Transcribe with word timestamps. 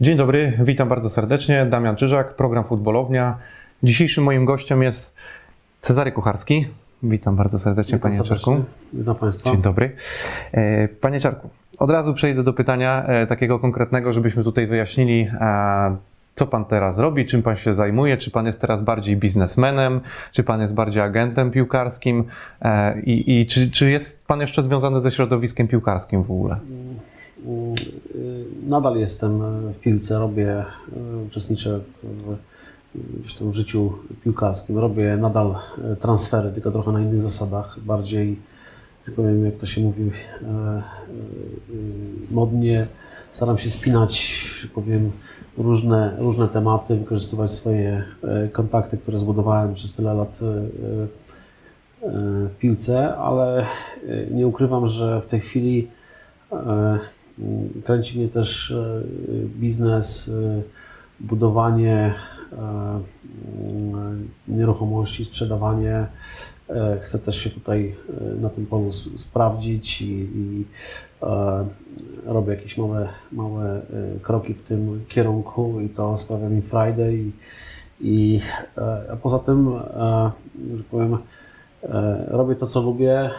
Dzień 0.00 0.16
dobry, 0.16 0.58
witam 0.62 0.88
bardzo 0.88 1.10
serdecznie. 1.10 1.66
Damian 1.66 1.96
Czyżak, 1.96 2.34
program 2.34 2.64
Futbolownia. 2.64 3.36
Dzisiejszym 3.82 4.24
moim 4.24 4.44
gościem 4.44 4.82
jest 4.82 5.16
Cezary 5.80 6.12
Kucharski. 6.12 6.66
Witam 7.02 7.36
bardzo 7.36 7.58
serdecznie, 7.58 7.98
Witam 7.98 8.10
panie 8.10 8.22
serdecznie. 8.22 8.54
Czarku. 8.54 8.70
Witam 8.92 9.14
Państwa. 9.14 9.50
Dzień 9.50 9.62
dobry. 9.62 9.96
E, 10.52 10.88
Panie 10.88 11.20
Czarku, 11.20 11.50
od 11.78 11.90
razu 11.90 12.14
przejdę 12.14 12.42
do 12.42 12.52
pytania 12.52 13.04
e, 13.06 13.26
takiego 13.26 13.58
konkretnego, 13.58 14.12
żebyśmy 14.12 14.44
tutaj 14.44 14.66
wyjaśnili, 14.66 15.28
e, 15.40 15.96
co 16.34 16.46
pan 16.46 16.64
teraz 16.64 16.98
robi, 16.98 17.26
czym 17.26 17.42
pan 17.42 17.56
się 17.56 17.74
zajmuje, 17.74 18.16
czy 18.16 18.30
pan 18.30 18.46
jest 18.46 18.60
teraz 18.60 18.82
bardziej 18.82 19.16
biznesmenem, 19.16 20.00
czy 20.32 20.42
pan 20.42 20.60
jest 20.60 20.74
bardziej 20.74 21.02
agentem 21.02 21.50
piłkarskim 21.50 22.24
i, 23.04 23.40
i 23.40 23.46
czy, 23.46 23.70
czy 23.70 23.90
jest 23.90 24.26
pan 24.26 24.40
jeszcze 24.40 24.62
związany 24.62 25.00
ze 25.00 25.10
środowiskiem 25.10 25.68
piłkarskim 25.68 26.22
w 26.22 26.30
ogóle? 26.30 26.56
Y, 27.46 28.44
Nadal 28.66 28.96
jestem 28.96 29.40
w 29.72 29.78
piłce, 29.78 30.18
robię, 30.18 30.64
y, 31.20 31.24
uczestniczę 31.26 31.80
w, 32.02 32.36
w, 33.40 33.54
życiu 33.54 33.92
piłkarskim, 34.24 34.78
robię 34.78 35.16
nadal 35.16 35.56
y, 35.92 35.96
transfery, 35.96 36.52
tylko 36.52 36.70
trochę 36.70 36.92
na 36.92 37.00
innych 37.00 37.22
zasadach, 37.22 37.80
bardziej, 37.80 38.38
że 39.06 39.12
powiem, 39.12 39.44
jak 39.44 39.56
to 39.56 39.66
się 39.66 39.80
mówi, 39.80 40.10
modnie. 42.30 42.86
Staram 43.32 43.58
się 43.58 43.70
spinać, 43.70 44.42
powiem, 44.74 45.10
różne, 45.58 46.16
różne 46.18 46.48
tematy, 46.48 46.96
wykorzystywać 46.96 47.50
swoje 47.50 48.04
kontakty, 48.52 48.98
które 48.98 49.18
zbudowałem 49.18 49.74
przez 49.74 49.92
tyle 49.92 50.14
lat 50.14 50.38
w 52.02 52.56
piłce, 52.58 53.16
ale 53.16 53.66
nie 54.30 54.46
ukrywam, 54.46 54.88
że 54.88 55.20
w 55.20 55.26
tej 55.26 55.40
chwili 55.40 55.88
kręci 57.84 58.18
mnie 58.18 58.28
też 58.28 58.70
e, 58.70 59.02
biznes, 59.60 60.28
e, 60.28 60.62
budowanie 61.20 62.14
e, 62.52 63.00
nieruchomości, 64.48 65.24
sprzedawanie. 65.24 66.06
Chcę 67.02 67.18
też 67.18 67.36
się 67.36 67.50
tutaj 67.50 67.96
na 68.40 68.48
tym 68.50 68.66
polu 68.66 68.92
sprawdzić 69.16 70.02
i, 70.02 70.28
i 70.34 70.64
robię 72.26 72.54
jakieś 72.54 72.78
małe, 72.78 73.08
małe 73.32 73.80
kroki 74.22 74.54
w 74.54 74.62
tym 74.62 75.04
kierunku 75.08 75.80
i 75.80 75.88
to 75.88 76.16
sprawia 76.16 76.48
mi 76.48 76.62
Friday 76.62 77.14
i, 77.14 77.32
i 78.00 78.40
a 79.12 79.16
poza 79.16 79.38
tym, 79.38 79.70
że 80.76 80.82
powiem, 80.90 81.18
robię 82.28 82.56
to, 82.56 82.66
co 82.66 82.80
lubię 82.80 83.30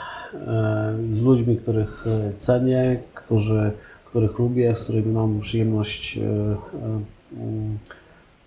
z 1.11 1.21
ludźmi, 1.21 1.57
których 1.57 2.05
cenię, 2.37 2.99
którzy, 3.13 3.71
których 4.11 4.39
lubię, 4.39 4.75
z 4.75 4.83
którymi 4.83 5.13
mam 5.13 5.39
przyjemność 5.39 6.17
e, 6.17 6.21
e, 6.21 6.55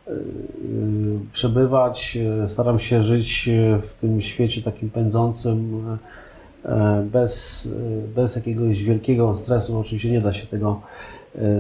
e, 0.09 0.13
przebywać. 1.33 2.19
Staram 2.47 2.79
się 2.79 3.03
żyć 3.03 3.51
w 3.83 3.95
tym 4.01 4.23
świecie 4.23 4.63
takim 4.63 4.91
pędzącym, 4.91 5.83
bez, 7.13 7.69
bez 8.15 8.37
jakiegoś 8.37 8.83
wielkiego 8.83 9.35
stresu. 9.35 9.79
Oczywiście 9.79 10.11
nie 10.11 10.21
da 10.21 10.33
się 10.33 10.47
tego 10.47 10.81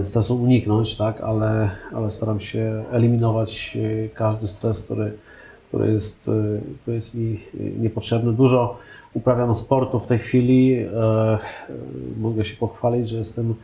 stresu 0.02 0.42
uniknąć, 0.42 0.96
tak? 0.96 1.20
ale, 1.20 1.70
ale 1.94 2.10
staram 2.10 2.40
się 2.40 2.84
eliminować 2.92 3.78
każdy 4.14 4.46
stres, 4.46 4.82
który, 4.82 5.12
który, 5.68 5.92
jest, 5.92 6.30
który 6.82 6.96
jest 6.96 7.14
mi 7.14 7.40
niepotrzebny. 7.78 8.32
Dużo 8.32 8.78
uprawiam 9.14 9.54
sportu 9.54 10.00
w 10.00 10.06
tej 10.06 10.18
chwili. 10.18 10.86
Mogę 12.20 12.44
się 12.44 12.56
pochwalić, 12.56 13.08
że 13.08 13.18
jestem 13.18 13.54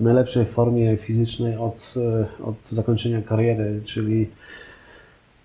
najlepszej 0.00 0.44
formie 0.44 0.96
fizycznej 0.96 1.56
od, 1.56 1.94
e, 1.96 2.44
od 2.44 2.68
zakończenia 2.68 3.22
kariery, 3.22 3.80
czyli, 3.84 4.28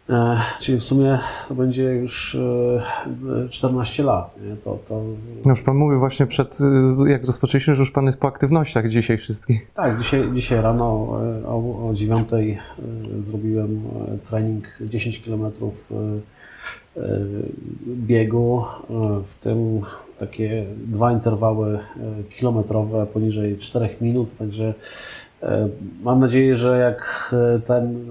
e, 0.09 0.37
czyli 0.59 0.79
w 0.79 0.83
sumie 0.83 1.19
to 1.47 1.55
będzie 1.55 1.83
już 1.83 2.35
e, 2.35 3.49
14 3.49 4.03
lat. 4.03 4.35
Nie? 4.49 4.55
To, 4.55 4.79
to, 4.89 5.03
No 5.45 5.51
Już 5.51 5.61
pan 5.61 5.77
mówił 5.77 5.99
właśnie 5.99 6.25
przed, 6.25 6.57
jak 7.07 7.25
rozpoczęliśmy, 7.25 7.75
że 7.75 7.81
już 7.81 7.91
pan 7.91 8.05
jest 8.05 8.19
po 8.19 8.27
aktywnościach 8.27 8.89
dzisiaj 8.89 9.17
wszystkich. 9.17 9.67
tak, 9.73 10.01
dzisiaj, 10.01 10.29
dzisiaj 10.33 10.61
rano 10.61 11.17
e, 11.43 11.47
o, 11.47 11.89
o 11.89 11.93
9 11.93 12.27
e, 12.33 12.57
zrobiłem 13.21 13.81
e, 14.07 14.17
trening 14.29 14.65
10 14.81 15.19
km 15.19 15.51
biegu, 17.87 18.65
e, 18.89 18.93
w 19.27 19.35
tym 19.41 19.81
takie 20.27 20.65
dwa 20.87 21.11
interwały 21.11 21.75
e, 21.75 21.79
kilometrowe 22.37 23.05
poniżej 23.05 23.57
4 23.57 23.89
minut, 24.01 24.37
także 24.37 24.73
e, 25.43 25.69
mam 26.03 26.19
nadzieję, 26.19 26.57
że 26.57 26.77
jak 26.77 27.29
e, 27.55 27.59
ten, 27.59 28.05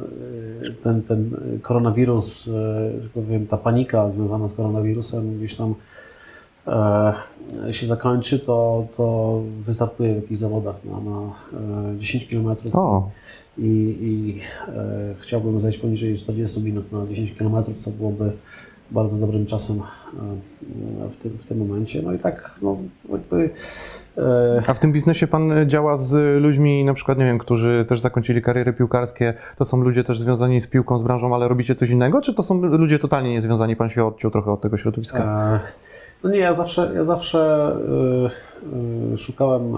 ten, 0.83 1.03
ten 1.03 1.31
koronawirus, 1.63 2.45
że 3.03 3.09
powiem, 3.15 3.47
ta 3.47 3.57
panika 3.57 4.11
związana 4.11 4.49
z 4.49 4.53
koronawirusem 4.53 5.39
gdzieś 5.39 5.55
tam 5.55 5.75
się 7.71 7.87
zakończy, 7.87 8.39
to, 8.39 8.87
to 8.97 9.41
wystartuję 9.67 10.13
w 10.13 10.17
jakichś 10.17 10.41
zawodach 10.41 10.77
na, 10.85 11.01
na 11.01 11.33
e, 11.93 11.99
10 11.99 12.27
km 12.27 12.57
O, 12.73 13.11
i, 13.59 13.97
i 14.01 14.41
chciałbym 15.21 15.61
zejść 15.61 15.79
poniżej 15.79 16.19
40 16.19 16.61
minut 16.61 16.93
na 16.93 17.07
10 17.07 17.33
km, 17.33 17.65
co 17.77 17.91
byłoby 17.91 18.33
bardzo 18.93 19.17
dobrym 19.19 19.47
czasem 19.47 19.77
e, 19.77 21.09
w 21.09 21.17
tym, 21.17 21.33
w 21.33 21.49
tym 21.49 21.59
momencie. 21.59 22.03
No 22.03 22.13
i 22.13 22.19
tak, 22.19 22.51
no, 22.63 22.77
jakby, 23.13 23.51
e, 24.19 24.63
a 24.67 24.75
w 24.75 24.79
tym 24.79 24.93
biznesie 24.93 25.27
pan 25.27 25.53
działa 25.67 25.97
z 25.97 26.43
ludźmi, 26.43 26.85
na 26.85 26.95
przykład, 26.95 27.19
nie 27.19 27.25
wiem, 27.25 27.39
którzy 27.39 27.87
też 27.89 28.01
zakończyli 28.01 28.43
kariery 28.43 28.73
piłkarskie, 28.73 29.35
to 29.59 29.65
są 29.65 29.81
ludzie 29.81 30.05
też 30.05 30.21
związani 30.21 30.61
z 30.61 30.67
piłką, 30.67 30.99
z 30.99 31.03
branżą, 31.03 31.35
ale 31.35 31.49
robicie 31.49 31.75
coś 31.75 31.91
innego, 31.91 32.21
czy 32.21 32.35
to 32.35 32.43
są 32.43 32.63
ludzie 32.63 32.99
totalnie 32.99 33.31
niezwiązani, 33.31 33.77
pan 33.77 33.91
się 33.91 34.05
odciął 34.05 34.31
trochę 34.31 34.53
od 34.53 34.61
tego 34.61 34.77
środowiska? 34.77 35.25
E, 35.55 35.61
No 36.25 36.31
nie, 36.31 36.39
ja 36.39 36.55
zawsze, 36.55 36.93
ja 36.95 37.05
zawsze 37.05 37.73
szukałem, 39.17 39.77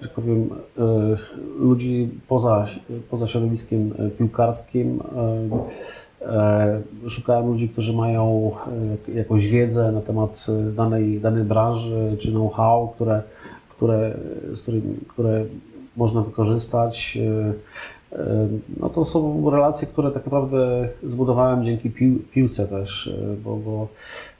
że 0.00 0.08
powiem, 0.08 0.42
y, 0.42 1.16
ludzi 1.58 2.08
poza, 2.28 2.66
poza 3.10 3.26
środowiskiem 3.26 3.94
piłkarskim. 4.18 5.02
Y, 7.04 7.10
Szukałem 7.10 7.46
ludzi, 7.46 7.68
którzy 7.68 7.92
mają 7.92 8.50
y, 9.08 9.12
jakąś 9.12 9.46
wiedzę 9.46 9.92
na 9.92 10.00
temat 10.00 10.46
y, 10.68 10.72
danej, 10.72 11.20
danej 11.20 11.44
branży 11.44 12.16
czy 12.18 12.30
know-how, 12.32 12.88
które, 12.88 13.22
które, 13.76 14.16
z 14.54 14.62
którym, 14.62 15.00
które 15.08 15.44
można 15.96 16.20
wykorzystać. 16.22 17.18
No 18.80 18.88
to 18.88 19.04
są 19.04 19.50
relacje, 19.50 19.88
które 19.88 20.10
tak 20.10 20.24
naprawdę 20.24 20.88
zbudowałem 21.02 21.64
dzięki 21.64 21.90
pił, 21.90 22.18
piłce 22.32 22.68
też, 22.68 23.14
bo, 23.44 23.56
bo 23.56 23.88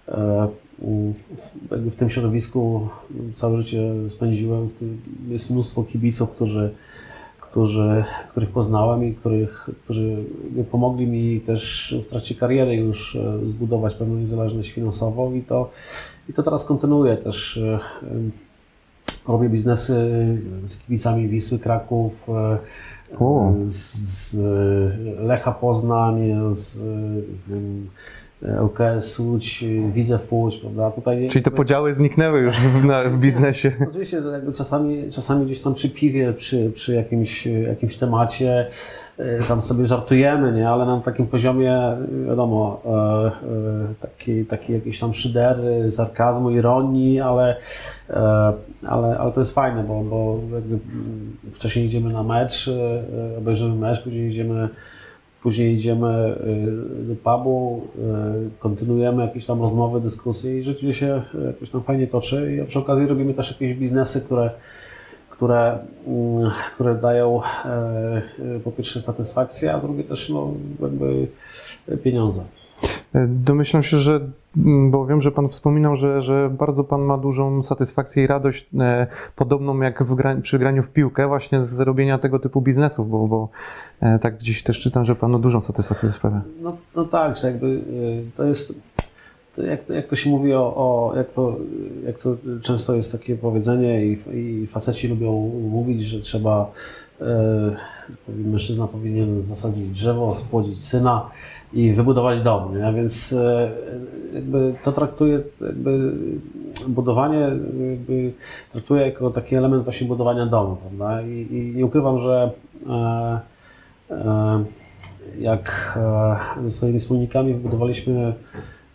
e, 0.09 0.49
w- 1.71 1.97
tym 1.97 2.11
środowisku 2.11 2.89
całe 3.35 3.61
życie 3.63 3.83
spędziłem. 4.09 4.69
Jest 5.29 5.51
mnóstwo 5.51 5.83
kibiców, 5.85 6.31
którzy, 6.31 6.71
którzy, 7.55 8.05
których 8.31 8.51
poznałem 8.51 9.05
i 9.05 9.15
których, 9.15 9.71
którzy 9.85 10.17
pomogli 10.71 11.07
mi 11.07 11.41
też 11.41 11.95
w 12.07 12.11
trakcie 12.11 12.35
kariery 12.35 12.77
już 12.77 13.17
e, 13.17 13.49
zbudować 13.49 13.95
pewną 13.95 14.17
niezależność 14.17 14.73
finansową 14.73 15.35
i 15.35 15.43
to, 15.43 15.71
i 16.29 16.33
to 16.33 16.43
teraz 16.43 16.65
kontynuuję 16.65 17.17
też. 17.17 17.57
e, 17.57 17.79
Robię 19.29 19.49
biznesy 19.49 19.95
z 20.67 20.79
kibicami 20.79 21.29
Wisły 21.29 21.59
Kraków, 21.59 22.27
e, 22.29 22.59
O. 23.19 23.53
z 23.65 24.37
Lecha 25.19 25.53
Poznań, 25.53 26.21
z 26.51 26.83
ŁKS 28.45 29.19
Łódź, 29.19 29.65
Widzew 29.95 30.33
Łódź, 30.33 30.57
prawda? 30.57 30.91
Tutaj 30.91 31.21
nie- 31.21 31.31
Czyli 31.31 31.43
te 31.43 31.51
podziały 31.51 31.95
zniknęły 31.95 32.41
już 32.41 32.57
w, 32.57 32.85
na, 32.85 33.03
w 33.05 33.19
biznesie. 33.19 33.73
Oczywiście 33.89 34.23
to 34.23 34.31
jakby 34.31 34.53
czasami, 34.53 35.11
czasami 35.11 35.47
gdzieś 35.47 35.63
tam 35.63 35.75
przy 35.75 35.91
piwie, 35.91 36.33
przy, 36.33 36.71
przy 36.75 36.95
jakimś, 36.95 37.47
jakimś 37.47 37.97
temacie 37.97 38.67
e, 39.19 39.43
tam 39.49 39.63
sobie 39.63 39.87
żartujemy, 39.87 40.53
nie? 40.53 40.69
ale 40.69 40.87
na 40.87 41.01
takim 41.01 41.27
poziomie, 41.27 41.79
wiadomo, 42.27 42.83
e, 42.87 42.91
e, 42.91 44.47
taki, 44.47 44.99
tam 45.01 45.15
szydery, 45.15 45.91
sarkazmu, 45.91 46.51
ironii, 46.51 47.21
ale, 47.21 47.57
e, 48.11 48.53
ale, 48.87 49.19
ale 49.19 49.33
to 49.33 49.41
jest 49.41 49.55
fajne, 49.55 49.85
bo, 49.85 50.03
bo 50.03 50.41
jakby 50.55 50.75
mm, 50.75 51.37
wcześniej 51.53 51.87
idziemy 51.87 52.13
na 52.13 52.23
mecz, 52.23 52.71
obejrzymy 53.39 53.75
mecz, 53.75 54.03
później 54.03 54.29
idziemy 54.29 54.69
Później 55.45 55.75
idziemy 55.75 56.37
y, 57.03 57.05
do 57.05 57.15
pubu, 57.15 57.83
y, 58.47 58.59
kontynuujemy 58.59 59.23
jakieś 59.23 59.47
tam 59.47 59.63
rozmowy, 59.63 60.01
dyskusje 60.01 60.59
i 60.59 60.63
życie 60.63 60.95
się 60.95 61.23
jakoś 61.47 61.71
tam 61.71 61.83
fajnie 61.83 62.07
toczy. 62.07 62.57
I 62.57 62.69
przy 62.69 62.79
okazji 62.79 63.07
robimy 63.07 63.35
też 63.35 63.51
jakieś 63.51 63.75
biznesy, 63.75 64.21
które, 64.21 64.51
które, 65.31 65.79
mm, 66.07 66.51
które 66.75 66.95
dają 66.95 67.41
e, 67.65 68.23
po 68.65 68.73
pierwsze 68.73 69.01
satysfakcję, 69.01 69.73
a 69.75 69.81
drugie 69.81 70.05
też 70.05 70.31
no, 70.31 70.55
jakby 70.81 71.27
pieniądze. 72.03 72.45
Domyślam 73.29 73.83
się, 73.83 73.99
że, 73.99 74.21
mm, 74.57 74.91
bo 74.91 75.07
wiem, 75.07 75.21
że 75.21 75.33
Pan 75.33 75.49
wspominał, 75.49 75.97
że, 75.97 76.23
że 76.23 76.51
bardzo 76.59 76.85
Pan 76.85 77.03
ma 77.03 77.19
dużą 77.19 77.63
satysfakcję 77.63 78.25
i 78.25 78.27
radość, 78.27 78.67
e, 78.81 79.07
podobną 79.37 79.81
jak 79.81 80.15
gra, 80.15 80.37
przy 80.37 80.59
graniu 80.59 80.83
w 80.83 80.89
piłkę, 80.89 81.29
właśnie 81.29 81.63
z 81.63 81.81
robienia 81.81 82.19
tego 82.19 82.39
typu 82.39 82.61
biznesów, 82.61 83.11
bo, 83.11 83.29
bo 83.29 83.49
e, 84.01 84.19
tak 84.19 84.39
gdzieś 84.39 84.63
też 84.63 84.81
czytam, 84.81 85.05
że 85.05 85.17
Panu 85.17 85.39
dużą 85.39 85.61
satysfakcję 85.61 86.09
sprawia. 86.09 86.43
No, 86.63 86.77
no 86.97 87.05
tak, 87.05 87.37
że 87.37 87.47
jakby 87.47 87.67
e, 87.67 88.37
to 88.37 88.45
jest, 88.45 88.75
to 89.57 89.63
jak, 89.63 89.89
jak 89.89 90.07
to 90.07 90.17
się 90.17 90.31
mówi 90.31 90.55
o, 90.55 90.61
o 90.77 91.13
jak, 91.17 91.33
to, 91.33 91.57
jak 92.07 92.19
to 92.19 92.37
często 92.63 92.95
jest 92.95 93.13
takie 93.13 93.37
powiedzenie 93.37 94.07
i, 94.07 94.19
i 94.33 94.67
faceci 94.67 95.09
lubią 95.09 95.33
mówić, 95.71 96.03
że 96.03 96.21
trzeba, 96.21 96.71
e, 97.21 97.77
mężczyzna 98.29 98.87
powinien 98.87 99.43
zasadzić 99.43 99.91
drzewo, 99.91 100.35
spłodzić 100.35 100.85
syna 100.85 101.31
i 101.75 101.93
wybudować 101.93 102.43
dom, 102.43 102.79
nie? 102.79 102.93
więc 102.93 103.33
e, 103.33 103.71
jakby 104.35 104.75
to 104.83 104.93
traktuje 104.93 105.41
jakby 105.61 106.13
budowanie 106.89 107.39
jakby 107.91 108.33
traktuję 108.73 109.07
jako 109.07 109.31
taki 109.31 109.57
element 109.57 109.85
właśnie 109.85 110.07
budowania 110.07 110.47
domu, 110.47 110.77
prawda? 110.77 111.23
I, 111.23 111.47
i 111.51 111.77
nie 111.77 111.87
ukrywam, 111.87 112.19
że 112.19 112.51
e, 112.91 113.41
e, 114.11 114.65
jak 115.39 115.95
e, 115.97 116.37
ze 116.65 116.71
swoimi 116.71 116.99
wspólnikami 116.99 117.55
wybudowaliśmy 117.55 118.35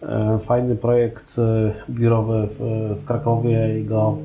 e, 0.01 0.39
fajny 0.39 0.75
projekt 0.75 1.35
biurowy 1.89 2.47
w, 2.47 2.59
w 3.01 3.05
Krakowie 3.05 3.79
i 3.79 3.85
go 3.85 4.17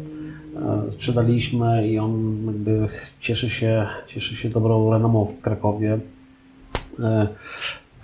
sprzedaliśmy 0.89 1.89
i 1.89 1.99
on 1.99 2.43
jakby 2.47 2.89
cieszy 3.21 3.51
się, 3.51 3.87
cieszy 4.07 4.37
się 4.37 4.49
dobrą 4.49 4.91
renomą 4.91 5.25
w 5.25 5.41
Krakowie. 5.41 5.99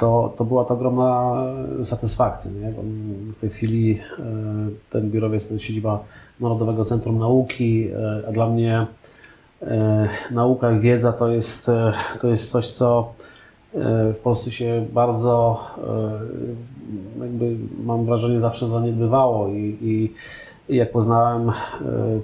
To, 0.00 0.35
to 0.37 0.44
była 0.44 0.64
to 0.64 0.75
ogromna 0.75 1.37
satysfakcja. 1.85 2.50
Nie? 2.50 2.73
W 3.37 3.41
tej 3.41 3.50
chwili 3.50 3.99
e, 4.19 4.23
ten 4.91 5.11
biurowiec 5.11 5.49
to 5.49 5.55
jest 5.55 5.64
siedziba 5.64 6.05
Narodowego 6.41 6.85
Centrum 6.85 7.19
Nauki, 7.19 7.88
e, 7.88 8.29
a 8.29 8.32
dla 8.32 8.49
mnie 8.49 8.87
e, 9.62 10.08
nauka 10.31 10.73
i 10.73 10.81
wiedza 10.81 11.12
to 11.12 11.29
jest, 11.29 11.70
to 12.20 12.29
jest 12.29 12.50
coś, 12.50 12.70
co 12.70 13.12
w 14.14 14.19
Polsce 14.23 14.50
się 14.50 14.87
bardzo, 14.93 15.61
jakby 17.20 17.56
mam 17.85 18.05
wrażenie, 18.05 18.41
zawsze 18.41 18.69
zaniedbywało 18.69 19.49
i, 19.49 19.79
i 20.69 20.76
jak 20.76 20.93
poznałem 20.93 21.53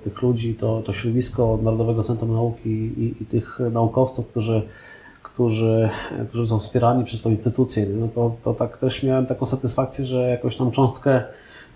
tych 0.05 0.22
ludzi, 0.22 0.55
to, 0.55 0.82
to 0.82 0.93
środowisko 0.93 1.58
Narodowego 1.62 2.02
Centrum 2.02 2.32
Nauki 2.32 2.70
i, 2.70 3.14
i 3.22 3.26
tych 3.26 3.58
naukowców, 3.72 4.26
którzy 4.26 4.62
którzy, 5.36 5.90
którzy 6.28 6.46
są 6.46 6.58
wspierani 6.58 7.04
przez 7.04 7.22
tą 7.22 7.30
instytucję, 7.30 7.86
no 7.86 8.08
to, 8.14 8.36
to 8.44 8.54
tak 8.54 8.78
też 8.78 9.02
miałem 9.02 9.26
taką 9.26 9.46
satysfakcję, 9.46 10.04
że 10.04 10.30
jakoś 10.30 10.56
tam 10.56 10.70
cząstkę 10.70 11.22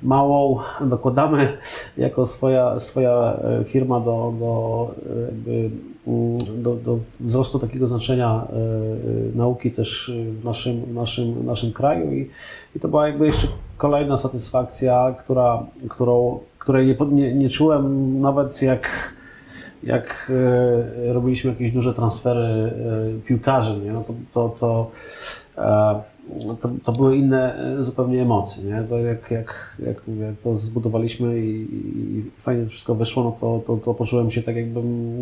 małą 0.02 0.58
dokładamy 0.80 1.58
jako 1.96 2.26
swoja, 2.26 2.80
swoja 2.80 3.36
e, 3.60 3.64
firma 3.64 4.00
do, 4.00 4.34
do, 4.40 4.94
e, 5.16 5.20
jakby, 5.20 5.70
mm, 6.06 6.62
do, 6.62 6.74
do 6.74 6.98
wzrostu 7.20 7.58
takiego 7.58 7.86
znaczenia 7.86 8.46
e, 9.34 9.36
nauki 9.36 9.70
też 9.70 10.12
w 10.40 10.44
naszym, 10.44 10.94
naszym, 10.94 11.46
naszym 11.46 11.72
kraju. 11.72 12.12
I, 12.12 12.30
i 12.76 12.80
to 12.80 12.88
była 12.88 13.06
jakby 13.08 13.26
jeszcze 13.26 13.46
kolejna 13.76 14.16
satysfakcja, 14.16 15.14
która, 15.18 15.62
którą, 15.88 16.38
której 16.58 16.86
nie, 16.86 17.06
nie, 17.12 17.34
nie 17.34 17.50
czułem 17.50 18.20
nawet 18.20 18.62
jak 18.62 18.90
jak 19.82 20.32
e, 21.06 21.12
robiliśmy 21.12 21.50
jakieś 21.50 21.70
duże 21.70 21.94
transfery 21.94 22.40
e, 22.40 22.72
piłkarzy, 23.26 23.80
nie? 23.80 23.92
No 23.92 24.04
to, 24.06 24.14
to, 24.34 24.56
to, 24.60 24.90
e, 25.58 26.02
to, 26.60 26.70
to 26.84 26.92
były 26.92 27.16
inne 27.16 27.74
zupełnie 27.80 28.22
emocje. 28.22 28.64
Nie? 28.64 28.82
To 28.88 28.98
jak, 28.98 29.30
jak, 29.30 29.76
jak, 29.86 29.96
mówię, 30.08 30.34
to 30.44 30.56
zbudowaliśmy 30.56 31.40
i, 31.40 31.68
i 31.72 32.30
fajnie 32.38 32.66
wszystko 32.66 32.94
wyszło, 32.94 33.24
no 33.24 33.36
to, 33.40 33.60
to, 33.66 33.76
to 33.84 33.94
poczułem 33.94 34.30
się 34.30 34.42
tak, 34.42 34.56
jakbym 34.56 35.14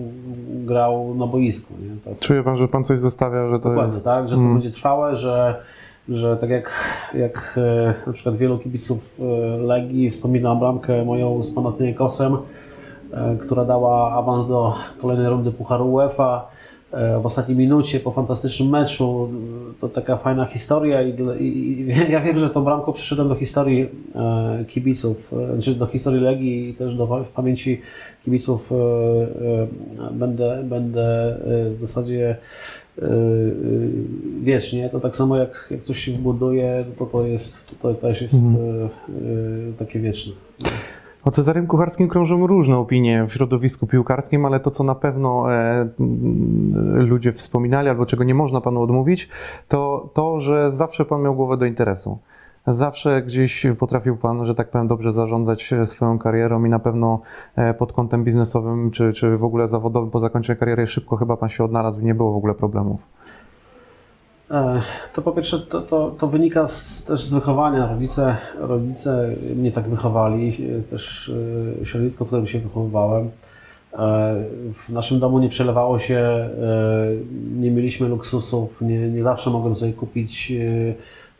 grał 0.66 1.14
na 1.14 1.26
boisku. 1.26 1.74
Nie? 1.82 2.14
To, 2.14 2.20
Czuje 2.20 2.42
Pan, 2.42 2.56
że 2.56 2.68
Pan 2.68 2.84
coś 2.84 2.98
zostawia, 2.98 3.48
że 3.48 3.58
to 3.58 3.68
Dokładnie, 3.68 3.92
jest... 3.92 4.04
tak, 4.04 4.28
że 4.28 4.34
to 4.34 4.40
Mm. 4.40 4.54
będzie 4.54 4.70
trwałe, 4.70 5.16
że, 5.16 5.62
że 6.08 6.36
tak 6.36 6.50
jak, 6.50 6.70
jak 7.14 7.58
na 8.06 8.12
przykład 8.12 8.36
wielu 8.36 8.58
kibiców 8.58 9.20
Legii 9.58 10.10
wspomina 10.10 10.54
bramkę 10.54 11.04
moją 11.04 11.42
z 11.42 11.50
Panathinaikosem, 11.50 12.34
e, 12.34 12.38
która 13.40 13.64
dała 13.64 14.12
awans 14.12 14.48
do 14.48 14.74
kolejnej 15.00 15.28
rundy 15.28 15.52
Pucharu 15.52 15.92
UEFA 15.92 16.48
e, 16.92 17.20
w 17.20 17.26
ostatniej 17.26 17.56
minucie 17.56 18.00
po 18.00 18.10
fantastycznym 18.10 18.68
meczu. 18.68 19.28
To 19.80 19.88
taka 19.88 20.16
fajna 20.16 20.44
historia 20.44 21.02
i, 21.02 21.14
i, 21.40 21.44
i 21.80 21.86
ja 22.12 22.20
wiem, 22.20 22.38
że 22.38 22.50
tą 22.50 22.64
bramką 22.64 22.92
przyszedłem 22.92 23.28
do 23.28 23.34
historii 23.34 23.88
e, 24.14 24.64
kibiców, 24.68 25.32
e, 25.56 25.62
czy 25.62 25.74
do 25.74 25.86
historii 25.86 26.20
Legii 26.20 26.68
i 26.68 26.74
też 26.74 26.94
do 26.94 27.06
w 27.06 27.28
pamięci 27.28 27.80
kibiców 28.24 28.72
e, 28.72 28.74
e, 28.74 30.10
będę, 30.12 30.62
będę 30.64 31.36
e, 31.36 31.70
w 31.70 31.80
zasadzie 31.80 32.36
e, 32.98 33.04
e, 33.04 33.08
wiecznie. 34.42 34.88
To 34.88 35.00
tak 35.00 35.16
samo 35.16 35.36
jak, 35.36 35.68
jak 35.70 35.82
coś 35.82 35.98
się 35.98 36.12
buduje, 36.12 36.84
to 36.98 37.06
to 37.06 37.26
jest, 37.26 37.80
to 37.82 37.94
też 37.94 38.22
jest 38.22 38.34
Mhm. 38.34 38.64
e, 38.64 38.84
e, 38.84 38.88
takie 39.78 40.00
wieczne. 40.00 40.32
O 41.28 41.30
Cezarym 41.30 41.66
Kucharskim 41.66 42.08
krążą 42.08 42.46
różne 42.46 42.76
opinie 42.76 43.24
w 43.26 43.32
środowisku 43.32 43.86
piłkarskim, 43.86 44.44
ale 44.44 44.60
to, 44.60 44.70
co 44.70 44.84
na 44.84 44.94
pewno 44.94 45.52
e, 45.52 45.88
mm, 46.00 47.06
ludzie 47.08 47.32
wspominali, 47.32 47.88
albo 47.88 48.06
czego 48.06 48.24
nie 48.24 48.34
można 48.34 48.60
panu 48.60 48.82
odmówić, 48.82 49.28
to 49.68 50.10
to, 50.14 50.40
że 50.40 50.70
zawsze 50.70 51.04
pan 51.04 51.22
miał 51.22 51.34
głowę 51.34 51.56
do 51.56 51.66
interesu. 51.66 52.18
Zawsze 52.66 53.22
gdzieś 53.22 53.66
potrafił 53.78 54.16
pan, 54.16 54.44
że 54.44 54.54
tak 54.54 54.70
powiem, 54.70 54.86
dobrze 54.86 55.12
zarządzać 55.12 55.72
e, 55.72 55.86
swoją 55.86 56.18
karierą 56.18 56.64
i 56.64 56.68
na 56.68 56.78
pewno 56.78 57.20
e, 57.56 57.74
pod 57.74 57.92
kątem 57.92 58.24
biznesowym, 58.24 58.90
czy, 58.90 59.12
czy 59.12 59.36
w 59.36 59.44
ogóle 59.44 59.68
zawodowym 59.68 60.10
po 60.10 60.20
zakończeniu 60.20 60.60
kariery 60.60 60.86
szybko 60.86 61.16
chyba 61.16 61.36
pan 61.36 61.48
się 61.48 61.64
odnalazł 61.64 62.00
i 62.00 62.04
nie 62.04 62.14
było 62.14 62.32
w 62.32 62.36
ogóle 62.36 62.54
problemów. 62.54 63.00
E, 64.50 64.80
To 65.14 65.22
po 65.22 65.32
pierwsze, 65.32 65.58
to, 65.58 65.80
to, 65.80 66.10
to 66.18 66.26
wynika 66.26 66.66
z, 66.66 67.04
też 67.04 67.24
z 67.24 67.34
wychowania. 67.34 67.86
Rodzice, 67.86 68.36
rodzice 68.58 69.30
mnie 69.56 69.72
tak 69.72 69.88
wychowali, 69.88 70.56
e, 70.78 70.82
też 70.90 71.32
e, 71.82 71.86
środowisko, 71.86 72.24
w 72.24 72.28
którym 72.28 72.46
się 72.46 72.58
wychowywałem. 72.58 73.30
W 74.74 74.88
naszym 74.92 75.20
domu 75.20 75.38
nie 75.38 75.48
przelewało 75.48 75.98
się, 75.98 76.48
nie 77.58 77.70
mieliśmy 77.70 78.08
luksusów, 78.08 78.80
nie, 78.80 78.98
nie 79.10 79.22
zawsze 79.22 79.50
mogłem 79.50 79.74
sobie 79.74 79.92
kupić 79.92 80.52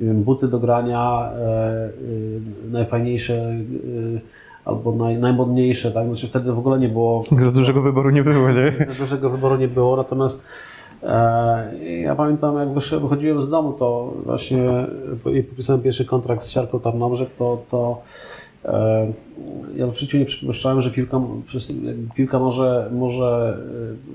wiem, 0.01 0.23
buty 0.23 0.49
do 0.49 0.59
grania, 0.59 1.31
najfajniejsze 2.71 3.55
albo 4.65 4.93
naj, 4.93 5.17
najmodniejsze, 5.17 5.93
tak? 5.93 6.07
Znaczy 6.07 6.29
wtedy 6.29 6.53
w 6.53 6.59
ogóle 6.59 6.79
nie 6.79 6.89
było 6.89 7.25
Za 7.39 7.51
dużego 7.53 7.83
wyboru 7.83 8.11
nie 8.11 8.23
było, 8.25 8.49
nie? 8.51 8.87
za 8.87 8.95
dużego 8.95 9.31
wyboru 9.31 9.57
nie 9.57 9.69
było, 9.69 9.97
natomiast 9.97 10.47
ja 12.03 12.15
pamiętam 12.15 12.57
jak 12.57 12.69
wychodziłem 13.01 13.43
z 13.43 13.51
domu, 13.51 13.73
to 13.73 14.15
właśnie 14.25 14.87
po- 15.25 15.31
i 15.31 15.43
podpisałem 15.43 15.83
pierwszy 15.83 16.05
kontrakt 16.05 16.45
z 16.45 16.51
Siarką 16.51 16.81
Tarnobrzeg, 16.81 17.29
to, 17.39 17.63
to 17.71 18.03
e, 18.65 19.07
ja 19.77 19.87
w 19.87 19.99
życiu 19.99 20.19
nie 20.19 20.25
przypuszczałem, 20.25 20.83
że 20.83 20.91
piłka, 20.91 21.21
piłka 22.15 22.39
może, 22.39 22.89
może 22.93 23.59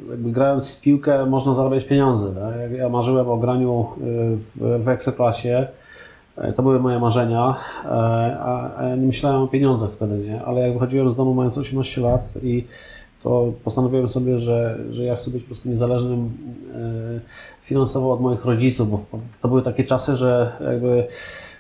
e, 0.08 0.12
jakby 0.12 0.32
grając 0.32 0.76
w 0.76 0.82
piłkę 0.82 1.26
można 1.26 1.54
zarabiać 1.54 1.84
pieniądze. 1.84 2.34
Tak? 2.36 2.72
Ja 2.78 2.90
marzyłem 2.90 3.30
o 3.30 3.38
graniu 3.38 3.86
e, 3.98 4.06
w, 4.36 4.84
w 4.84 4.88
Ekstraklasie, 4.88 5.68
E, 6.38 6.54
To 6.54 6.64
były 6.64 6.80
moje 6.80 7.00
marzenia, 7.00 7.56
e, 7.86 7.90
a, 8.40 8.76
a 8.76 8.96
nie 8.96 9.08
myślałem 9.08 9.42
o 9.42 9.48
pieniądzach 9.48 9.92
wtedy, 9.92 10.18
nie? 10.18 10.42
Ale 10.44 10.62
jak 10.62 10.74
wychodziłem 10.74 11.12
z 11.12 11.16
domu 11.16 11.34
mając 11.34 11.58
18 11.58 12.02
lat 12.02 12.30
i 12.44 12.66
to 13.24 13.54
postanowiłem 13.64 14.08
sobie, 14.08 14.40
że, 14.40 14.78
że 14.92 15.04
ja 15.04 15.16
chcę 15.16 15.32
być 15.32 15.44
po 15.44 15.48
prostu 15.48 15.70
niezależnym 15.70 16.30
e, 16.76 17.20
finansowo 17.62 18.14
od 18.14 18.22
moich 18.22 18.46
rodziców, 18.46 18.90
bo 18.90 19.20
to 19.42 19.48
były 19.48 19.62
takie 19.62 19.84
czasy, 19.84 20.16
że 20.16 20.52
jakby 20.66 21.08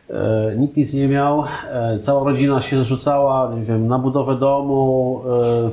e, 0.09 0.55
nikt 0.57 0.77
nic 0.77 0.93
nie 0.93 1.07
miał, 1.07 1.43
e, 1.71 1.99
cała 1.99 2.23
rodzina 2.23 2.61
się 2.61 2.79
zrzucała, 2.79 3.55
nie 3.55 3.63
wiem, 3.63 3.87
na 3.87 3.99
budowę 3.99 4.35
domu, 4.35 5.21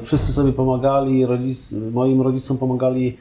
wszyscy 0.03 0.33
sobie 0.33 0.53
pomagali, 0.53 1.27
rodzic, 1.27 1.73
moim 1.93 2.23
rodzicom 2.23 2.59
pomagali 2.59 3.17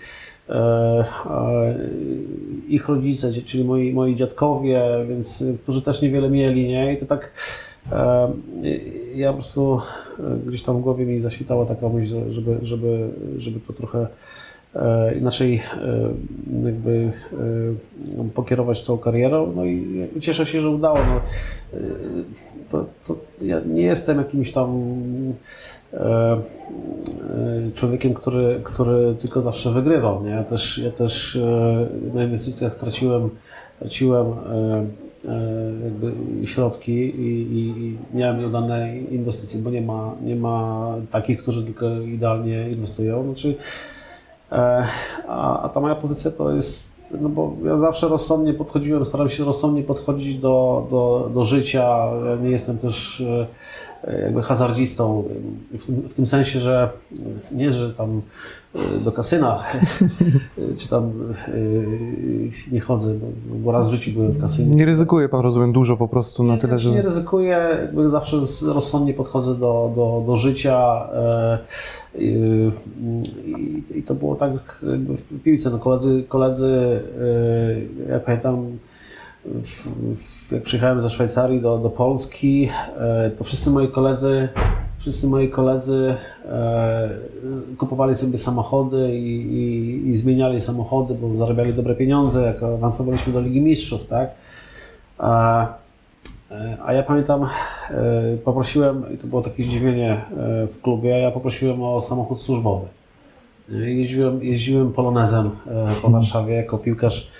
ich 2.67 2.89
rodzice, 2.89 3.33
czyli 3.45 3.63
moi, 3.63 3.93
moi 3.93 4.15
dziadkowie, 4.15 4.81
więc 5.09 5.43
którzy 5.63 5.81
też 5.81 6.01
niewiele 6.01 6.29
mieli, 6.29 6.67
nie? 6.67 6.93
I 6.93 6.97
to 6.97 7.05
tak 7.05 7.31
ja 9.15 9.27
po 9.29 9.33
prostu 9.33 9.79
e, 10.19 10.23
gdzieś 10.47 10.63
tam 10.63 10.77
w 10.77 10.81
głowie 10.81 11.05
mi 11.05 11.19
zaświtała 11.19 11.65
taka 11.65 11.89
myśl, 11.89 12.09
że- 12.09 12.31
żeby, 12.31 12.57
żeby, 12.61 13.07
żeby 13.37 13.59
to 13.59 13.73
trochę 13.73 14.07
e, 14.75 15.15
inaczej 15.15 15.55
e, 15.55 16.09
jakby 16.65 17.11
pokierować 18.33 18.83
tą 18.83 18.97
karierą. 18.97 19.53
No 19.55 19.65
i 19.65 20.07
cieszę 20.21 20.45
się, 20.45 20.61
że 20.61 20.69
udało. 20.69 20.97
No, 20.97 21.21
to, 22.69 22.85
to 23.07 23.15
ja 23.41 23.61
nie 23.65 23.81
jestem 23.83 24.17
jakimś 24.17 24.51
tam 24.51 24.81
człowiekiem, 27.75 28.13
który, 28.13 28.59
który 28.63 29.15
tylko 29.21 29.41
zawsze 29.41 29.71
wygrywał. 29.71 30.23
Nie? 30.23 30.29
Ja 30.29 30.43
też, 30.43 30.77
ja 30.77 30.91
też 30.91 31.39
na 32.13 32.23
inwestycjach 32.23 32.75
traciłem, 32.75 33.29
traciłem 33.79 34.25
jakby 35.83 36.11
środki 36.45 36.91
i, 36.91 37.41
i, 37.41 37.83
i 37.85 37.97
miałem 38.13 38.39
nieudane 38.39 38.97
inwestycje, 38.97 39.61
bo 39.61 39.69
nie 39.69 39.81
ma, 39.81 40.15
nie 40.21 40.35
ma 40.35 40.95
takich, 41.11 41.41
którzy 41.41 41.63
tylko 41.63 42.01
idealnie 42.01 42.69
inwestują. 42.69 43.23
Znaczy, 43.23 43.55
a, 45.27 45.61
a 45.61 45.69
ta 45.69 45.79
moja 45.79 45.95
pozycja 45.95 46.31
to 46.31 46.51
jest 46.51 46.99
no 47.21 47.29
bo 47.29 47.53
ja 47.65 47.77
zawsze 47.77 48.07
rozsądnie 48.07 48.53
podchodziłem, 48.53 49.05
staram 49.05 49.29
się 49.29 49.43
rozsądnie 49.43 49.83
podchodzić 49.83 50.37
do, 50.37 50.87
do, 50.91 51.31
do 51.33 51.45
życia. 51.45 51.85
Ja 52.25 52.35
nie 52.35 52.49
jestem 52.49 52.77
też 52.77 53.23
jakby 54.23 54.41
hazardzistą, 54.41 55.23
w 55.71 55.85
tym, 55.85 55.95
w 55.95 56.13
tym 56.13 56.25
sensie, 56.25 56.59
że 56.59 56.89
nie, 57.51 57.73
że 57.73 57.93
tam 57.93 58.09
e, 58.17 58.21
do 59.03 59.11
kasyna, 59.11 59.63
czy 60.77 60.89
tam 60.89 61.11
e, 61.47 61.51
nie 62.71 62.79
chodzę, 62.79 63.13
bo 63.45 63.71
raz 63.71 63.89
w 63.89 63.91
życiu 63.91 64.11
byłem 64.11 64.31
w 64.31 64.41
kasynie. 64.41 64.75
Nie 64.75 64.85
ryzykuje 64.85 65.29
Pan, 65.29 65.41
rozumiem, 65.41 65.73
dużo 65.73 65.97
po 65.97 66.07
prostu 66.07 66.43
na 66.43 66.57
tyle, 66.57 66.79
że... 66.79 66.91
Nie 66.91 67.01
ryzykuję, 67.01 67.87
zawsze 68.07 68.37
rozsądnie 68.67 69.13
podchodzę 69.13 69.55
do, 69.55 69.91
do, 69.95 70.23
do 70.27 70.37
życia 70.37 71.07
e, 71.13 71.57
i, 73.95 74.03
to 74.05 74.15
było 74.15 74.35
tak 74.35 74.51
jakby 74.83 75.17
w 75.17 75.43
piłce. 75.43 75.69
No 75.69 75.79
koledzy, 75.79 76.23
koledzy, 76.27 77.01
ja 78.09 78.19
pamiętam, 78.19 78.65
jak 80.51 80.63
przyjechałem 80.63 81.01
ze 81.01 81.09
Szwajcarii 81.09 81.61
do, 81.61 81.77
do 81.77 81.89
Polski, 81.89 82.69
e, 82.97 83.31
to 83.37 83.43
wszyscy 83.43 83.69
moi 83.69 83.87
koledzy, 83.87 84.49
wszyscy 84.99 85.27
moi 85.27 85.49
koledzy 85.49 86.15
e, 86.45 87.09
kupowali 87.77 88.15
sobie 88.15 88.37
samochody 88.37 89.17
i, 89.17 89.53
i, 89.53 90.09
i 90.09 90.17
zmieniali 90.17 90.61
samochody, 90.61 91.13
bo 91.13 91.37
zarabiali 91.37 91.73
dobre 91.73 91.95
pieniądze, 91.95 92.45
jak 92.45 92.63
awansowaliśmy 92.63 93.33
do 93.33 93.41
Ligi 93.41 93.61
Mistrzów, 93.61 94.07
tak? 94.07 94.29
A, 95.17 95.65
e, 96.51 96.77
a 96.85 96.93
ja 96.93 97.03
pamiętam, 97.03 97.47
poprosiłem, 98.45 99.13
i 99.13 99.17
to 99.17 99.27
było 99.27 99.41
takie 99.41 99.63
zdziwienie 99.63 100.21
w 100.71 100.81
klubie, 100.81 101.09
ja 101.09 101.31
poprosiłem 101.31 101.83
o 101.83 102.01
samochód 102.01 102.41
służbowy. 102.41 102.87
Jeździłem, 103.69 104.43
jeździłem 104.43 104.93
polonezem 104.93 105.49
po 106.01 106.09
Warszawie 106.09 106.53
jako 106.53 106.77
piłkarz 106.77 107.31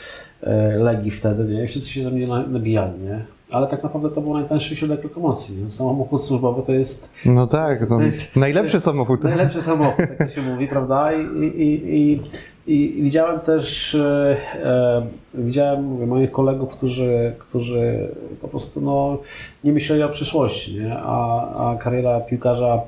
E, 0.44 0.78
Legii 0.78 1.12
wtedy, 1.12 1.54
nie? 1.54 1.63
I 1.63 1.68
wszyscy 1.68 1.89
się 1.89 2.04
ze 2.04 2.12
mnie 2.12 2.28
nabijali, 2.28 3.00
nie? 3.00 3.25
Ale 3.51 3.68
tak 3.68 3.84
naprawdę 3.84 4.10
to 4.10 4.22
był 4.22 4.34
najtańszy 4.34 4.75
środek 4.75 5.03
lokomocji. 5.03 5.70
Samochód 5.70 6.24
służbowy 6.24 6.62
to 6.65 6.72
jest... 6.72 7.13
No 7.25 7.48
tak, 7.48 7.89
no, 7.89 8.01
jest, 8.01 8.36
najlepszy 8.36 8.79
samochód. 8.79 9.24
Najlepszy 9.24 9.62
samochód, 9.62 10.06
tak 10.18 10.32
się 10.32 10.41
mówi, 10.41 10.68
prawda? 10.68 11.13
I, 11.13 11.46
i, 11.46 11.96
i, 11.96 12.20
i 12.68 13.03
widziałem 13.03 13.39
też, 13.39 13.96
e, 13.96 14.38
e, 14.63 15.06
widziałem 15.34 15.84
mówię, 15.84 16.06
moich 16.06 16.32
kolegów, 16.32 16.70
którzy, 16.70 17.34
którzy 17.39 18.10
po 18.41 18.48
prostu 18.48 18.82
no, 18.82 19.18
nie 19.63 19.72
myśleli 19.72 20.03
o 20.03 20.10
przyszłości, 20.10 20.75
nie? 20.75 20.98
A, 20.98 21.72
a 21.72 21.77
kariera 21.77 22.20
piłkarza, 22.20 22.82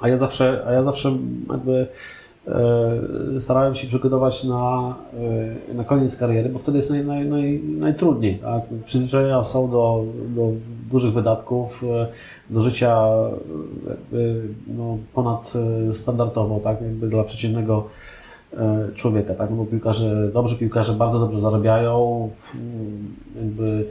a 0.00 0.08
ja 0.08 0.16
zawsze, 0.16 0.64
a 0.66 0.72
ja 0.72 0.82
zawsze 0.82 1.16
jakby 1.50 1.86
starałem 3.38 3.74
się 3.74 3.88
przygotować 3.88 4.44
na, 4.44 4.94
e, 5.70 5.74
na 5.74 5.84
koniec 5.84 6.16
kariery, 6.16 6.48
bo 6.48 6.58
wtedy 6.58 6.78
jest 6.78 6.90
naj, 6.90 7.04
naj, 7.04 7.26
naj, 7.26 7.60
najtrudniej. 7.62 8.38
Tak? 8.38 8.62
Przyzwyczajenia 8.84 9.44
są 9.44 9.70
do, 9.70 10.04
do 10.28 10.50
dużych 10.90 11.12
wydatków, 11.12 11.84
e, 11.84 12.06
do 12.50 12.62
życia 12.62 13.06
jakby, 13.88 14.42
no, 14.66 14.98
ponadstandardowo, 15.14 16.60
tak? 16.60 16.80
jakby 16.80 17.08
dla 17.08 17.24
przeciętnego 17.24 17.88
człowieka, 18.94 19.34
tak? 19.34 19.50
No 19.50 19.56
bo 19.56 19.64
piłkarze, 19.66 20.30
dobrzy 20.34 20.56
piłkarze 20.56 20.92
bardzo 20.92 21.20
dobrze 21.20 21.40
zarabiają, 21.40 22.30
mm, 22.54 23.14
jakby 23.36 23.86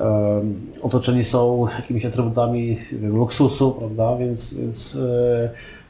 um, 0.00 0.60
otoczeni 0.82 1.24
są 1.24 1.66
jakimiś 1.76 2.04
atrybutami 2.04 2.78
luksusu, 3.02 3.72
prawda, 3.72 4.16
więc, 4.16 4.54
więc 4.54 4.98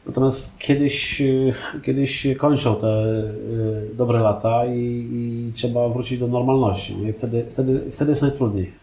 Natomiast 0.07 0.59
kiedyś, 0.59 1.21
y, 1.21 1.53
kiedyś 1.83 2.29
kończą 2.39 2.77
te 2.77 2.87
y, 2.87 3.95
dobre 3.95 4.21
lata 4.21 4.67
i, 4.67 5.09
i 5.13 5.53
trzeba 5.55 5.89
wrócić 5.89 6.19
do 6.19 6.29
normalności. 6.29 6.97
Nie? 6.97 7.13
Wtedy, 7.13 7.45
wtedy, 7.49 7.91
wtedy 7.91 8.11
jest 8.11 8.23
najtrudniej. 8.23 8.83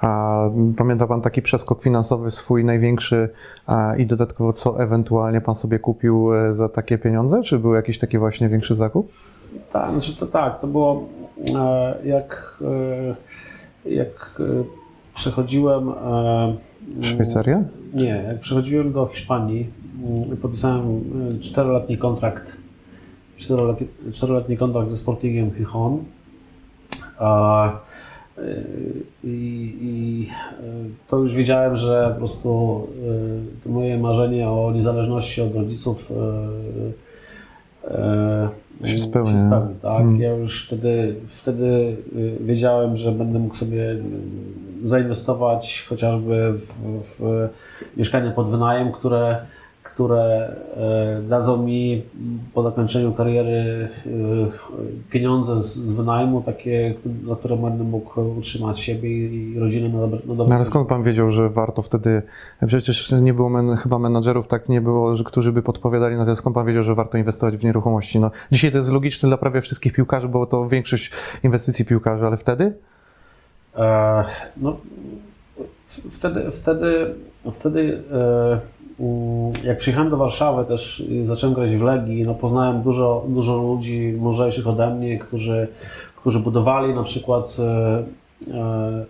A 0.00 0.40
pamięta 0.76 1.06
Pan 1.06 1.20
taki 1.20 1.42
przeskok 1.42 1.82
finansowy 1.82 2.30
swój 2.30 2.64
największy 2.64 3.28
a, 3.66 3.96
i 3.96 4.06
dodatkowo 4.06 4.52
co 4.52 4.82
ewentualnie 4.82 5.40
Pan 5.40 5.54
sobie 5.54 5.78
kupił 5.78 6.34
e, 6.34 6.54
za 6.54 6.68
takie 6.68 6.98
pieniądze? 6.98 7.42
Czy 7.42 7.58
był 7.58 7.74
jakiś 7.74 7.98
taki 7.98 8.18
właśnie 8.18 8.48
większy 8.48 8.74
zakup? 8.74 9.12
Tak, 9.72 9.90
znaczy 9.90 10.16
to 10.16 10.26
tak, 10.26 10.60
to 10.60 10.66
było 10.66 11.08
e, 11.56 11.94
jak, 12.04 12.58
e, 13.84 13.90
jak 13.90 14.40
przechodziłem... 15.14 15.92
Szwajcaria? 17.00 17.62
Nie, 17.94 18.24
jak 18.28 18.40
przechodziłem 18.40 18.92
do 18.92 19.06
Hiszpanii, 19.06 19.70
podpisałem 20.42 21.00
e, 21.36 21.40
czteroletni 21.40 21.98
kontrakt, 21.98 22.56
czteroletni 24.12 24.56
kontrakt 24.56 24.90
ze 24.90 24.96
Sportingiem 24.96 25.50
Chichon. 25.54 26.04
E, 27.20 27.70
I, 29.24 29.76
I, 29.80 30.26
e, 30.60 30.64
to 31.08 31.18
już 31.18 31.34
wiedziałem, 31.34 31.76
że 31.76 32.10
po 32.12 32.18
prostu 32.18 32.86
to 33.64 33.70
moje 33.70 33.98
marzenie 33.98 34.48
o 34.50 34.72
niezależności 34.72 35.42
od 35.42 35.54
rodziców 35.54 36.12
się 38.84 38.98
spełni. 38.98 39.32
Się 39.32 39.38
spełni 39.46 39.74
tak? 39.82 39.92
Hmm. 39.92 40.20
Ja 40.20 40.30
już 40.30 40.66
wtedy, 40.66 41.14
wtedy 41.26 41.96
wiedziałem, 42.40 42.96
że 42.96 43.12
będę 43.12 43.38
mógł 43.38 43.54
sobie 43.54 43.96
zainwestować 44.82 45.86
chociażby 45.88 46.52
w, 46.52 46.72
w 47.02 47.48
mieszkanie 47.96 48.30
pod 48.30 48.50
wynajem, 48.50 48.92
które 48.92 49.46
które 49.98 50.56
e, 50.76 51.22
dadzą 51.28 51.62
mi 51.62 52.02
po 52.54 52.62
zakończeniu 52.62 53.12
kariery 53.12 53.88
e, 54.06 54.10
pieniądze 55.10 55.62
z 55.62 55.92
wynajmu, 55.92 56.42
takie, 56.42 56.94
za 57.26 57.36
które 57.36 57.56
będę 57.56 57.84
mógł 57.84 58.20
utrzymać 58.20 58.80
siebie 58.80 59.08
i 59.10 59.58
rodzinę 59.58 59.88
na 59.88 60.00
dobre, 60.00 60.18
na 60.18 60.34
dobre 60.34 60.46
no, 60.48 60.54
Ale 60.54 60.64
skąd 60.64 60.88
pan 60.88 61.02
wiedział, 61.02 61.30
że 61.30 61.50
warto 61.50 61.82
wtedy, 61.82 62.22
przecież 62.66 63.12
nie 63.12 63.34
było 63.34 63.48
men, 63.48 63.76
chyba 63.76 63.98
menadżerów, 63.98 64.46
tak 64.46 64.68
nie 64.68 64.80
było, 64.80 65.16
że, 65.16 65.24
którzy 65.24 65.52
by 65.52 65.62
podpowiadali 65.62 66.16
na 66.16 66.26
to, 66.26 66.36
skąd 66.36 66.54
pan 66.54 66.66
wiedział, 66.66 66.82
że 66.82 66.94
warto 66.94 67.18
inwestować 67.18 67.56
w 67.56 67.64
nieruchomości? 67.64 68.20
No, 68.20 68.30
dzisiaj 68.52 68.70
to 68.70 68.78
jest 68.78 68.92
logiczne 68.92 69.28
dla 69.28 69.38
prawie 69.38 69.60
wszystkich 69.60 69.92
piłkarzy, 69.92 70.28
bo 70.28 70.46
to 70.46 70.68
większość 70.68 71.10
inwestycji 71.42 71.84
piłkarzy, 71.84 72.26
ale 72.26 72.36
wtedy? 72.36 72.72
E, 73.76 74.24
no, 74.56 74.76
wtedy, 76.10 76.50
wtedy, 76.50 77.14
wtedy 77.52 78.02
e, 78.12 78.77
jak 79.64 79.78
przyjechałem 79.78 80.10
do 80.10 80.16
Warszawy, 80.16 80.64
też 80.64 81.04
zacząłem 81.22 81.54
grać 81.54 81.76
w 81.76 81.82
Legii, 81.82 82.22
no 82.22 82.34
poznałem 82.34 82.82
dużo, 82.82 83.24
dużo 83.28 83.56
ludzi 83.56 84.14
mądrzejszych 84.18 84.66
ode 84.66 84.94
mnie, 84.94 85.18
którzy, 85.18 85.68
którzy 86.16 86.38
budowali 86.38 86.94
na 86.94 87.02
przykład 87.02 87.56
e, 87.58 87.62
e, 87.62 88.54
e, 88.54 89.04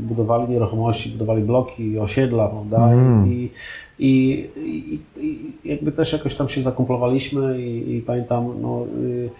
budowali 0.00 0.48
nieruchomości, 0.52 1.10
budowali 1.10 1.42
bloki, 1.42 1.98
osiedla, 1.98 2.48
prawda? 2.48 2.92
Mm. 2.92 3.32
I, 3.32 3.50
i, 3.98 4.46
i, 4.56 5.00
I, 5.16 5.52
jakby 5.64 5.92
też 5.92 6.12
jakoś 6.12 6.34
tam 6.34 6.48
się 6.48 6.60
zakumplowaliśmy 6.60 7.62
i, 7.62 7.96
i 7.96 8.02
pamiętam, 8.02 8.62
no, 8.62 8.86
y, 9.02 9.30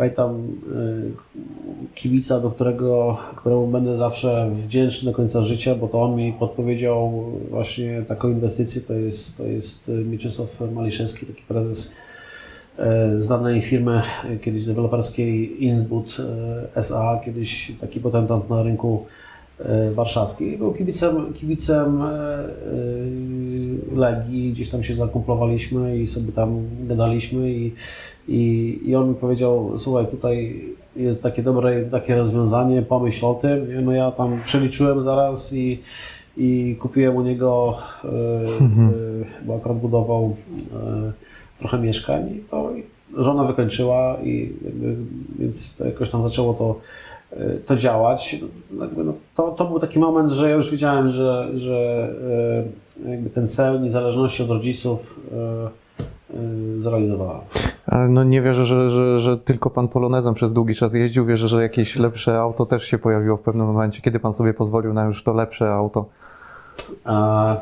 pamiętam 0.00 0.46
y, 0.72 1.94
kibica, 1.94 2.40
do 2.40 2.50
którego, 2.50 3.18
któremu 3.36 3.66
będę 3.66 3.96
zawsze 3.96 4.50
wdzięczny 4.52 5.10
do 5.10 5.16
końca 5.16 5.42
życia, 5.42 5.74
bo 5.74 5.88
to 5.88 6.02
on 6.02 6.16
mi 6.16 6.32
podpowiedział 6.32 7.24
właśnie 7.50 8.02
taką 8.08 8.30
inwestycję, 8.30 8.82
to 8.82 8.94
jest, 8.94 9.38
to 9.38 9.44
jest 9.44 9.90
Mieczysław 10.04 10.60
Maliszewski, 10.72 11.26
taki 11.26 11.42
prezes 11.42 11.94
e, 12.78 13.22
znanej 13.22 13.62
firmy 13.62 14.02
kiedyś 14.42 14.64
deweloperskiej 14.64 15.64
Innsbud 15.64 16.16
SA, 16.74 17.20
kiedyś 17.24 17.72
taki 17.80 18.00
potentant 18.00 18.50
na 18.50 18.62
rynku 18.62 19.06
warszawskiej. 19.92 20.58
Był 20.58 20.72
kibicem, 20.72 21.32
kibicem 21.34 22.02
e, 22.02 22.06
e, 22.06 22.48
Legii, 23.96 24.52
gdzieś 24.52 24.68
tam 24.68 24.82
się 24.82 24.94
zakumplowaliśmy 24.94 25.98
i 25.98 26.08
sobie 26.08 26.32
tam 26.32 26.62
gadaliśmy 26.82 27.50
i, 27.50 27.72
i, 28.28 28.80
i 28.84 28.96
on 28.96 29.08
mi 29.08 29.14
powiedział, 29.14 29.72
słuchaj, 29.78 30.06
tutaj 30.06 30.64
jest 30.96 31.22
takie 31.22 31.42
dobre 31.42 31.84
takie 31.84 32.16
rozwiązanie, 32.16 32.82
pomyśl 32.82 33.26
o 33.26 33.34
tym. 33.34 33.84
No 33.84 33.92
ja 33.92 34.10
tam 34.10 34.40
przeliczyłem 34.44 35.02
zaraz 35.02 35.52
i, 35.52 35.78
i 36.36 36.76
kupiłem 36.80 37.16
u 37.16 37.22
niego, 37.22 37.78
mhm. 38.60 38.92
bo 39.46 39.56
akurat 39.56 39.78
budował 39.78 40.36
trochę 41.58 41.78
mieszkań 41.78 42.30
i 42.30 42.40
to 42.50 42.72
żona 43.16 43.44
wykończyła 43.44 44.16
i 44.24 44.52
więc 45.38 45.76
to 45.76 45.84
jakoś 45.84 46.10
tam 46.10 46.22
zaczęło 46.22 46.54
to 46.54 46.80
to 47.66 47.76
działać. 47.76 48.36
No, 48.70 48.86
to, 49.34 49.50
to 49.50 49.64
był 49.64 49.80
taki 49.80 49.98
moment, 49.98 50.32
że 50.32 50.50
ja 50.50 50.56
już 50.56 50.70
wiedziałem, 50.70 51.10
że, 51.10 51.48
że 51.54 52.08
y, 53.06 53.10
jakby 53.10 53.30
ten 53.30 53.48
cel 53.48 53.82
niezależności 53.82 54.42
od 54.42 54.48
rodziców 54.48 55.20
y, 56.34 56.80
zrealizowała. 56.80 57.40
No 58.08 58.24
nie 58.24 58.42
wierzę, 58.42 58.66
że, 58.66 58.90
że, 58.90 59.18
że 59.18 59.38
tylko 59.38 59.70
pan 59.70 59.88
polonezem 59.88 60.34
przez 60.34 60.52
długi 60.52 60.74
czas 60.74 60.94
jeździł. 60.94 61.26
Wierzę, 61.26 61.48
że 61.48 61.62
jakieś 61.62 61.96
lepsze 61.96 62.38
auto 62.38 62.66
też 62.66 62.84
się 62.84 62.98
pojawiło 62.98 63.36
w 63.36 63.40
pewnym 63.40 63.66
momencie. 63.66 64.02
Kiedy 64.02 64.20
pan 64.20 64.32
sobie 64.32 64.54
pozwolił 64.54 64.92
na 64.92 65.04
już 65.04 65.22
to 65.22 65.32
lepsze 65.32 65.72
auto? 65.72 66.04
A, 67.04 67.56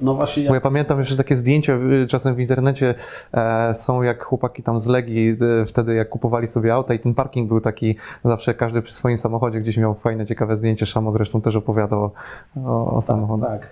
no 0.00 0.14
właśnie, 0.14 0.48
Bo 0.48 0.54
ja 0.54 0.60
pamiętam 0.60 0.98
jeszcze 0.98 1.16
takie 1.16 1.36
zdjęcia 1.36 1.78
y, 2.02 2.06
czasem 2.06 2.34
w 2.34 2.40
internecie 2.40 2.94
e, 3.32 3.74
są 3.74 4.02
jak 4.02 4.24
chłopaki 4.24 4.62
tam 4.62 4.80
z 4.80 4.86
Legii 4.86 5.36
y, 5.62 5.66
wtedy 5.66 5.94
jak 5.94 6.08
kupowali 6.08 6.46
sobie 6.46 6.74
auta 6.74 6.94
i 6.94 6.98
ten 6.98 7.14
parking 7.14 7.48
był 7.48 7.60
taki 7.60 7.96
zawsze 8.24 8.54
każdy 8.54 8.82
przy 8.82 8.94
swoim 8.94 9.16
samochodzie 9.16 9.60
gdzieś 9.60 9.76
miał 9.76 9.94
fajne, 9.94 10.26
ciekawe 10.26 10.56
zdjęcie. 10.56 10.86
Szamo 10.86 11.12
zresztą 11.12 11.40
też 11.40 11.56
opowiadał 11.56 12.10
o, 12.56 12.96
o 12.96 13.02
samochodach. 13.02 13.60
tak. 13.60 13.68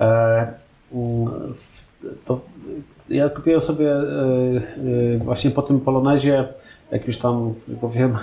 E, 0.00 0.52
mm, 0.92 1.54
to 2.24 2.40
ja 3.08 3.28
kupiłem 3.28 3.60
sobie 3.60 3.92
e, 3.92 4.02
e, 5.14 5.18
właśnie 5.18 5.50
po 5.50 5.62
tym 5.62 5.80
Polonezie, 5.80 6.48
jak 6.90 7.06
już 7.06 7.18
tam, 7.18 7.54
powiem, 7.80 8.16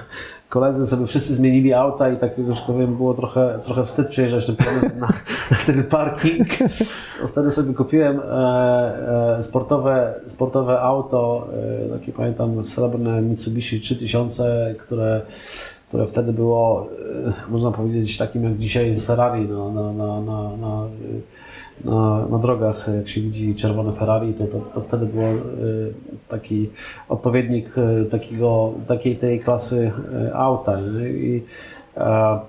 koledzy 0.52 0.88
sobie 0.88 1.08
wszyscy 1.08 1.36
zmienili 1.36 1.74
auta 1.74 2.10
i 2.10 2.18
tak 2.18 2.38
już 2.38 2.62
powiem, 2.62 2.96
było 2.96 3.14
trochę, 3.14 3.60
trochę 3.66 3.86
wstyd 3.86 4.08
przyjeżdżać 4.08 4.46
tym 4.46 4.56
na, 5.00 5.08
na 5.52 5.58
ten 5.66 5.84
parking. 5.84 6.48
To 7.22 7.28
wtedy 7.28 7.52
sobie 7.52 7.74
kupiłem 7.74 8.20
e, 8.20 9.38
e, 9.38 9.44
sportowe, 9.44 10.14
sportowe 10.28 10.82
auto, 10.82 11.48
e, 11.86 12.00
takie 12.00 12.12
pamiętam 12.12 12.64
srebrne 12.64 13.22
Mitsubishi 13.22 13.82
3000, 13.82 14.76
które 14.80 15.22
które 15.88 16.08
wtedy 16.08 16.34
było, 16.34 16.88
można 17.50 17.72
powiedzieć, 17.72 18.18
takim 18.18 18.44
jak 18.44 18.58
dzisiaj 18.58 19.00
Ferrari 19.00 19.48
na, 19.48 19.70
na, 19.70 19.94
na, 19.94 20.22
na, 20.22 20.58
na, 20.58 20.88
na, 21.86 22.28
na 22.28 22.38
drogach, 22.38 22.90
jak 22.98 23.08
się 23.08 23.22
widzi 23.22 23.56
czerwone 23.56 23.94
Ferrari, 23.94 24.34
to, 24.34 24.46
to, 24.48 24.60
to 24.74 24.82
wtedy 24.82 25.06
było 25.06 25.26
e, 25.26 25.36
taki 26.28 26.70
odpowiednik 27.10 27.78
e, 27.78 28.06
takiego, 28.06 28.74
takiej 28.88 29.16
tej 29.16 29.40
klasy 29.40 29.92
e, 30.14 30.36
auta. 30.36 30.80
I, 31.02 31.44
e, 31.98 32.40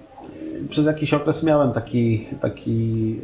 przez 0.68 0.86
jakiś 0.86 1.14
okres 1.14 1.42
miałem 1.42 1.72
taki, 1.72 2.26
taki 2.40 3.16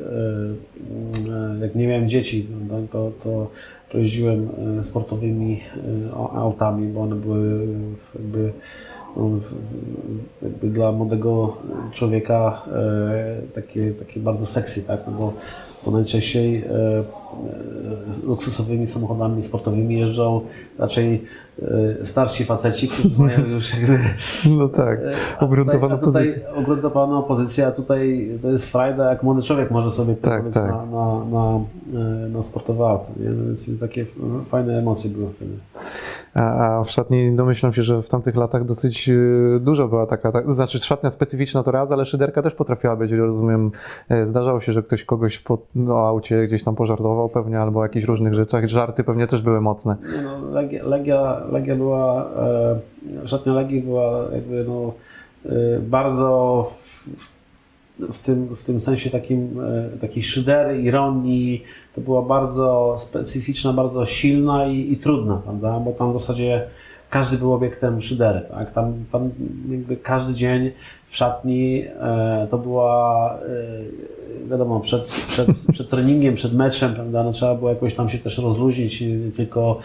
jak 1.60 1.74
nie 1.74 1.86
miałem 1.86 2.08
dzieci, 2.08 2.46
to, 2.92 3.10
to, 3.24 3.50
to 3.90 3.98
jeździłem 3.98 4.48
sportowymi 4.82 5.60
au- 6.14 6.36
autami, 6.36 6.88
bo 6.88 7.00
one 7.00 7.16
były 7.16 7.66
jakby, 8.14 8.52
no, 9.16 9.30
jakby 10.42 10.68
dla 10.68 10.92
młodego 10.92 11.56
człowieka 11.92 12.62
takie, 13.54 13.90
takie 13.90 14.20
bardzo 14.20 14.46
sexy, 14.46 14.82
tak? 14.82 15.00
No 15.06 15.12
bo, 15.12 15.32
bo 15.84 15.90
najczęściej 15.90 16.56
e, 16.56 16.68
e, 18.08 18.12
z 18.12 18.24
luksusowymi 18.24 18.86
samochodami 18.86 19.42
sportowymi 19.42 19.98
jeżdżą 19.98 20.40
raczej 20.78 21.24
e, 21.62 22.06
starsi 22.06 22.44
faceci, 22.44 22.88
którzy 22.88 23.10
mają 23.22 23.46
już 23.46 23.74
jakby 23.74 23.98
No 24.58 24.68
tak, 24.68 24.98
a 25.38 25.44
ugruntowana 25.44 25.98
tutaj, 25.98 26.28
a 26.28 26.32
tutaj 26.32 26.62
ugruntowana 26.62 27.22
pozycja, 27.22 27.66
a 27.66 27.72
tutaj 27.72 28.30
to 28.42 28.50
jest 28.50 28.66
frajda, 28.66 29.10
jak 29.10 29.22
młody 29.22 29.42
człowiek 29.42 29.70
może 29.70 29.90
sobie 29.90 30.14
Tak, 30.14 30.44
pozwolić 30.44 30.54
tak. 30.54 30.70
Na, 30.70 30.86
na, 30.86 31.24
na, 31.24 31.60
e, 32.00 32.28
na 32.28 32.42
sportowe 32.42 32.84
auto. 32.84 33.10
Więc 33.16 33.80
takie 33.80 34.06
fajne 34.46 34.78
emocje 34.78 35.10
były 35.10 35.32
wtedy. 35.32 35.52
A, 36.38 36.84
w 36.84 36.90
szatni 36.90 37.36
domyślam 37.36 37.72
się, 37.72 37.82
że 37.82 38.02
w 38.02 38.08
tamtych 38.08 38.36
latach 38.36 38.64
dosyć 38.64 39.08
y, 39.08 39.58
dużo 39.60 39.88
była 39.88 40.06
taka, 40.06 40.32
tak, 40.32 40.52
znaczy 40.52 40.78
szatnia 40.78 41.10
specyficzna 41.10 41.62
to 41.62 41.70
raz, 41.70 41.92
ale 41.92 42.04
szyderka 42.04 42.42
też 42.42 42.54
potrafiła 42.54 42.96
być, 42.96 43.12
rozumiem. 43.12 43.70
e, 44.08 44.26
Zdarzało 44.26 44.60
się, 44.60 44.72
że 44.72 44.82
ktoś 44.82 45.04
kogoś 45.04 45.38
po 45.38 45.58
no, 45.74 45.98
aucie 45.98 46.46
gdzieś 46.46 46.64
tam 46.64 46.74
pożartował 46.74 47.28
pewnie, 47.28 47.60
albo 47.60 47.80
o 47.80 47.82
jakichś 47.82 48.06
różnych 48.06 48.34
rzeczach. 48.34 48.68
Żarty 48.68 49.04
pewnie 49.04 49.26
też 49.26 49.42
były 49.42 49.60
mocne. 49.60 49.96
No, 50.24 50.50
Legia, 50.50 50.84
Legia, 50.84 51.40
Legia 51.50 51.76
była, 51.76 52.26
e, 53.24 53.28
szatnia 53.28 53.52
Legii 53.52 53.82
była 53.82 54.24
jakby 54.32 54.64
no, 54.64 54.92
e, 55.46 55.78
bardzo 55.80 56.62
w, 57.16 57.37
w, 58.12 58.18
tym, 58.18 58.56
w 58.56 58.64
tym 58.64 58.80
sensie 58.80 59.10
takim, 59.10 59.60
e, 59.60 59.98
takiej 59.98 60.22
szydery, 60.22 60.82
ironii, 60.82 61.62
to 61.94 62.00
była 62.00 62.22
bardzo 62.22 62.96
specyficzna, 62.98 63.72
bardzo 63.72 64.06
silna 64.06 64.66
i, 64.66 64.92
i 64.92 64.96
trudna, 64.96 65.36
prawda? 65.44 65.80
Bo 65.80 65.92
tam 65.92 66.10
w 66.10 66.12
zasadzie 66.12 66.66
każdy 67.10 67.38
był 67.38 67.52
obiektem 67.52 68.02
szydery, 68.02 68.40
tak? 68.50 68.70
Tam, 68.70 69.04
tam 69.12 69.30
jakby 69.70 69.96
każdy 69.96 70.34
dzień 70.34 70.70
w 71.08 71.16
szatni 71.16 71.84
e, 72.00 72.46
to 72.50 72.58
była, 72.58 73.34
e, 73.34 74.48
wiadomo, 74.50 74.80
przed, 74.80 75.02
przed, 75.28 75.48
przed 75.72 75.88
treningiem, 75.88 76.34
przed 76.34 76.54
meczem, 76.54 76.94
prawda? 76.94 77.22
No, 77.22 77.32
trzeba 77.32 77.54
było 77.54 77.70
jakoś 77.70 77.94
tam 77.94 78.08
się 78.08 78.18
też 78.18 78.38
rozluźnić, 78.38 79.04
tylko 79.36 79.78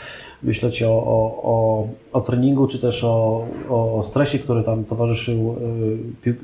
myśleć 0.44 0.84
o, 0.84 0.90
o, 0.90 1.42
o, 1.44 1.88
o 2.14 2.22
treningu, 2.22 2.68
czy 2.68 2.80
też 2.80 3.04
o, 3.04 3.46
o 3.70 4.04
stresie, 4.06 4.40
który 4.40 4.64
tam 4.64 4.84
towarzyszył, 4.84 5.56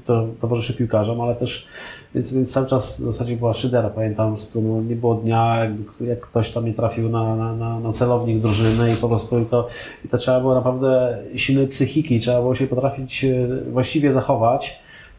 to, 0.06 0.28
towarzyszy 0.42 0.74
piłkarzom, 0.74 1.22
ale 1.22 1.36
też, 1.36 1.68
więc, 2.16 2.34
więc 2.34 2.54
cały 2.54 2.68
czas 2.68 3.02
w 3.02 3.04
zasadzie 3.04 3.38
była 3.38 3.54
szydera. 3.54 3.90
Pamiętam, 3.90 4.36
tym, 4.54 4.68
no, 4.68 4.82
nie 4.82 4.96
było 4.96 5.16
dnia, 5.16 5.58
jakby, 5.60 6.06
jak 6.06 6.20
ktoś 6.20 6.52
tam 6.52 6.66
nie 6.66 6.74
trafił 6.74 7.10
na, 7.10 7.36
na, 7.36 7.56
na, 7.56 7.80
na 7.80 7.92
celownik 7.92 8.40
drużyny 8.40 8.94
i 8.94 8.96
po 8.96 9.10
prostu 9.10 9.40
i 9.40 9.46
to, 9.46 9.68
i 10.06 10.08
to 10.08 10.18
trzeba 10.18 10.40
było 10.40 10.56
naprawdę 10.56 11.18
silnej 11.36 11.68
psychiki, 11.68 12.20
trzeba 12.20 12.42
było 12.42 12.56
się 12.56 12.68
potrafić 12.68 13.26
właściwie 13.72 14.14
zachować, 14.14 14.69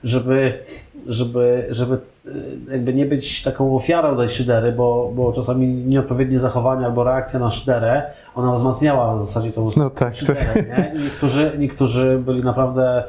żeby, 0.05 0.59
żeby, 1.07 1.67
żeby 1.71 1.95
y, 2.27 2.31
jakby 2.73 2.95
nie 2.95 3.07
być 3.07 3.43
taką 3.43 3.77
ofiarą 3.77 4.17
tej 4.17 4.29
szydery, 4.29 4.73
bo, 4.73 5.13
bo 5.15 5.33
czasami 5.33 5.67
nieodpowiednie 5.67 6.39
zachowanie 6.39 6.87
albo 6.87 7.05
reakcja 7.05 7.41
na 7.41 7.51
szyderę, 7.51 8.03
ona 8.35 8.53
wzmacniała 8.53 9.15
w 9.17 9.21
zasadzie 9.21 9.53
tą 9.53 9.71
No 9.77 9.91
tak, 9.91 10.15
szyderę, 10.15 10.55
nie? 10.55 10.93
I 10.97 11.05
niektórzy, 11.05 11.53
niektórzy 11.59 12.23
byli 12.27 12.45
naprawdę 12.45 13.05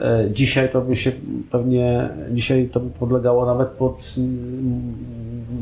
e, 0.00 0.24
Dzisiaj 0.32 0.68
to 0.68 0.80
by 0.80 0.96
się 0.96 1.12
pewnie, 1.50 2.08
dzisiaj 2.30 2.68
to 2.72 2.80
by 2.80 2.90
podlegało 2.90 3.46
nawet 3.46 3.68
pod, 3.68 4.14
mm, 4.18 4.94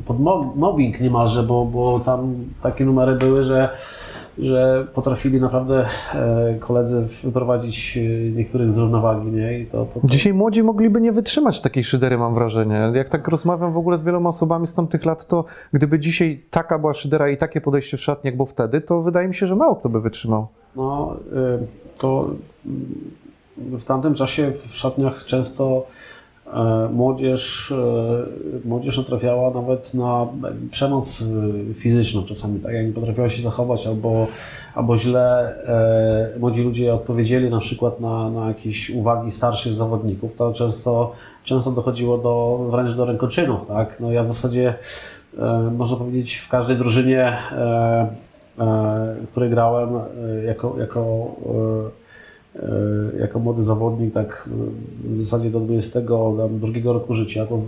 pod 0.06 0.20
mo- 0.20 0.52
mobbing 0.56 1.00
niemalże, 1.00 1.42
bo, 1.42 1.64
bo 1.64 2.00
tam 2.00 2.34
takie 2.62 2.84
numery 2.84 3.14
były, 3.14 3.44
że, 3.44 3.68
że 4.38 4.86
potrafili 4.94 5.40
naprawdę 5.40 5.86
e, 6.14 6.54
koledzy 6.58 7.06
wyprowadzić 7.24 7.98
e, 7.98 8.30
niektórych 8.30 8.72
z 8.72 8.78
równowagi, 8.78 9.30
nie? 9.30 9.60
I 9.60 9.66
to, 9.66 9.86
to, 9.86 10.00
to, 10.00 10.06
Dzisiaj 10.06 10.34
młodzi 10.34 10.62
mogliby 10.62 11.00
nie 11.00 11.12
wytrzymać 11.12 11.60
takiej 11.60 11.84
szydery, 11.84 12.18
mam 12.18 12.34
wrażenie. 12.34 12.92
Jak 12.94 13.08
tak 13.08 13.28
rozmawiam 13.28 13.72
w 13.72 13.76
ogóle 13.76 13.98
z 13.98 14.02
wieloma 14.02 14.28
osobami 14.28 14.66
z 14.66 14.74
tamtych 14.74 15.04
lat, 15.04 15.26
to 15.26 15.44
gdyby 15.72 15.98
dzisiaj 15.98 16.42
taka 16.50 16.78
była 16.78 16.94
szydera 16.94 17.28
i 17.28 17.36
takie 17.36 17.60
podejście 17.60 17.96
w 17.96 18.00
szatni, 18.00 18.28
jak 18.28 18.36
było 18.36 18.46
wtedy, 18.46 18.80
to 18.80 19.02
wydaje 19.02 19.28
mi 19.28 19.34
się, 19.34 19.46
że 19.46 19.56
mało 19.56 19.76
kto 19.76 19.88
by 19.88 20.00
wytrzymał. 20.00 20.46
No, 20.76 21.16
y, 21.62 21.98
to 21.98 22.30
w 23.56 23.84
tamtym 23.84 24.14
czasie 24.14 24.52
w 24.66 24.76
szatniach 24.76 25.24
często 25.24 25.86
e, 25.86 26.07
młodzież, 26.92 27.72
e, 27.72 28.68
młodzież 28.68 28.98
natrafiała 28.98 29.50
nawet 29.50 29.94
na 29.94 30.26
przemoc 30.70 31.20
y, 31.70 31.74
fizyczną 31.74 32.22
czasami, 32.22 32.60
tak? 32.60 32.74
Jak 32.74 32.86
nie 32.86 32.92
potrafiła 32.92 33.28
się 33.28 33.42
zachować 33.42 33.86
albo, 33.86 34.26
albo 34.74 34.96
źle. 34.96 35.54
E, 36.34 36.38
młodzi 36.38 36.62
ludzie 36.62 36.94
odpowiedzieli 36.94 37.50
na 37.50 37.60
przykład 37.60 38.00
na, 38.00 38.30
na 38.30 38.48
jakieś 38.48 38.90
uwagi 38.90 39.30
starszych 39.30 39.74
zawodników, 39.74 40.36
to 40.36 40.52
często, 40.52 41.12
często 41.44 41.70
dochodziło 41.70 42.18
do, 42.18 42.66
wręcz 42.70 42.94
do 42.94 43.04
rękoczynów, 43.04 43.66
tak? 43.66 44.00
No 44.00 44.12
ja 44.12 44.22
w 44.22 44.28
zasadzie 44.28 44.74
e, 45.38 45.70
można 45.76 45.96
powiedzieć 45.96 46.34
w 46.34 46.48
każdej 46.48 46.76
drużynie 46.76 47.22
e, 47.52 48.08
e, 48.58 49.16
której 49.30 49.50
grałem 49.50 49.96
e, 49.96 50.00
jako, 50.44 50.74
jako, 50.78 51.00
e, 51.00 52.04
e, 52.04 52.07
jako 53.20 53.38
młody 53.38 53.62
zawodnik, 53.62 54.14
tak 54.14 54.48
w 55.04 55.22
zasadzie 55.22 55.50
do 55.50 55.60
22 55.60 56.92
roku 56.92 57.14
życia, 57.14 57.46
to 57.46 57.60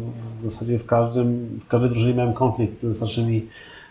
w 0.42 0.50
zasadzie 0.50 0.78
w, 0.78 0.86
każdym, 0.86 1.60
w 1.64 1.68
każdej 1.68 1.90
drużynie 1.90 2.14
miałem 2.14 2.34
konflikt 2.34 2.80
ze 2.80 2.94
starszymi 2.94 3.46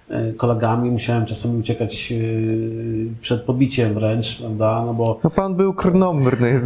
e, 0.09 0.33
kolegami, 0.33 0.91
musiałem 0.91 1.25
czasami 1.25 1.59
uciekać 1.59 2.11
e, 2.11 2.15
przed 3.21 3.41
pobiciem 3.41 3.93
wręcz, 3.93 4.41
prawda, 4.41 4.83
no 4.85 4.93
bo 4.93 5.19
No 5.23 5.29
pan 5.29 5.55
był 5.55 5.73
krnomrny. 5.73 6.61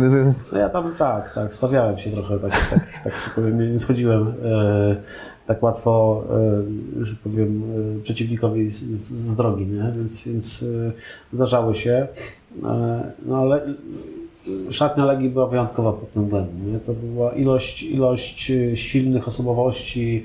no 0.52 0.58
ja 0.58 0.70
tam 0.70 0.96
tak, 0.98 1.34
tak, 1.36 1.56
stawiałem 1.56 1.98
się 1.98 2.12
trochę, 2.12 2.40
tak, 2.40 2.52
tak, 2.70 3.02
tak 3.04 3.20
się 3.20 3.30
powiem, 3.36 3.74
nie, 3.74 3.80
schodziłem 3.80 4.34
e, 4.46 4.96
tak 5.48 5.64
łatwo, 5.64 6.24
e, 7.02 7.06
że 7.06 7.16
powiem, 7.24 7.64
e, 8.00 8.02
przeciwnikowi 8.04 8.70
z, 8.70 8.84
z, 8.84 9.12
z 9.12 9.36
drogi, 9.36 9.66
nie? 9.66 9.94
Więc, 9.98 10.28
więc 10.28 10.64
e, 10.64 10.92
zdarzały 11.34 11.76
się. 11.76 12.08
E, 12.64 13.12
no 13.26 13.38
ale 13.38 13.62
szatnia 14.70 15.06
Legii 15.06 15.30
była 15.30 15.48
wyjątkowa 15.48 15.94
pod 15.94 16.14
tym 16.14 16.24
względem. 16.24 16.74
Nie? 16.74 16.80
To 16.80 16.94
była 16.94 17.32
ilość, 17.32 17.84
ilość 17.84 18.52
e, 18.52 18.78
silnych 18.78 19.28
osobowości 19.28 20.24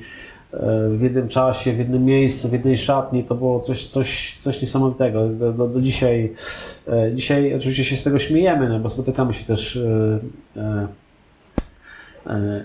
e, 0.52 0.88
w 0.88 1.02
jednym 1.02 1.28
czasie, 1.28 1.72
w 1.72 1.78
jednym 1.78 2.04
miejscu, 2.04 2.48
w 2.48 2.52
jednej 2.52 2.78
szatni. 2.78 3.24
To 3.24 3.34
było 3.34 3.60
coś, 3.60 3.86
coś, 3.86 4.36
coś 4.38 4.62
niesamowitego. 4.62 5.28
Do, 5.28 5.52
do, 5.52 5.68
do 5.68 5.80
dzisiaj, 5.80 6.32
dzisiaj 7.14 7.54
oczywiście 7.54 7.84
się 7.84 7.96
z 7.96 8.02
tego 8.02 8.18
śmiejemy, 8.18 8.68
no, 8.68 8.80
bo 8.80 8.88
spotykamy 8.88 9.34
się 9.34 9.44
też 9.44 9.78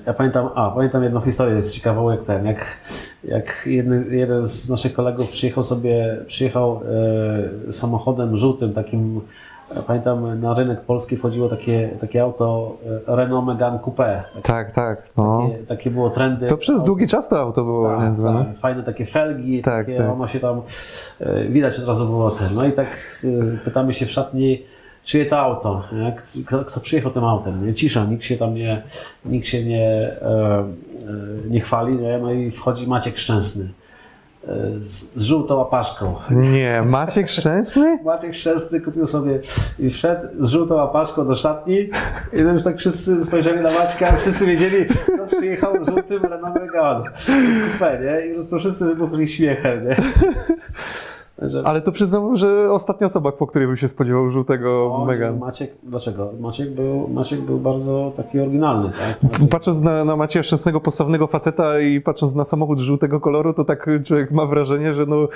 Ja 0.06 0.14
pamiętam, 0.14 0.50
a 0.56 0.72
pamiętam 0.72 1.04
jedną 1.04 1.22
historię, 1.22 1.56
jest 1.56 1.74
ciekawą, 1.74 2.12
jak 2.12 2.24
ten, 2.24 2.46
jak, 2.46 2.78
jak 3.24 3.64
jeden, 3.66 4.14
jeden 4.14 4.48
z 4.48 4.70
naszych 4.70 4.94
kolegów 4.94 5.30
przyjechał 5.30 5.64
sobie, 5.64 6.18
przyjechał 6.28 6.82
e, 7.70 7.74
samochodem 7.74 8.38
żółtym, 8.38 8.74
takim, 8.74 9.22
pamiętam 9.82 10.40
na 10.42 10.54
rynek 10.54 10.82
polski 10.82 11.18
wchodziło 11.18 11.50
takie, 11.50 11.90
takie 12.02 12.22
auto 12.22 12.78
e, 13.08 13.16
Renault 13.16 13.46
Megane 13.46 13.80
Coupé. 13.80 14.22
Tak, 14.44 14.72
tak. 14.72 15.10
No. 15.18 15.50
Takie, 15.52 15.64
takie 15.64 15.92
było 15.92 16.10
trendy. 16.10 16.48
To 16.48 16.58
przez 16.58 16.84
długi 16.84 17.08
czas 17.08 17.30
to 17.30 17.40
auto 17.40 17.64
było 17.64 17.90
Tak, 17.98 18.18
no. 18.18 18.46
tak, 18.46 18.58
fajne 18.58 18.84
takie 18.84 19.06
felgi, 19.06 19.62
Tak, 19.62 19.86
takie, 19.86 19.98
tak. 19.98 20.10
ono 20.10 20.28
się 20.28 20.40
tam, 20.40 20.62
e, 21.20 21.46
widać 21.46 21.80
od 21.80 21.88
razu 21.88 22.06
było 22.06 22.32
ten. 22.32 22.56
No 22.56 22.66
i 22.66 22.72
tak 22.72 22.88
e, 23.24 23.58
pytamy 23.66 23.94
się 23.94 24.06
w 24.06 24.12
szatni, 24.12 24.64
czyje 25.04 25.26
to 25.26 25.40
auto? 25.40 25.84
Kto, 26.46 26.66
kto 26.66 26.80
przyjechał 26.80 27.12
tym 27.12 27.24
autem, 27.24 27.68
nie? 27.68 27.74
Cisza, 27.74 28.06
nikt 28.06 28.24
się 28.24 28.38
tam 28.38 28.56
nie, 28.56 28.82
nikt 29.26 29.48
się 29.48 29.66
nie, 29.66 29.88
e, 29.88 30.20
e, 30.22 30.66
nie 31.50 31.60
chwali, 31.60 31.96
nie? 31.96 32.18
No 32.18 32.32
i 32.32 32.52
wchodzi 32.52 32.88
Maciek 32.88 33.18
Szczęsny 33.18 33.64
e, 33.66 33.83
z, 34.82 35.16
z 35.16 35.24
żółtą 35.24 35.56
łapaszką. 35.56 36.16
Nie, 36.32 36.82
Maciek 36.86 37.30
Szczęsny? 37.30 38.00
Maciek 38.06 38.34
Szczęsny 38.34 38.82
kupił 38.82 39.06
sobie 39.08 39.40
i 39.80 39.90
wszedł 39.90 40.22
z 40.40 40.50
żółtą 40.50 40.76
łapaszką 40.76 41.28
do 41.28 41.36
szatni 41.36 41.80
i 42.34 42.38
tam 42.38 42.54
już 42.54 42.64
tak 42.64 42.78
wszyscy 42.78 43.26
spojrzeli 43.26 43.62
na 43.62 43.72
Maćka, 43.72 44.16
wszyscy 44.18 44.46
wiedzieli, 44.46 44.86
kto 44.86 45.26
przyjechał 45.38 45.86
żółtym 45.86 46.24
Renault 46.24 46.56
Megane. 46.56 47.04
Kupę, 47.74 48.00
nie? 48.04 48.26
I 48.26 48.30
po 48.30 48.36
prostu 48.36 48.60
wszyscy 48.60 48.86
wybuchli 48.86 49.28
śmiechem, 49.28 49.86
nie? 49.88 49.96
Że, 51.42 51.62
Ale 51.66 51.82
to 51.82 51.92
przyznam, 51.92 52.36
że 52.36 52.72
ostatnia 52.72 53.08
osoba, 53.08 53.32
po 53.32 53.48
której 53.48 53.68
bym 53.68 53.78
się 53.78 53.88
spodziewał 53.88 54.30
żółtego 54.30 54.96
o, 54.96 55.06
Megan. 55.06 55.40
Maciek, 55.40 55.76
dlaczego? 55.84 56.32
Maciek 56.40 56.70
był, 56.70 57.08
Maciek 57.08 57.42
był 57.42 57.60
bardzo 57.60 58.12
taki 58.16 58.40
oryginalny, 58.40 58.90
tak? 58.90 59.24
Maciek, 59.24 59.50
Patrząc 59.56 59.82
na, 59.82 60.06
na 60.06 60.16
Macieja 60.16 60.44
Szczęsnego, 60.44 60.82
postawnego 60.82 61.28
faceta 61.28 61.80
i 61.80 62.02
patrząc 62.02 62.36
na 62.36 62.46
samochód 62.46 62.80
żółtego 62.80 63.20
koloru, 63.20 63.54
to 63.54 63.66
tak 63.66 63.90
człowiek 64.06 64.32
ma 64.32 64.46
wrażenie, 64.46 64.94
że 64.94 65.06
no 65.06 65.28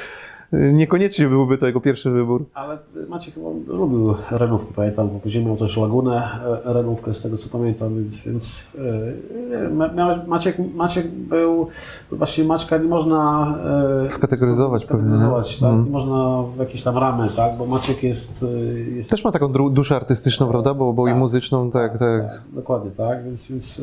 niekoniecznie 0.52 1.28
byłby 1.28 1.58
to 1.58 1.66
jego 1.68 1.82
pierwszy 1.82 2.12
wybór. 2.12 2.46
ale 2.54 2.78
Maciek 3.10 3.34
chyba 3.34 3.48
lubił 3.68 4.16
renówki, 4.32 4.74
pamiętam, 4.74 5.10
bo 5.10 5.20
później 5.20 5.46
miał 5.46 5.58
też 5.58 5.78
lagunę 5.78 6.30
e, 6.66 6.74
renówkę, 6.74 7.14
z 7.14 7.22
tego 7.22 7.38
co 7.38 7.50
pamiętam, 7.50 7.96
więc, 7.96 8.28
więc 8.28 8.74
e, 8.78 9.70
nie, 9.70 9.96
miałeś, 9.96 10.18
Maciek, 10.28 10.56
Maciek 10.76 11.08
był, 11.08 11.68
właśnie 12.12 12.44
Maćka 12.44 12.78
nie 12.78 12.90
można 12.90 13.48
e, 14.06 14.12
Skategoryzować 14.12 14.84
skategoryzować, 14.84 15.56
pewnie, 15.56 15.70
tak? 15.70 15.78
nie? 15.78 15.84
Nie 15.84 15.92
można 15.92 16.44
w 16.56 16.60
jakieś 16.60 16.84
tam 16.84 16.98
ramy, 16.98 17.30
tak? 17.36 17.58
Bo 17.58 17.66
Maciek 17.66 18.04
jest, 18.04 18.44
e, 18.44 18.80
jest 18.80 19.10
Też 19.10 19.24
ma 19.24 19.32
taką 19.32 19.48
duszę 19.52 19.96
artystyczną, 19.96 20.48
prawda? 20.48 20.74
Bo, 20.74 20.94
bo 20.94 21.08
i 21.08 21.12
Tak. 21.12 21.20
muzyczną, 21.20 21.72
tak, 21.72 22.00
tak. 22.00 22.32
tak, 22.32 22.42
dokładnie, 22.54 22.92
tak, 22.92 23.24
więc, 23.24 23.52
więc, 23.52 23.82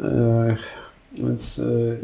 e, 0.00 0.04
e, 0.04 0.56
więc 1.18 1.58
e, 1.58 1.64
e, 1.64 1.96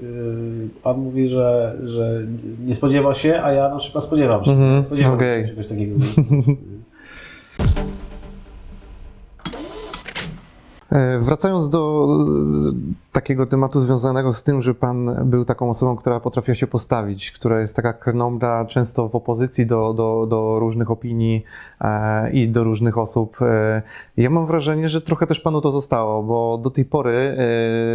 pan 0.82 0.98
mówi, 0.98 1.28
że, 1.28 1.76
że 1.84 2.26
nie 2.66 2.74
spodziewa 2.74 3.14
się, 3.14 3.40
a 3.42 3.52
ja 3.52 3.68
na 3.68 3.76
przykład 3.76 4.04
spodziewam 4.04 4.44
się. 4.44 4.50
Mhm, 4.50 4.84
spodziewam 4.84 5.14
okej. 5.14 5.42
się 5.42 5.48
czegoś 5.50 5.66
takiego. 5.66 5.96
Wracając 11.20 11.68
do 11.68 12.08
e, 12.70 13.12
takiego 13.12 13.46
tematu 13.46 13.80
związanego 13.80 14.32
z 14.32 14.42
tym, 14.42 14.62
że 14.62 14.74
pan 14.74 15.16
był 15.24 15.44
taką 15.44 15.70
osobą, 15.70 15.96
która 15.96 16.20
potrafiła 16.20 16.54
się 16.54 16.66
postawić, 16.66 17.32
która 17.32 17.60
jest 17.60 17.76
taka 17.76 17.92
krnąbra, 17.92 18.64
często 18.64 19.08
w 19.08 19.14
opozycji 19.14 19.66
do, 19.66 19.94
do, 19.94 20.26
do 20.26 20.58
różnych 20.58 20.90
opinii 20.90 21.44
e, 21.80 22.30
i 22.30 22.48
do 22.48 22.64
różnych 22.64 22.98
osób. 22.98 23.42
E, 23.42 23.82
ja 24.16 24.30
mam 24.30 24.46
wrażenie, 24.46 24.88
że 24.88 25.00
trochę 25.00 25.26
też 25.26 25.40
panu 25.40 25.60
to 25.60 25.70
zostało, 25.70 26.22
bo 26.22 26.58
do 26.58 26.70
tej 26.70 26.84
pory 26.84 27.36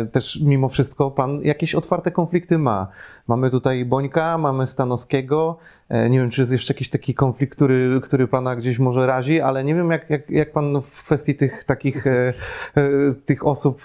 e, 0.04 0.06
też 0.06 0.40
mimo 0.42 0.70
wszystko 0.70 1.12
pan 1.12 1.42
jakieś 1.42 1.76
otwarte 1.76 2.12
konflikty 2.12 2.58
ma. 2.58 2.88
Mamy 3.28 3.50
tutaj 3.50 3.86
Bońka, 3.86 4.38
mamy 4.38 4.68
Stanowskiego. 4.68 5.58
E, 5.90 6.10
Nie 6.10 6.20
wiem, 6.20 6.30
czy 6.30 6.42
jest 6.42 6.52
jeszcze 6.52 6.74
jakiś 6.74 6.90
taki 6.90 7.14
konflikt, 7.14 7.56
który, 7.56 8.02
który 8.04 8.28
pana 8.28 8.56
gdzieś 8.56 8.80
może 8.80 9.08
razi, 9.08 9.42
ale 9.42 9.64
nie 9.64 9.76
wiem, 9.76 9.92
jak, 9.92 10.10
jak, 10.10 10.30
jak 10.30 10.52
pan 10.52 10.82
w 10.82 11.04
kwestii 11.04 11.36
tych 11.36 11.64
takich 11.64 12.08
e, 12.08 12.34
e, 12.76 12.84
tych 13.26 13.48
osób, 13.48 13.82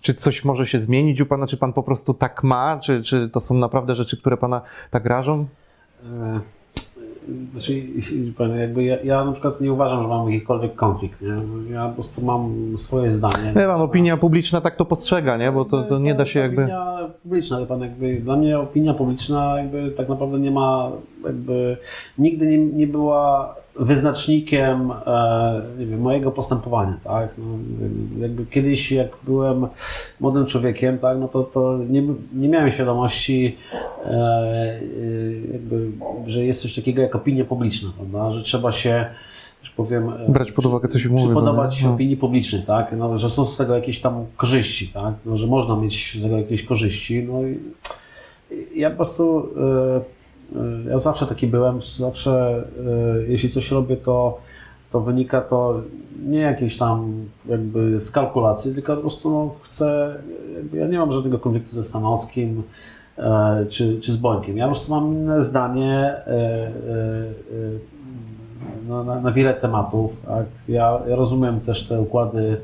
czy 0.00 0.14
coś 0.14 0.44
może 0.44 0.66
się 0.66 0.78
zmienić 0.78 1.20
u 1.20 1.26
pana, 1.26 1.46
czy 1.46 1.56
pan 1.56 1.72
po 1.72 1.82
prostu 1.82 2.14
tak 2.14 2.42
ma, 2.42 2.78
czy, 2.82 3.02
czy 3.02 3.28
to 3.28 3.40
są 3.40 3.54
naprawdę 3.54 3.94
rzeczy, 3.94 4.20
które 4.20 4.36
pana 4.36 4.62
tak 4.90 5.06
rażą? 5.06 5.46
Znaczy, 7.52 7.82
pan, 8.38 8.58
jakby 8.58 8.84
ja, 8.84 8.96
ja 9.04 9.24
na 9.24 9.32
przykład 9.32 9.60
nie 9.60 9.72
uważam, 9.72 10.02
że 10.02 10.08
mam 10.08 10.30
jakikolwiek 10.30 10.74
konflikt. 10.74 11.20
Nie? 11.20 11.36
Ja 11.74 11.88
po 11.88 11.94
prostu 11.94 12.24
mam 12.24 12.72
swoje 12.76 13.12
zdanie. 13.12 13.46
Nie 13.56 13.66
pan, 13.66 13.80
opinia 13.80 14.16
publiczna 14.16 14.60
tak 14.60 14.76
to 14.76 14.84
postrzega, 14.84 15.36
nie? 15.36 15.52
Bo 15.52 15.64
to, 15.64 15.82
to 15.82 15.98
nie 15.98 16.14
da 16.14 16.26
się 16.26 16.40
jakby... 16.40 16.62
Opinia 16.62 17.08
publiczna, 17.22 17.56
ale 17.56 17.66
pan 17.66 17.80
jakby, 17.80 18.20
dla 18.20 18.36
mnie 18.36 18.58
opinia 18.58 18.94
publiczna 18.94 19.58
jakby 19.58 19.90
tak 19.90 20.08
naprawdę 20.08 20.38
nie 20.38 20.50
ma, 20.50 20.90
jakby 21.24 21.76
nigdy 22.18 22.46
nie, 22.46 22.58
nie 22.58 22.86
była 22.86 23.54
wyznacznikiem 23.80 24.92
e, 25.06 25.62
nie 25.78 25.86
wiem, 25.86 26.00
mojego 26.00 26.30
postępowania, 26.30 26.96
tak? 27.04 27.34
No, 27.38 27.44
jakby 28.18 28.46
kiedyś 28.46 28.92
jak 28.92 29.08
byłem 29.22 29.66
młodym 30.20 30.46
człowiekiem, 30.46 30.98
tak, 30.98 31.18
no 31.18 31.28
to, 31.28 31.42
to 31.42 31.78
nie, 31.88 32.02
nie 32.34 32.48
miałem 32.48 32.70
świadomości 32.70 33.56
e, 34.04 34.10
e, 34.10 34.80
jakby, 35.52 35.90
że 36.26 36.44
jest 36.44 36.62
coś 36.62 36.74
takiego 36.74 37.02
jak 37.02 37.16
opinia 37.16 37.44
publiczna, 37.44 37.90
prawda? 37.96 38.30
Że 38.30 38.42
trzeba 38.42 38.72
się 38.72 39.06
że 39.62 39.70
powiem, 39.76 40.12
Brać 40.28 40.52
pod 40.52 40.66
uwagę, 40.66 40.88
co 40.88 40.98
się 40.98 41.08
mówi, 41.08 41.24
Przypodobać 41.24 41.82
no 41.82 41.94
opinii 41.94 42.16
publicznej, 42.16 42.62
tak? 42.62 42.94
No, 42.98 43.18
że 43.18 43.30
są 43.30 43.46
z 43.46 43.56
tego 43.56 43.74
jakieś 43.74 44.00
tam 44.00 44.26
korzyści, 44.36 44.88
tak? 44.88 45.14
No, 45.26 45.36
że 45.36 45.46
można 45.46 45.76
mieć 45.76 46.18
z 46.18 46.22
tego 46.22 46.38
jakieś 46.38 46.64
korzyści. 46.64 47.28
No 47.32 47.42
i 47.42 47.58
ja 48.74 48.90
po 48.90 48.96
prostu, 48.96 49.48
e, 49.56 50.19
ja 50.90 50.98
zawsze 50.98 51.26
taki 51.26 51.46
byłem, 51.46 51.82
zawsze 51.82 52.64
e, 52.86 53.22
jeśli 53.28 53.50
coś 53.50 53.70
robię, 53.70 53.96
to, 53.96 54.40
to 54.92 55.00
wynika 55.00 55.40
to 55.40 55.80
nie 56.26 56.40
jakieś 56.40 56.76
tam 56.76 57.12
jakby 57.48 58.00
z 58.00 58.10
kalkulacji, 58.10 58.74
tylko 58.74 58.94
po 58.94 59.00
prostu 59.00 59.30
no, 59.30 59.54
chcę, 59.62 60.14
ja 60.72 60.86
nie 60.86 60.98
mam 60.98 61.12
żadnego 61.12 61.38
konfliktu 61.38 61.74
ze 61.74 61.84
Stanowskim 61.84 62.62
e, 63.18 63.66
czy, 63.68 64.00
czy 64.00 64.12
z 64.12 64.16
Bońkiem. 64.16 64.56
Ja 64.56 64.64
po 64.64 64.72
prostu 64.72 64.94
mam 64.94 65.14
inne 65.14 65.44
zdanie 65.44 65.94
e, 65.96 66.26
e, 66.26 66.36
e, 66.36 66.70
na, 68.88 69.04
na, 69.04 69.20
na 69.20 69.32
wiele 69.32 69.54
tematów. 69.54 70.20
Tak? 70.26 70.46
Ja, 70.68 71.00
ja 71.08 71.16
rozumiem 71.16 71.60
też 71.60 71.88
te 71.88 72.00
układy 72.00 72.56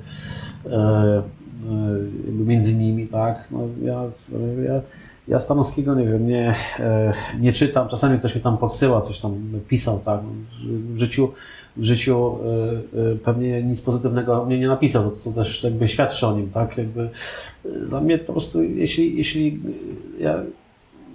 między 2.46 2.76
nimi, 2.76 3.06
tak? 3.06 3.44
No, 3.50 3.58
ja, 3.82 4.02
ja, 4.64 4.80
ja 5.28 5.40
Stanowskiego 5.40 5.94
nie 5.94 6.06
wiem, 6.06 6.28
nie, 6.28 6.54
e, 6.78 7.12
nie 7.40 7.52
czytam, 7.52 7.88
czasami 7.88 8.18
ktoś 8.18 8.34
mi 8.34 8.40
tam 8.40 8.58
podsyła, 8.58 9.00
coś 9.00 9.18
tam 9.18 9.34
pisał, 9.68 10.00
tak? 10.04 10.20
W 10.94 10.98
życiu, 10.98 11.32
w 11.76 11.84
życiu 11.84 12.38
e, 12.94 13.12
e, 13.12 13.16
pewnie 13.16 13.62
nic 13.62 13.82
pozytywnego 13.82 14.44
mnie 14.44 14.58
nie 14.58 14.68
napisał, 14.68 15.10
co 15.10 15.32
też 15.32 15.64
jakby 15.64 15.88
świadczy 15.88 16.26
o 16.26 16.32
nim, 16.32 16.50
tak? 16.50 16.78
Jakby, 16.78 17.10
dla 17.88 18.00
mnie 18.00 18.18
po 18.18 18.32
prostu, 18.32 18.62
jeśli, 18.62 19.16
jeśli 19.16 19.60
ja 20.18 20.42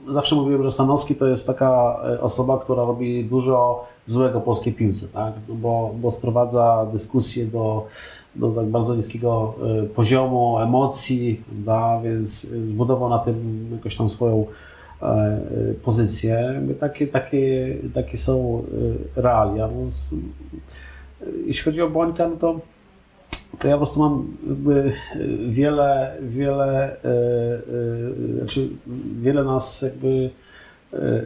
zawsze 0.10 0.36
mówiłem, 0.36 0.64
że 0.64 0.72
Stanowski 0.72 1.16
to 1.16 1.28
jest 1.28 1.48
taka 1.48 2.00
osoba, 2.22 2.60
która 2.60 2.84
robi 2.84 3.26
dużo 3.26 3.86
złego 4.06 4.42
polskiej 4.42 4.74
piłce, 4.74 5.08
tak? 5.08 5.34
No 5.50 5.56
Bo, 5.56 5.96
bo 6.02 6.12
sprowadza 6.12 6.88
dyskusję 6.92 7.46
do, 7.46 7.88
do 8.36 8.52
tak 8.52 8.66
bardzo 8.66 8.96
niskiego 8.96 9.56
e, 9.82 9.84
poziomu 9.84 10.60
emocji, 10.60 11.42
da, 11.52 12.02
więc 12.04 12.42
zbudował 12.42 13.10
na 13.10 13.20
tym 13.20 13.68
jakoś 13.72 13.96
tam 13.96 14.10
swoją 14.10 14.46
e, 15.02 15.06
e, 15.06 15.40
pozycję. 15.84 16.62
Takie, 16.80 17.08
takie, 17.08 17.76
takie 17.94 18.18
są 18.18 18.64
e, 19.18 19.22
realia. 19.22 19.68
No 19.68 19.92
z, 19.92 20.16
jeśli 21.46 21.64
chodzi 21.64 21.82
o 21.82 21.90
Bońka, 21.90 22.28
no 22.28 22.36
to 22.36 22.60
to 23.60 23.68
ja 23.68 23.74
po 23.74 23.78
prostu 23.78 24.00
mam 24.00 24.28
jakby 24.50 24.94
wiele, 25.50 26.18
wiele, 26.22 26.98
e, 27.04 27.08
e, 27.08 28.38
znaczy 28.38 28.70
wiele 29.22 29.44
nas 29.44 29.82
jakby 29.82 30.08
e, 30.08 30.41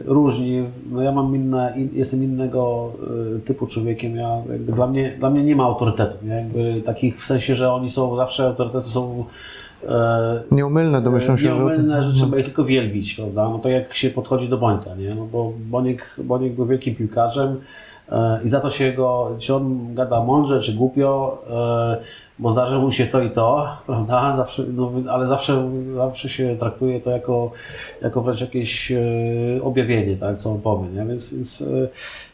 różni. 0.04 0.64
No 0.90 1.02
ja 1.02 1.12
mam 1.12 1.36
inne, 1.36 1.74
in, 1.76 1.88
jestem 1.92 2.22
innego 2.22 2.92
e, 3.36 3.40
typu 3.40 3.66
człowiekiem. 3.66 4.16
Ja 4.16 4.42
dla, 4.58 4.86
mnie, 4.86 5.12
dla 5.18 5.30
mnie 5.30 5.44
nie 5.44 5.56
ma 5.56 5.64
autorytetów. 5.64 6.22
Nie? 6.22 6.34
Jakby 6.34 6.82
takich 6.82 7.20
w 7.20 7.24
sensie, 7.24 7.54
że 7.54 7.72
oni 7.72 7.90
są 7.90 8.16
zawsze 8.16 8.46
autorytety 8.46 8.88
są 8.88 9.24
e, 9.88 10.42
Nieumylne, 10.50 11.02
domyślam 11.02 11.38
się, 11.38 11.42
że... 11.42 11.54
nieomylne, 11.54 12.02
że 12.02 12.12
trzeba 12.12 12.36
je 12.36 12.44
tylko 12.44 12.64
wielbić, 12.64 13.14
prawda? 13.14 13.48
No 13.48 13.58
to 13.58 13.68
jak 13.68 13.94
się 13.94 14.10
podchodzi 14.10 14.48
do 14.48 14.58
Bońka, 14.58 14.94
nie? 14.94 15.14
No 15.14 15.26
bo 15.32 15.52
Boniek, 15.70 16.16
Boniek 16.18 16.52
był 16.52 16.66
wielkim 16.66 16.94
piłkarzem, 16.94 17.60
e, 18.08 18.40
i 18.44 18.48
za 18.48 18.60
to 18.60 18.70
się 18.70 18.92
go, 18.92 19.30
czy 19.38 19.54
on 19.54 19.94
gada 19.94 20.24
mądrze, 20.24 20.60
czy 20.60 20.72
głupio, 20.72 21.42
e, 21.50 21.96
bo 22.38 22.50
zdarzy 22.50 22.78
mu 22.78 22.92
się 22.92 23.06
to 23.06 23.22
i 23.22 23.30
to, 23.30 23.76
prawda? 23.86 24.36
Zawsze, 24.36 24.62
no, 24.72 24.92
ale 25.10 25.26
zawsze, 25.26 25.70
zawsze 25.94 26.28
się 26.28 26.56
traktuje 26.58 27.00
to 27.00 27.10
jako, 27.10 27.50
jako 28.02 28.22
wręcz 28.22 28.40
jakieś 28.40 28.92
e, 28.92 28.98
objawienie, 29.62 30.16
tak, 30.16 30.38
co 30.38 30.50
on 30.50 30.60
powie, 30.60 30.88
nie? 30.88 31.04
Więc, 31.04 31.34
więc 31.34 31.64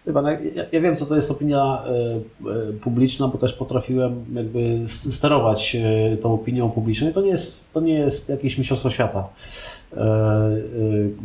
e, 0.06 0.12
pan, 0.12 0.24
ja, 0.54 0.64
ja 0.72 0.80
wiem, 0.80 0.96
co 0.96 1.06
to 1.06 1.16
jest 1.16 1.30
opinia 1.30 1.82
e, 1.86 1.90
e, 1.90 2.72
publiczna, 2.72 3.28
bo 3.28 3.38
też 3.38 3.52
potrafiłem 3.52 4.24
jakby 4.34 4.80
sterować 4.88 5.76
e, 5.76 6.16
tą 6.16 6.34
opinią 6.34 6.70
publiczną 6.70 7.10
i 7.10 7.12
to 7.12 7.20
nie 7.20 7.30
jest, 7.30 7.72
to 7.72 7.80
nie 7.80 7.94
jest 7.94 8.28
jakieś 8.28 8.58
mistrzostwo 8.58 8.90
świata, 8.90 9.28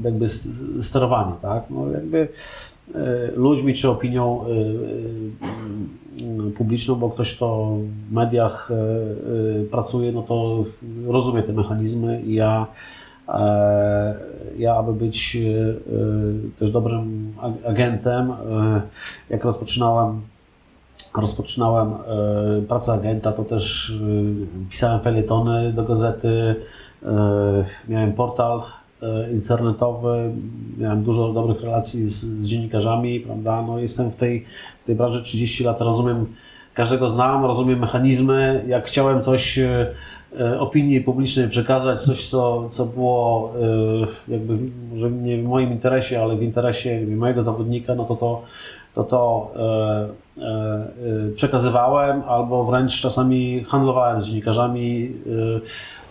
jakby 0.03 0.29
st- 0.29 0.49
sterowanie, 0.81 1.33
tak? 1.41 1.63
No, 1.69 1.91
jakby 1.91 2.27
ludźmi 3.35 3.73
czy 3.73 3.89
opinią 3.89 4.45
e, 4.45 4.47
e, 4.47 4.51
publiczną, 6.51 6.95
bo 6.95 7.09
ktoś, 7.09 7.35
kto 7.35 7.77
w 8.09 8.13
mediach 8.13 8.71
e, 8.71 8.75
e, 8.75 9.65
pracuje, 9.65 10.11
no 10.11 10.21
to 10.21 10.65
rozumie 11.07 11.43
te 11.43 11.53
mechanizmy 11.53 12.21
i 12.21 12.33
ja, 12.33 12.67
e, 13.29 14.15
ja 14.57 14.75
aby 14.75 14.93
być 14.93 15.35
e, 15.35 15.39
e, 15.49 15.73
też 16.59 16.71
dobrym 16.71 17.33
ag- 17.41 17.69
agentem, 17.69 18.31
e, 18.31 18.35
jak 19.29 19.43
rozpoczynałem 19.43 20.21
rozpoczynałem 21.15 21.93
e, 21.93 21.97
pracę 22.67 22.93
agenta, 22.93 23.31
to 23.31 23.43
też 23.43 23.89
e, 23.89 23.93
pisałem 24.69 25.01
felietony 25.01 25.73
do 25.73 25.83
gazety, 25.83 26.55
e, 27.03 27.65
miałem 27.87 28.13
portal 28.13 28.59
e, 28.59 28.63
internetowy, 29.33 30.31
miałem 30.77 31.03
dużo 31.03 31.33
dobrych 31.33 31.61
relacji 31.61 32.09
z, 32.09 32.13
z 32.13 32.47
dziennikarzami, 32.47 33.19
prawda? 33.19 33.61
No, 33.61 33.79
jestem 33.79 34.11
w 34.11 34.15
tej, 34.15 34.45
w 34.83 34.85
tej 34.85 34.95
branży 34.95 35.23
30 35.23 35.63
lat, 35.63 35.81
rozumiem, 35.81 36.25
każdego 36.73 37.09
znam, 37.09 37.45
rozumiem 37.45 37.79
mechanizmy. 37.79 38.63
Jak 38.67 38.85
chciałem 38.85 39.21
coś 39.21 39.59
e, 39.59 39.87
e, 40.39 40.59
opinii 40.59 41.01
publicznej 41.01 41.49
przekazać, 41.49 41.99
coś, 41.99 42.29
co, 42.29 42.69
co 42.69 42.85
było 42.85 43.53
e, 44.27 44.31
jakby 44.31 44.57
może 44.93 45.11
nie 45.11 45.37
w 45.37 45.45
moim 45.45 45.71
interesie, 45.71 46.21
ale 46.21 46.35
w 46.35 46.43
interesie 46.43 47.05
mojego 47.07 47.41
zawodnika, 47.41 47.95
no 47.95 48.05
to 48.05 48.15
to, 48.15 48.41
to, 48.95 49.03
to 49.03 49.51
e, 49.55 49.59
e, 49.59 50.03
e, 50.03 50.26
przekazywałem, 51.35 52.21
albo 52.27 52.63
wręcz 52.63 53.01
czasami 53.01 53.63
handlowałem 53.63 54.21
z 54.21 54.25
dziennikarzami, 54.25 55.13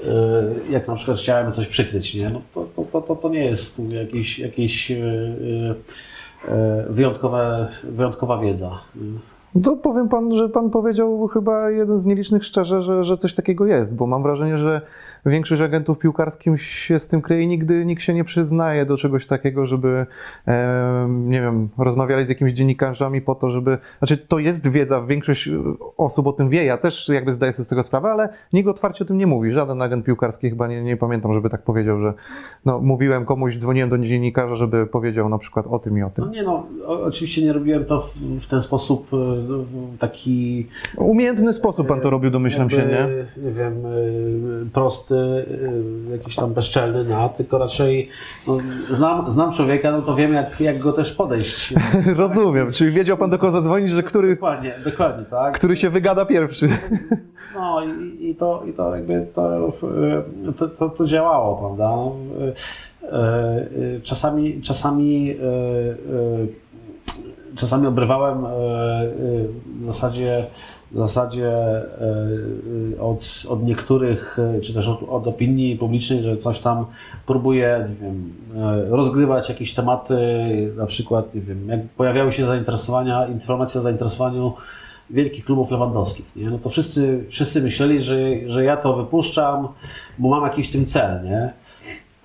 e, 0.04 0.10
e, 0.10 0.70
jak 0.70 0.88
na 0.88 0.94
przykład 0.94 1.18
chciałem 1.18 1.52
coś 1.52 1.68
przykryć, 1.68 2.14
nie? 2.14 2.30
No 2.30 2.40
to, 2.54 2.84
to, 2.92 3.00
to, 3.02 3.16
to, 3.16 3.28
nie 3.28 3.44
jest 3.44 3.92
jakieś, 3.92 4.38
jakieś 4.38 4.90
e, 4.90 4.96
e, 4.96 6.52
e, 6.52 6.86
wyjątkowe, 6.90 7.68
wyjątkowa 7.84 8.38
wiedza. 8.38 8.80
To 9.62 9.76
powiem 9.76 10.08
pan, 10.08 10.34
że 10.34 10.48
pan 10.48 10.70
powiedział 10.70 11.26
chyba 11.26 11.70
jeden 11.70 11.98
z 11.98 12.06
nielicznych 12.06 12.44
szczerze, 12.44 12.82
że, 12.82 13.04
że 13.04 13.16
coś 13.16 13.34
takiego 13.34 13.66
jest, 13.66 13.94
bo 13.94 14.06
mam 14.06 14.22
wrażenie, 14.22 14.58
że 14.58 14.80
większość 15.26 15.62
agentów 15.62 15.98
piłkarskich 15.98 16.62
się 16.62 16.98
z 16.98 17.08
tym 17.08 17.22
kryje 17.22 17.42
i 17.42 17.46
nigdy 17.46 17.84
nikt 17.84 18.02
się 18.02 18.14
nie 18.14 18.24
przyznaje 18.24 18.86
do 18.86 18.96
czegoś 18.96 19.26
takiego, 19.26 19.66
żeby, 19.66 20.06
e, 20.48 21.06
nie 21.08 21.40
wiem, 21.40 21.68
rozmawiali 21.78 22.26
z 22.26 22.28
jakimiś 22.28 22.52
dziennikarzami 22.52 23.20
po 23.20 23.34
to, 23.34 23.50
żeby, 23.50 23.78
znaczy 23.98 24.16
to 24.16 24.38
jest 24.38 24.68
wiedza, 24.68 25.02
większość 25.02 25.50
osób 25.96 26.26
o 26.26 26.32
tym 26.32 26.48
wie, 26.48 26.64
ja 26.64 26.76
też 26.76 27.08
jakby 27.08 27.32
zdaję 27.32 27.52
sobie 27.52 27.64
z 27.64 27.68
tego 27.68 27.82
sprawę, 27.82 28.08
ale 28.08 28.28
nikt 28.52 28.68
otwarcie 28.68 29.04
o 29.04 29.08
tym 29.08 29.18
nie 29.18 29.26
mówi, 29.26 29.50
żaden 29.50 29.82
agent 29.82 30.04
piłkarski 30.04 30.50
chyba 30.50 30.66
nie, 30.66 30.82
nie 30.82 30.96
pamiętam, 30.96 31.32
żeby 31.32 31.50
tak 31.50 31.62
powiedział, 31.62 32.00
że 32.00 32.14
no, 32.64 32.80
mówiłem 32.80 33.24
komuś, 33.24 33.56
dzwoniłem 33.56 33.90
do 33.90 33.98
dziennikarza, 33.98 34.54
żeby 34.54 34.86
powiedział 34.86 35.28
na 35.28 35.38
przykład 35.38 35.66
o 35.66 35.78
tym 35.78 35.98
i 35.98 36.02
o 36.02 36.10
tym. 36.10 36.24
No 36.24 36.30
nie 36.30 36.42
no, 36.42 36.66
oczywiście 36.86 37.44
nie 37.44 37.52
robiłem 37.52 37.84
to 37.84 38.00
w, 38.00 38.16
w 38.40 38.48
ten 38.48 38.62
sposób 38.62 39.08
e, 39.12 39.16
w 39.16 39.98
taki 39.98 40.66
Umiejętny 40.96 41.52
sposób 41.52 41.86
pan 41.86 42.00
to 42.00 42.10
robił, 42.10 42.30
domyślam 42.30 42.70
się, 42.70 42.76
nie? 42.76 42.92
jakby, 42.92 43.26
nie 43.36 43.50
wiem, 43.50 43.86
y, 43.86 44.70
prosty, 44.72 45.15
jakiś 46.10 46.36
tam 46.36 46.54
bezczelny, 46.54 47.04
no, 47.04 47.28
tylko 47.28 47.58
raczej 47.58 48.08
no, 48.46 48.58
znam, 48.90 49.30
znam 49.30 49.52
człowieka, 49.52 49.90
no 49.90 50.02
to 50.02 50.14
wiem 50.14 50.32
jak, 50.32 50.60
jak 50.60 50.78
go 50.78 50.92
też 50.92 51.12
podejść. 51.12 51.74
Rozumiem, 52.16 52.72
czyli 52.72 52.90
wiedział 52.90 53.16
pan 53.16 53.30
do 53.30 53.38
kogo 53.38 53.52
zadzwonić, 53.52 53.90
że 53.90 54.02
który, 54.02 54.34
Dokładnie, 54.34 54.74
dokładnie, 54.84 55.24
tak. 55.24 55.54
który 55.54 55.76
się 55.76 55.90
wygada 55.90 56.24
pierwszy. 56.24 56.68
No 57.54 57.84
i, 57.84 58.30
i, 58.30 58.34
to, 58.34 58.62
i 58.66 58.72
to 58.72 58.96
jakby 58.96 59.26
to, 59.34 59.68
y, 60.48 60.52
to, 60.52 60.68
to, 60.68 60.88
to 60.88 61.04
działało, 61.04 61.56
prawda. 61.56 61.92
Y, 62.46 63.06
y, 63.96 64.00
Czasami, 64.02 64.62
czasami, 64.62 65.30
y, 65.30 65.34
y, 65.42 66.48
czasami 67.56 67.86
obrywałem 67.86 68.44
y, 68.44 68.48
y, 68.48 69.48
w 69.82 69.86
zasadzie, 69.86 70.46
w 70.96 70.98
zasadzie 70.98 71.48
y, 71.50 72.94
y, 72.94 73.00
od, 73.00 73.42
od 73.48 73.62
niektórych, 73.62 74.38
y, 74.58 74.60
czy 74.60 74.74
też 74.74 74.88
od, 74.88 75.02
od 75.08 75.26
opinii 75.26 75.76
publicznej, 75.76 76.22
że 76.22 76.36
coś 76.36 76.58
tam 76.58 76.86
próbuje, 77.26 77.88
nie 77.88 78.06
wiem, 78.06 78.32
rozgrywać 78.90 79.48
jakieś 79.48 79.74
tematy, 79.74 80.16
na 80.76 80.86
przykład, 80.86 81.34
nie 81.34 81.40
wiem, 81.40 81.68
jak 81.68 81.80
pojawiały 81.88 82.32
się 82.32 82.46
zainteresowania, 82.46 83.26
informacje 83.26 83.80
o 83.80 83.82
zainteresowaniu 83.82 84.52
wielkich 85.10 85.44
klubów 85.44 85.70
lewandowskich, 85.70 86.36
nie? 86.36 86.50
No 86.50 86.58
to 86.58 86.68
wszyscy, 86.68 87.24
wszyscy 87.28 87.62
myśleli, 87.62 88.00
że, 88.00 88.16
że 88.46 88.64
ja 88.64 88.76
to 88.76 88.96
wypuszczam, 88.96 89.68
bo 90.18 90.28
mam 90.28 90.42
jakiś 90.44 90.68
w 90.68 90.72
tym 90.72 90.86
cel, 90.86 91.24
nie? 91.24 91.52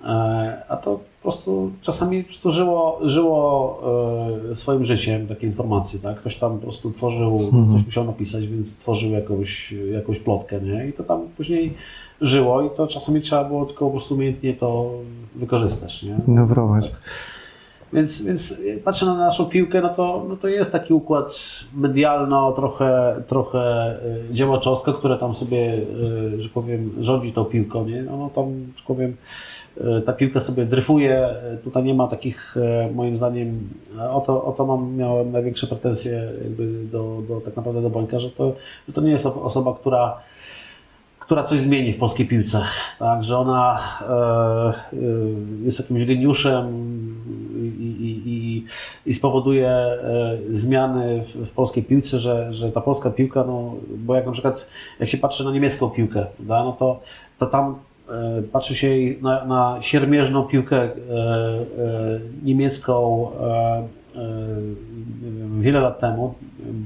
E, 0.04 0.62
A 0.68 0.76
to 0.76 1.00
po 1.22 1.28
prostu 1.28 1.70
czasami 1.82 2.22
po 2.22 2.28
prostu 2.28 2.50
żyło, 2.50 3.00
żyło 3.02 3.80
e, 4.50 4.54
swoim 4.54 4.84
życiem 4.84 5.26
takie 5.26 5.46
informacje, 5.46 6.00
tak? 6.00 6.16
Ktoś 6.16 6.36
tam 6.36 6.52
po 6.52 6.62
prostu 6.62 6.90
tworzył, 6.90 7.52
coś 7.72 7.84
musiał 7.86 8.04
napisać, 8.04 8.46
więc 8.46 8.78
tworzył 8.78 9.10
jakąś, 9.10 9.72
jakąś 9.72 10.18
plotkę, 10.18 10.60
nie? 10.60 10.88
I 10.88 10.92
to 10.92 11.02
tam 11.02 11.20
później 11.36 11.74
żyło 12.20 12.62
i 12.62 12.70
to 12.76 12.86
czasami 12.86 13.20
trzeba 13.20 13.44
było 13.44 13.66
tylko 13.66 13.84
po 13.84 13.90
prostu 13.90 14.14
umiejętnie 14.14 14.54
to 14.54 14.90
wykorzystać, 15.34 16.02
nie? 16.02 16.16
No 16.28 16.46
prowadź. 16.46 16.92
Więc, 17.92 18.24
więc 18.24 18.62
patrzę 18.84 19.06
na 19.06 19.14
naszą 19.14 19.46
piłkę, 19.46 19.80
no 19.80 19.88
to, 19.88 20.26
no 20.28 20.36
to 20.36 20.48
jest 20.48 20.72
taki 20.72 20.94
układ 20.94 21.38
medialno, 21.74 22.52
trochę, 22.52 23.16
trochę 23.26 23.94
y, 24.30 24.34
działaczowsko, 24.34 24.92
które 24.92 25.18
tam 25.18 25.34
sobie, 25.34 25.74
y, 26.34 26.42
że 26.42 26.48
powiem, 26.48 26.90
rządzi 27.00 27.32
tą 27.32 27.44
piłką, 27.44 27.86
nie? 27.86 28.02
No, 28.02 28.16
no 28.16 28.30
tam, 28.34 28.44
że 28.76 28.82
powiem, 28.86 29.16
ta 30.06 30.12
piłka 30.12 30.40
sobie 30.40 30.66
dryfuje, 30.66 31.28
y, 31.54 31.58
tutaj 31.64 31.82
nie 31.84 31.94
ma 31.94 32.08
takich, 32.08 32.56
y, 32.56 32.94
moim 32.94 33.16
zdaniem, 33.16 33.68
o 34.10 34.20
to, 34.20 34.44
o 34.44 34.52
to 34.52 34.66
mam, 34.66 34.96
miałem 34.96 35.32
największe 35.32 35.66
pretensje 35.66 36.28
do, 36.92 37.22
do, 37.28 37.40
tak 37.40 37.56
naprawdę 37.56 37.82
do 37.82 37.90
Bońka, 37.90 38.18
że 38.18 38.30
to, 38.30 38.52
że 38.88 38.94
to 38.94 39.00
nie 39.00 39.10
jest 39.10 39.26
osoba, 39.26 39.74
która 39.74 40.20
która 41.32 41.44
coś 41.44 41.60
zmieni 41.60 41.92
w 41.92 41.98
polskiej 41.98 42.26
piłce. 42.26 42.64
Tak, 42.98 43.24
że 43.24 43.38
ona 43.38 43.78
e, 44.00 44.12
e, 44.12 44.74
jest 45.64 45.78
jakimś 45.78 46.04
geniuszem 46.04 46.66
i, 47.78 47.86
i, 47.86 48.22
i, 48.26 48.64
i 49.06 49.14
spowoduje 49.14 49.68
e, 49.68 50.38
zmiany 50.50 51.24
w, 51.24 51.46
w 51.46 51.50
polskiej 51.50 51.84
piłce, 51.84 52.18
że, 52.18 52.52
że 52.52 52.72
ta 52.72 52.80
polska 52.80 53.10
piłka, 53.10 53.44
no, 53.46 53.74
bo 53.88 54.14
jak 54.14 54.26
na 54.26 54.32
przykład 54.32 54.66
jak 55.00 55.08
się 55.08 55.18
patrzy 55.18 55.44
na 55.44 55.52
niemiecką 55.52 55.90
piłkę, 55.90 56.26
prawda, 56.36 56.64
no 56.64 56.72
to, 56.72 57.00
to 57.38 57.46
tam 57.46 57.64
e, 57.70 57.91
patrzy 58.52 58.74
się 58.74 58.88
na, 59.22 59.44
na 59.44 59.78
siermierzną 59.80 60.42
piłkę 60.42 60.76
e, 60.76 60.88
e, 60.88 60.92
niemiecką 62.42 63.28
e, 63.40 63.48
e, 63.48 64.28
wiele 65.60 65.80
lat 65.80 66.00
temu, 66.00 66.34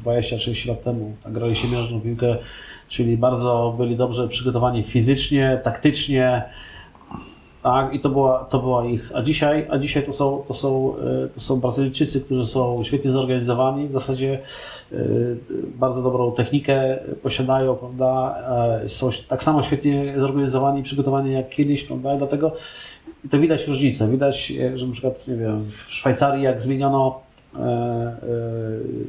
20-30 0.05 0.69
lat 0.69 0.85
temu, 0.85 1.15
tak 1.25 1.33
grali 1.33 1.57
siermierzną 1.57 2.01
piłkę 2.01 2.37
czyli 2.89 3.17
bardzo 3.17 3.75
byli 3.79 3.97
dobrze 3.97 4.29
przygotowani 4.29 4.83
fizycznie, 4.83 5.61
taktycznie. 5.65 6.43
Tak, 7.67 7.95
i 7.95 8.01
to 8.01 8.09
była, 8.09 8.45
to 8.45 8.59
była 8.59 8.87
ich. 8.87 9.11
A 9.15 9.23
dzisiaj, 9.23 9.67
a 9.71 9.79
dzisiaj 9.79 10.03
to, 10.03 10.13
są, 10.13 10.43
to, 10.49 10.55
są, 10.55 10.97
e, 10.97 11.29
to 11.29 11.41
są 11.41 11.61
Brazylijczycy, 11.61 12.21
którzy 12.21 12.47
są 12.47 12.85
świetnie 12.85 13.13
zorganizowani, 13.13 13.89
w 13.89 13.93
zasadzie 13.93 14.39
e, 14.93 14.97
bardzo 15.79 16.03
dobrą 16.03 16.33
technikę 16.33 16.99
posiadają, 17.23 17.77
prawda? 17.77 18.37
e, 18.85 18.89
Są 18.89 19.11
tak 19.29 19.43
samo 19.43 19.63
świetnie 19.63 20.15
zorganizowani 20.19 20.81
i 20.81 20.83
przygotowani 20.83 21.33
jak 21.33 21.49
kiedyś, 21.49 21.85
prawda? 21.85 22.17
Dlatego 22.17 22.53
to 23.31 23.39
widać 23.39 23.69
różnicę. 23.69 24.11
Widać, 24.11 24.53
że 24.75 24.87
na 24.87 24.93
przykład, 24.93 25.29
nie 25.29 25.37
wiem, 25.37 25.71
w 25.71 25.93
Szwajcarii 25.93 26.45
jak 26.45 26.63
zmieniono 26.63 27.21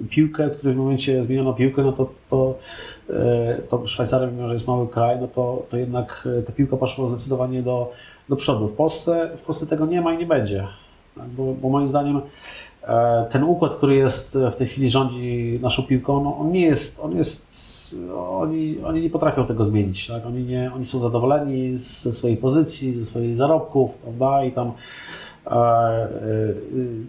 piłkę, 0.10 0.50
w 0.50 0.58
którymś 0.58 0.78
momencie 0.78 1.24
zmieniono 1.24 1.54
piłkę, 1.54 1.84
no 1.84 1.92
to, 1.92 2.10
to, 2.30 2.56
to 3.70 3.88
Szwajcaria, 3.88 4.28
mimo 4.28 4.48
że 4.48 4.54
jest 4.54 4.68
mały 4.68 4.88
kraj, 4.88 5.18
no 5.22 5.28
to, 5.28 5.66
to 5.70 5.78
jednak 5.78 6.28
ta 6.46 6.52
piłka 6.52 6.78
poszła 6.78 7.08
zdecydowanie 7.08 7.62
do, 7.62 7.92
do 8.30 8.36
przodu. 8.36 8.68
W 8.68 8.74
Polsce, 8.74 9.30
w 9.38 9.42
Polsce 9.42 9.68
tego 9.68 9.86
nie 9.86 10.02
ma 10.02 10.14
i 10.14 10.18
nie 10.18 10.26
będzie. 10.26 10.68
Bo, 11.38 11.54
bo 11.54 11.70
moim 11.70 11.88
zdaniem 11.88 12.22
e, 12.84 13.26
ten 13.32 13.44
układ, 13.44 13.76
który 13.76 13.96
jest 13.96 14.38
w 14.52 14.56
tej 14.56 14.68
chwili 14.68 14.90
rządzi 14.90 15.60
naszą 15.62 15.84
piłką, 15.84 16.24
no 16.24 16.38
on 16.38 16.52
nie 16.52 16.62
jest, 16.62 17.00
on 17.00 17.18
jest 17.18 17.78
oni, 18.18 18.78
oni 18.86 19.02
nie 19.02 19.10
potrafią 19.10 19.46
tego 19.46 19.66
zmienić, 19.66 20.08
tak? 20.08 20.26
oni, 20.26 20.44
nie, 20.44 20.72
oni 20.76 20.86
są 20.86 21.00
zadowoleni 21.00 21.78
ze 21.78 22.12
swojej 22.12 22.38
pozycji, 22.38 23.00
ze 23.00 23.06
swoich 23.06 23.38
zarobków, 23.38 23.94
prawda, 23.94 24.44
i 24.44 24.52
tam 24.52 24.72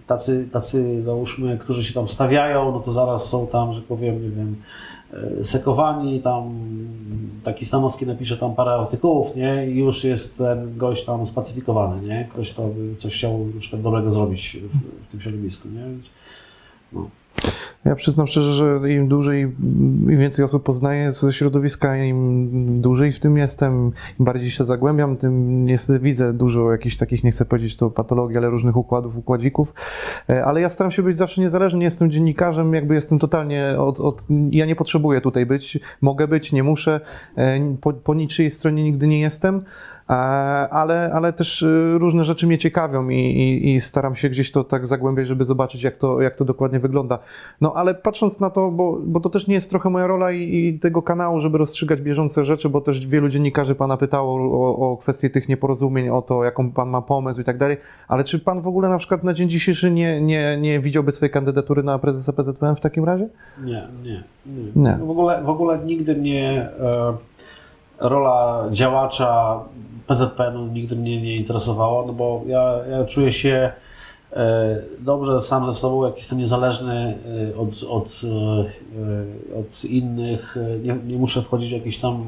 tacy, 0.07 0.49
tacy 0.53 1.03
załóżmy, 1.03 1.59
którzy 1.59 1.85
się 1.85 1.95
tam 1.95 2.09
stawiają, 2.09 2.73
no 2.73 2.81
to 2.81 2.93
zaraz 2.93 3.29
są 3.29 3.47
tam, 3.47 3.73
że 3.73 3.81
powiem, 3.81 4.23
nie 4.23 4.31
wiem, 4.31 4.57
sekowani, 5.43 6.21
tam 6.21 6.55
taki 7.45 7.67
Stanowski 7.67 8.07
napisze 8.07 8.37
tam 8.37 8.55
parę 8.55 8.71
artykułów, 8.71 9.37
nie, 9.37 9.71
i 9.71 9.79
już 9.79 10.05
jest 10.05 10.39
ten 10.39 10.77
gość 10.77 11.05
tam 11.05 11.27
spacyfikowany, 11.27 12.07
nie, 12.07 12.29
ktoś 12.31 12.53
to 12.53 12.63
by 12.63 12.97
coś 12.97 13.15
chciał 13.15 13.47
na 13.55 13.61
przykład 13.61 13.83
dobrego 13.83 14.11
zrobić 14.11 14.57
w, 14.57 15.07
w 15.07 15.11
tym 15.11 15.21
środowisku, 15.21 15.69
nie, 15.69 15.81
więc 15.81 16.11
no. 16.93 17.09
Ja 17.85 17.95
przyznam 17.95 18.27
szczerze, 18.27 18.55
że 18.55 18.93
im 18.93 19.09
dłużej, 19.09 19.43
im 20.09 20.19
więcej 20.19 20.45
osób 20.45 20.65
poznaję 20.65 21.13
ze 21.13 21.33
środowiska, 21.33 21.97
im 21.97 22.81
dłużej 22.81 23.13
w 23.13 23.21
tym 23.21 23.37
jestem, 23.37 23.93
im 24.21 24.25
bardziej 24.25 24.51
się 24.51 24.65
zagłębiam, 24.65 25.17
tym 25.17 25.65
niestety 25.67 26.01
widzę 26.01 26.33
dużo 26.33 26.73
jakichś 26.73 26.97
takich, 26.97 27.25
nie 27.25 27.31
chcę 27.31 27.45
powiedzieć 27.45 27.77
to 27.77 27.91
patologii, 27.91 28.37
ale 28.37 28.51
różnych 28.51 28.77
układów, 28.77 29.17
układzików. 29.17 29.75
E, 30.31 30.45
ale 30.45 30.61
ja 30.61 30.69
staram 30.69 30.91
się 30.91 31.03
być 31.03 31.17
zawsze 31.17 31.41
niezależny, 31.41 31.79
nie 31.79 31.85
jestem 31.85 32.11
dziennikarzem, 32.11 32.75
jakby 32.75 32.95
jestem 32.95 33.19
totalnie 33.19 33.75
od, 33.79 34.01
od 34.01 34.27
ja 34.51 34.67
nie 34.67 34.77
potrzebuję 34.77 35.21
tutaj 35.21 35.47
być, 35.47 35.79
mogę 36.01 36.29
być, 36.29 36.53
nie 36.53 36.63
muszę, 36.63 37.01
e, 37.37 37.77
po, 37.81 37.93
po 37.93 38.15
niczyjej 38.15 38.51
stronie 38.51 38.85
nigdy 38.85 39.07
nie 39.07 39.21
jestem. 39.21 39.65
E, 40.11 40.13
ale, 40.71 41.11
ale 41.15 41.33
też 41.33 41.63
y, 41.63 41.99
różne 41.99 42.25
rzeczy 42.25 42.47
mnie 42.47 42.59
ciekawią 42.59 43.09
i, 43.09 43.17
i, 43.17 43.75
i, 43.75 43.81
staram 43.81 44.15
się 44.15 44.29
gdzieś 44.29 44.53
to 44.53 44.65
tak 44.65 44.87
zagłębiać, 44.87 45.27
żeby 45.27 45.45
zobaczyć, 45.45 45.83
jak 45.83 45.97
to, 45.97 46.21
jak 46.21 46.37
to 46.37 46.45
dokładnie 46.45 46.79
wygląda. 46.79 47.19
No 47.61 47.73
ale 47.75 47.95
patrząc 47.95 48.41
na 48.41 48.51
to, 48.51 48.71
bo, 48.71 48.99
bo 49.05 49.21
to 49.21 49.31
też 49.31 49.47
nie 49.47 49.55
jest 49.55 49.71
trochę 49.71 49.91
moja 49.91 50.07
rola 50.07 50.33
i, 50.33 50.67
i 50.67 50.79
tego 50.79 51.03
kanału, 51.03 51.41
żeby 51.41 51.59
rozstrzygać 51.59 52.01
bieżące 52.01 52.45
rzeczy, 52.45 52.69
bo 52.69 52.81
też 52.81 53.07
wielu 53.07 53.29
dziennikarzy 53.29 53.75
pana 53.75 53.97
pytało 53.97 54.37
o, 54.37 54.93
o 54.93 54.97
kwestie 54.97 55.31
tych 55.31 55.49
nieporozumień, 55.49 56.09
o 56.09 56.23
to, 56.23 56.45
jaką 56.45 56.71
pan 56.71 56.89
ma 56.89 57.03
pomysł 57.03 57.41
i 57.41 57.45
tak 57.45 57.59
dalej, 57.59 57.77
ale 58.09 58.25
czy 58.25 58.39
pan 58.39 58.61
w 58.61 58.67
ogóle 58.67 58.89
na 58.89 58.99
przykład 58.99 59.25
na 59.25 59.35
dzień 59.35 59.51
dzisiejszy 59.51 59.91
nie, 59.91 60.21
nie, 60.21 60.59
nie 60.61 60.81
widziałby 60.81 61.13
swojej 61.13 61.33
kandydatury 61.33 61.83
na 61.83 61.99
prezesa 61.99 62.33
PZPN 62.33 62.77
w 62.77 62.81
takim 62.81 63.05
razie? 63.05 63.29
Nie, 63.65 63.89
nie. 64.03 64.23
nie. 64.47 64.63
nie. 64.77 64.97
W, 65.07 65.11
ogóle, 65.11 65.43
w 65.45 65.49
ogóle 65.49 65.79
nigdy 65.79 66.15
mnie 66.15 66.69
e, 66.81 67.17
rola 67.99 68.65
działacza 68.71 69.61
PZPN-u 70.09 70.67
nigdy 70.67 70.97
mnie 70.97 71.23
nie 71.23 71.37
interesowało, 71.37 72.07
no 72.07 72.13
bo 72.13 72.43
ja, 72.47 72.75
ja 72.91 73.05
czuję 73.05 73.33
się 73.33 73.73
e, 74.33 74.83
dobrze 74.99 75.41
sam 75.41 75.67
ze 75.67 75.75
sobą, 75.75 76.07
jak 76.07 76.17
jestem 76.17 76.39
niezależny 76.39 77.19
e, 77.53 77.59
od, 77.59 77.83
od, 77.89 78.21
e, 79.55 79.59
od 79.59 79.85
innych, 79.85 80.57
nie, 80.83 80.97
nie 81.07 81.17
muszę 81.17 81.43
wchodzić 81.43 81.71
w 81.71 81.73
jakieś 81.73 81.99
tam 81.99 82.27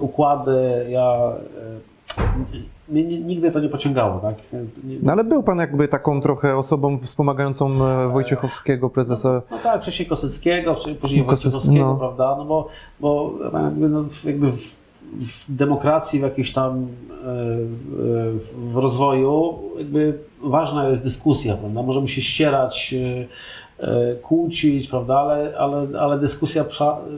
układy. 0.00 0.86
Ja 0.88 1.32
mnie 2.88 3.02
nigdy 3.02 3.50
to 3.50 3.60
nie 3.60 3.68
pociągało, 3.68 4.20
tak? 4.20 4.34
No 5.02 5.12
ale 5.12 5.24
był 5.24 5.42
pan 5.42 5.58
jakby 5.58 5.88
taką 5.88 6.20
trochę 6.20 6.56
osobą 6.56 6.98
wspomagającą 7.02 7.78
Wojciechowskiego, 8.12 8.90
prezesa. 8.90 9.42
No 9.50 9.58
tak, 9.58 9.82
wcześniej 9.82 10.08
Kosyckiego, 10.08 10.76
później 11.00 11.24
Wojciechowskiego, 11.24 11.84
no. 11.84 11.96
prawda? 11.96 12.34
No 12.38 12.44
bo, 12.44 12.68
bo 13.00 13.32
jakby, 13.52 13.88
no, 13.88 14.04
jakby 14.24 14.52
w 14.52 14.77
demokracji, 15.48 16.20
w 16.20 16.22
jakiejś 16.22 16.52
tam 16.52 16.78
e, 16.78 16.86
w 18.56 18.76
rozwoju, 18.76 19.58
jakby 19.78 20.18
ważna 20.42 20.88
jest 20.88 21.02
dyskusja, 21.02 21.56
prawda? 21.56 21.82
Możemy 21.82 22.08
się 22.08 22.22
ścierać, 22.22 22.94
e, 22.94 23.88
e, 23.88 24.14
kłócić, 24.14 24.88
prawda? 24.88 25.18
Ale, 25.18 25.58
ale, 25.58 25.86
ale 26.00 26.18
dyskusja 26.18 26.64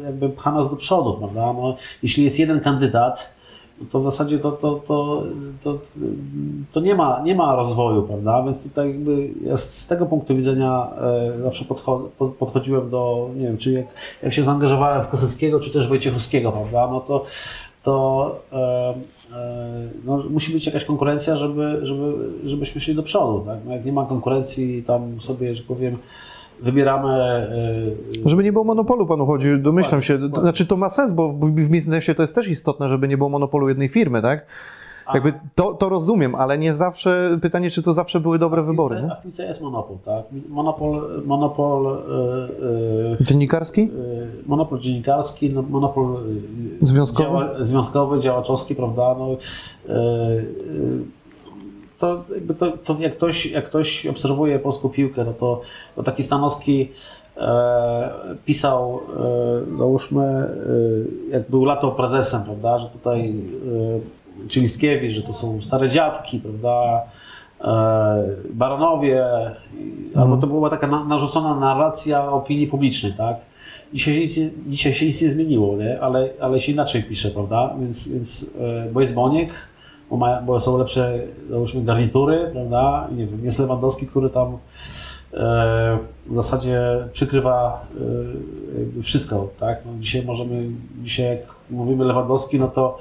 jakby 0.05 0.29
pcha 0.29 0.53
nas 0.53 0.70
do 0.70 0.76
przodu, 0.76 1.14
prawda? 1.14 1.53
No, 1.53 1.76
jeśli 2.03 2.24
jest 2.24 2.38
jeden 2.38 2.61
kandydat, 2.61 3.40
to 3.90 4.00
w 4.00 4.05
zasadzie 4.05 4.38
to, 4.38 4.53
to, 4.53 4.81
to, 4.87 5.22
to, 5.64 5.79
to 6.72 6.81
nie, 6.81 6.94
ma, 6.94 7.20
nie 7.24 7.35
ma 7.35 7.57
rozwoju, 7.57 8.03
prawda? 8.03 8.42
Więc 8.42 8.62
tutaj 8.62 8.88
jakby 8.88 9.29
ja 9.44 9.57
z 9.57 9.87
tego 9.87 10.07
punktu 10.07 10.37
widzenia 10.37 10.88
zawsze 11.42 11.64
podchodziłem 12.38 12.90
do, 12.90 13.31
nie 13.37 13.46
wiem, 13.46 13.59
czy 13.59 13.72
jak, 13.72 13.87
jak 14.22 14.33
się 14.33 14.42
zaangażowałem 14.42 15.03
w 15.03 15.09
Koseckiego, 15.09 15.61
czy 15.61 15.72
też 15.72 15.88
Wojciechowskiego, 15.88 16.53
prawda? 16.53 16.88
No 16.92 17.00
to 17.00 17.24
to 17.82 18.40
e, 18.52 18.94
no, 20.04 20.24
musi 20.30 20.52
być 20.52 20.66
jakaś 20.66 20.84
konkurencja, 20.84 21.36
żeby, 21.36 21.80
żeby, 21.82 22.12
żebyśmy 22.44 22.80
szli 22.80 22.94
do 22.94 23.02
przodu. 23.02 23.44
Tak? 23.46 23.58
No, 23.66 23.72
jak 23.72 23.84
nie 23.84 23.92
ma 23.92 24.06
konkurencji, 24.06 24.82
tam 24.82 25.20
sobie, 25.20 25.54
że 25.54 25.62
powiem, 25.62 25.98
wybieramy. 26.62 27.08
E, 28.24 28.28
żeby 28.28 28.44
nie 28.44 28.52
było 28.52 28.64
monopolu, 28.64 29.06
panu 29.06 29.26
chodzi, 29.26 29.48
domyślam 29.58 30.02
się. 30.02 30.18
Znaczy 30.40 30.66
to 30.66 30.76
ma 30.76 30.88
sens, 30.88 31.12
bo 31.12 31.32
w 31.32 31.50
biznesie 31.50 32.14
to 32.14 32.22
jest 32.22 32.34
też 32.34 32.48
istotne, 32.48 32.88
żeby 32.88 33.08
nie 33.08 33.16
było 33.16 33.28
monopolu 33.28 33.68
jednej 33.68 33.88
firmy, 33.88 34.22
tak? 34.22 34.46
Jakby 35.14 35.33
to, 35.55 35.75
to 35.75 35.88
rozumiem, 35.88 36.35
ale 36.35 36.59
nie 36.59 36.75
zawsze, 36.75 37.38
pytanie, 37.42 37.70
czy 37.70 37.83
to 37.83 37.92
zawsze 37.92 38.20
były 38.20 38.38
dobre 38.38 38.62
a 38.62 38.64
wybory. 38.64 39.09
A 39.12 39.14
w 39.14 39.23
piłce 39.23 39.44
jest 39.44 39.62
monopol, 39.62 39.96
tak? 40.05 40.25
Monopol, 40.49 41.23
monopol 41.27 41.99
yy, 43.18 43.27
dziennikarski? 43.27 43.81
Yy, 43.81 44.29
monopol 44.46 44.79
dziennikarski, 44.79 45.51
no, 45.51 45.62
monopol 45.62 46.16
związkowy, 46.81 47.29
działa, 47.29 47.64
związkowy 47.64 48.20
działaczowski, 48.20 48.75
prawda? 48.75 49.16
No, 49.18 49.37
to, 51.99 52.25
jakby 52.35 52.55
to, 52.55 52.73
to 52.85 52.96
jak, 53.01 53.16
ktoś, 53.16 53.46
jak 53.46 53.64
ktoś 53.64 54.07
obserwuje 54.07 54.59
polską 54.59 54.88
piłkę, 54.88 55.25
no 55.25 55.33
to, 55.33 55.61
to 55.96 56.03
taki 56.03 56.23
Stanowski 56.23 56.88
e, 57.37 58.11
pisał, 58.44 59.01
e, 59.75 59.77
załóżmy, 59.79 60.51
jak 61.31 61.51
był 61.51 61.64
lato 61.64 61.90
prezesem, 61.90 62.44
prawda, 62.44 62.79
że 62.79 62.87
tutaj 62.87 63.35
Czyliskiewicz, 64.48 65.14
że 65.14 65.22
to 65.22 65.33
są 65.33 65.62
stare 65.62 65.88
dziadki, 65.88 66.38
prawda, 66.38 67.03
e, 67.61 68.24
baronowie, 68.50 69.26
albo 70.14 70.37
to 70.37 70.46
była 70.46 70.70
taka 70.70 70.87
narzucona 70.87 71.55
narracja 71.55 72.33
opinii 72.33 72.66
publicznej, 72.66 73.12
tak? 73.12 73.37
Dzisiaj, 73.94 74.20
nic, 74.20 74.40
dzisiaj 74.66 74.94
się 74.94 75.07
nic 75.07 75.22
nie 75.22 75.31
zmieniło, 75.31 75.76
nie? 75.76 76.00
Ale, 76.00 76.29
ale 76.40 76.61
się 76.61 76.72
inaczej 76.72 77.03
pisze, 77.03 77.31
prawda? 77.31 77.74
Więc, 77.81 78.12
więc 78.12 78.55
e, 78.61 78.92
bo 78.92 79.00
jest 79.00 79.14
Boniek, 79.14 79.50
bo, 80.11 80.16
ma, 80.16 80.42
bo 80.42 80.61
są 80.61 80.79
lepsze, 80.79 81.20
załóżmy, 81.50 81.85
garnitury, 81.85 82.50
prawda? 82.53 83.09
Nie 83.16 83.26
wiem, 83.26 83.44
jest 83.44 83.59
Lewandowski, 83.59 84.07
który 84.07 84.31
tam 84.31 84.59
e, 85.35 85.98
w 86.26 86.37
zasadzie 86.37 86.81
przykrywa 87.12 87.87
wszystko, 89.03 89.48
tak? 89.61 89.79
No 89.87 89.92
dzisiaj 90.00 90.24
możemy, 90.24 90.70
dzisiaj 91.03 91.26
jak 91.26 91.40
mówimy 91.70 92.05
Lewandowski, 92.05 92.59
no 92.59 92.68
to 92.68 92.98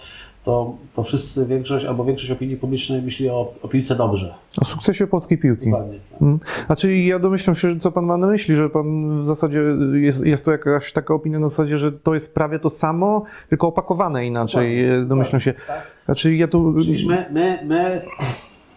to, 0.49 0.73
to 0.95 1.03
wszyscy, 1.03 1.45
większość 1.45 1.85
albo 1.85 2.05
większość 2.05 2.31
opinii 2.31 2.57
publicznej 2.57 3.01
myśli 3.01 3.29
o, 3.29 3.53
o 3.63 3.67
piłce 3.67 3.95
dobrze. 3.95 4.35
O 4.61 4.65
sukcesie 4.65 5.07
polskiej 5.07 5.37
piłki. 5.37 5.65
Dokładnie. 5.65 5.99
Tak. 6.09 6.19
Hmm. 6.19 6.39
Znaczy 6.65 6.97
ja 6.97 7.19
domyślam 7.19 7.55
się, 7.55 7.79
co 7.79 7.91
pan 7.91 8.05
ma 8.05 8.17
na 8.17 8.27
myśli, 8.27 8.55
że 8.55 8.69
pan 8.69 9.21
w 9.21 9.25
zasadzie 9.25 9.61
jest, 9.93 10.25
jest 10.25 10.45
to 10.45 10.51
jakaś 10.51 10.93
taka 10.93 11.13
opinia 11.13 11.39
na 11.39 11.47
zasadzie, 11.47 11.77
że 11.77 11.91
to 11.91 12.13
jest 12.13 12.33
prawie 12.33 12.59
to 12.59 12.69
samo, 12.69 13.23
tylko 13.49 13.67
opakowane 13.67 14.25
inaczej. 14.25 14.81
Dokładnie. 14.81 15.05
Domyślam 15.05 15.41
się. 15.41 15.53
Tak. 15.67 15.81
Znaczy 16.05 16.35
ja 16.35 16.47
tu... 16.47 16.75
Czyli 16.81 17.07
my, 17.07 17.25
my, 17.31 17.59
my 17.65 18.01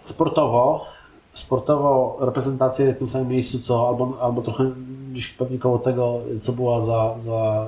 sportowo 0.04 0.84
sportowo 1.32 2.18
reprezentacja 2.20 2.86
jest 2.86 2.98
w 2.98 3.00
tym 3.00 3.08
samym 3.08 3.28
miejscu, 3.28 3.58
co 3.58 3.88
albo, 3.88 4.18
albo 4.20 4.42
trochę 4.42 4.70
gdzieś 5.12 5.28
pewnie 5.28 5.58
koło 5.58 5.78
tego, 5.78 6.20
co 6.40 6.52
była 6.52 6.80
za, 6.80 7.14
za, 7.16 7.66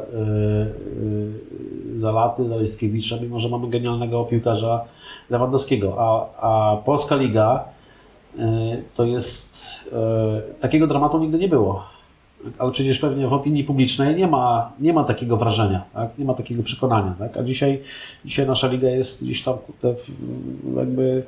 yy, 1.93 2.01
za 2.01 2.13
laty, 2.13 2.49
za 2.49 2.57
Listkiewicza, 2.57 3.17
mimo 3.23 3.41
że 3.41 3.49
mamy 3.49 3.69
genialnego 3.69 4.25
piłkarza 4.25 4.85
Lewandowskiego. 5.31 5.95
A, 5.99 6.27
a 6.41 6.77
Polska 6.77 7.17
Liga 7.17 7.65
yy, 8.37 8.45
to 8.95 9.05
jest, 9.05 9.55
takiego 10.61 10.87
dramatu 10.87 11.19
nigdy 11.19 11.39
nie 11.39 11.49
było. 11.49 11.95
Ale 12.59 12.73
przecież 12.73 12.99
pewnie 12.99 13.29
w 13.29 13.33
opinii 13.33 13.65
publicznej 13.65 14.17
nie 14.17 14.27
ma, 14.27 14.73
nie 14.81 14.93
ma 14.93 15.05
takiego 15.05 15.37
wrażenia, 15.37 15.85
tak? 15.95 16.19
nie 16.19 16.25
ma 16.25 16.35
takiego 16.35 16.63
przekonania. 16.63 17.15
Tak? 17.19 17.37
A 17.37 17.43
dzisiaj, 17.43 17.83
dzisiaj 18.25 18.47
nasza 18.47 18.69
liga 18.69 18.89
jest 18.89 19.25
gdzieś 19.25 19.43
tam 19.43 19.55
jakby 20.77 21.23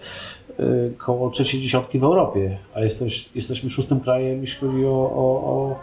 koło 0.98 1.31
trzeciej 1.31 1.61
dziesiątki 1.61 1.98
w 1.98 2.05
Europie, 2.05 2.59
a 2.74 2.81
jesteś, 2.81 3.29
jesteśmy 3.35 3.70
szóstym 3.70 4.00
krajem, 4.00 4.40
jeśli 4.40 4.68
chodzi 4.68 4.87
o, 4.87 4.90
o, 4.90 5.42
o 5.44 5.76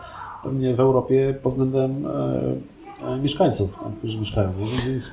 pewnie 0.44 0.76
w 0.76 0.80
Europie 0.80 1.36
pod 1.44 1.54
względem 1.54 2.06
e, 2.06 3.12
e, 3.14 3.18
mieszkańców, 3.18 3.80
którzy 4.00 4.20
mieszkają. 4.20 4.54
Więc, 4.88 5.12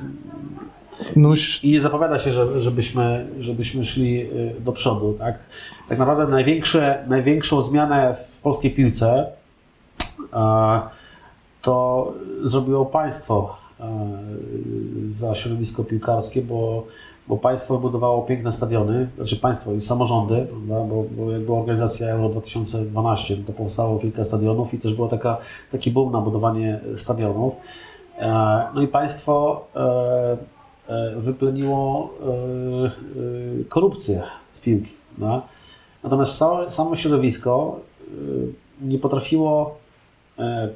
no, 1.17 1.35
I 1.63 1.73
nie 1.73 1.81
zapowiada 1.81 2.19
się, 2.19 2.33
że, 2.33 2.63
żebyśmy, 2.63 3.27
żebyśmy 3.41 3.85
szli 3.85 4.23
y, 4.23 4.55
do 4.61 4.73
przodu. 4.73 5.17
Tak, 5.19 5.39
tak 5.89 5.99
naprawdę 5.99 6.27
największe, 6.27 7.05
największą 7.09 7.63
zmianę 7.63 8.15
w 8.15 8.41
polskiej 8.41 8.71
piłce 8.71 9.27
e, 10.33 10.81
to 11.63 12.13
zrobiło 12.43 12.87
państwo 12.87 13.61
za 15.09 15.35
środowisko 15.35 15.85
piłkarskie, 15.85 16.43
bo 16.43 16.87
bo 17.31 17.37
państwo 17.37 17.79
budowało 17.79 18.23
piękne 18.23 18.53
stadiony, 18.53 19.09
znaczy 19.17 19.37
państwo 19.37 19.73
i 19.73 19.81
samorządy, 19.81 20.47
bo, 20.53 20.85
bo 20.85 21.05
była 21.41 21.59
organizacja 21.59 22.09
Euro 22.09 22.29
2012, 22.29 23.37
to 23.37 23.53
powstało 23.53 23.99
kilka 23.99 24.25
stadionów 24.25 24.75
i 24.75 24.79
też 24.79 24.93
taka, 25.11 25.37
taki 25.73 25.91
boom 25.91 26.13
na 26.13 26.21
budowanie 26.21 26.81
stadionów. 26.97 27.55
E, 28.19 28.63
no 28.75 28.83
i 28.83 28.89
państwo 28.89 29.65
e, 29.77 30.37
e, 30.89 31.15
wypleniło 31.17 32.15
korupcję 33.69 34.23
z 34.51 34.61
piłki. 34.61 34.91
No. 35.19 35.43
Natomiast 36.03 36.39
całe, 36.39 36.71
samo 36.71 36.97
środowisko 36.97 37.81
nie 38.83 38.99
potrafiło, 38.99 39.79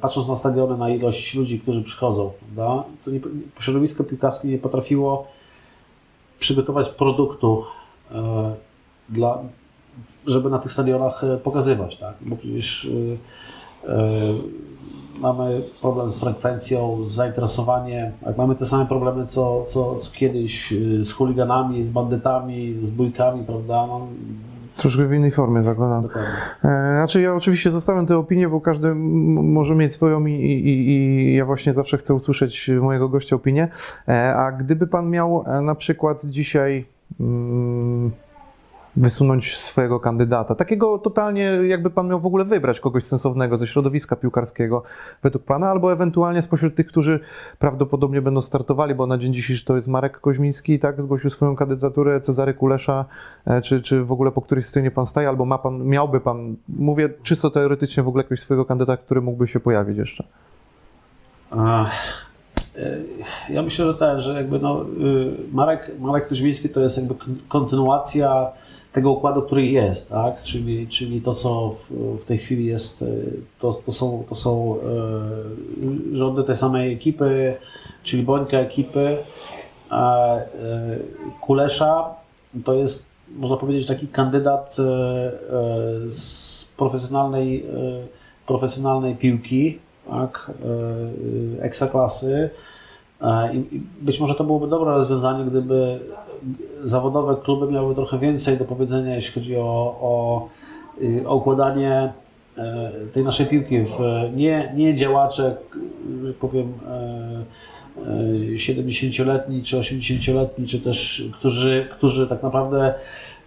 patrząc 0.01 0.27
na 0.27 0.35
stadiony, 0.35 0.77
na 0.77 0.89
ilość 0.89 1.35
ludzi, 1.35 1.59
którzy 1.59 1.83
przychodzą, 1.83 2.31
prawda, 2.39 2.83
to 3.05 3.11
nie, 3.11 3.19
środowisko 3.59 4.03
piłkarskie 4.03 4.47
nie 4.47 4.57
potrafiło 4.57 5.34
przygotować 6.39 6.89
produktu 6.89 7.63
e, 8.11 8.53
dla, 9.09 9.39
żeby 10.27 10.49
na 10.49 10.59
tych 10.59 10.71
stadionach 10.71 11.23
e, 11.23 11.37
pokazywać, 11.37 11.97
tak? 11.97 12.15
Bo 12.21 12.35
przecież 12.35 12.89
mamy 15.19 15.61
problem 15.81 16.11
z 16.11 16.19
frekwencją, 16.19 17.03
z 17.03 17.11
zainteresowaniem, 17.11 18.11
jak 18.25 18.37
mamy 18.37 18.55
te 18.55 18.65
same 18.65 18.85
problemy 18.85 19.27
co, 19.27 19.63
co, 19.63 19.95
co 19.95 20.11
kiedyś 20.11 20.73
z 21.01 21.11
chuliganami, 21.11 21.85
z 21.85 21.89
bandytami, 21.89 22.75
z 22.79 22.91
bójkami, 22.91 23.45
prawda? 23.45 23.87
No, 23.87 24.07
Troszkę 24.77 25.05
w 25.05 25.13
innej 25.13 25.31
formie 25.31 25.63
zakładam. 25.63 26.03
dokładnie. 26.03 26.31
E, 26.63 26.95
Znaczy 26.95 27.21
ja 27.21 27.33
oczywiście 27.33 27.71
zostawiam 27.71 28.05
tę 28.05 28.17
opinię, 28.17 28.49
bo 28.49 28.61
każdy 28.61 28.95
może 28.95 29.75
mieć 29.75 29.93
swoją 29.93 30.25
i, 30.25 30.31
i, 30.33 30.89
i 30.89 31.35
ja 31.35 31.45
właśnie 31.45 31.73
zawsze 31.73 31.97
chcę 31.97 32.13
usłyszeć 32.13 32.71
mojego 32.81 33.09
gościa 33.09 33.35
opinię. 33.35 33.67
E, 34.07 34.35
A 34.35 34.51
gdyby 34.51 34.87
pan 34.87 35.09
miał 35.09 35.43
e, 35.47 35.61
na 35.61 35.75
przykład 35.75 36.25
dzisiaj 36.25 36.85
mm, 37.19 38.11
wysunąć 38.97 39.57
swojego 39.57 39.99
kandydata, 39.99 40.55
takiego 40.55 40.97
totalnie 40.97 41.43
jakby 41.43 41.89
pan 41.89 42.07
miał 42.07 42.19
w 42.19 42.25
ogóle 42.25 42.45
wybrać 42.45 42.79
kogoś 42.79 43.03
sensownego 43.03 43.57
ze 43.57 43.67
środowiska 43.67 44.15
piłkarskiego 44.15 44.83
według 45.23 45.43
pana, 45.43 45.69
albo 45.69 45.91
ewentualnie 45.93 46.41
spośród 46.41 46.75
tych, 46.75 46.87
którzy 46.87 47.19
prawdopodobnie 47.59 48.21
będą 48.21 48.41
startowali, 48.41 48.95
bo 48.95 49.07
na 49.07 49.17
dzień 49.17 49.33
dzisiejszy 49.33 49.65
to 49.65 49.75
jest 49.75 49.87
Marek 49.87 50.19
Koźmiński, 50.19 50.79
tak, 50.79 51.01
zgłosił 51.01 51.29
swoją 51.29 51.55
kandydaturę, 51.55 52.21
Cezary 52.21 52.53
Kulesza, 52.53 53.05
E, 53.45 53.61
czy, 53.61 53.81
czy 53.81 54.03
w 54.03 54.11
ogóle 54.11 54.31
po 54.31 54.41
której 54.41 54.63
stronie 54.63 54.91
pan 54.91 55.05
staje, 55.05 55.29
albo 55.29 55.45
ma 55.45 55.57
pan, 55.57 55.83
miałby 55.85 56.19
pan, 56.19 56.55
mówię 56.69 57.09
czysto 57.23 57.49
teoretycznie 57.49 58.03
w 58.03 58.07
ogóle 58.07 58.23
jakiegoś 58.23 58.39
swojego 58.39 58.65
kandydata, 58.65 59.03
który 59.03 59.21
mógłby 59.21 59.47
się 59.47 59.59
pojawić 59.59 59.97
jeszcze. 59.97 60.23
A, 61.51 61.85
e, 61.85 62.97
Ja 63.49 63.61
myślę, 63.61 63.85
że 63.85 63.93
tak, 63.93 64.21
że 64.21 64.33
jakby 64.33 64.59
no, 64.59 64.81
y, 64.83 64.85
Marek, 65.51 65.91
Marek 65.99 66.27
Koźmiński 66.27 66.69
to 66.69 66.79
jest 66.79 66.97
jakby 66.97 67.15
kon- 67.15 67.37
kontynuacja 67.47 68.47
tego 68.95 69.11
układu, 69.11 69.41
który 69.41 69.65
jest, 69.65 70.09
tak? 70.09 70.43
Czyli, 70.43 70.87
czyli 70.87 71.21
to, 71.21 71.33
co 71.33 71.69
w, 71.69 71.91
w 72.21 72.25
tej 72.25 72.37
chwili 72.37 72.65
jest, 72.65 73.01
y, 73.01 73.33
to, 73.59 73.73
to 73.73 73.91
są, 73.91 74.23
to 74.29 74.35
są 74.35 74.75
e, 76.13 76.17
rządy 76.17 76.43
tej 76.43 76.55
samej 76.55 76.93
ekipy, 76.93 77.55
czyli 78.03 78.23
Bońka 78.23 78.57
ekipy, 78.57 79.17
a 79.89 80.35
e, 80.35 80.43
Kulesza 81.41 82.15
to 82.65 82.73
jest, 82.73 83.09
można 83.35 83.57
powiedzieć, 83.57 83.87
taki 83.87 84.07
kandydat 84.07 84.75
e, 84.79 84.83
e, 84.83 85.31
z 86.09 86.73
profesjonalnej, 86.77 87.65
e, 87.65 87.67
profesjonalnej 88.47 89.15
piłki, 89.15 89.79
tak, 90.09 90.51
e, 91.59 91.63
ekstraklasy. 91.63 92.49
E, 93.21 93.55
i 93.55 93.81
być 94.01 94.19
może 94.19 94.35
to 94.35 94.43
byłoby 94.43 94.67
dobre 94.67 94.91
rozwiązanie, 94.91 95.45
gdyby 95.45 95.99
zawodowe 96.83 97.35
kluby 97.43 97.71
miały 97.71 97.95
trochę 97.95 98.19
więcej 98.19 98.57
do 98.57 98.65
powiedzenia, 98.65 99.15
jeśli 99.15 99.33
chodzi 99.33 99.57
o, 99.57 99.97
o, 100.01 100.47
y, 101.01 101.27
o 101.27 101.35
układanie 101.35 102.13
e, 102.57 102.91
tej 103.13 103.23
naszej 103.23 103.45
piłki 103.45 103.79
w 103.79 103.99
nie, 104.35 104.73
nie 104.75 104.95
działacze, 104.95 105.55
że 106.25 106.33
powiem, 106.33 106.73
e, 106.87 107.43
e, 108.01 108.55
70-letni 108.55 109.63
czy 109.63 109.77
80-letni, 109.77 110.67
czy 110.67 110.81
też 110.81 111.29
którzy, 111.39 111.87
którzy 111.91 112.27
tak 112.27 112.43
naprawdę 112.43 112.93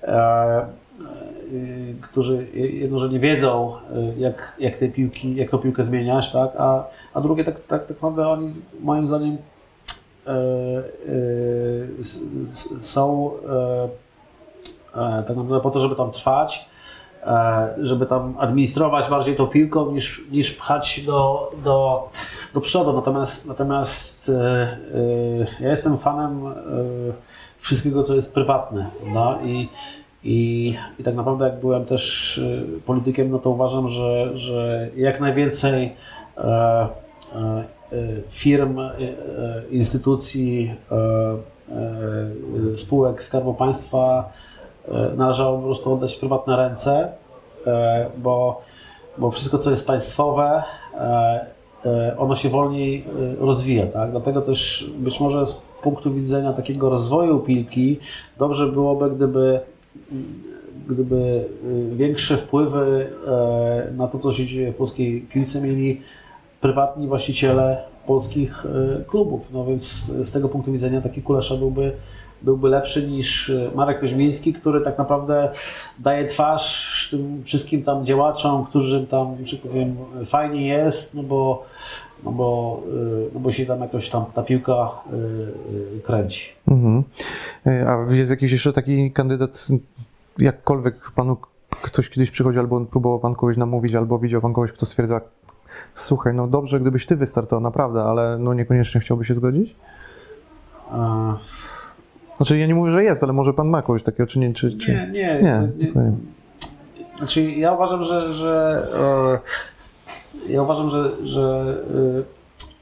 e, 0.02 0.66
którzy 2.00 2.46
jedno, 2.54 2.98
że 2.98 3.08
nie 3.08 3.20
wiedzą, 3.20 3.72
jak, 4.18 4.56
jak 4.58 4.78
tej 4.78 4.90
piłki, 4.90 5.36
jak 5.36 5.50
tą 5.50 5.58
piłkę 5.58 5.84
zmieniać, 5.84 6.32
tak? 6.32 6.50
a, 6.58 6.84
a 7.14 7.20
drugie 7.20 7.44
tak, 7.44 7.54
tak, 7.54 7.80
tak 7.80 7.88
naprawdę 7.88 8.28
oni 8.28 8.54
moim 8.80 9.06
zdaniem 9.06 9.32
e, 9.32 9.36
e, 9.36 9.57
są 12.80 13.30
e, 13.48 13.88
e, 14.94 15.22
tak 15.22 15.36
naprawdę 15.36 15.60
po 15.60 15.70
to, 15.70 15.80
żeby 15.80 15.96
tam 15.96 16.10
trwać, 16.10 16.68
e, 17.26 17.68
żeby 17.78 18.06
tam 18.06 18.34
administrować 18.38 19.08
bardziej 19.08 19.36
tą 19.36 19.46
piłką 19.46 19.92
niż, 19.92 20.22
niż 20.30 20.52
pchać 20.52 21.00
do, 21.06 21.50
do, 21.64 22.08
do 22.54 22.60
przodu. 22.60 22.92
Natomiast, 22.92 23.48
natomiast 23.48 24.28
e, 24.28 24.32
e, 24.32 24.78
ja 25.60 25.70
jestem 25.70 25.98
fanem 25.98 26.46
e, 26.46 26.52
wszystkiego, 27.58 28.02
co 28.02 28.14
jest 28.14 28.34
prywatne. 28.34 28.90
No? 29.06 29.38
I, 29.44 29.68
i, 30.24 30.74
I 30.98 31.04
tak 31.04 31.14
naprawdę 31.14 31.44
jak 31.44 31.60
byłem 31.60 31.84
też 31.84 32.38
e, 32.38 32.80
politykiem, 32.80 33.30
no 33.30 33.38
to 33.38 33.50
uważam, 33.50 33.88
że, 33.88 34.36
że 34.36 34.88
jak 34.96 35.20
najwięcej 35.20 35.96
e, 36.36 36.42
e, 36.42 36.88
e, 37.34 37.77
firm, 38.30 38.78
e, 38.78 38.92
e, 38.98 39.62
instytucji, 39.70 40.74
e, 40.92 42.76
spółek 42.76 43.22
Skarbu 43.22 43.54
Państwa 43.54 44.32
należało 45.16 45.58
po 45.58 45.64
prostu 45.64 45.92
oddać 45.92 46.16
w 46.16 46.20
prywatne 46.20 46.56
ręce, 46.56 47.12
bo, 48.18 48.60
bo 49.18 49.30
wszystko, 49.30 49.58
co 49.58 49.70
jest 49.70 49.86
państwowe, 49.86 50.62
ono 52.18 52.36
się 52.36 52.48
wolniej 52.48 53.04
rozwija. 53.40 53.86
Tak? 53.86 54.10
Dlatego 54.10 54.40
też 54.40 54.90
być 54.98 55.20
może 55.20 55.46
z 55.46 55.62
punktu 55.82 56.14
widzenia 56.14 56.52
takiego 56.52 56.90
rozwoju 56.90 57.38
piłki 57.38 57.98
dobrze 58.38 58.66
byłoby, 58.66 59.10
gdyby 59.10 59.60
gdyby 60.88 61.44
większe 61.92 62.36
wpływy 62.36 63.10
na 63.96 64.08
to, 64.08 64.18
co 64.18 64.32
się 64.32 64.46
dzieje 64.46 64.72
w 64.72 64.76
polskiej 64.76 65.20
piłce, 65.20 65.62
mieli 65.62 66.00
prywatni 66.60 67.08
właściciele 67.08 67.82
polskich 68.06 68.66
e, 68.66 69.04
klubów. 69.04 69.48
No 69.52 69.64
więc 69.64 69.84
z 70.06 70.32
tego 70.32 70.48
punktu 70.48 70.72
widzenia 70.72 71.00
taki 71.00 71.22
Kulesza 71.22 71.56
byłby, 71.56 71.92
byłby 72.42 72.68
lepszy 72.68 73.08
niż 73.08 73.50
e, 73.50 73.70
Marek 73.74 74.00
Koźmiński, 74.00 74.54
który 74.54 74.80
tak 74.80 74.98
naprawdę 74.98 75.48
daje 75.98 76.24
twarz 76.24 77.08
tym 77.10 77.42
wszystkim 77.44 77.82
tam 77.82 78.04
działaczom, 78.04 78.66
którzy 78.66 79.06
tam, 79.06 79.36
że 79.44 79.56
powiem, 79.56 79.96
fajnie 80.24 80.68
jest, 80.68 81.14
no 81.14 81.22
bo, 81.22 81.64
no 82.24 82.32
bo, 82.32 82.80
e, 82.86 83.34
no 83.34 83.40
bo 83.40 83.50
się 83.50 83.66
tam 83.66 83.80
jakoś 83.80 84.10
tam 84.10 84.24
ta 84.34 84.42
piłka 84.42 84.90
kręci. 86.04 86.52
Mhm. 86.68 87.04
A 87.66 88.14
jest 88.14 88.30
jakiś 88.30 88.52
jeszcze 88.52 88.72
taki 88.72 89.12
kandydat, 89.12 89.68
jakkolwiek 90.38 91.10
panu 91.10 91.36
ktoś 91.82 92.10
kiedyś 92.10 92.30
przychodzi, 92.30 92.58
albo 92.58 92.80
próbował 92.80 93.18
pan 93.18 93.34
kogoś 93.34 93.56
namówić, 93.56 93.94
albo 93.94 94.18
widział 94.18 94.40
pan 94.40 94.52
kogoś, 94.52 94.72
kto 94.72 94.86
stwierdza, 94.86 95.20
słuchaj, 96.00 96.34
no 96.34 96.46
dobrze, 96.46 96.80
gdybyś 96.80 97.06
ty 97.06 97.16
wystartował, 97.16 97.62
naprawdę, 97.62 98.02
ale 98.02 98.38
no 98.38 98.54
niekoniecznie 98.54 99.00
chciałby 99.00 99.24
się 99.24 99.34
zgodzić? 99.34 99.76
Znaczy 102.36 102.58
ja 102.58 102.66
nie 102.66 102.74
mówię, 102.74 102.90
że 102.92 103.04
jest, 103.04 103.22
ale 103.22 103.32
może 103.32 103.54
pan 103.54 103.68
ma 103.68 103.82
kogoś 103.82 104.02
takiego, 104.02 104.26
czy 104.26 104.38
nie? 104.38 104.54
Czy, 104.54 104.78
czy... 104.78 104.92
Nie, 104.92 105.10
nie. 105.12 105.40
Nie, 105.42 105.68
nie, 105.78 105.86
dokładnie. 105.86 106.12
Znaczy, 107.18 107.42
ja 107.42 107.72
uważam, 107.72 108.02
że, 108.04 108.34
że 108.34 108.86
e, 110.46 110.52
ja 110.52 110.62
uważam, 110.62 110.88
że, 110.88 111.26
że, 111.26 111.76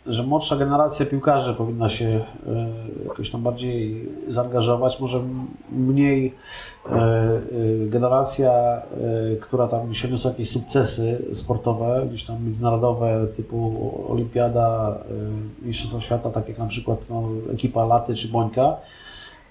e, 0.06 0.12
że 0.12 0.22
młodsza 0.22 0.56
generacja 0.56 1.06
piłkarzy 1.06 1.54
powinna 1.54 1.88
się 1.88 2.06
e, 2.06 2.24
jakoś 3.08 3.30
tam 3.30 3.42
bardziej 3.42 4.08
zaangażować. 4.28 5.00
Może 5.00 5.22
mniej 5.72 6.34
generacja, 7.86 8.52
e, 8.52 8.82
która 9.40 9.68
tam 9.68 9.86
gdzieś 9.86 10.04
odniosła 10.04 10.30
jakieś 10.30 10.50
sukcesy 10.50 11.22
sportowe, 11.32 12.06
gdzieś 12.08 12.24
tam 12.24 12.44
międzynarodowe, 12.44 13.26
typu 13.36 13.90
Olimpiada, 14.08 14.98
e, 15.62 15.66
Mistrzostwa 15.66 16.00
Świata, 16.00 16.30
tak 16.30 16.48
jak 16.48 16.58
na 16.58 16.66
przykład 16.66 16.98
no, 17.10 17.22
ekipa 17.52 17.84
Laty 17.84 18.14
czy 18.14 18.28
Bońka 18.28 18.76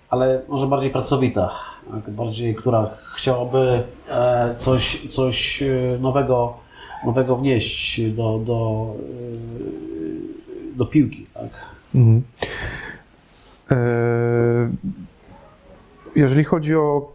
ale 0.09 0.41
może 0.47 0.67
bardziej 0.67 0.89
pracowita, 0.89 1.51
tak, 1.91 2.09
bardziej, 2.13 2.55
która 2.55 2.89
chciałaby 3.15 3.83
e, 4.09 4.55
coś, 4.57 5.07
coś 5.07 5.63
e, 5.63 5.97
nowego, 5.99 6.53
nowego 7.05 7.35
wnieść 7.35 8.01
do, 8.11 8.39
do, 8.45 8.93
e, 10.73 10.77
do 10.77 10.85
piłki. 10.85 11.25
Tak? 11.33 11.49
Mhm. 11.95 12.23
E, 13.71 13.75
Jeżeli 16.15 16.43
chodzi 16.43 16.75
o. 16.75 17.11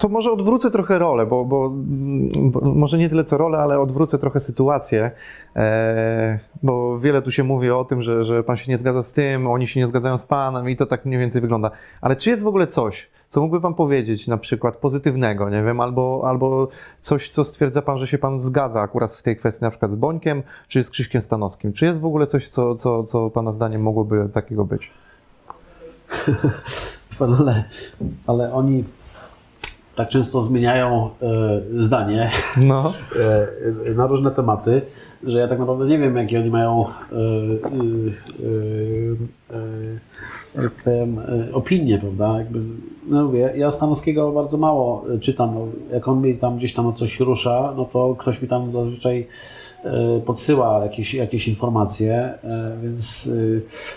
To 0.00 0.08
może 0.08 0.32
odwrócę 0.32 0.70
trochę 0.70 0.98
rolę, 0.98 1.26
bo, 1.26 1.44
bo, 1.44 1.72
bo 2.36 2.60
może 2.60 2.98
nie 2.98 3.08
tyle 3.08 3.24
co 3.24 3.38
rolę, 3.38 3.58
ale 3.58 3.80
odwrócę 3.80 4.18
trochę 4.18 4.40
sytuację. 4.40 5.10
E, 5.56 6.38
bo 6.62 6.98
wiele 6.98 7.22
tu 7.22 7.30
się 7.30 7.44
mówi 7.44 7.70
o 7.70 7.84
tym, 7.84 8.02
że, 8.02 8.24
że 8.24 8.42
pan 8.42 8.56
się 8.56 8.72
nie 8.72 8.78
zgadza 8.78 9.02
z 9.02 9.12
tym, 9.12 9.46
oni 9.46 9.66
się 9.66 9.80
nie 9.80 9.86
zgadzają 9.86 10.18
z 10.18 10.26
panem 10.26 10.70
i 10.70 10.76
to 10.76 10.86
tak 10.86 11.04
mniej 11.04 11.20
więcej 11.20 11.40
wygląda. 11.40 11.70
Ale 12.00 12.16
czy 12.16 12.30
jest 12.30 12.42
w 12.42 12.46
ogóle 12.46 12.66
coś, 12.66 13.10
co 13.28 13.40
mógłby 13.40 13.60
pan 13.60 13.74
powiedzieć, 13.74 14.28
na 14.28 14.36
przykład 14.36 14.76
pozytywnego, 14.76 15.50
nie 15.50 15.62
wiem, 15.62 15.80
albo, 15.80 16.22
albo 16.24 16.68
coś, 17.00 17.30
co 17.30 17.44
stwierdza 17.44 17.82
pan, 17.82 17.98
że 17.98 18.06
się 18.06 18.18
pan 18.18 18.40
zgadza 18.40 18.80
akurat 18.80 19.14
w 19.14 19.22
tej 19.22 19.36
kwestii, 19.36 19.64
na 19.64 19.70
przykład 19.70 19.92
z 19.92 19.96
Bońkiem, 19.96 20.42
czy 20.68 20.84
z 20.84 20.90
Krzyśkiem 20.90 21.20
Stanowskim? 21.20 21.72
Czy 21.72 21.86
jest 21.86 22.00
w 22.00 22.06
ogóle 22.06 22.26
coś, 22.26 22.48
co, 22.48 22.74
co, 22.74 23.02
co 23.02 23.30
pana 23.30 23.52
zdaniem 23.52 23.82
mogłoby 23.82 24.28
takiego 24.34 24.64
być? 24.64 24.90
Ale, 27.20 27.64
ale 28.26 28.52
oni, 28.52 28.84
tak 29.96 30.08
często 30.08 30.42
zmieniają 30.42 31.10
e, 31.22 31.60
zdanie 31.76 32.30
No. 32.56 32.92
e, 33.16 33.48
e, 33.90 33.94
na 33.94 34.06
różne 34.06 34.30
tematy, 34.30 34.82
że 35.22 35.38
ja 35.38 35.48
tak 35.48 35.58
naprawdę 35.58 35.86
nie 35.86 35.98
wiem, 35.98 36.16
jakie 36.16 36.40
oni 36.40 36.50
mają 36.50 36.84
e, 36.86 37.16
e, 39.52 39.58
e, 40.58 40.62
jak 40.62 40.72
powiem, 40.72 41.18
e, 41.18 41.54
opinie, 41.54 41.98
prawda? 41.98 42.38
Jakby, 42.38 42.60
no 43.08 43.24
mówię, 43.24 43.52
ja 43.56 43.70
Stanowskiego 43.70 44.32
bardzo 44.32 44.58
mało 44.58 45.04
e, 45.14 45.18
czytam. 45.18 45.54
No, 45.54 45.66
jak 45.92 46.08
on 46.08 46.20
mi 46.20 46.34
tam 46.34 46.56
gdzieś 46.56 46.74
tam 46.74 46.86
o 46.86 46.92
coś 46.92 47.20
rusza, 47.20 47.72
no 47.76 47.84
to 47.84 48.16
ktoś 48.18 48.42
mi 48.42 48.48
tam 48.48 48.70
zazwyczaj 48.70 49.26
e, 49.84 50.20
podsyła 50.20 50.82
jakieś, 50.82 51.14
jakieś 51.14 51.48
informacje, 51.48 52.14
e, 52.14 52.76
więc 52.82 53.30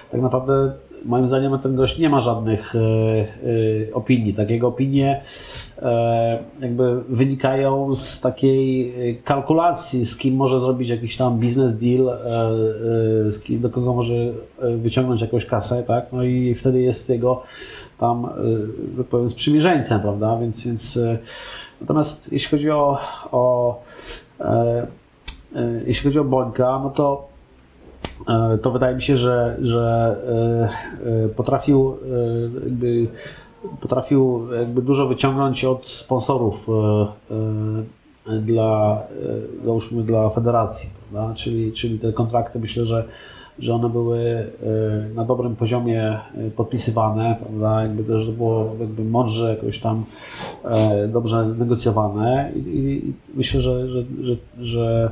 e, 0.09 0.11
tak 0.11 0.21
naprawdę 0.21 0.71
moim 1.07 1.27
zdaniem 1.27 1.59
ten 1.59 1.75
gość 1.75 1.99
nie 1.99 2.09
ma 2.09 2.21
żadnych 2.21 2.75
e, 2.75 2.79
e, 2.79 3.93
opinii. 3.93 4.33
Tak 4.33 4.49
jego 4.49 4.67
opinie 4.67 5.21
e, 5.81 6.39
jakby 6.59 7.01
wynikają 7.09 7.95
z 7.95 8.21
takiej 8.21 8.93
kalkulacji, 9.23 10.05
z 10.05 10.17
kim 10.17 10.35
może 10.35 10.59
zrobić 10.59 10.89
jakiś 10.89 11.17
tam 11.17 11.39
business 11.39 11.77
deal, 11.77 12.17
z 13.31 13.43
kim, 13.43 13.61
do 13.61 13.69
kogo 13.69 13.93
może 13.93 14.13
wyciągnąć 14.77 15.21
jakąś 15.21 15.45
kasę, 15.45 15.83
tak? 15.83 16.05
No 16.13 16.23
i 16.23 16.55
wtedy 16.55 16.81
jest 16.81 17.09
jego 17.09 17.43
tam, 17.99 18.27
tak 18.97 19.05
powiem, 19.05 19.29
sprzymierzeńcem, 19.29 20.01
prawda? 20.01 20.37
Więc, 20.41 20.65
więc 20.65 20.99
natomiast 21.81 22.31
jeśli 22.31 22.49
chodzi 22.49 22.71
o, 22.71 22.97
o 23.31 23.81
jeśli 25.85 26.03
chodzi 26.03 26.19
o 26.19 26.23
Bońka, 26.23 26.79
no 26.83 26.89
to 26.89 27.27
to 28.61 28.71
wydaje 28.71 28.95
mi 28.95 29.01
się, 29.01 29.17
że, 29.17 29.57
że 29.61 30.15
e, 31.05 31.25
e, 31.25 31.29
potrafił 31.29 31.97
jakby, 32.63 33.07
potrafił 33.81 34.47
jakby 34.53 34.81
dużo 34.81 35.07
wyciągnąć 35.07 35.65
od 35.65 35.89
sponsorów 35.89 36.67
dla, 38.41 39.01
załóżmy 39.63 40.03
dla 40.03 40.29
federacji? 40.29 40.89
Czyli, 41.35 41.73
czyli 41.73 41.99
te 41.99 42.13
kontrakty 42.13 42.59
myślę, 42.59 42.85
że, 42.85 43.03
że 43.59 43.73
one 43.73 43.89
były 43.89 44.47
na 45.15 45.25
dobrym 45.25 45.55
poziomie 45.55 46.19
podpisywane, 46.55 47.35
prawda? 47.39 47.81
Jakby 47.81 48.03
to, 48.03 48.19
że 48.19 48.25
to 48.25 48.31
było 48.31 48.75
jakby 48.79 49.03
mądrze 49.03 49.49
jakoś 49.49 49.79
tam 49.79 50.05
dobrze 51.07 51.45
negocjowane 51.45 52.51
i, 52.55 52.59
i 52.59 53.13
myślę, 53.35 53.61
że, 53.61 53.89
że, 53.89 54.03
że, 54.21 54.35
że 54.61 55.11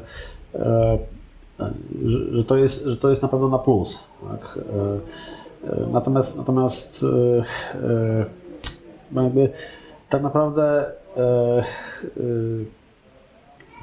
że, 2.06 2.20
że, 2.32 2.44
to 2.44 2.58
jest, 2.58 2.86
że 2.86 2.98
to 2.98 3.10
jest 3.10 3.22
na 3.22 3.28
pewno 3.28 3.50
na 3.50 3.60
plus. 3.60 4.04
Tak? 4.30 4.60
Natomiast, 5.92 6.38
natomiast 6.38 7.06
jakby, 9.16 9.50
tak 10.10 10.24
naprawdę 10.24 10.86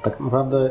tak 0.03 0.19
naprawdę 0.19 0.69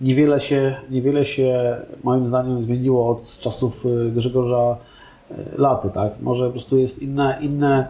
niewiele 0.00 0.40
się, 0.40 0.76
niewiele 0.90 1.24
się 1.24 1.76
moim 2.04 2.26
zdaniem 2.26 2.62
zmieniło 2.62 3.08
od 3.10 3.38
czasów 3.38 3.84
Grzegorza 4.14 4.76
Laty, 5.56 5.90
tak? 5.90 6.12
Może 6.20 6.46
po 6.46 6.50
prostu 6.50 6.78
jest 6.78 7.02
inne, 7.02 7.38
inne 7.40 7.88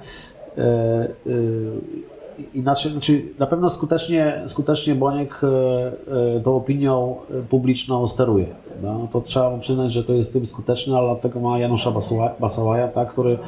inaczej, 2.55 2.93
znaczy 2.93 3.23
na 3.39 3.47
pewno 3.47 3.71
skutecznie, 3.71 4.43
skutecznie 4.47 4.95
Boniek 4.95 5.41
tą 6.45 6.57
opinią 6.57 7.17
publiczną 7.51 8.09
steruje. 8.09 8.47
No, 8.83 9.09
to 9.13 9.21
trzeba 9.21 9.51
mu 9.51 9.59
przyznać, 9.59 9.93
że 9.93 10.05
to 10.05 10.13
jest 10.13 10.33
tym 10.33 10.47
skuteczny, 10.47 10.97
ale 10.99 11.07
dlatego 11.07 11.41
ma 11.41 11.59
Janusza 11.59 11.93
Basałaja, 12.41 12.89
tak, 12.89 13.13
który, 13.13 13.39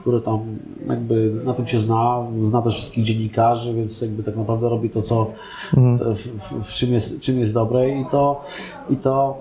który 0.00 0.20
tam 0.20 0.40
jakby 0.88 1.32
na 1.44 1.54
tym 1.54 1.66
się 1.66 1.80
zna, 1.80 2.26
zna 2.42 2.62
też 2.62 2.74
wszystkich 2.74 3.04
dziennikarzy, 3.04 3.74
więc 3.74 4.02
jakby 4.02 4.22
tak 4.22 4.36
naprawdę 4.36 4.68
robi 4.68 4.90
to, 4.90 5.02
co 5.02 5.30
w, 5.72 6.38
w, 6.38 6.64
w 6.64 6.74
czym, 6.74 6.92
jest, 6.92 7.20
czym 7.20 7.38
jest 7.38 7.54
dobre 7.54 7.88
i 7.88 8.06
to, 8.10 8.44
i 8.90 8.96
to 8.96 9.38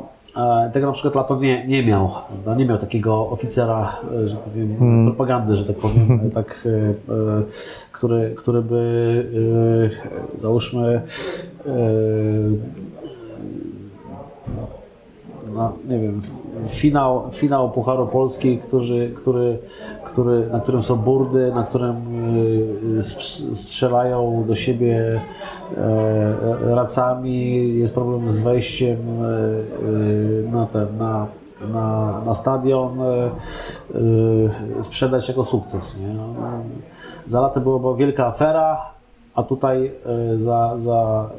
tego 0.74 0.88
na 0.88 0.94
przykład 0.94 1.16
Lato 1.16 1.40
nie, 1.40 1.68
nie 1.68 1.86
miał. 1.86 2.12
Nie 2.58 2.66
miał 2.66 2.78
takiego 2.78 3.30
oficera, 3.30 3.98
że 4.26 4.36
powiem, 4.36 4.78
hmm. 4.80 5.06
propagandy, 5.06 5.56
że 5.58 5.66
tak 5.66 5.76
powiem, 5.76 6.20
tak, 6.34 6.68
który, 7.92 8.36
który 8.38 8.62
by 8.62 9.30
załóżmy 10.42 11.02
no, 15.56 15.74
nie 15.88 16.00
wiem, 16.00 16.22
finał, 16.68 17.24
finał 17.32 17.72
Pucharu 17.72 18.08
Polski, 18.08 18.58
który, 18.58 19.10
który, 19.16 19.58
który, 20.14 20.48
na 20.52 20.60
którym 20.60 20.84
są 20.84 20.96
burdy, 20.96 21.52
na 21.56 21.64
którym 21.64 21.96
strzelają 23.54 24.44
do 24.48 24.56
siebie 24.56 25.22
racami, 26.62 27.70
jest 27.78 27.94
problem 27.94 28.30
z 28.30 28.44
wejściem 28.44 28.98
na, 30.52 30.66
ten, 30.66 30.98
na, 30.98 31.28
na, 31.74 32.22
na 32.26 32.34
stadion, 32.34 32.98
sprzedać 34.82 35.28
jako 35.28 35.46
sukces. 35.46 36.00
Nie? 36.00 36.08
No, 36.08 36.34
za 37.28 37.42
laty 37.42 37.60
była 37.60 37.96
wielka 37.96 38.28
afera, 38.28 38.94
a 39.36 39.44
tutaj 39.44 39.92
e, 40.06 40.40
za, 40.40 40.78
za 40.78 41.30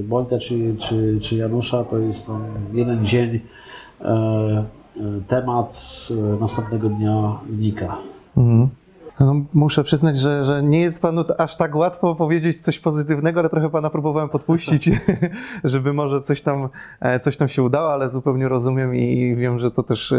e, 0.00 0.02
Bońka 0.02 0.38
czy, 0.38 0.76
czy, 0.78 1.18
czy 1.20 1.36
Janusza 1.36 1.84
to 1.84 1.98
jest 1.98 2.26
tam 2.26 2.42
jeden 2.72 3.04
dzień, 3.04 3.40
e, 4.00 4.64
temat, 5.28 6.08
następnego 6.40 6.88
dnia 6.88 7.38
znika. 7.48 7.96
Mhm. 8.36 8.68
No, 9.20 9.34
muszę 9.52 9.84
przyznać, 9.84 10.18
że, 10.18 10.44
że 10.44 10.62
nie 10.62 10.80
jest 10.80 11.02
panu 11.02 11.24
aż 11.38 11.56
tak 11.56 11.74
łatwo 11.74 12.14
powiedzieć 12.14 12.60
coś 12.60 12.78
pozytywnego, 12.78 13.40
ale 13.40 13.48
trochę 13.48 13.70
pana 13.70 13.90
próbowałem 13.90 14.28
podpuścić, 14.28 14.90
żeby 15.64 15.92
może 15.92 16.22
coś 16.22 16.42
tam, 16.42 16.68
coś 17.22 17.36
tam 17.36 17.48
się 17.48 17.62
udało, 17.62 17.92
ale 17.92 18.10
zupełnie 18.10 18.48
rozumiem 18.48 18.94
i 18.94 19.36
wiem, 19.36 19.58
że 19.58 19.70
to 19.70 19.82
też 19.82 20.14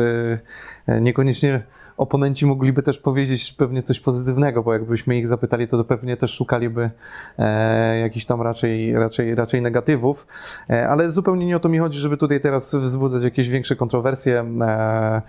niekoniecznie 1.01 1.63
oponenci 1.97 2.45
mogliby 2.45 2.83
też 2.83 2.99
powiedzieć 2.99 3.53
pewnie 3.53 3.83
coś 3.83 3.99
pozytywnego, 3.99 4.63
bo 4.63 4.73
jakbyśmy 4.73 5.17
ich 5.17 5.27
zapytali, 5.27 5.67
to 5.67 5.83
pewnie 5.83 6.17
też 6.17 6.33
szukaliby 6.33 6.89
e, 7.37 7.99
jakichś 7.99 8.25
tam 8.25 8.41
raczej, 8.41 8.93
raczej, 8.93 9.35
raczej 9.35 9.61
negatywów. 9.61 10.27
E, 10.69 10.89
ale 10.89 11.11
zupełnie 11.11 11.45
nie 11.45 11.55
o 11.55 11.59
to 11.59 11.69
mi 11.69 11.77
chodzi, 11.77 11.99
żeby 11.99 12.17
tutaj 12.17 12.41
teraz 12.41 12.75
wzbudzać 12.75 13.23
jakieś 13.23 13.49
większe 13.49 13.75
kontrowersje. 13.75 14.45
E, 14.61 15.21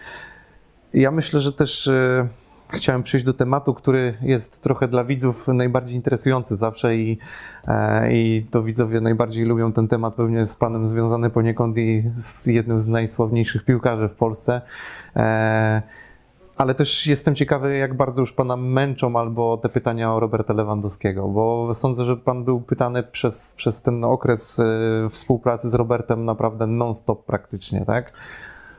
ja 0.94 1.10
myślę, 1.10 1.40
że 1.40 1.52
też 1.52 1.86
e, 1.86 2.28
chciałem 2.74 3.02
przejść 3.02 3.26
do 3.26 3.34
tematu, 3.34 3.74
który 3.74 4.14
jest 4.22 4.62
trochę 4.62 4.88
dla 4.88 5.04
widzów 5.04 5.48
najbardziej 5.48 5.96
interesujący 5.96 6.56
zawsze 6.56 6.96
i, 6.96 7.18
e, 7.68 8.12
i 8.12 8.46
to 8.50 8.62
widzowie 8.62 9.00
najbardziej 9.00 9.44
lubią 9.44 9.72
ten 9.72 9.88
temat, 9.88 10.14
pewnie 10.14 10.46
z 10.46 10.56
panem 10.56 10.88
związany 10.88 11.30
poniekąd 11.30 11.78
i 11.78 12.04
z 12.16 12.46
jednym 12.46 12.80
z 12.80 12.88
najsławniejszych 12.88 13.64
piłkarzy 13.64 14.08
w 14.08 14.14
Polsce. 14.14 14.60
E, 15.16 15.82
ale 16.56 16.74
też 16.74 17.06
jestem 17.06 17.34
ciekawy, 17.34 17.76
jak 17.76 17.96
bardzo 17.96 18.20
już 18.20 18.32
pana 18.32 18.56
męczą 18.56 19.18
albo 19.18 19.56
te 19.56 19.68
pytania 19.68 20.14
o 20.14 20.20
Roberta 20.20 20.52
Lewandowskiego, 20.52 21.28
bo 21.28 21.74
sądzę, 21.74 22.04
że 22.04 22.16
pan 22.16 22.44
był 22.44 22.60
pytany 22.60 23.02
przez, 23.02 23.54
przez 23.54 23.82
ten 23.82 24.04
okres 24.04 24.58
y, 24.58 24.64
współpracy 25.10 25.70
z 25.70 25.74
Robertem 25.74 26.24
naprawdę 26.24 26.66
non-stop 26.66 27.24
praktycznie, 27.24 27.84
tak? 27.86 28.12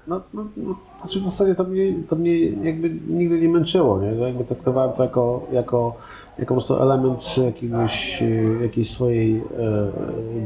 No, 0.07 0.21
no, 0.33 0.45
no 0.57 0.75
znaczy 1.01 1.21
w 1.21 1.23
zasadzie 1.23 1.55
to 1.55 1.63
mnie, 1.63 1.93
to 2.09 2.15
mnie 2.15 2.39
jakby 2.39 2.89
nigdy 3.07 3.41
nie 3.41 3.49
męczyło, 3.49 4.01
nie? 4.01 4.07
Jakby 4.07 4.43
traktowałem 4.43 4.93
to 4.93 5.03
jako, 5.03 5.47
jako, 5.51 5.95
jako 6.39 6.47
po 6.47 6.61
prostu 6.61 6.75
element 6.75 7.37
jakiegoś, 7.37 8.23
jakiejś 8.61 8.91
swojej 8.91 9.37
e, 9.37 9.41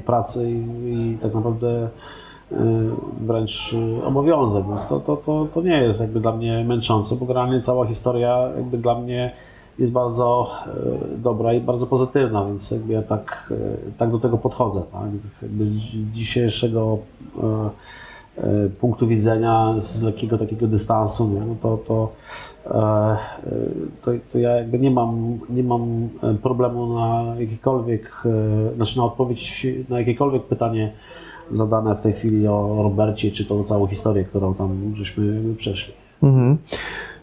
pracy 0.06 0.52
i, 0.52 1.14
i 1.14 1.18
tak 1.22 1.34
naprawdę 1.34 1.90
Y, 2.52 2.56
wręcz 3.22 3.74
y, 3.74 4.06
obowiązek, 4.06 4.68
więc 4.68 4.88
to, 4.88 5.00
to, 5.00 5.18
to, 5.18 5.48
to 5.54 5.62
nie 5.62 5.84
jest 5.84 6.00
jakby 6.00 6.20
dla 6.20 6.32
mnie 6.32 6.64
męczące, 6.64 7.16
bo 7.16 7.26
generalnie 7.26 7.62
cała 7.62 7.86
historia 7.86 8.50
jakby 8.56 8.78
dla 8.78 9.00
mnie 9.00 9.32
jest 9.80 9.92
bardzo 9.92 10.52
y, 11.16 11.18
dobra 11.18 11.54
i 11.54 11.62
bardzo 11.62 11.88
pozytywna, 11.88 12.46
więc 12.46 12.72
jakby 12.72 12.94
ja 12.94 13.02
tak, 13.02 13.54
tak 13.98 14.12
do 14.12 14.20
tego 14.20 14.38
podchodzę. 14.38 14.82
Tak? 14.92 15.02
Jakby 15.42 15.66
dzisiejszego 16.14 16.98
punktu 18.80 19.08
widzenia, 19.08 19.76
z 19.80 20.04
lekkiego 20.04 20.38
takiego 20.38 20.68
dystansu, 20.68 21.30
nie? 21.30 21.40
No 21.40 21.56
to, 21.62 21.78
to, 21.78 22.12
to, 24.02 24.12
to 24.32 24.38
ja 24.38 24.50
jakby 24.50 24.80
nie 24.80 24.92
mam, 24.92 25.40
nie 25.50 25.64
mam 25.64 26.10
problemu 26.44 26.94
na 26.94 27.36
jakiekolwiek, 27.40 28.24
znaczy 28.76 28.98
na 28.98 29.06
odpowiedź 29.06 29.68
na 29.90 30.00
jakiekolwiek 30.00 30.44
pytanie 30.44 30.92
zadane 31.52 31.96
w 31.96 32.02
tej 32.02 32.14
chwili 32.14 32.48
o 32.48 32.80
Robercie, 32.84 33.32
czy 33.32 33.46
tą 33.46 33.64
całą 33.64 33.88
historię, 33.88 34.24
którą 34.24 34.54
tam 34.54 34.94
żeśmy 34.96 35.56
przeszli. 35.58 35.94
Mhm. 36.24 36.58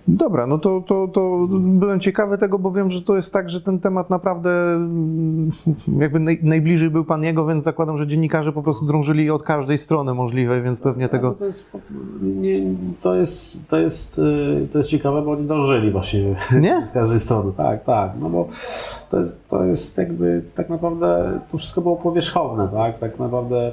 Dobra, 0.09 0.47
no 0.47 0.59
to, 0.59 0.81
to, 0.87 1.09
to 1.09 1.47
byłem 1.51 2.01
ciekawy 2.01 2.39
tego, 2.39 2.59
bo 2.59 2.73
wiem, 2.73 2.91
że 2.91 3.03
to 3.03 3.17
jest 3.17 3.33
tak, 3.33 3.51
że 3.51 3.61
ten 3.61 3.81
temat 3.81 4.11
naprawdę 4.11 4.51
mm, 4.51 5.53
jakby 5.99 6.21
naj, 6.21 6.41
najbliżej 6.43 6.91
był 6.91 7.05
pan 7.05 7.23
jego, 7.23 7.47
więc 7.47 7.65
zakładam, 7.65 7.99
że 7.99 8.07
dziennikarze 8.07 8.53
po 8.53 8.63
prostu 8.63 8.87
drążyli 8.87 9.31
od 9.31 9.43
każdej 9.43 9.79
strony 9.79 10.15
możliwej, 10.15 10.63
więc 10.63 10.81
pewnie 10.81 11.09
tego... 11.09 11.33
To 11.33 11.45
jest, 11.45 11.71
nie, 12.23 12.61
to 13.03 13.15
jest, 13.15 13.69
to 13.69 13.79
jest, 13.79 14.19
y, 14.19 14.69
to 14.73 14.79
jest 14.79 14.91
ciekawe, 14.91 15.23
bo 15.23 15.31
oni 15.31 15.47
dążyli 15.47 15.91
właśnie 15.91 16.35
Nie? 16.61 16.87
z 16.87 16.93
każdej 16.93 17.21
strony. 17.21 17.53
Tak, 17.57 17.85
tak, 17.85 18.11
no 18.21 18.31
bo 18.31 18.49
to 19.11 19.19
jest, 19.19 19.49
to 19.49 19.65
jest 19.65 19.99
jakby 19.99 20.43
tak 20.55 20.69
naprawdę, 20.69 21.41
to 21.53 21.59
wszystko 21.59 21.81
było 21.81 21.97
powierzchowne, 21.97 22.69
tak, 22.69 22.99
tak 22.99 23.19
naprawdę 23.19 23.73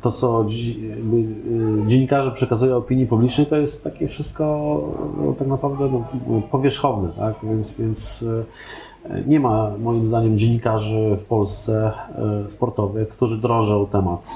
to, 0.00 0.10
co 0.10 0.44
dzi- 0.44 0.88
jakby, 0.88 1.16
y, 1.16 1.86
dziennikarze 1.86 2.30
przekazują 2.30 2.76
opinii 2.76 3.06
publicznej, 3.06 3.46
to 3.46 3.56
jest 3.56 3.84
takie 3.84 4.06
wszystko 4.06 4.44
no, 5.24 5.32
tak 5.32 5.48
naprawdę 5.48 5.90
no, 6.28 6.42
powierzchowne, 6.50 7.08
tak? 7.16 7.34
Więc, 7.42 7.80
więc 7.80 8.22
y, 8.22 8.44
nie 9.26 9.40
ma 9.40 9.70
moim 9.78 10.06
zdaniem 10.06 10.38
dziennikarzy 10.38 11.16
w 11.20 11.24
Polsce 11.24 11.92
y, 12.46 12.48
sportowych, 12.48 13.08
którzy 13.08 13.38
drążą 13.38 13.86
temat, 13.86 14.30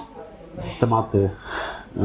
tematy. 0.81 1.31
Y, 1.97 2.01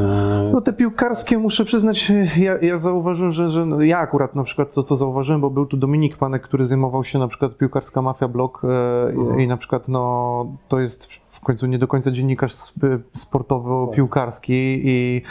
No 0.54 0.62
te 0.62 0.74
piłkarskie 0.74 1.38
muszę 1.38 1.66
przyznać, 1.66 2.12
ja, 2.38 2.58
ja 2.62 2.78
zauważyłem, 2.78 3.32
że, 3.32 3.50
że 3.50 3.66
no, 3.66 3.82
ja 3.82 4.00
akurat 4.00 4.36
na 4.36 4.44
przykład 4.44 4.74
to 4.74 4.84
co 4.84 4.96
zauważyłem, 4.96 5.42
bo 5.42 5.50
był 5.50 5.66
tu 5.66 5.78
Dominik 5.78 6.18
Panek, 6.18 6.42
który 6.42 6.66
zajmował 6.66 7.04
się 7.04 7.20
na 7.20 7.28
przykład 7.28 7.58
piłkarska 7.58 8.02
mafia 8.02 8.28
blog 8.28 8.62
e, 8.64 9.38
i, 9.40 9.44
i 9.44 9.48
na 9.48 9.58
przykład 9.58 9.88
no 9.88 10.46
to 10.68 10.80
jest 10.80 11.06
w 11.14 11.40
końcu 11.40 11.66
nie 11.68 11.80
do 11.80 11.88
końca 11.88 12.12
dziennikarz 12.12 12.54
sp- 12.68 13.00
sportowo-piłkarski 13.18 14.82
i 14.84 15.22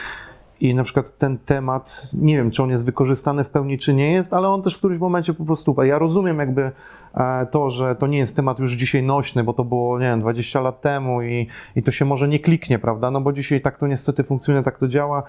i 0.61 0.75
na 0.75 0.85
przykład 0.85 1.19
ten 1.19 1.39
temat, 1.39 2.03
nie 2.15 2.37
wiem, 2.37 2.51
czy 2.51 2.63
on 2.63 2.71
jest 2.71 2.85
wykorzystany 2.85 3.45
w 3.45 3.49
pełni, 3.49 3.79
czy 3.79 3.95
nie 3.95 4.13
jest, 4.13 4.35
ale 4.35 4.49
on 4.49 4.63
też 4.63 4.75
w 4.75 4.79
którymś 4.79 5.01
momencie 5.01 5.35
po 5.35 5.45
prostu. 5.45 5.83
Ja 5.83 5.99
rozumiem 5.99 6.39
jakby 6.39 6.71
e, 7.15 7.47
to, 7.47 7.71
że 7.71 7.97
to 7.97 8.07
nie 8.07 8.19
jest 8.19 8.37
temat 8.37 8.59
już 8.59 8.73
dzisiaj 8.73 9.03
nośny, 9.03 9.45
bo 9.45 9.53
to 9.53 9.65
było, 9.65 9.99
nie 9.99 10.07
wiem, 10.07 10.21
20 10.21 10.61
lat 10.61 10.81
temu 10.81 11.23
i, 11.23 11.47
i 11.77 11.83
to 11.83 11.91
się 11.91 12.05
może 12.05 12.29
nie 12.29 12.39
kliknie, 12.39 12.79
prawda? 12.79 13.11
No 13.11 13.21
bo 13.21 13.33
dzisiaj 13.33 13.61
tak 13.61 13.79
to 13.79 13.87
niestety 13.87 14.25
funkcjonuje, 14.25 14.65
tak 14.65 14.79
to 14.79 14.89
działa. 14.89 15.23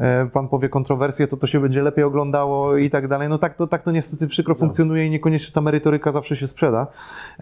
E, 0.00 0.26
Pan 0.32 0.48
powie 0.48 0.68
kontrowersje, 0.68 1.26
to 1.26 1.36
to 1.36 1.46
się 1.46 1.60
będzie 1.60 1.82
lepiej 1.82 2.04
oglądało 2.04 2.76
i 2.76 2.90
tak 2.90 3.08
dalej. 3.08 3.28
No 3.28 3.38
tak 3.38 3.54
to, 3.54 3.66
tak 3.66 3.82
to 3.82 3.90
niestety 3.90 4.26
przykro 4.26 4.54
funkcjonuje 4.54 5.06
i 5.06 5.10
niekoniecznie 5.10 5.52
ta 5.52 5.60
merytoryka 5.60 6.12
zawsze 6.12 6.36
się 6.36 6.46
sprzeda. 6.46 6.86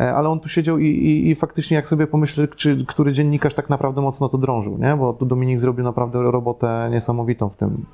E, 0.00 0.14
Ale 0.14 0.28
on 0.28 0.40
tu 0.40 0.48
siedział 0.48 0.78
i, 0.78 0.86
i, 0.86 1.30
i 1.30 1.34
faktycznie 1.34 1.74
jak 1.74 1.86
sobie 1.86 2.06
pomyślę, 2.06 2.48
czy 2.48 2.84
który 2.86 3.12
dziennikarz 3.12 3.54
tak 3.54 3.70
naprawdę 3.70 4.00
mocno 4.00 4.28
to 4.28 4.38
drążył, 4.38 4.78
nie? 4.78 4.96
Bo 4.96 5.12
tu 5.12 5.26
Dominik 5.26 5.60
zrobił 5.60 5.84
naprawdę 5.84 6.22
robotę 6.22 6.88
niesamowitą 6.90 7.48
w 7.48 7.56
tym. 7.56 7.84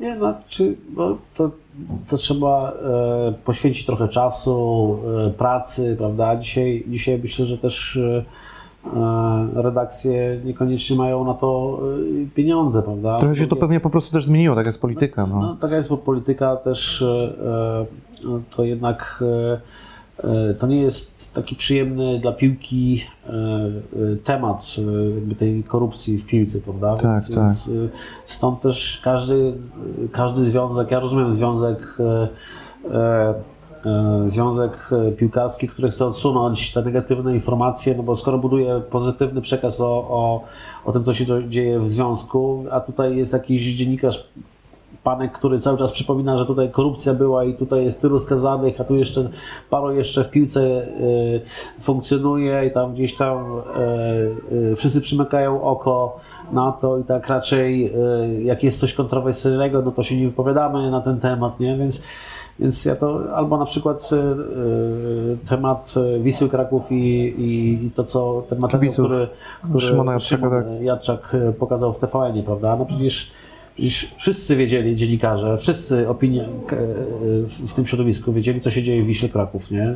Nie, 0.00 0.16
znaczy, 0.16 0.76
no, 0.96 1.16
to, 1.34 1.50
to 2.08 2.16
trzeba 2.16 2.72
e, 2.72 3.32
poświęcić 3.44 3.86
trochę 3.86 4.08
czasu, 4.08 4.98
e, 5.28 5.30
pracy, 5.30 5.94
prawda? 5.98 6.36
Dzisiaj, 6.36 6.84
dzisiaj 6.88 7.18
myślę, 7.22 7.46
że 7.46 7.58
też 7.58 7.96
e, 7.96 8.24
redakcje 9.54 10.40
niekoniecznie 10.44 10.96
mają 10.96 11.24
na 11.24 11.34
to 11.34 11.80
e, 12.24 12.34
pieniądze, 12.34 12.82
prawda? 12.82 13.18
Trochę 13.18 13.36
się 13.36 13.46
to 13.46 13.56
pewnie 13.56 13.80
po 13.80 13.90
prostu 13.90 14.12
też 14.12 14.24
zmieniło, 14.24 14.56
tak 14.56 14.66
jest 14.66 14.80
polityka. 14.80 15.26
No, 15.26 15.40
No. 15.40 15.56
taka 15.60 15.76
jest 15.76 15.92
polityka 16.04 16.56
też, 16.56 17.02
e, 17.02 17.06
e, 18.24 18.40
to 18.56 18.64
jednak 18.64 19.24
e, 20.22 20.28
e, 20.50 20.54
to 20.54 20.66
nie 20.66 20.80
jest 20.82 21.34
taki 21.34 21.56
przyjemny 21.56 22.18
dla 22.20 22.32
piłki 22.32 23.04
e, 23.26 23.30
e, 23.32 24.16
temat 24.24 24.66
e, 24.78 25.10
jakby 25.14 25.34
tej 25.34 25.64
korupcji 25.64 26.18
w 26.18 26.26
piłce, 26.26 26.58
prawda? 26.64 26.94
Tak, 26.94 27.02
więc, 27.10 27.28
tak. 27.28 27.36
więc 27.38 27.68
e, 27.68 27.70
stąd 28.26 28.60
też 28.60 29.00
każdy, 29.04 29.52
każdy 30.12 30.44
związek, 30.44 30.90
ja 30.90 31.00
rozumiem 31.00 31.32
związek 31.32 31.98
e, 32.00 32.28
e, 32.94 32.98
e, 32.98 33.34
Związek 34.26 34.72
e, 34.92 35.12
Piłkarski, 35.12 35.68
który 35.68 35.90
chce 35.90 36.06
odsunąć 36.06 36.72
te 36.72 36.82
negatywne 36.82 37.34
informacje, 37.34 37.94
no 37.96 38.02
bo 38.02 38.16
skoro 38.16 38.38
buduje 38.38 38.80
pozytywny 38.90 39.40
przekaz 39.40 39.80
o, 39.80 39.86
o, 39.86 40.44
o 40.84 40.92
tym, 40.92 41.04
co 41.04 41.14
się 41.14 41.48
dzieje 41.48 41.80
w 41.80 41.88
związku, 41.88 42.64
a 42.70 42.80
tutaj 42.80 43.16
jest 43.16 43.32
jakiś 43.32 43.62
dziennikarz 43.62 44.28
panek, 45.04 45.32
który 45.32 45.58
cały 45.58 45.78
czas 45.78 45.92
przypomina, 45.92 46.38
że 46.38 46.46
tutaj 46.46 46.70
korupcja 46.70 47.14
była 47.14 47.44
i 47.44 47.54
tutaj 47.54 47.84
jest 47.84 48.00
tylu 48.00 48.18
skazanych, 48.18 48.80
a 48.80 48.84
tu 48.84 48.96
jeszcze 48.96 49.28
paru 49.70 49.92
jeszcze 49.92 50.24
w 50.24 50.30
piłce 50.30 50.60
y, 50.60 51.40
funkcjonuje 51.80 52.66
i 52.66 52.70
tam 52.70 52.94
gdzieś 52.94 53.16
tam 53.16 53.44
wszyscy 54.76 55.00
przymykają 55.00 55.62
oko 55.62 56.20
na 56.52 56.72
to 56.72 56.98
i 56.98 57.04
tak 57.04 57.28
raczej 57.28 57.92
jak 58.42 58.64
jest 58.64 58.80
coś 58.80 58.94
kontrowersyjnego, 58.94 59.82
no 59.82 59.90
to 59.90 60.02
się 60.02 60.16
nie 60.16 60.26
wypowiadamy 60.26 60.90
na 60.90 61.00
ten 61.00 61.20
temat, 61.20 61.60
nie? 61.60 61.76
Więc 61.76 62.02
więc 62.60 62.84
ja 62.84 62.96
to 62.96 63.36
albo 63.36 63.58
na 63.58 63.64
przykład 63.64 64.10
y, 64.12 64.16
y, 64.16 65.36
temat 65.48 65.94
y, 66.16 66.22
Wisły 66.22 66.48
Kraków 66.48 66.92
i, 66.92 67.34
i, 67.38 67.90
to, 67.90 68.04
co 68.04 68.42
ten 68.48 68.58
materiał, 68.58 68.80
Kibiców. 68.80 69.06
który, 69.06 69.28
który 69.62 69.80
Szymona 69.80 70.12
Jadczaka, 70.12 70.36
Szymon 70.36 70.50
tak. 70.50 70.82
Jadczak 70.82 71.36
pokazał 71.58 71.92
w 71.92 71.98
TVN-ie, 71.98 72.42
prawda? 72.42 72.76
No 72.76 72.86
przecież, 72.86 73.30
przecież 73.74 74.14
wszyscy 74.18 74.56
wiedzieli, 74.56 74.96
dziennikarze, 74.96 75.58
wszyscy 75.58 76.08
opinie 76.08 76.48
w 77.48 77.72
tym 77.72 77.86
środowisku 77.86 78.32
wiedzieli, 78.32 78.60
co 78.60 78.70
się 78.70 78.82
dzieje 78.82 79.02
w 79.02 79.06
Wiśle 79.06 79.28
Kraków, 79.28 79.70
nie? 79.70 79.94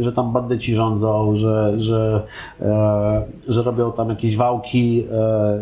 Że 0.00 0.12
tam 0.12 0.32
bandyci 0.32 0.74
rządzą, 0.74 1.34
że, 1.34 1.80
że, 1.80 2.22
e, 2.62 3.22
że 3.48 3.62
robią 3.62 3.92
tam 3.92 4.08
jakieś 4.08 4.36
wałki. 4.36 5.04
E, 5.12 5.14
e, 5.14 5.60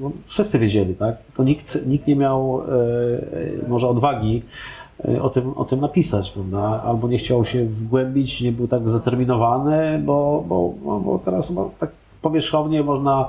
no, 0.00 0.10
wszyscy 0.26 0.58
wiedzieli, 0.58 0.94
tak? 0.94 1.22
Tylko 1.22 1.44
nikt, 1.44 1.86
nikt 1.86 2.06
nie 2.06 2.16
miał 2.16 2.62
e, 2.62 2.74
e, 3.64 3.68
może 3.68 3.88
odwagi 3.88 4.42
e, 4.42 4.81
o 5.22 5.30
tym, 5.30 5.52
o 5.56 5.64
tym 5.64 5.80
napisać, 5.80 6.30
prawda? 6.30 6.82
Albo 6.86 7.08
nie 7.08 7.18
chciał 7.18 7.44
się 7.44 7.64
wgłębić, 7.64 8.40
nie 8.40 8.52
był 8.52 8.68
tak 8.68 8.88
zdeterminowany, 8.88 10.02
bo, 10.04 10.44
bo, 10.48 10.74
bo, 10.84 11.20
teraz 11.24 11.54
tak 11.78 11.90
powierzchownie 12.22 12.82
można 12.82 13.28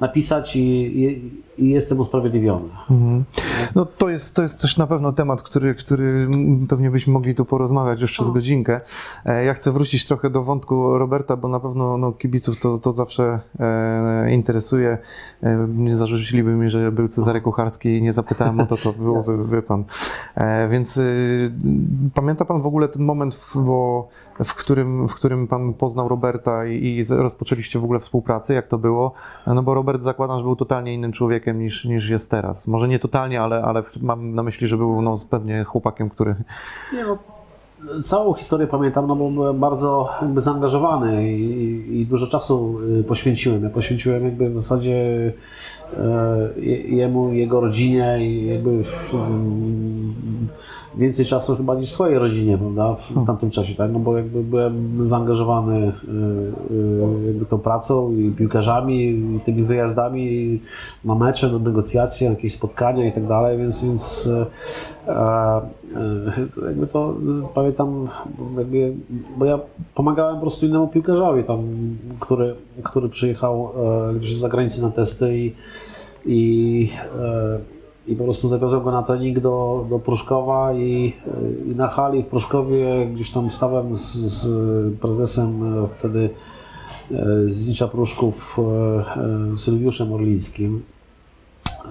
napisać 0.00 0.56
i, 0.56 0.60
i, 1.04 1.30
i 1.58 1.68
jestem 1.70 2.00
usprawiedliwiony. 2.00 2.68
Mhm. 2.90 3.24
No 3.74 3.84
to 3.86 4.08
jest, 4.08 4.34
to 4.34 4.42
jest 4.42 4.60
też 4.60 4.76
na 4.76 4.86
pewno 4.86 5.12
temat, 5.12 5.42
który, 5.42 5.74
który 5.74 6.28
pewnie 6.68 6.90
byśmy 6.90 7.12
mogli 7.12 7.34
tu 7.34 7.44
porozmawiać 7.44 8.00
jeszcze 8.00 8.24
z 8.24 8.30
godzinkę. 8.30 8.80
E, 9.24 9.44
Ja 9.44 9.54
chcę 9.54 9.72
wrócić 9.72 10.06
trochę 10.06 10.30
do 10.30 10.42
wątku 10.42 10.98
Roberta, 10.98 11.36
bo 11.36 11.48
na 11.48 11.60
pewno 11.60 11.98
no, 11.98 12.12
kibiców 12.12 12.60
to, 12.60 12.78
to 12.78 12.92
zawsze 12.92 13.40
e, 13.60 14.32
interesuje. 14.32 14.98
E, 15.42 15.66
nie 15.76 15.96
zarzuciliby 15.96 16.50
mi, 16.50 16.70
że 16.70 16.92
był 16.92 17.08
Cezary 17.08 17.40
Kucharski 17.40 17.88
i 17.88 18.02
nie 18.02 18.12
zapytałem 18.12 18.60
o 18.60 18.66
to, 18.66 18.76
to 18.76 18.92
byłoby, 19.02 19.56
wie 19.56 19.62
pan. 19.62 19.84
E, 20.34 20.68
Więc 20.68 20.96
y, 20.96 21.52
pamięta 22.14 22.44
pan 22.44 22.62
w 22.62 22.66
ogóle 22.66 22.88
ten 22.88 23.02
moment, 23.02 23.34
w, 23.34 23.56
bo, 23.56 24.08
w, 24.44 24.54
którym, 24.54 25.08
w 25.08 25.14
którym 25.14 25.46
pan 25.48 25.74
poznał 25.74 26.08
Roberta 26.08 26.66
i, 26.66 26.84
i 26.84 27.04
rozpoczęliście 27.08 27.78
w 27.78 27.84
ogóle 27.84 28.00
współpracę, 28.00 28.54
jak 28.54 28.68
to 28.68 28.78
było? 28.78 29.12
No 29.46 29.62
bo 29.62 29.74
Robert 29.74 29.89
zakładam, 29.98 30.38
że 30.38 30.42
był 30.42 30.56
totalnie 30.56 30.94
innym 30.94 31.12
człowiekiem 31.12 31.58
niż, 31.58 31.84
niż 31.84 32.08
jest 32.08 32.30
teraz. 32.30 32.68
Może 32.68 32.88
nie 32.88 32.98
totalnie, 32.98 33.42
ale, 33.42 33.62
ale 33.62 33.82
mam 34.00 34.34
na 34.34 34.42
myśli, 34.42 34.66
że 34.66 34.76
był 34.76 35.02
no, 35.02 35.16
pewnie 35.30 35.64
chłopakiem, 35.64 36.10
który... 36.10 36.34
Nie 36.92 37.04
no, 37.04 37.18
całą 38.02 38.34
historię 38.34 38.66
pamiętam, 38.66 39.06
no 39.06 39.16
bo 39.16 39.30
byłem 39.30 39.60
bardzo 39.60 40.08
jakby 40.22 40.40
zaangażowany 40.40 41.32
i, 41.32 42.00
i 42.00 42.06
dużo 42.06 42.26
czasu 42.26 42.80
y, 43.00 43.04
poświęciłem. 43.04 43.64
Ja 43.64 43.70
poświęciłem 43.70 44.24
jakby 44.24 44.50
w 44.50 44.58
zasadzie 44.58 45.32
jemu, 46.88 47.32
jego 47.32 47.60
rodzinie 47.60 48.18
i 48.20 48.46
jakby 48.46 48.84
więcej 50.94 51.24
czasu 51.24 51.56
chyba 51.56 51.74
niż 51.74 51.90
swojej 51.90 52.18
rodzinie, 52.18 52.58
prawda, 52.58 52.94
w, 52.94 53.10
w 53.10 53.26
tamtym 53.26 53.50
czasie, 53.50 53.74
tak, 53.74 53.92
no 53.92 53.98
bo 53.98 54.16
jakby 54.16 54.42
byłem 54.42 55.06
zaangażowany 55.06 55.78
y, 55.78 55.90
y, 56.74 57.26
jakby 57.26 57.46
tą 57.46 57.58
pracą 57.58 58.12
i 58.12 58.30
piłkarzami 58.30 59.04
i 59.04 59.40
tymi 59.44 59.62
wyjazdami 59.62 60.60
na 61.04 61.14
mecze, 61.14 61.48
na 61.52 61.58
negocjacje, 61.58 62.28
na 62.28 62.34
jakieś 62.34 62.54
spotkania 62.54 63.06
i 63.06 63.12
tak 63.12 63.26
dalej, 63.26 63.58
więc, 63.58 63.84
więc 63.84 64.28
e, 65.06 65.12
e, 65.12 65.60
jakby 66.66 66.86
to 66.86 67.14
e, 67.44 67.48
pamiętam, 67.54 68.08
jakby, 68.58 68.92
bo 69.36 69.44
ja 69.44 69.58
pomagałem 69.94 70.34
po 70.34 70.40
prostu 70.40 70.66
innemu 70.66 70.88
piłkarzowi 70.88 71.44
tam, 71.44 71.62
który, 72.20 72.54
który 72.82 73.08
przyjechał 73.08 73.72
e, 74.10 74.14
gdzieś 74.14 74.36
z 74.36 74.40
zagranicy 74.40 74.82
na 74.82 74.90
testy 74.90 75.36
i, 75.36 75.54
i, 76.26 76.90
e, 77.18 77.58
i 78.06 78.16
po 78.16 78.24
prostu 78.24 78.48
zawiozłem 78.48 78.82
go 78.82 78.90
na 78.90 79.02
trening 79.02 79.38
do, 79.38 79.86
do 79.90 79.98
Pruszkowa 79.98 80.72
i, 80.72 81.12
i 81.66 81.76
na 81.76 81.86
hali 81.86 82.22
w 82.22 82.26
Pruszkowie 82.26 83.06
gdzieś 83.06 83.30
tam 83.30 83.50
stałem 83.50 83.96
z, 83.96 84.14
z 84.14 84.48
prezesem 84.98 85.78
e, 85.84 85.88
wtedy 85.98 86.30
e, 87.12 87.24
z 87.48 87.68
Nicza 87.68 87.88
Pruszków 87.88 88.58
e, 88.58 89.52
e, 89.52 89.56
Sylwiuszem 89.56 90.12
Orlińskim. 90.12 90.82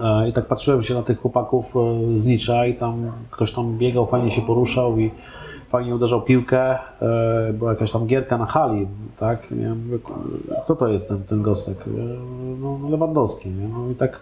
E, 0.00 0.28
I 0.28 0.32
tak 0.32 0.46
patrzyłem 0.46 0.82
się 0.82 0.94
na 0.94 1.02
tych 1.02 1.20
chłopaków 1.20 1.74
e, 1.76 2.18
z 2.18 2.26
Nicza 2.26 2.66
i 2.66 2.74
tam 2.74 3.12
ktoś 3.30 3.52
tam 3.52 3.78
biegał, 3.78 4.06
fajnie 4.06 4.30
się 4.30 4.42
poruszał 4.42 4.98
i 4.98 5.10
fajnie 5.70 5.94
uderzał 5.94 6.22
piłkę. 6.22 6.78
E, 7.02 7.52
Była 7.52 7.70
jakaś 7.70 7.90
tam 7.90 8.06
gierka 8.06 8.38
na 8.38 8.46
hali, 8.46 8.86
tak? 9.20 9.50
Ja 9.50 9.74
mówię, 9.74 9.98
kto 10.64 10.76
to 10.76 10.88
jest 10.88 11.08
ten, 11.08 11.22
ten 11.22 11.42
gostek? 11.42 11.84
No, 12.60 12.78
Lewandowski, 12.90 13.48
nie? 13.48 13.68
No 13.68 13.90
i 13.90 13.94
tak 13.94 14.20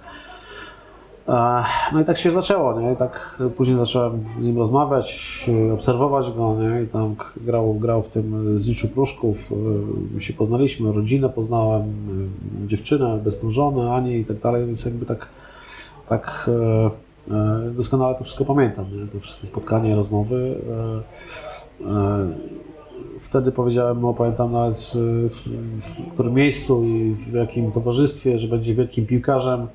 No 1.92 2.00
i 2.00 2.04
tak 2.04 2.18
się 2.18 2.30
zaczęło, 2.30 2.80
nie? 2.80 2.92
I 2.92 2.96
tak 2.96 3.42
później 3.56 3.76
zacząłem 3.76 4.24
z 4.40 4.46
nim 4.46 4.58
rozmawiać, 4.58 5.50
obserwować 5.74 6.32
go, 6.32 6.56
nie? 6.60 6.82
I 6.82 6.86
tam 6.86 7.16
grał, 7.36 7.74
grał 7.74 8.02
w 8.02 8.08
tym 8.08 8.58
Zniczu 8.58 8.88
Pruszków, 8.88 9.52
my 10.14 10.22
się 10.22 10.32
poznaliśmy, 10.32 10.92
rodzinę 10.92 11.28
poznałem, 11.28 11.82
dziewczynę, 12.66 13.14
obecną 13.14 13.50
żonę, 13.50 13.94
Anię 13.94 14.18
i 14.18 14.24
tak 14.24 14.38
dalej, 14.38 14.66
więc 14.66 14.84
jakby 14.84 15.06
tak, 15.06 15.28
tak 16.08 16.50
e, 17.30 17.34
e, 17.34 17.70
doskonale 17.70 18.14
to 18.14 18.24
wszystko 18.24 18.44
pamiętam, 18.44 18.84
nie? 18.92 19.06
Te 19.06 19.20
wszystkie 19.20 19.46
spotkania, 19.46 19.96
rozmowy. 19.96 20.54
e, 21.84 22.28
Wtedy 23.20 23.52
powiedziałem 23.52 23.98
mu, 24.00 24.14
pamiętam 24.14 24.52
nawet 24.52 24.76
w, 24.76 25.48
w 25.80 26.12
którym 26.12 26.34
miejscu 26.34 26.84
i 26.84 27.14
w 27.14 27.32
jakim 27.32 27.72
towarzystwie, 27.72 28.38
że 28.38 28.48
będzie 28.48 28.74
wielkim 28.74 29.06
piłkarzem, 29.06 29.66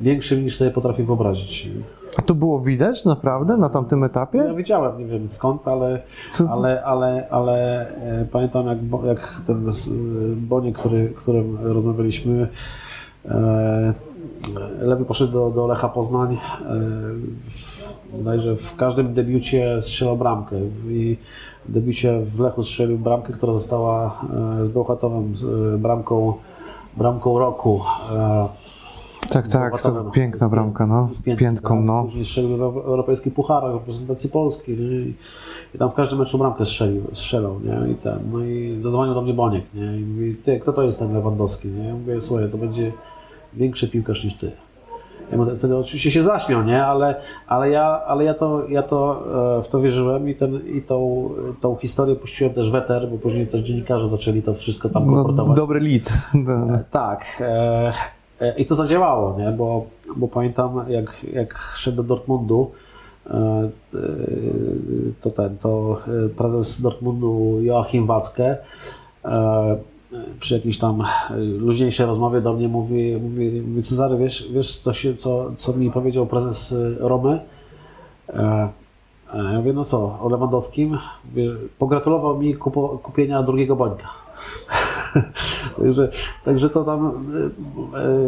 większym 0.00 0.44
niż 0.44 0.56
sobie 0.56 0.70
potrafię 0.70 1.04
wyobrazić. 1.04 1.68
A 2.16 2.22
to 2.22 2.34
było 2.34 2.60
widać 2.60 3.04
naprawdę 3.04 3.56
na 3.56 3.68
tamtym 3.68 4.00
Ja 4.00 4.06
etapie? 4.06 4.54
wiedziałem, 4.56 4.98
nie 4.98 5.04
wiem 5.06 5.30
skąd, 5.30 5.68
ale, 5.68 6.02
ale, 6.50 6.84
ale, 6.84 7.28
ale 7.30 7.86
pamiętam 8.32 8.66
jak, 8.66 8.78
jak 9.06 9.40
ten 9.46 9.70
Boniek, 10.36 10.78
który, 10.78 11.12
którym 11.16 11.58
rozmawialiśmy, 11.62 12.48
Lewy 14.80 15.04
poszedł 15.04 15.32
do, 15.32 15.50
do 15.50 15.66
Lecha 15.66 15.88
Poznań. 15.88 16.34
E, 16.34 16.38
w, 17.50 17.94
bodajże 18.18 18.56
w 18.56 18.76
każdym 18.76 19.14
debiucie 19.14 19.82
strzelał 19.82 20.16
bramkę 20.16 20.56
i 20.88 21.16
w 21.68 21.72
debiucie 21.72 22.20
w 22.20 22.40
Lechu 22.40 22.62
strzelił 22.62 22.98
bramkę, 22.98 23.32
która 23.32 23.52
została 23.52 24.20
e, 24.62 24.66
z 24.66 24.68
Bełchatowem 24.68 25.34
e, 25.74 25.78
bramką, 25.78 26.34
bramką 26.96 27.38
roku. 27.38 27.80
Tak, 29.30 29.48
tak, 29.48 29.82
to 29.82 30.04
piękna 30.04 30.48
Z- 30.48 30.50
bramka, 30.50 30.86
no. 30.86 31.08
z 31.12 31.22
piętką, 31.22 31.44
Piętką, 31.44 31.82
no. 31.82 32.02
Później 32.04 32.24
strzelił 32.24 32.56
w 32.56 32.62
europejskich 32.62 33.34
pucharach, 33.34 33.72
reprezentacji 33.72 34.30
Polski 34.30 34.72
nie? 34.72 35.00
I, 35.00 35.14
i 35.74 35.78
tam 35.78 35.90
w 35.90 35.94
każdym 35.94 36.18
meczu 36.18 36.38
bramkę 36.38 36.66
strzelił, 36.66 37.02
strzelał, 37.12 37.60
nie? 37.60 37.92
I 37.92 37.94
ten, 37.94 38.18
no 38.32 38.44
i 38.44 38.76
zadzwonił 38.80 39.14
do 39.14 39.22
mnie 39.22 39.34
Boniek, 39.34 39.64
nie? 39.74 39.96
I 39.96 40.04
mówi, 40.04 40.36
ty, 40.44 40.60
kto 40.60 40.72
to 40.72 40.82
jest 40.82 40.98
ten 40.98 41.14
Lewandowski, 41.14 41.68
nie? 41.68 41.84
Ja 41.84 41.94
mówię, 41.94 42.20
słuchaj, 42.20 42.50
to 42.50 42.58
będzie 42.58 42.92
większy 43.54 43.88
piłkarz 43.88 44.24
niż 44.24 44.34
ty. 44.34 44.52
Ja 45.32 45.54
wtedy 45.56 45.76
oczywiście 45.76 46.10
się 46.10 46.22
zaśmiał, 46.22 46.62
nie? 46.64 46.84
Ale, 46.84 47.14
ale, 47.46 47.70
ja, 47.70 48.00
ale 48.06 48.24
ja, 48.24 48.34
to, 48.34 48.68
ja 48.68 48.82
to 48.82 49.22
e, 49.58 49.62
w 49.62 49.68
to 49.68 49.80
wierzyłem 49.80 50.28
i, 50.28 50.34
ten, 50.34 50.60
i 50.76 50.82
tą, 50.82 51.30
tą 51.60 51.76
historię 51.76 52.16
puściłem 52.16 52.54
też 52.54 52.70
w 52.70 52.74
eter, 52.74 53.08
bo 53.10 53.18
później 53.18 53.46
też 53.46 53.60
dziennikarze 53.60 54.06
zaczęli 54.06 54.42
to 54.42 54.54
wszystko 54.54 54.88
tam 54.88 55.06
no 55.06 55.12
kolportować. 55.14 55.56
dobry 55.56 55.80
lead. 55.80 56.12
Do- 56.34 56.78
Tak. 56.90 57.24
E, 57.40 57.92
e, 58.40 58.54
I 58.58 58.66
to 58.66 58.74
zadziałało, 58.74 59.38
nie? 59.38 59.50
Bo, 59.50 59.84
bo 60.16 60.28
pamiętam, 60.28 60.84
jak, 60.88 61.26
jak 61.32 61.54
szedł 61.76 61.96
do 61.96 62.02
Dortmundu, 62.02 62.70
to 65.20 65.30
ten, 65.30 65.58
to 65.58 66.00
prezes 66.36 66.82
Dortmundu 66.82 67.58
Joachim 67.62 68.06
Wacke 68.06 68.56
przy 70.40 70.54
jakiejś 70.54 70.78
tam 70.78 71.00
e, 71.00 71.36
luźniejszej 71.36 72.06
rozmowie 72.06 72.40
do 72.40 72.52
mnie 72.52 72.68
mówi, 72.68 73.16
mówi, 73.22 73.62
mówi 73.62 73.82
Cezary, 73.82 74.16
wiesz, 74.16 74.48
wiesz 74.52 74.78
co, 74.78 74.92
się, 74.92 75.14
co, 75.14 75.50
co 75.56 75.72
mi 75.72 75.90
powiedział 75.90 76.26
prezes 76.26 76.72
e, 76.72 77.08
Romy? 77.08 77.40
E, 78.28 78.68
Ja 79.34 79.58
mówię, 79.58 79.72
no 79.72 79.84
co, 79.84 80.18
o 80.22 80.28
Lewandowskim? 80.28 80.98
Mówię, 81.30 81.48
pogratulował 81.78 82.38
mi 82.38 82.54
kupo, 82.54 82.98
kupienia 83.02 83.42
drugiego 83.42 83.76
Bońka. 83.76 84.08
Także, 85.78 86.08
także 86.44 86.70
to 86.70 86.84
tam 86.84 87.12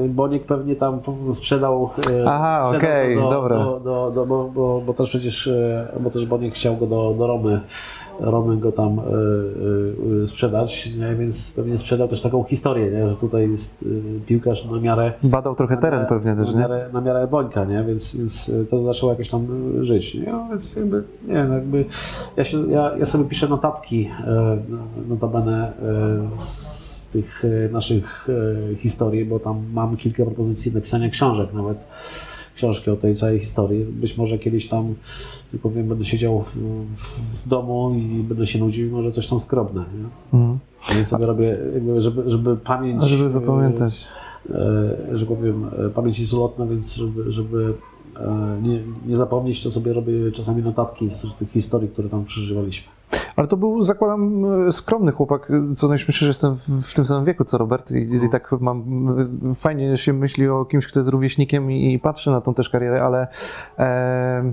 Boniek 0.09 0.45
pewnie 0.47 0.77
tam 0.77 1.01
sprzedał. 1.33 1.91
Aha, 2.27 2.73
okej, 2.77 3.17
go 3.17 3.23
do, 3.23 3.31
dobra. 3.31 3.59
Do, 3.59 3.81
do, 3.81 4.11
do, 4.15 4.27
bo, 4.27 4.45
bo, 4.55 4.81
bo 4.87 4.95
też 4.95 5.09
przecież, 5.09 5.51
bo 6.01 6.11
też 6.11 6.27
Boniek 6.27 6.55
chciał 6.55 6.77
go 6.77 6.87
do, 6.87 7.15
do 7.19 7.27
Romy. 7.27 7.61
Romy 8.21 8.57
go 8.57 8.73
tam 8.73 8.99
e, 8.99 9.03
e, 10.23 10.27
sprzedać, 10.27 10.91
nie? 10.99 11.15
więc 11.15 11.53
pewnie 11.57 11.79
sprzedał 11.79 12.09
też 12.09 12.21
taką 12.21 12.45
historię, 12.45 12.91
nie? 12.91 13.09
że 13.09 13.17
tutaj 13.17 13.51
jest 13.51 13.83
e, 13.83 14.21
piłkarz 14.27 14.65
na 14.65 14.81
miarę 14.81 15.13
Badał 15.23 15.55
trochę 15.55 15.75
na 15.75 15.81
teren 15.81 16.01
miarę- 16.01 16.09
pewnie 16.09 16.37
też, 16.37 16.47
na 16.47 16.53
nie? 16.53 16.59
miarę, 16.61 16.89
na 16.93 17.01
miarę 17.01 17.27
Bońka, 17.27 17.65
nie? 17.65 17.85
Więc, 17.85 18.17
więc 18.17 18.53
to 18.71 18.85
zaczęło 18.85 19.13
jakoś 19.13 19.29
tam 19.29 19.47
żyć. 19.81 20.15
Nie? 20.15 20.33
No, 20.33 20.47
więc 20.51 20.77
jakby, 20.77 21.03
nie 21.27 21.35
wiem, 21.35 21.53
jakby 21.53 21.85
ja, 22.37 22.45
się, 22.45 22.71
ja, 22.71 22.97
ja 22.99 23.07
sobie 23.07 23.25
piszę 23.25 23.49
notatki, 23.49 24.11
e, 24.27 24.57
notabene 25.09 25.73
e, 26.35 26.37
z 26.39 27.09
tych 27.13 27.45
e, 27.45 27.73
naszych 27.73 28.29
e, 28.73 28.77
historii, 28.77 29.25
bo 29.25 29.41
tam 29.41 29.63
mam 29.73 29.97
kilka 29.97 30.25
propozycji 30.25 30.75
napisania 30.75 31.09
książek 31.09 31.53
nawet. 31.53 31.85
Książki 32.63 32.91
o 32.91 32.97
tej 32.97 33.15
całej 33.15 33.39
historii. 33.39 33.85
Być 33.85 34.17
może 34.17 34.39
kiedyś 34.39 34.69
tam, 34.69 34.95
nie 35.53 35.59
powiem, 35.59 35.89
będę 35.89 36.05
siedział 36.05 36.43
w, 36.43 36.57
w, 37.45 37.49
domu 37.49 37.95
i 37.95 38.23
będę 38.23 38.47
się 38.47 38.59
nudził 38.59 38.89
i 38.89 38.91
może 38.91 39.13
coś 39.13 39.27
tam 39.27 39.41
skrobnę. 39.41 39.81
Nie? 39.81 40.39
Mhm. 40.39 40.59
Więc 40.95 41.09
sobie 41.09 41.27
robię, 41.27 41.59
żeby, 41.99 42.31
żeby 42.31 42.57
pamięć. 42.57 43.03
A 43.03 43.07
żeby 43.07 43.25
e, 43.25 43.31
zapamiętać. 43.31 44.09
e, 44.51 45.19
że 45.19 45.27
powiem, 45.27 45.71
e, 45.87 45.91
pamięć 45.91 46.19
jest 46.19 46.33
ulotna, 46.33 46.67
więc 46.67 46.95
żeby, 46.95 47.33
żeby 47.33 47.65
e, 47.65 47.92
nie, 48.63 48.83
nie 49.07 49.17
zapomnieć, 49.17 49.63
to 49.63 49.71
sobie 49.71 49.93
robię 49.93 50.33
czasami 50.33 50.63
notatki 50.63 51.11
z 51.11 51.35
tych 51.35 51.51
historii, 51.51 51.89
które 51.89 52.09
tam 52.09 52.25
przeżywaliśmy. 52.25 52.93
Ale 53.37 53.49
to 53.49 53.57
był, 53.57 53.83
zakładam, 53.83 54.45
e, 54.69 54.73
skromny 54.73 55.13
chłopak, 55.13 55.53
co 55.77 55.89
najśmieszniejsze, 55.89 56.25
że 56.25 56.31
jestem 56.31 56.83
w, 56.83 56.95
tym 56.95 57.05
samym 57.05 57.25
wieku 57.25 57.45
co 57.45 57.59
Robert 57.59 57.91
i, 57.91 58.25
i 58.27 58.31
tak 58.31 58.53
mam, 58.61 59.09
e, 59.51 59.55
fajnie 59.55 59.97
się 59.97 60.13
myśli 60.13 60.49
o 60.49 60.65
kimś, 60.65 60.87
kto 60.87 61.01
jest 61.01 61.09
rówieśnikiem 61.09 61.71
i, 61.71 61.95
i 61.95 61.99
patrzy 61.99 62.31
na 62.31 62.41
tą 62.41 62.55
też 62.55 62.69
karierę, 62.69 63.03
ale 63.03 63.27
e, 63.79 64.53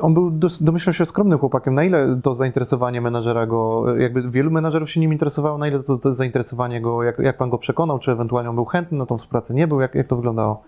on 0.00 0.14
był, 0.14 0.30
domyślam 0.60 0.94
się, 0.94 1.04
skromnym 1.04 1.38
chłopakiem. 1.38 1.74
Na 1.74 1.84
ile 1.84 2.20
to 2.22 2.34
zainteresowanie 2.34 3.00
menadżera 3.00 3.46
go, 3.46 3.84
jakby 3.96 4.30
wielu 4.30 4.50
menadżerów 4.50 4.90
się 4.90 5.00
nim 5.00 5.12
interesowało, 5.12 5.58
na 5.58 5.68
ile 5.68 5.82
to, 5.82 5.98
to 5.98 6.14
zainteresowanie 6.14 6.80
go, 6.80 7.02
jak, 7.02 7.18
jak 7.18 7.36
pan 7.36 7.50
go 7.50 7.58
przekonał, 7.58 7.98
czy 7.98 8.12
ewentualnie 8.12 8.50
on 8.50 8.56
był 8.56 8.64
chętny 8.64 8.98
na 8.98 9.06
tą 9.06 9.16
współpracę, 9.16 9.54
nie 9.54 9.66
był, 9.66 9.80
jak, 9.80 9.94
jak 9.94 10.06
to 10.06 10.16
wyglądało? 10.16 10.62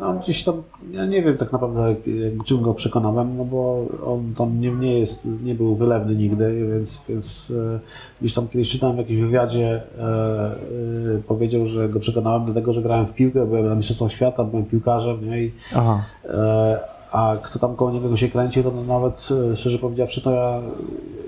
No 0.00 0.14
gdzieś 0.14 0.44
tam, 0.44 0.62
ja 0.90 1.06
nie 1.06 1.22
wiem 1.22 1.36
tak 1.36 1.52
naprawdę 1.52 1.94
czym 2.44 2.62
go 2.62 2.74
przekonałem, 2.74 3.36
no 3.36 3.44
bo 3.44 3.86
on 4.06 4.34
tam 4.34 4.60
nie, 4.60 4.70
nie 4.70 4.98
jest, 4.98 5.28
nie 5.44 5.54
był 5.54 5.76
wylewny 5.76 6.14
nigdy, 6.14 6.66
więc, 6.72 7.04
więc 7.08 7.52
e, 7.76 7.80
gdzieś 8.20 8.34
tam 8.34 8.48
kiedyś 8.48 8.70
czytałem 8.70 8.96
w 8.96 8.98
jakimś 8.98 9.20
wywiadzie, 9.20 9.82
e, 9.98 10.02
e, 10.02 11.22
powiedział, 11.28 11.66
że 11.66 11.88
go 11.88 12.00
przekonałem 12.00 12.44
dlatego, 12.44 12.72
że 12.72 12.82
grałem 12.82 13.06
w 13.06 13.14
piłkę, 13.14 13.46
byłem 13.46 13.68
na 13.68 13.74
Mistrzostwach 13.74 14.12
Świata, 14.12 14.44
byłem 14.44 14.64
piłkarzem, 14.64 15.30
nie? 15.30 15.42
I. 15.42 15.52
E, 16.24 16.78
A 17.12 17.36
kto 17.42 17.58
tam 17.58 17.76
koło 17.76 17.90
niego 17.90 18.16
się 18.16 18.28
kręci, 18.28 18.62
to 18.62 18.70
nawet 18.70 19.28
e, 19.52 19.56
szczerze 19.56 19.78
powiedziawszy, 19.78 20.20
to 20.20 20.30
ja 20.30 20.60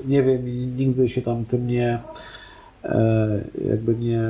nie 0.06 0.22
wiem 0.22 0.48
i 0.48 0.52
nigdy 0.76 1.08
się 1.08 1.22
tam 1.22 1.44
tym 1.44 1.66
nie 1.66 1.98
e, 2.84 3.40
jakby 3.68 3.94
nie, 3.94 4.22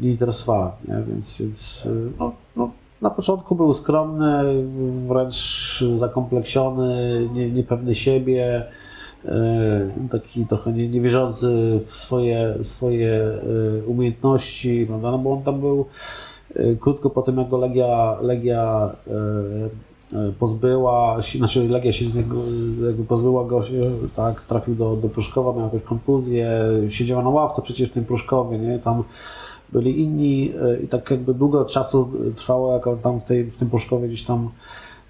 nie 0.00 0.10
interesowałem, 0.10 0.72
nie? 0.88 1.02
Więc, 1.08 1.40
więc 1.40 1.88
no, 2.18 2.32
no, 2.56 2.70
na 3.04 3.10
początku 3.10 3.54
był 3.54 3.74
skromny, 3.74 4.64
wręcz 5.08 5.84
zakompleksiony, 5.94 7.28
nie, 7.32 7.50
niepewny 7.50 7.94
siebie, 7.94 8.66
e, 9.24 9.90
taki 10.10 10.46
trochę 10.46 10.72
nie, 10.72 10.88
niewierzący 10.88 11.80
w 11.86 11.94
swoje, 11.94 12.54
swoje 12.60 13.12
e, 13.12 13.86
umiejętności, 13.86 14.86
prawda? 14.88 15.10
No 15.10 15.18
bo 15.18 15.32
on 15.32 15.42
tam 15.42 15.60
był 15.60 15.86
e, 16.56 16.76
krótko 16.76 17.10
po 17.10 17.22
tym, 17.22 17.38
jak 17.38 17.48
go 17.48 17.58
Legia, 17.58 18.16
Legia 18.22 18.90
pozbyła, 20.38 21.16
znaczy 21.38 21.68
Legia 21.68 21.92
się 21.92 22.06
z 22.06 22.14
niego 22.14 22.36
jakby 22.86 23.04
pozbyła 23.04 23.44
go, 23.44 23.62
tak, 24.16 24.42
trafił 24.42 24.74
do, 24.74 24.96
do 24.96 25.08
Pruszkowa, 25.08 25.52
miał 25.52 25.64
jakąś 25.64 25.82
kontuzję, 25.82 26.60
siedziała 26.88 27.22
na 27.22 27.30
ławce 27.30 27.62
przecież 27.62 27.90
w 27.90 27.92
tym 27.92 28.04
Pruszkowie, 28.04 28.58
nie, 28.58 28.78
tam 28.78 29.04
byli 29.72 30.00
inni 30.00 30.52
e, 30.62 30.80
i 30.80 30.88
tak 30.88 31.10
jakby 31.10 31.34
długo 31.34 31.64
czasu 31.64 32.10
trwało, 32.36 32.74
jak 32.74 32.86
on 32.86 32.98
tam 32.98 33.20
w, 33.20 33.24
tej, 33.24 33.44
w 33.44 33.58
tym 33.58 33.70
Pruszkowie 33.70 34.08
gdzieś 34.08 34.22
tam 34.22 34.50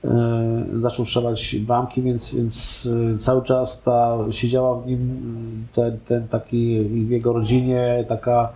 e, 0.05 0.65
zaczął 0.77 1.05
strzelać 1.05 1.57
bramki, 1.57 2.03
więc, 2.03 2.35
więc 2.35 2.89
e, 3.15 3.19
cały 3.19 3.43
czas 3.43 3.83
ta, 3.83 4.19
siedziała 4.31 4.81
w 4.81 4.87
nim 4.87 5.01
mm, 5.01 5.67
ten, 5.75 5.99
ten 6.09 6.29
taki 6.29 6.81
w 6.85 7.11
jego 7.11 7.33
rodzinie 7.33 8.05
taka 8.09 8.53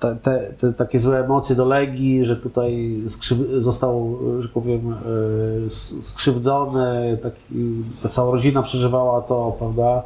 te, 0.00 0.16
te, 0.22 0.52
te 0.60 0.72
takie 0.72 0.98
złe 0.98 1.24
emocje 1.24 1.56
do 1.56 1.64
Legii, 1.64 2.24
że 2.24 2.36
tutaj 2.36 3.00
został, 3.58 4.18
że 4.40 4.48
powiem, 4.48 4.94
skrzywdzony, 6.00 7.18
taki, 7.22 7.84
ta 8.02 8.08
cała 8.08 8.32
rodzina 8.32 8.62
przeżywała 8.62 9.20
to, 9.20 9.56
prawda? 9.58 10.02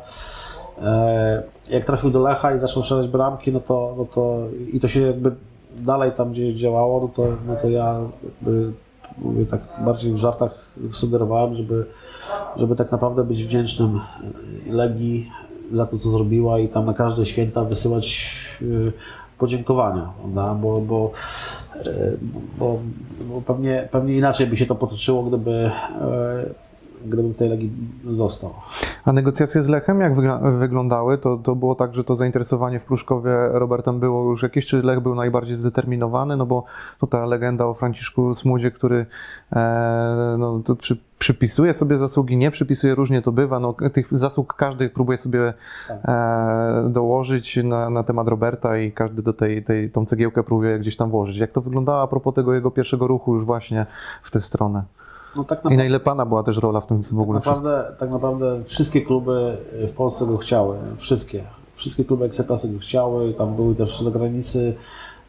E, 0.83 1.43
Jak 1.71 1.85
trafił 1.85 2.11
do 2.11 2.21
Lecha 2.21 2.55
i 2.55 2.59
zaczął 2.59 2.83
strzelać 2.83 3.09
bramki, 3.09 3.53
no 3.53 3.61
to, 3.61 3.95
no 3.99 4.05
to 4.05 4.39
i 4.73 4.81
to 4.81 4.89
się 4.89 5.01
jakby 5.01 5.33
dalej 5.79 6.13
tam 6.13 6.33
gdzieś 6.33 6.55
działało, 6.55 7.01
no 7.01 7.09
to, 7.09 7.37
no 7.47 7.57
to 7.63 7.69
ja 7.69 8.01
jakby, 8.25 8.73
mówię 9.19 9.47
tak 9.47 9.61
bardziej 9.85 10.13
w 10.13 10.17
żartach 10.17 10.51
sugerowałem, 10.93 11.55
żeby, 11.57 11.87
żeby 12.57 12.77
tak 12.77 12.93
naprawdę 12.93 13.25
być 13.25 13.45
wdzięcznym 13.45 14.01
e, 14.69 14.73
Legii 14.73 15.31
za 15.73 15.87
to, 15.87 15.99
co 15.99 16.09
zrobiła 16.09 16.59
i 16.59 16.69
tam 16.69 16.87
na 16.87 16.95
każde 16.95 17.27
święta 17.27 17.65
wysyłać 17.65 18.37
e, 18.63 18.67
podziękowania, 19.39 20.13
prawda? 20.23 20.55
Bo, 20.55 20.81
bo 20.81 21.11
bo, 22.59 22.79
bo 23.29 23.41
pewnie, 23.41 23.89
pewnie 23.91 24.17
inaczej 24.17 24.47
by 24.47 24.57
się 24.57 24.67
to 24.67 24.75
potoczyło, 24.75 25.23
gdyby, 25.23 25.51
e, 25.51 25.71
gdybym 27.05 27.33
w 27.33 27.37
tej 27.37 27.49
Legii 27.49 27.71
został. 28.11 28.55
A 29.05 29.13
negocjacje 29.13 29.63
z 29.63 29.69
Lechem 29.69 30.01
jak 30.01 30.15
wyglądały? 30.59 31.19
To, 31.19 31.37
to 31.37 31.55
było 31.55 31.75
tak, 31.75 31.95
że 31.95 32.05
to 32.05 32.15
zainteresowanie 32.15 32.81
w 32.81 32.85
Pruszkowie 32.85 33.31
Robertem 33.53 34.01
było 34.01 34.31
już 34.31 34.43
jakieś, 34.43 34.67
czy 34.67 34.83
Lech 34.83 35.01
był 35.01 35.15
najbardziej 35.15 35.57
zdeterminowany? 35.57 36.37
No 36.37 36.47
bo 36.47 36.65
to 36.99 37.07
ta 37.07 37.27
legenda 37.27 37.67
o 37.67 37.75
Franciszku 37.75 38.35
Smudzie, 38.35 38.71
który 38.71 39.07
e, 39.53 40.37
no, 40.39 40.61
to 40.65 40.77
przy, 40.77 40.97
przypisuje 41.19 41.75
sobie 41.75 41.97
zasługi, 41.97 42.37
nie 42.37 42.51
przypisuje, 42.51 42.95
różnie 42.95 43.23
to 43.23 43.33
bywa. 43.33 43.61
No, 43.61 43.75
tych 43.93 44.19
zasług 44.19 44.55
każdy 44.55 44.89
próbuje 44.89 45.19
sobie 45.19 45.55
e, 45.91 46.89
dołożyć 46.91 47.57
na, 47.65 47.91
na 47.91 48.03
temat 48.03 48.29
Roberta 48.29 48.79
i 48.79 48.93
każdy 48.93 49.23
do 49.23 49.33
tej, 49.33 49.65
tej 49.65 49.91
tą 49.91 50.07
cegiełkę 50.07 50.43
próbuje 50.43 50.79
gdzieś 50.79 50.97
tam 50.97 51.11
włożyć. 51.11 51.37
Jak 51.37 51.53
to 51.53 51.61
wyglądało 51.61 52.03
a 52.03 52.07
propos 52.07 52.35
tego 52.35 52.55
jego 52.55 52.71
pierwszego 52.71 53.07
ruchu 53.07 53.35
już 53.35 53.45
właśnie 53.45 53.87
w 54.23 54.31
tę 54.31 54.41
stronę? 54.41 54.83
No 55.37 55.45
tak 55.45 55.59
I 55.59 55.63
naprawdę, 55.65 55.77
na 55.77 55.85
ile 55.85 56.01
Pana 56.01 56.27
była 56.27 56.43
też 56.43 56.57
rola 56.59 56.81
w 56.81 56.87
tym 56.87 57.03
w 57.03 57.21
ogóle 57.21 57.41
tak 57.41 57.47
naprawdę, 57.47 57.85
tak 57.99 58.11
naprawdę 58.11 58.65
wszystkie 58.65 59.03
kluby 59.03 59.57
w 59.73 59.91
Polsce 59.91 60.27
go 60.27 60.37
chciały. 60.37 60.77
Wszystkie. 60.97 61.43
Wszystkie 61.77 62.05
kluby 62.05 62.25
Ekstraklasy 62.25 62.69
go 62.69 62.79
chciały. 62.79 63.33
Tam 63.35 63.55
były 63.57 63.75
też 63.75 64.01
zagranicy. 64.01 64.75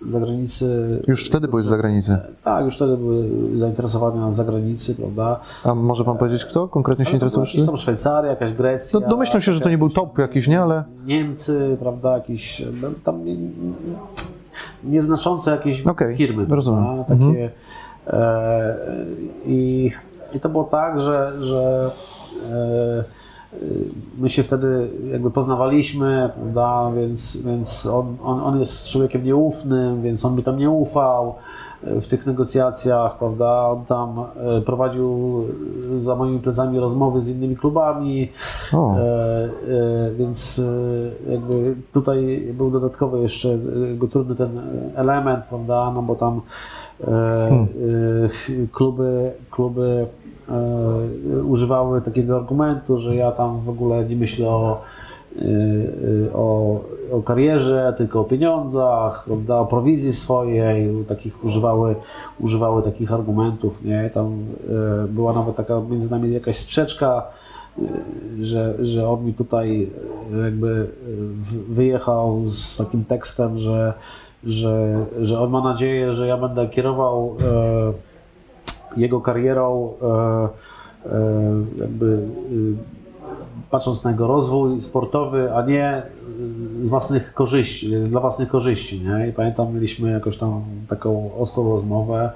zagranicy 0.08 1.02
Już 1.08 1.26
wtedy 1.30 1.48
byłeś 1.48 1.66
z 1.66 1.68
zagranicy. 1.68 2.18
Tak, 2.44 2.66
już 2.66 2.76
wtedy 2.76 2.98
były 2.98 3.26
zainteresowania 3.56 4.22
nas 4.22 4.34
z 4.34 4.38
zagranicy, 4.38 4.96
prawda? 4.96 5.40
A 5.66 5.76
może 5.76 6.04
pan 6.04 6.18
powiedzieć, 6.18 6.46
kto 6.46 6.68
konkretnie 6.68 7.06
się 7.06 7.12
interesuje? 7.14 7.46
Jakieś 7.46 7.66
tam 7.66 7.78
Szwajcaria, 7.78 8.30
jakaś 8.30 8.54
Grecja. 8.54 9.00
No, 9.00 9.08
domyślam 9.08 9.42
się, 9.42 9.54
że 9.54 9.62
to 9.62 9.70
nie 9.70 9.78
był 9.78 9.90
top 9.90 10.18
jakiś, 10.18 10.48
nie? 10.48 10.62
Ale 10.62 10.84
Niemcy, 11.06 11.78
prawda, 11.80 12.14
jakieś 12.14 12.64
no, 12.82 12.88
tam 13.04 13.26
nie, 13.26 13.36
nie- 13.36 13.52
nieznaczące 14.84 15.52
jakieś 15.52 15.88
Okej, 15.88 16.16
firmy. 16.16 16.46
rozumiem. 16.50 16.84
prawda, 16.84 17.04
Takie, 17.04 17.14
Mhm. 17.24 17.50
E, 18.08 18.76
i, 19.46 19.92
I 20.34 20.40
to 20.40 20.50
było 20.50 20.64
tak, 20.64 21.00
że, 21.00 21.34
że 21.40 21.92
e, 22.52 23.04
my 24.18 24.30
się 24.30 24.44
wtedy 24.44 24.90
jakby 25.12 25.32
poznawaliśmy, 25.32 26.30
prawda, 26.36 26.92
więc, 26.96 27.42
więc 27.42 27.86
on, 27.86 28.18
on, 28.24 28.40
on 28.40 28.60
jest 28.60 28.90
człowiekiem 28.90 29.24
nieufnym, 29.24 30.02
więc 30.02 30.26
on 30.26 30.36
by 30.36 30.44
tam 30.44 30.58
nie 30.58 30.70
ufał 30.70 31.36
e, 31.84 32.02
w 32.02 32.08
tych 32.08 32.26
negocjacjach, 32.26 33.18
prawda, 33.18 33.68
on 33.68 33.86
tam 33.86 34.24
prowadził 34.66 35.44
za 35.96 36.16
moimi 36.16 36.40
plecami 36.40 36.80
rozmowy 36.80 37.22
z 37.22 37.30
innymi 37.30 37.56
klubami. 37.56 38.32
E, 38.74 38.78
e, 38.78 39.50
więc 40.18 40.62
jakby 41.30 41.76
tutaj 41.94 42.48
był 42.54 42.72
dodatkowy 42.72 43.20
jeszcze 43.20 43.50
jakby 43.88 44.08
trudny 44.08 44.36
ten 44.36 44.62
element, 44.96 45.46
prawda, 45.46 45.92
no 45.96 46.02
bo 46.02 46.16
tam 46.16 46.42
e, 47.02 47.08
e, 47.10 47.68
kluby, 48.72 49.32
kluby 49.52 50.06
e, 50.50 51.44
używały 51.44 52.02
takiego 52.02 52.36
argumentu, 52.36 53.00
że 53.00 53.16
ja 53.16 53.32
tam 53.32 53.60
w 53.60 53.70
ogóle 53.70 54.06
nie 54.06 54.16
myślę 54.16 54.50
o, 54.50 54.82
o, 56.34 56.80
o 57.12 57.22
karierze, 57.22 57.94
tylko 57.98 58.20
o 58.20 58.24
pieniądzach, 58.24 59.24
prawda, 59.26 59.60
o 59.60 59.66
prowizji 59.66 60.14
swojej, 60.14 61.06
takich 61.06 61.46
używały, 61.46 61.96
używały 62.40 62.84
takich 62.84 63.14
argumentów, 63.14 63.84
nie, 63.84 64.10
tam 64.14 64.46
była 65.10 65.34
nawet 65.34 65.56
taka 65.56 65.82
między 65.90 66.12
nami 66.12 66.34
jakaś 66.34 66.58
sprzeczka, 66.58 67.24
że, 68.42 68.86
że 68.86 69.10
on 69.10 69.26
mi 69.26 69.34
tutaj 69.34 69.90
jakby 70.44 70.88
wyjechał 71.70 72.44
z 72.46 72.78
takim 72.78 73.06
tekstem, 73.06 73.60
że, 73.60 73.94
że, 74.48 75.06
że 75.22 75.40
on 75.40 75.50
ma 75.50 75.62
nadzieję, 75.62 76.14
że 76.14 76.28
ja 76.28 76.38
będę 76.38 76.68
kierował 76.68 77.38
e, 77.42 79.00
jego 79.00 79.22
karierą 79.22 79.94
e, 80.02 80.06
e, 80.06 80.50
jakby 81.78 82.06
e, 82.16 82.18
patrząc 83.72 84.04
na 84.04 84.12
jego 84.12 84.28
rozwój 84.28 84.82
sportowy, 84.82 85.54
a 85.56 85.62
nie 85.66 86.02
własnych 86.84 87.34
korzyści, 87.34 87.92
dla 87.92 88.22
własnych 88.22 88.50
korzyści, 88.50 89.02
nie? 89.02 89.28
I 89.28 89.34
pamiętam, 89.34 89.74
mieliśmy 89.74 90.12
jakoś 90.12 90.38
tam 90.38 90.62
taką 90.90 91.32
ostrą 91.38 91.70
rozmowę, 91.70 92.32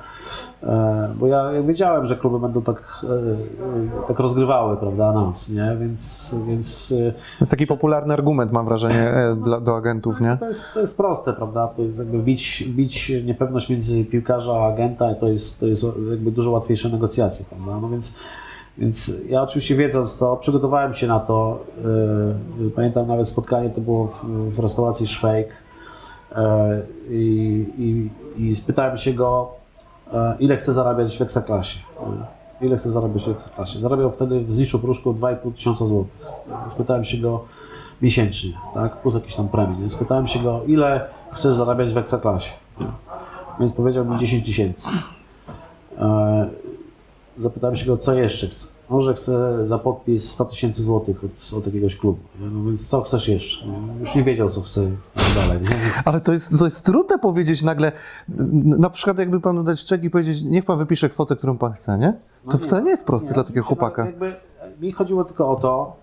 e, 0.64 1.14
bo 1.20 1.28
ja, 1.28 1.52
wiedziałem, 1.68 2.06
że 2.06 2.16
kluby 2.16 2.40
będą 2.40 2.62
tak, 2.62 3.02
e, 3.04 3.08
e, 3.08 4.08
tak 4.08 4.20
rozgrywały, 4.20 4.78
prawda, 4.78 5.14
nas, 5.14 5.50
nie? 5.50 5.78
Więc, 5.80 6.36
więc 6.48 6.90
To 6.90 7.42
jest 7.42 7.52
taki 7.52 7.68
popularny 7.68 8.14
argument, 8.14 8.52
mam 8.52 8.66
wrażenie, 8.66 9.14
dla, 9.44 9.60
do 9.60 9.76
agentów, 9.76 10.22
nie? 10.22 10.38
to 10.40 10.48
jest, 10.48 10.66
to 10.74 10.80
jest 10.80 10.98
proste, 10.98 11.34
prawda? 11.34 11.68
To 11.68 11.82
jest 11.82 12.00
jakby 12.00 12.20
bić, 12.20 12.64
bić 12.68 13.12
niepewność 13.26 13.70
między 13.70 14.06
piłkarza 14.06 14.54
a 14.54 14.74
agenta, 14.74 15.16
to 15.16 15.28
jest, 15.28 15.60
to 15.60 15.66
jest 15.66 15.86
jakby 16.10 16.32
dużo 16.32 16.52
łatwiejsze 16.52 16.90
negocjacje, 16.90 17.46
prawda? 17.50 17.80
No 17.82 17.90
więc, 17.90 18.16
więc 18.82 19.12
ja 19.30 19.42
oczywiście 19.42 19.76
wiedząc 19.76 20.18
to, 20.18 20.38
przygotowałem 20.38 20.94
się 20.94 21.08
na 21.08 21.20
to. 21.20 21.60
Yy, 22.60 22.70
pamiętam 22.70 23.08
nawet 23.08 23.30
spotkanie, 23.30 23.70
to 23.70 23.82
było 23.82 24.08
w, 24.08 24.26
w 24.26 24.60
restauracji 24.60 25.08
Szwejk 25.08 25.48
yy, 25.48 26.38
i, 27.10 27.66
i, 27.78 28.10
i 28.44 28.56
spytałem 28.56 28.98
się 28.98 29.14
go, 29.14 29.52
yy, 30.14 30.20
ile 30.40 30.58
chce 30.58 30.74
zarabiać 30.74 31.18
w 31.18 31.22
Ekstraklasie. 31.22 31.80
Ile 32.62 32.78
chce 32.78 32.92
zarabiać 32.92 33.26
w 33.26 33.30
Ekstraklasie? 33.30 33.80
Zarabiał 33.80 34.12
wtedy 34.12 34.40
w 34.40 34.52
Ziszu 34.52 34.80
Pruszku 34.80 35.14
2,5 35.14 35.54
tysiąca 35.54 35.86
złotych. 35.86 36.28
Spytałem 36.68 37.06
się 37.06 37.18
go 37.18 37.44
miesięcznie, 38.02 38.54
tak? 38.74 39.02
plus 39.02 39.16
jakieś 39.16 39.36
tam 39.36 39.48
premie. 39.48 39.90
Spytałem 39.90 40.28
się 40.28 40.40
go, 40.40 40.62
ile 40.68 41.08
chcesz 41.32 41.56
zarabiać 41.56 41.94
w 41.94 41.98
Ekstraklasie. 41.98 42.52
Więc 43.60 43.74
powiedział 43.74 44.06
mi 44.06 44.20
10 44.20 44.46
tysięcy. 44.46 44.90
Zapytałem 47.38 47.76
się 47.76 47.86
go, 47.86 47.98
co 47.98 48.14
jeszcze 48.14 48.48
chce. 48.48 48.68
Może 48.90 49.14
chce 49.14 49.68
za 49.68 49.80
podpis 49.80 50.30
100 50.32 50.46
tysięcy 50.46 50.84
złotych 50.84 51.24
od, 51.24 51.54
od 51.58 51.66
jakiegoś 51.66 51.96
klubu. 51.98 52.20
Nie? 52.40 52.48
No 52.48 52.64
więc 52.66 52.88
co 52.88 53.02
chcesz 53.02 53.28
jeszcze? 53.28 53.68
Nie? 53.68 54.00
Już 54.00 54.16
nie 54.16 54.24
wiedział, 54.24 54.50
co 54.50 54.62
chce 54.62 54.82
dalej. 55.36 55.62
Nie? 55.62 55.68
Więc 55.70 55.96
Ale 56.06 56.22
to 56.22 56.34
jest, 56.34 56.60
to 56.60 56.66
jest 56.66 56.86
trudne 56.86 57.20
powiedzieć 57.20 57.64
nagle, 57.64 57.92
na 58.78 58.90
przykład 58.90 59.20
jakby 59.20 59.42
panu 59.42 59.64
dać 59.64 59.86
czek 59.86 60.04
i 60.04 60.10
powiedzieć, 60.10 60.42
niech 60.42 60.66
pan 60.66 60.78
wypisze 60.78 61.10
kwotę, 61.10 61.36
którą 61.36 61.58
pan 61.58 61.74
chce, 61.74 61.98
nie? 61.98 62.14
To 62.46 62.52
No 62.54 62.58
wcale 62.58 62.82
nie 62.84 62.90
jest 62.90 63.06
proste 63.06 63.28
Nie, 63.28 63.34
dla 63.34 63.44
takiego 63.44 63.66
chłopaka. 63.66 64.04
no, 64.04 64.10
Jakby, 64.10 64.36
mi 64.82 64.92
chodziło 64.92 65.24
tylko 65.26 65.50
o 65.52 65.56
to, 65.56 65.96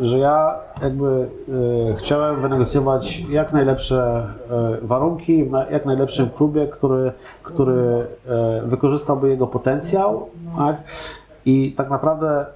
że 0.00 0.18
ja 0.18 0.54
jakby 0.82 1.28
e, 1.92 1.96
chciałem 1.96 2.40
wynegocjować 2.40 3.20
jak 3.20 3.52
najlepsze 3.52 4.28
e, 4.50 4.86
warunki 4.86 5.44
w 5.44 5.50
jak 5.70 5.86
najlepszym 5.86 6.30
klubie, 6.30 6.66
który, 6.66 7.12
który 7.42 8.06
e, 8.28 8.62
wykorzystałby 8.66 9.28
jego 9.28 9.46
potencjał. 9.46 10.28
Tak? 10.56 10.76
I 11.44 11.72
tak 11.76 11.90
naprawdę 11.90 12.46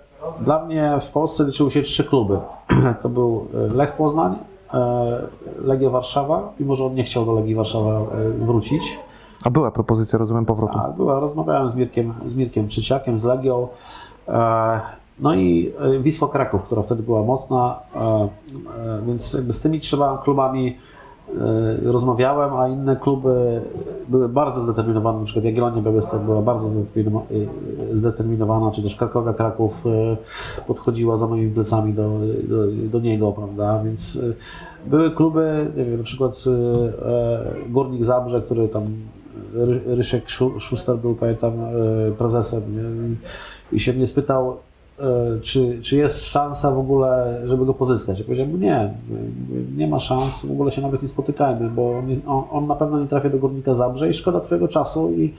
dla 0.41 0.65
mnie 0.65 0.99
w 1.01 1.11
Polsce 1.11 1.45
liczyły 1.45 1.71
się 1.71 1.83
trzy 1.83 2.05
kluby. 2.05 2.39
To 3.03 3.09
był 3.09 3.47
e, 3.55 3.75
Lech 3.75 3.93
Poznań, 3.93 4.35
e, 4.75 5.23
Legia 5.63 5.91
Warszawa, 5.91 6.53
mimo 6.61 6.77
że 6.77 6.85
on 6.85 6.95
nie 6.95 7.05
chciał 7.05 7.27
do 7.27 7.33
Legii 7.33 7.55
Warszawa 7.55 7.91
e, 7.91 8.05
wrócić. 8.31 8.99
A 9.45 9.51
była 9.51 9.71
propozycja, 9.71 10.19
rozumiem, 10.19 10.47
powrotu. 10.47 10.79
Tak, 10.79 10.93
była. 10.93 11.21
Rozmawiałem 11.21 11.69
z 11.69 11.75
Mirkiem, 11.75 12.15
z 12.27 12.35
Mirkiem 12.35 12.69
Trzeciakiem, 12.69 13.19
z 13.19 13.25
Legią. 13.25 13.69
No 15.21 15.35
i 15.35 15.73
e, 15.79 16.01
Wisła 16.01 16.29
Kraków, 16.29 16.63
która 16.63 16.83
wtedy 16.83 17.03
była 17.03 17.23
mocna, 17.23 17.79
e, 17.95 17.99
e, 17.99 18.29
więc 19.07 19.33
jakby 19.35 19.53
z 19.53 19.61
tymi 19.61 19.81
trzema 19.81 20.19
klubami 20.25 20.77
rozmawiałem, 21.83 22.55
a 22.55 22.69
inne 22.69 22.97
kluby 22.97 23.61
były 24.09 24.29
bardzo 24.29 24.61
zdeterminowane, 24.61 25.19
na 25.19 25.25
przykład 25.25 25.45
Jagiellonia 25.45 25.83
Białystok 25.83 26.23
była 26.23 26.43
bardzo 26.43 26.81
zdeterminowana, 27.93 28.71
czy 28.71 28.83
też 28.83 28.97
Krakowia 28.97 29.33
Kraków 29.33 29.85
podchodziła 30.67 31.17
za 31.17 31.27
moimi 31.27 31.51
plecami 31.51 31.93
do, 31.93 32.11
do, 32.49 32.57
do 32.93 33.01
niego, 33.01 33.33
prawda, 33.33 33.83
więc 33.85 34.19
były 34.87 35.11
kluby, 35.11 35.71
nie 35.77 35.85
wiem, 35.85 35.99
na 35.99 36.05
przykład 36.05 36.45
Górnik 37.69 38.05
Zabrze, 38.05 38.43
który 38.43 38.69
tam 38.69 38.83
Ry- 39.55 39.81
Ryszek 39.87 40.25
Szu- 40.31 40.61
Szuster 40.61 40.97
był, 40.97 41.15
pamiętam, 41.15 41.53
prezesem 42.19 42.63
nie? 42.77 43.17
I, 43.77 43.81
się 43.81 43.93
mnie 43.93 44.07
spytał, 44.07 44.57
czy, 45.43 45.79
czy 45.83 45.97
jest 45.97 46.25
szansa 46.25 46.71
w 46.71 46.79
ogóle, 46.79 47.41
żeby 47.45 47.67
go 47.67 47.75
pozyskać. 47.75 48.19
Ja 48.19 48.25
powiedziałem, 48.25 48.61
nie, 48.61 48.95
nie 49.77 49.87
ma 49.87 50.01
szans, 50.01 50.47
w 50.47 50.51
ogóle 50.51 50.71
się 50.71 50.83
nawet 50.83 51.03
nie 51.03 51.09
spotykajmy, 51.09 51.71
bo 51.71 52.03
on, 52.27 52.45
on, 52.51 52.67
na 52.67 52.75
pewno 52.75 53.01
nie 53.01 53.07
trafia 53.07 53.31
do 53.31 53.39
Górnika 53.39 53.75
Zabrze 53.75 54.11
i 54.11 54.15
szkoda 54.15 54.41
Twojego 54.41 54.69
czasu 54.69 55.13
i, 55.13 55.35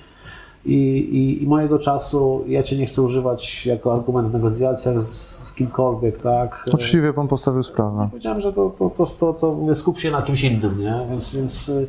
i, 0.66 0.76
i, 0.76 1.44
i 1.44 1.48
mojego 1.48 1.80
czasu. 1.80 2.44
Ja 2.48 2.64
Cię 2.64 2.78
nie 2.78 2.86
chcę 2.86 3.02
używać 3.02 3.66
jako 3.66 3.94
argument 3.94 4.28
w 4.28 4.34
negocjacjach 4.34 5.02
z, 5.02 5.38
z 5.48 5.54
kimkolwiek, 5.54 6.22
tak? 6.22 6.66
Uczciwie 6.74 7.14
pan 7.14 7.28
postawił 7.28 7.64
sprawę. 7.64 8.08
Powiedziałem, 8.12 8.40
że 8.42 8.54
to, 8.54 8.72
to, 8.80 8.90
to, 8.90 9.06
to, 9.06 9.34
to 9.34 9.76
skup 9.76 10.00
się 10.00 10.12
na 10.12 10.22
kimś 10.22 10.44
innym, 10.44 10.80
nie? 10.80 11.08
Więc, 11.10 11.36
więc 11.36 11.70
y, 11.70 11.88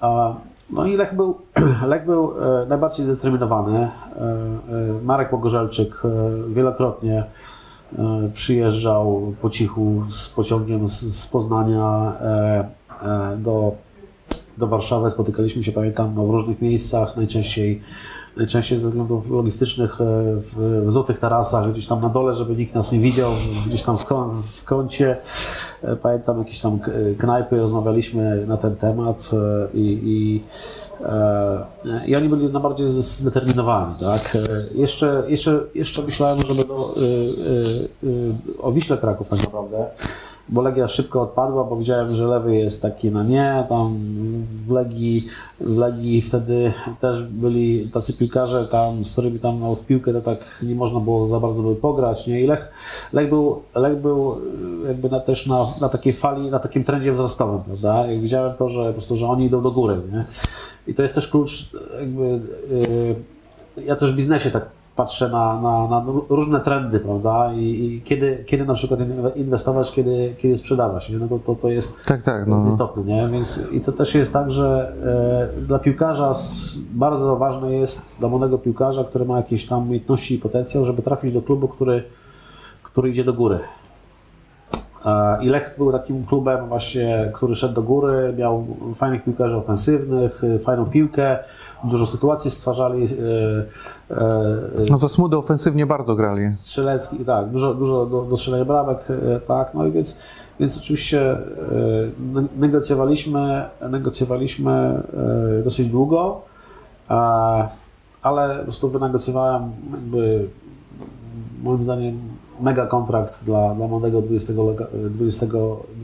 a, 0.00 0.34
no 0.70 0.86
i 0.86 0.96
Lech 0.96 1.14
był, 1.16 1.38
Lech 1.86 2.04
był 2.04 2.32
e, 2.62 2.66
najbardziej 2.66 3.06
zdeterminowany. 3.06 3.78
E, 3.78 3.80
e, 3.80 3.90
Marek 5.02 5.30
Pogorzelczyk 5.30 6.02
wielokrotnie 6.48 7.24
przyjeżdżał 8.34 9.34
po 9.42 9.50
cichu 9.50 10.02
z 10.10 10.28
pociągiem 10.28 10.88
z, 10.88 11.26
Poznania 11.26 12.12
do, 13.36 13.74
do 14.58 14.66
Warszawy, 14.66 15.10
spotykaliśmy 15.10 15.64
się, 15.64 15.72
pamiętam, 15.72 16.12
no, 16.14 16.26
w 16.26 16.30
różnych 16.30 16.62
miejscach, 16.62 17.16
najczęściej, 17.16 17.82
najczęściej 18.36 18.78
ze 18.78 18.88
względów 18.88 19.30
logistycznych 19.30 20.00
e, 20.00 20.04
w, 20.36 20.82
w 20.86 20.92
Złotych 20.92 21.18
Tarasach, 21.18 21.72
gdzieś 21.72 21.86
tam 21.86 22.00
na 22.00 22.08
dole, 22.08 22.34
żeby 22.34 22.56
nikt 22.56 22.74
nas 22.74 22.92
nie 22.92 22.98
widział, 22.98 23.32
gdzieś 23.66 23.82
tam 23.82 23.98
w, 23.98 24.04
w 24.42 24.64
kącie. 24.64 25.16
E, 25.82 25.96
Pamiętam 25.96 26.38
jakieś 26.38 26.60
tam 26.60 26.78
knajpy, 27.18 27.60
rozmawialiśmy 27.60 28.46
na 28.46 28.56
ten 28.56 28.76
temat 28.76 29.30
e, 29.32 29.68
i, 29.74 30.00
i 30.04 30.42
I 32.06 32.16
oni 32.16 32.28
byli 32.28 32.52
najbardziej 32.52 32.88
zdeterminowani. 32.88 33.94
Tak? 34.00 34.38
Jeszcze, 34.74 35.24
jeszcze, 35.28 35.60
jeszcze 35.74 36.02
myślałem, 36.02 36.38
że 36.42 36.54
będą 36.54 36.74
o 38.62 38.72
Wiśle 38.72 38.96
Kraków 38.96 39.28
tak 39.28 39.38
naprawdę, 39.38 39.86
bo 40.48 40.62
Legia 40.62 40.88
szybko 40.88 41.22
odpadła, 41.22 41.64
bo 41.64 41.76
widziałem, 41.76 42.14
że 42.14 42.26
lewy 42.26 42.56
jest 42.56 42.82
taki 42.82 43.10
na 43.10 43.22
nie, 43.22 43.64
tam 43.68 43.98
w 44.66 44.70
Legii, 44.70 45.26
w 45.60 45.78
Legii 45.78 46.22
wtedy 46.22 46.72
też 47.00 47.22
byli 47.22 47.90
tacy 47.92 48.12
piłkarze, 48.12 48.68
tam, 48.68 49.04
z 49.04 49.12
którymi 49.12 49.38
tam 49.38 49.60
no, 49.60 49.74
w 49.74 49.86
piłkę 49.86 50.12
to 50.12 50.20
tak 50.20 50.38
nie 50.62 50.74
można 50.74 51.00
było 51.00 51.26
za 51.26 51.40
bardzo 51.40 51.62
by 51.62 51.76
pograć, 51.76 52.26
nie? 52.26 52.40
I 52.40 52.46
Lech, 52.46 52.68
Lech 53.12 53.28
był, 53.28 53.62
Lech 53.74 53.96
był 53.96 54.32
e, 54.84 54.88
jakby 54.88 55.10
na, 55.10 55.20
też 55.20 55.46
na, 55.46 55.66
na 55.80 55.88
takiej 55.88 56.12
fali, 56.12 56.50
na 56.50 56.58
takim 56.58 56.84
trendzie 56.84 57.12
wzrostowym, 57.12 57.60
prawda? 57.62 58.12
I 58.12 58.20
widziałem 58.20 58.54
to, 58.56 58.68
że 58.68 58.86
po 58.86 58.92
prostu, 58.92 59.16
że 59.16 59.26
oni 59.26 59.46
idą 59.46 59.62
do 59.62 59.70
góry, 59.70 59.96
nie? 60.12 60.24
I 60.86 60.94
to 60.94 61.02
jest 61.02 61.14
też 61.14 61.28
klucz, 61.28 61.70
jakby, 62.00 62.22
yy, 62.26 63.84
ja 63.84 63.96
też 63.96 64.12
w 64.12 64.16
biznesie 64.16 64.50
tak 64.50 64.66
patrzę 64.96 65.28
na, 65.28 65.60
na, 65.60 65.88
na 65.88 66.04
różne 66.28 66.60
trendy, 66.60 67.00
prawda? 67.00 67.52
I, 67.54 67.60
i 67.62 68.02
kiedy, 68.04 68.44
kiedy 68.46 68.64
na 68.66 68.74
przykład 68.74 69.00
inwestować, 69.36 69.92
kiedy, 69.92 70.34
kiedy 70.38 70.56
sprzedawać, 70.56 71.10
nie? 71.10 71.18
No 71.18 71.28
to, 71.28 71.38
to, 71.38 71.54
to 71.54 71.68
jest, 71.68 72.04
Tak, 72.04 72.22
tak. 72.22 72.48
jest 72.48 72.64
No. 72.66 72.70
istotne, 72.72 73.02
nie? 73.04 73.28
Więc 73.28 73.60
i 73.72 73.80
to 73.80 73.92
też 73.92 74.14
jest 74.14 74.32
tak, 74.32 74.50
że 74.50 74.92
e, 75.58 75.60
dla 75.62 75.78
piłkarza 75.78 76.30
s- 76.30 76.78
bardzo 76.92 77.36
ważne 77.36 77.72
jest, 77.72 78.16
dla 78.18 78.28
młodego 78.28 78.58
piłkarza, 78.58 79.04
który 79.04 79.24
ma 79.24 79.36
jakieś 79.36 79.66
tam 79.66 79.82
umiejętności 79.82 80.34
i 80.34 80.38
potencjał, 80.38 80.84
żeby 80.84 81.02
trafić 81.02 81.32
do 81.32 81.42
klubu, 81.42 81.68
który, 81.68 82.04
który 82.82 83.10
idzie 83.10 83.24
do 83.24 83.32
góry. 83.32 83.58
E, 85.06 85.44
I 85.44 85.48
Lech 85.48 85.74
był 85.78 85.92
takim 85.92 86.26
klubem 86.26 86.68
właśnie, 86.68 87.30
który 87.34 87.54
szedł 87.54 87.74
do 87.74 87.82
góry, 87.82 88.34
miał 88.38 88.66
fajnych 88.94 89.24
piłkarzy 89.24 89.56
ofensywnych, 89.56 90.44
e, 90.44 90.58
fajną 90.58 90.86
piłkę, 90.86 91.38
dużo 91.84 92.06
sytuacji 92.06 92.50
stwarzali. 92.50 93.04
e, 93.04 93.08
e, 94.10 94.90
No 94.90 94.96
za 94.96 95.08
Smudę 95.08 95.38
ofensywnie 95.38 95.86
bardzo 95.86 96.14
grali. 96.14 96.52
Strzelecki, 96.52 97.16
tak, 97.24 97.50
dużo, 97.50 97.74
dużo 97.74 98.06
do, 98.06 98.22
do 98.22 98.36
strzelania 98.36 98.64
bramek, 98.64 98.98
e, 99.10 99.40
tak, 99.40 99.74
no 99.74 99.86
i 99.86 99.92
więc, 99.92 100.20
więc 100.60 100.78
oczywiście 100.78 101.36
ne- 102.18 102.44
negocjowaliśmy, 102.56 103.64
negocjowaliśmy 103.90 105.02
dosyć 105.64 105.88
długo, 105.88 106.40
ale 108.22 108.58
po 108.58 108.64
prostu 108.64 108.90
wynegocjowałem 108.90 109.72
jakby 109.92 110.48
moim 111.62 111.82
zdaniem 111.84 112.18
mega 112.60 112.86
kontrakt 112.86 113.44
dla, 113.44 113.74
dla 113.74 113.86
młodego 113.86 114.22
20, 114.22 114.52
lega- 114.52 114.86
20, 115.10 115.46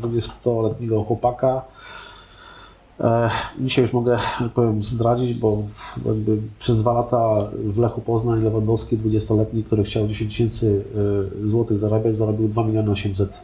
20-letniego 0.03 1.05
chłopaka. 1.05 1.63
E, 3.01 3.31
Dzisiaj 3.61 3.83
już 3.85 3.93
mogę, 3.93 4.19
że 4.41 4.49
powiem, 4.49 4.83
zdradzić, 4.83 5.35
bo 5.35 5.63
jakby 6.07 6.39
przez 6.59 6.77
dwa 6.79 6.93
lata 6.93 7.27
w 7.65 7.79
Lechu 7.79 8.01
Poznań 8.01 8.43
Lewandowski, 8.45 8.99
20-letni, 8.99 9.65
który 9.65 9.85
chciał 9.85 10.09
10 10.09 10.31
tysięcy 10.33 10.85
e, 11.45 11.47
złotych 11.47 11.79
zarabiać, 11.79 12.17
zarobił 12.17 12.49
2 12.49 12.65
miliony 12.65 12.91
800 12.91 13.41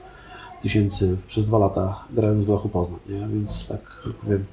tysięcy 0.63 1.17
przez 1.29 1.47
dwa 1.47 1.59
lata 1.59 2.05
grając 2.11 2.45
w 2.45 2.49
Lechu 2.49 2.69
Poznań, 2.69 3.01
nie? 3.09 3.29
więc 3.35 3.69
tak, 3.69 3.81
że 4.07 4.13
powiem, 4.13 4.45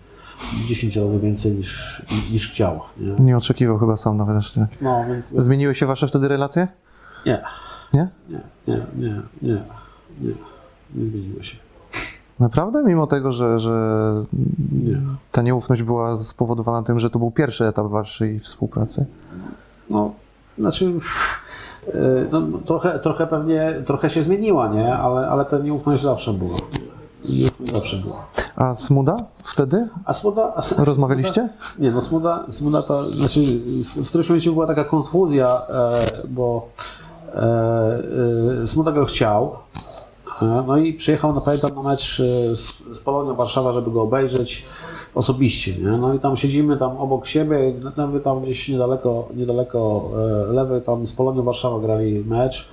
10 0.68 0.95
razy 0.97 1.20
więcej 1.20 1.51
niż, 1.51 2.01
niż 2.32 2.51
chciał. 2.51 2.80
Nie? 2.97 3.26
Nie 3.26 3.38
oczekiwał 3.38 3.78
chyba 3.80 3.97
sam 3.97 4.18
nawet. 4.18 4.36
No, 4.82 5.06
więc 5.08 5.28
Zmieniły 5.30 5.76
się 5.76 5.86
wasze 5.86 6.08
wtedy 6.08 6.28
relacje? 6.28 6.68
nie, 7.26 7.41
Nie? 7.93 8.08
nie, 8.30 8.39
nie, 8.68 8.86
nie, 8.97 9.22
nie, 9.41 9.64
nie, 10.22 10.32
nie 10.95 11.06
zmieniło 11.06 11.43
się. 11.43 11.58
Naprawdę? 12.39 12.84
Mimo 12.84 13.07
tego, 13.07 13.31
że, 13.31 13.59
że 13.59 14.13
Nie. 14.84 14.99
ta 15.31 15.41
nieufność 15.41 15.84
była 15.84 16.15
spowodowana 16.15 16.84
tym, 16.84 16.99
że 16.99 17.09
to 17.09 17.19
był 17.19 17.31
pierwszy 17.31 17.67
etap 17.67 17.88
waszej 17.88 18.39
współpracy? 18.39 19.05
No, 19.89 20.11
znaczy, 20.57 20.91
e, 21.88 21.91
no, 22.31 22.39
no, 22.39 22.57
trochę, 22.57 22.99
trochę 22.99 23.27
pewnie, 23.27 23.73
trochę 23.86 24.09
się 24.09 24.23
zmieniła, 24.23 24.67
nie? 24.67 24.95
Ale, 24.95 25.27
ale 25.29 25.45
ta 25.45 25.57
nieufność 25.57 26.03
zawsze 26.03 26.34
była. 26.34 26.57
Nieufność 27.29 27.71
zawsze 27.71 27.97
była. 27.97 28.25
A 28.55 28.73
Smuda 28.73 29.17
wtedy? 29.43 29.88
A 30.05 30.13
Smuda... 30.13 30.53
A, 30.55 30.84
Rozmawialiście? 30.84 31.34
Smuda, 31.34 31.53
nie, 31.79 31.91
no 31.91 32.01
Smuda, 32.01 32.45
Smuda 32.49 32.81
to, 32.81 33.09
znaczy 33.09 33.39
w, 33.84 34.03
w 34.03 34.09
którymś 34.09 34.29
momencie 34.29 34.51
była 34.51 34.67
taka 34.67 34.84
konfuzja, 34.84 35.61
e, 35.69 36.27
bo 36.27 36.67
e, 37.36 37.39
e, 38.63 38.67
Smuda 38.67 38.91
go 38.91 39.05
chciał, 39.05 39.55
no 40.68 40.78
i 40.78 40.94
przyjechał, 40.94 41.34
no 41.34 41.41
pamiętam, 41.41 41.76
na 41.76 41.82
mecz 41.82 42.20
e, 42.20 42.56
z, 42.56 42.84
z 42.94 43.00
Polonią 43.00 43.36
Warszawa, 43.36 43.74
żeby 43.74 43.91
go 43.91 44.02
obejrzeć 44.02 44.66
osobiście, 45.16 45.76
nie? 45.78 45.91
No 45.98 46.14
i 46.14 46.20
tam 46.20 46.38
siedzimy 46.38 46.78
tam 46.78 46.98
obok 46.98 47.28
siebie, 47.28 47.74
nawet 47.98 48.24
tam 48.24 48.41
gdzieś 48.41 48.70
niedaleko, 48.70 49.28
niedaleko 49.36 50.10
e, 50.50 50.54
lewy, 50.54 50.82
tam 50.82 51.08
z 51.08 51.14
Polonią 51.14 51.44
Warszawa 51.44 51.80
grali 51.80 52.26
mecz 52.26 52.70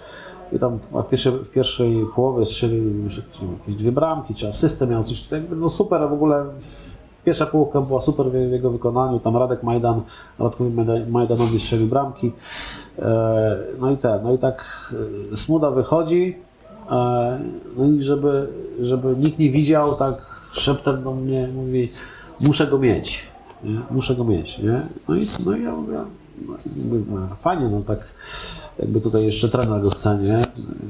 i 0.52 0.58
tam 0.58 0.78
w 0.92 1.08
pierwszej, 1.08 1.32
w 1.32 1.50
pierwszej 1.50 2.06
połowie 2.14 2.46
strzelił 2.46 3.02
jakieś 3.60 3.76
dwie 3.76 3.92
bramki, 3.92 4.34
czy 4.34 4.48
asystę 4.48 4.86
miał, 4.86 5.04
coś 5.04 5.28
no 5.56 5.68
super, 5.68 6.08
w 6.08 6.12
ogóle 6.12 6.44
pierwsza 7.24 7.46
połówka 7.46 7.80
była 7.80 8.00
super 8.00 8.26
w 8.30 8.34
jego 8.34 8.70
wykonaniu, 8.70 9.18
tam 9.20 9.36
Radek 9.36 9.62
Majdan, 9.62 10.02
Radkowi 10.38 10.70
Majda- 10.70 11.10
Majdanowi 11.10 11.60
strzelił 11.60 11.86
bramki, 11.86 12.32
e, 12.98 13.58
no 13.80 13.90
i 13.90 13.96
ten, 13.96 14.22
no 14.22 14.32
i 14.32 14.38
tak 14.38 14.64
Smuda 15.34 15.70
wychodzi, 15.70 16.36
no 17.76 17.88
i 17.98 18.02
żeby, 18.02 18.48
żeby 18.80 19.16
nikt 19.18 19.38
nie 19.38 19.50
widział, 19.50 19.94
tak 19.94 20.14
szeptem 20.52 21.04
do 21.04 21.14
mnie 21.14 21.48
mówi, 21.54 21.88
muszę 22.40 22.66
go 22.66 22.78
mieć, 22.78 23.26
nie? 23.64 23.80
muszę 23.90 24.14
go 24.14 24.24
mieć, 24.24 24.58
nie? 24.58 24.80
No 25.08 25.16
i, 25.16 25.26
no 25.46 25.56
ja 25.56 25.72
mówię, 25.72 25.98
no, 26.46 26.56
no, 27.10 27.36
fajnie, 27.40 27.68
no 27.68 27.80
tak 27.80 27.98
jakby 28.78 29.00
tutaj 29.00 29.26
jeszcze 29.26 29.48
trener 29.48 29.82
go 29.82 29.90
chce, 29.90 30.18
nie? 30.18 30.44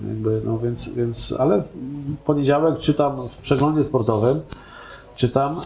Jakby, 0.09 0.43
no 0.45 0.59
więc, 0.59 0.89
więc, 0.89 1.35
ale 1.39 1.63
w 1.63 1.69
poniedziałek 2.25 2.79
czytam 2.79 3.29
w 3.29 3.37
przeglądzie 3.37 3.85
sportowym, 3.85 4.41
czytam, 5.17 5.61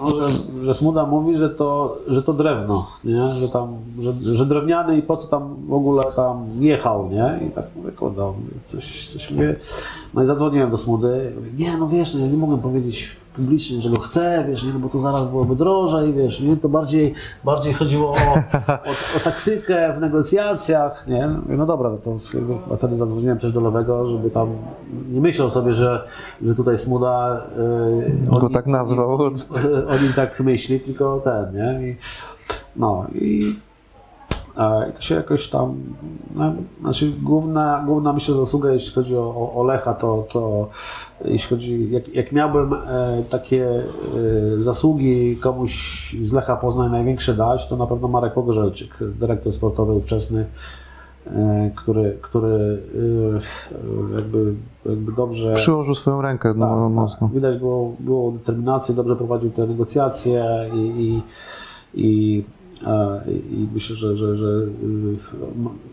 no, 0.00 0.20
że, 0.20 0.28
że 0.64 0.74
Smuda 0.74 1.06
mówi, 1.06 1.36
że 1.36 1.50
to, 1.50 1.98
że 2.06 2.22
to 2.22 2.32
drewno, 2.32 2.86
nie? 3.04 3.28
Że 3.28 3.48
tam, 3.48 3.76
że, 4.00 4.36
że 4.36 4.46
drewniany 4.46 4.98
i 4.98 5.02
po 5.02 5.16
co 5.16 5.28
tam 5.28 5.56
w 5.68 5.72
ogóle 5.72 6.04
tam 6.16 6.46
jechał, 6.60 7.10
nie? 7.10 7.40
I 7.48 7.50
tak 7.50 7.64
mówię, 7.76 7.92
kurde, 7.92 8.32
coś, 8.66 9.08
coś 9.08 9.30
mówię. 9.30 9.56
No 10.14 10.22
i 10.22 10.26
zadzwoniłem 10.26 10.70
do 10.70 10.76
Smudy, 10.76 11.32
mówię, 11.36 11.50
nie, 11.58 11.76
no 11.76 11.88
wiesz, 11.88 12.14
no 12.14 12.20
ja 12.20 12.26
nie 12.26 12.36
mogłem 12.36 12.60
powiedzieć 12.60 13.16
publicznie, 13.38 13.80
że 13.80 13.90
go 13.90 13.98
chcę, 13.98 14.44
wiesz, 14.48 14.64
nie, 14.64 14.72
no 14.72 14.78
bo 14.78 14.88
to 14.88 15.00
zaraz 15.00 15.28
byłoby 15.28 15.56
drożej, 15.56 16.12
wiesz, 16.12 16.40
nie, 16.40 16.56
to 16.56 16.68
bardziej, 16.68 17.14
bardziej 17.44 17.72
chodziło 17.72 18.10
o, 18.10 18.34
o, 18.68 19.16
o 19.16 19.20
taktykę 19.24 19.92
w 19.92 20.00
negocjacjach, 20.00 21.06
nie? 21.06 21.28
No 21.48 21.66
dobra, 21.66 21.90
no 21.90 21.96
to 21.96 22.18
jakby, 22.34 22.76
wtedy 22.76 22.96
zadzwoniłem 22.96 23.38
też 23.38 23.52
do 23.52 23.60
Lewego, 23.60 24.06
żeby 24.06 24.30
tam 24.30 24.48
nie 25.10 25.20
myślał 25.20 25.50
sobie, 25.50 25.72
że, 25.72 26.04
że 26.42 26.54
tutaj 26.54 26.78
Smuda 26.78 27.42
yy, 28.26 28.30
o 28.30 28.38
Go 28.38 28.50
tak 28.50 28.66
nazwał. 28.66 29.20
o 29.88 29.98
nim 30.02 30.12
tak 30.16 30.40
myśli, 30.40 30.80
tylko 30.80 31.20
ten, 31.24 31.54
nie? 31.54 31.88
I, 31.88 31.96
no 32.76 33.06
i 33.14 33.56
i 34.90 34.92
to 34.92 35.00
się 35.00 35.14
jakoś 35.14 35.50
tam, 35.50 35.74
no, 36.34 36.52
znaczy 36.80 37.12
główna, 37.22 37.82
główna 37.86 38.12
myślę 38.12 38.34
zasługa, 38.34 38.70
jeśli 38.70 38.94
chodzi 38.94 39.16
o, 39.16 39.52
o, 39.54 39.64
Lecha, 39.64 39.94
to, 39.94 40.26
to 40.32 40.68
jeśli 41.24 41.48
chodzi, 41.50 41.90
jak, 41.90 42.08
jak 42.08 42.32
miałbym 42.32 42.72
e, 42.72 43.22
takie 43.30 43.68
e, 43.68 44.62
zasługi 44.62 45.36
komuś 45.36 45.72
z 46.20 46.32
Lecha 46.32 46.56
Poznań 46.56 46.90
największe 46.90 47.34
dać, 47.34 47.68
to 47.68 47.76
na 47.76 47.86
pewno 47.86 48.08
Marek 48.08 48.34
Pogorzelczyk, 48.34 48.96
dyrektor 49.00 49.52
sportowy 49.52 49.92
ówczesny, 49.92 50.46
e, 51.26 51.70
który, 51.76 52.18
który 52.22 52.82
jakby, 54.16 54.54
jakby 54.86 55.12
dobrze... 55.12 55.54
Przyłożył 55.54 55.94
swoją 55.94 56.22
rękę 56.22 56.54
no, 56.56 56.66
Tak, 56.66 56.92
mocno. 56.92 57.26
tak. 57.26 57.34
Widać 57.34 57.58
było, 57.58 57.92
było 57.98 58.32
determinację, 58.32 58.94
dobrze 58.94 59.16
prowadził 59.16 59.50
te 59.50 59.66
negocjacje 59.66 60.70
i, 60.74 60.78
i, 60.78 61.22
i, 61.94 62.44
i 63.50 63.68
myślę, 63.74 63.96
że, 63.96 64.16
że, 64.16 64.36
że 64.36 64.46
y, 64.46 64.68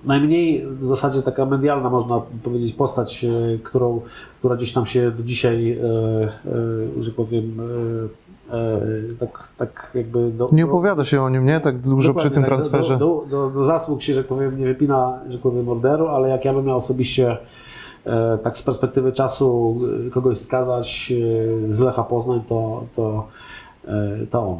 najmniej 0.03 0.65
w 0.67 0.88
zasadzie 0.88 1.21
taka 1.21 1.45
medialna, 1.45 1.89
można 1.89 2.21
powiedzieć, 2.43 2.73
postać, 2.73 3.25
e, 3.25 3.57
którą, 3.63 4.01
która 4.39 4.55
gdzieś 4.55 4.73
tam 4.73 4.86
się 4.86 5.11
do 5.11 5.23
dzisiaj, 5.23 5.71
e, 5.71 5.83
e, 6.99 7.03
że 7.03 7.11
powiem, 7.11 7.57
tak, 9.19 9.49
tak 9.57 9.91
jakby... 9.95 10.31
Do, 10.31 10.49
Nie 10.51 10.65
opowiada 10.65 11.03
się 11.03 11.21
o 11.21 11.29
nim, 11.29 11.45
nie? 11.45 11.59
Tak 11.59 11.77
dużo 11.77 12.13
przy 12.13 12.31
tym 12.31 12.43
tak, 12.43 12.45
transferze. 12.45 12.97
Do, 12.97 13.25
do, 13.29 13.49
do, 13.49 13.63
zasług 13.63 14.01
się, 14.01 14.13
że 14.13 14.23
powiem, 14.23 14.59
nie 14.59 14.65
wypina, 14.65 15.19
że 15.29 15.38
powiem, 15.38 15.69
orderu, 15.69 16.07
ale 16.07 16.29
jak 16.29 16.45
ja 16.45 16.53
bym 16.53 16.65
miał 16.65 16.77
osobiście 16.77 17.38
tak 18.43 18.57
z 18.57 18.63
perspektywy 18.63 19.13
czasu 19.13 19.81
kogoś 20.13 20.38
wskazać 20.38 21.13
z 21.69 21.79
Lecha 21.79 22.03
Poznań, 22.03 22.41
to, 22.49 22.83
to, 22.95 23.27
to 24.31 24.47
on. 24.47 24.57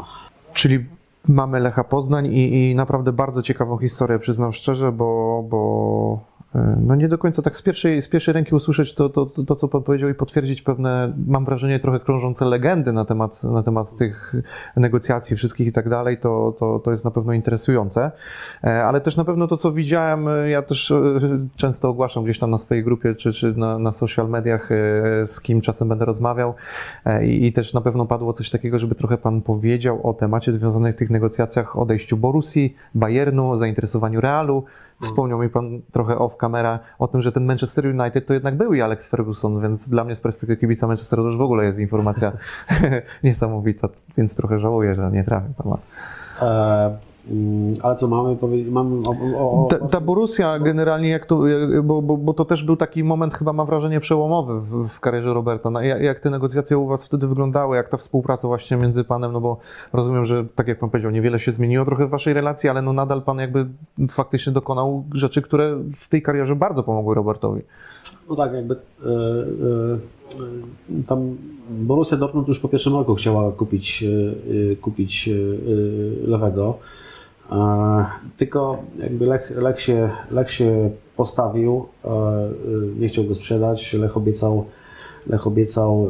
Czyli 0.54 0.86
mamy 1.28 1.60
Lecha 1.60 1.84
Poznań 1.84 2.26
i, 2.26 2.72
i 2.72 2.76
naprawdę 2.76 3.14
bardzo 3.14 3.42
ciekawą 3.42 3.78
historię, 3.78 4.20
przyznam 4.20 4.54
szczerze, 4.54 4.92
bo, 4.92 5.44
bo 5.50 6.35
no 6.82 6.96
nie 6.96 7.08
do 7.08 7.18
końca 7.18 7.42
tak 7.42 7.56
z 7.56 7.62
pierwszej, 7.62 8.02
z 8.02 8.08
pierwszej 8.08 8.34
ręki 8.34 8.56
usłyszeć 8.56 8.94
to, 8.94 9.10
to, 9.10 9.26
to, 9.26 9.44
to, 9.44 9.56
co 9.56 9.68
pan 9.68 9.84
powiedział 9.84 10.10
i 10.10 10.14
potwierdzić 10.14 10.62
pewne, 10.62 11.14
mam 11.28 11.46
wrażenie, 11.46 11.80
trochę 11.80 12.00
krążące 12.00 12.46
legendy 12.46 12.94
na 12.94 13.06
temat, 13.06 13.44
na 13.44 13.64
temat 13.64 13.96
tych 13.98 14.36
negocjacji 14.76 15.36
wszystkich 15.36 15.68
i 15.68 15.72
tak 15.72 15.90
dalej, 15.90 16.18
to, 16.18 16.56
to, 16.60 16.80
to 16.80 16.92
jest 16.92 17.06
na 17.06 17.12
pewno 17.12 17.34
interesujące. 17.34 18.12
E, 18.64 18.86
ale 18.86 19.02
też 19.02 19.18
na 19.18 19.26
pewno 19.26 19.48
to, 19.48 19.58
co 19.58 19.72
widziałem, 19.72 20.28
e, 20.28 20.50
ja 20.50 20.62
też 20.62 20.94
często 21.56 21.90
ogłaszam 21.90 22.24
gdzieś 22.24 22.40
tam 22.40 22.52
na 22.52 22.58
swojej 22.58 22.84
grupie 22.84 23.16
czy, 23.16 23.34
czy 23.34 23.54
na, 23.58 23.80
na 23.80 23.92
social 23.92 24.30
mediach, 24.30 24.70
z 25.26 25.42
kim 25.42 25.62
czasem 25.62 25.90
będę 25.90 26.06
rozmawiał 26.06 26.54
i, 27.24 27.46
i 27.46 27.54
też 27.54 27.74
na 27.74 27.82
pewno 27.82 28.06
padło 28.06 28.34
coś 28.34 28.50
takiego, 28.50 28.80
żeby 28.80 28.96
trochę 28.96 29.18
pan 29.18 29.42
powiedział 29.42 30.10
o 30.10 30.14
temacie 30.14 30.52
związanych 30.52 30.96
w 30.96 30.98
tych 30.98 31.10
negocjacjach 31.10 31.78
odejściu 31.78 32.18
Borusi, 32.18 32.76
Bayernu, 32.96 33.58
zainteresowaniu 33.58 34.22
Realu. 34.22 34.64
Wspomniał 35.02 35.40
mi 35.40 35.50
pan 35.50 35.82
trochę 35.92 36.18
off 36.18 36.38
camera 36.38 36.80
o 37.00 37.08
tym, 37.08 37.22
że 37.22 37.32
ten 37.32 37.46
Manchester 37.46 37.86
United 37.86 38.26
to 38.26 38.34
jednak 38.34 38.58
był 38.58 38.74
i 38.74 38.82
Alex 38.82 39.10
Ferguson, 39.10 39.62
więc 39.62 39.90
dla 39.90 40.04
mnie 40.04 40.16
z 40.16 40.22
perspektywy 40.22 40.58
kibica 40.58 40.88
Manchesteru 40.88 41.24
to 41.24 41.28
już 41.28 41.38
w 41.38 41.42
ogóle 41.42 41.66
jest 41.66 41.80
informacja 41.80 42.32
niesamowita, 43.24 43.90
więc 44.18 44.36
trochę 44.36 44.60
żałuję, 44.60 44.96
że 44.96 45.12
nie 45.12 45.24
trafię 45.24 45.50
tam. 45.58 45.78
Mm, 47.32 47.78
ale 47.82 47.96
co 47.96 48.08
mamy 48.08 48.36
powiedzieć? 48.36 48.74
Mamy 48.74 49.02
o, 49.08 49.12
o, 49.38 49.68
ta, 49.70 49.88
ta 49.88 50.02
Borussia 50.02 50.60
generalnie, 50.60 51.10
jak 51.10 51.26
to, 51.26 51.42
bo, 51.84 52.02
bo, 52.02 52.18
bo, 52.18 52.34
to 52.34 52.46
też 52.46 52.64
był 52.64 52.78
taki 52.78 53.04
moment, 53.04 53.34
chyba 53.34 53.54
mam 53.54 53.68
wrażenie, 53.68 54.00
przełomowy 54.00 54.62
w, 54.62 54.88
w 54.88 55.00
karierze 55.00 55.34
Roberta. 55.34 55.70
No, 55.70 55.82
jak, 55.82 56.20
te 56.20 56.30
negocjacje 56.30 56.78
u 56.78 56.88
Was 56.88 57.06
wtedy 57.06 57.28
wyglądały? 57.28 57.76
Jak 57.76 57.90
ta 57.90 57.98
współpraca 57.98 58.48
właśnie 58.48 58.78
między 58.78 59.04
Panem, 59.04 59.32
no 59.32 59.42
bo 59.42 59.58
rozumiem, 59.94 60.26
że 60.26 60.46
tak 60.56 60.68
jak 60.68 60.80
Pan 60.80 60.90
powiedział, 60.90 61.12
niewiele 61.12 61.40
się 61.40 61.52
zmieniło 61.52 61.86
trochę 61.86 62.08
w 62.08 62.10
Waszej 62.10 62.34
relacji, 62.34 62.70
ale 62.70 62.82
no 62.82 62.94
nadal 62.94 63.22
Pan 63.22 63.38
jakby 63.38 63.66
faktycznie 64.08 64.54
dokonał 64.54 65.04
rzeczy, 65.14 65.42
które 65.42 65.78
w 65.96 66.10
tej 66.10 66.22
karierze 66.22 66.56
bardzo 66.56 66.84
pomogły 66.84 67.16
Robertowi. 67.16 67.62
No 68.30 68.36
tak, 68.36 68.54
jakby 68.54 68.76
e, 68.76 69.08
e, 71.00 71.04
tam 71.08 71.38
Borussia 71.70 72.18
Dortmund 72.18 72.48
już 72.48 72.60
po 72.60 72.68
pierwszym 72.68 72.94
roku 72.94 73.16
chciała 73.16 73.52
kupić, 73.52 74.04
e, 74.04 74.76
kupić 74.76 75.30
lewego. 76.28 76.78
Tylko 78.38 78.84
jakby 78.96 79.26
Lech, 79.26 79.52
Lech, 79.56 79.82
się, 79.82 80.10
Lech 80.32 80.52
się 80.52 80.90
postawił, 81.18 81.86
nie 83.00 83.10
chciał 83.10 83.24
go 83.24 83.36
sprzedać. 83.36 83.94
Lech 83.94 84.18
obiecał, 84.18 84.66
Lech 85.28 85.48
obiecał 85.48 86.08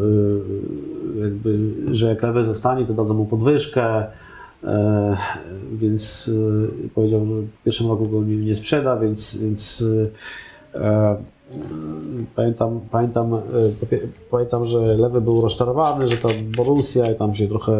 jakby, 1.21 1.57
że 1.91 2.07
jak 2.07 2.23
lewy 2.23 2.43
zostanie, 2.43 2.85
to 2.85 2.93
dadzą 2.93 3.13
mu 3.13 3.25
podwyżkę. 3.25 4.03
Więc 5.71 6.31
powiedział, 6.95 7.25
że 7.25 7.41
w 7.41 7.63
pierwszym 7.65 7.87
roku 7.87 8.07
go 8.07 8.23
nie, 8.23 8.37
nie 8.37 8.55
sprzeda, 8.55 8.97
więc, 8.97 9.37
więc 9.37 9.83
Pamiętam, 12.35 12.79
pamiętam, 12.91 13.33
e, 13.33 13.39
pamiętam, 14.31 14.65
że 14.65 14.79
Lewy 14.79 15.21
był 15.21 15.41
rozczarowany, 15.41 16.07
że 16.07 16.17
to 16.17 16.29
Borussia 16.57 17.11
i 17.11 17.15
tam 17.15 17.35
się 17.35 17.47
trochę, 17.47 17.71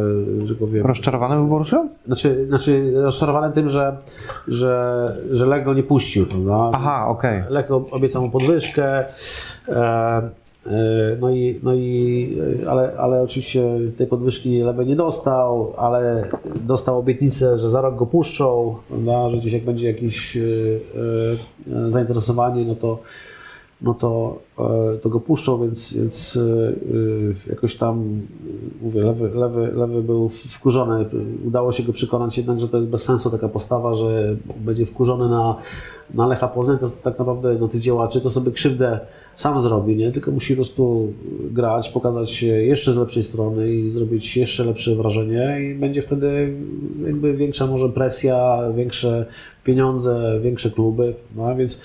że 0.45 0.55
powiem... 0.55 0.85
Rozczarowany 0.85 1.35
był 1.35 1.47
Borussia? 1.47 1.87
Znaczy, 2.05 2.45
znaczy 2.47 2.91
rozczarowany 2.95 3.53
tym, 3.53 3.69
że, 3.69 3.97
że, 4.47 5.15
że 5.31 5.45
Lech 5.45 5.65
go 5.65 5.73
nie 5.73 5.83
puścił, 5.83 6.25
prawda? 6.25 6.69
Aha, 6.73 7.07
okej. 7.07 7.39
Okay. 7.39 7.51
Lech 7.53 7.71
obiecał 7.71 8.21
mu 8.21 8.29
podwyżkę, 8.29 9.05
e, 9.67 9.73
e, 9.73 11.17
no 11.19 11.29
i, 11.29 11.59
no 11.63 11.73
i 11.73 12.37
ale, 12.69 12.93
ale 12.97 13.21
oczywiście 13.21 13.63
tej 13.97 14.07
podwyżki 14.07 14.61
Lewy 14.61 14.85
nie 14.85 14.95
dostał, 14.95 15.73
ale 15.77 16.29
dostał 16.55 16.99
obietnicę, 16.99 17.57
że 17.57 17.69
za 17.69 17.81
rok 17.81 17.95
go 17.95 18.05
puszczą, 18.05 18.75
prawda? 18.89 19.29
że 19.29 19.37
gdzieś 19.37 19.53
jak 19.53 19.65
będzie 19.65 19.87
jakieś 19.87 20.37
zainteresowanie, 21.87 22.65
no 22.65 22.75
to 22.75 22.99
no 23.81 23.93
to, 23.93 24.39
e, 24.59 24.97
to 24.97 25.09
go 25.09 25.19
puszczą, 25.19 25.61
więc, 25.61 25.93
więc 25.93 26.39
e, 27.47 27.49
jakoś 27.49 27.75
tam, 27.75 28.21
mówię, 28.81 29.01
lewy, 29.01 29.29
lewy, 29.29 29.71
lewy 29.75 30.01
był 30.01 30.29
wkurzony. 30.29 31.05
Udało 31.47 31.71
się 31.71 31.83
go 31.83 31.93
przekonać 31.93 32.37
jednak, 32.37 32.59
że 32.59 32.67
to 32.67 32.77
jest 32.77 32.89
bez 32.89 33.03
sensu 33.03 33.29
taka 33.29 33.49
postawa, 33.49 33.93
że 33.93 34.35
będzie 34.59 34.85
wkurzony 34.85 35.29
na, 35.29 35.55
na 36.13 36.27
Lecha 36.27 36.47
Poznań, 36.47 36.77
to 36.77 36.89
tak 36.89 37.19
naprawdę 37.19 37.57
no, 37.59 37.67
tych 37.67 37.81
działaczy 37.81 38.21
to 38.21 38.29
sobie 38.29 38.51
krzywdę 38.51 38.99
sam 39.35 39.59
zrobi, 39.59 39.95
nie? 39.95 40.11
tylko 40.11 40.31
musi 40.31 40.53
po 40.53 40.57
prostu 40.57 41.13
grać, 41.51 41.89
pokazać 41.89 42.31
się 42.31 42.47
jeszcze 42.47 42.93
z 42.93 42.97
lepszej 42.97 43.23
strony 43.23 43.73
i 43.73 43.91
zrobić 43.91 44.37
jeszcze 44.37 44.63
lepsze 44.63 44.95
wrażenie 44.95 45.57
i 45.61 45.75
będzie 45.75 46.01
wtedy 46.01 46.53
jakby 47.05 47.33
większa 47.33 47.67
może 47.67 47.89
presja, 47.89 48.59
większe 48.75 49.25
pieniądze, 49.63 50.39
większe 50.43 50.71
kluby, 50.71 51.13
no 51.35 51.55
więc 51.55 51.81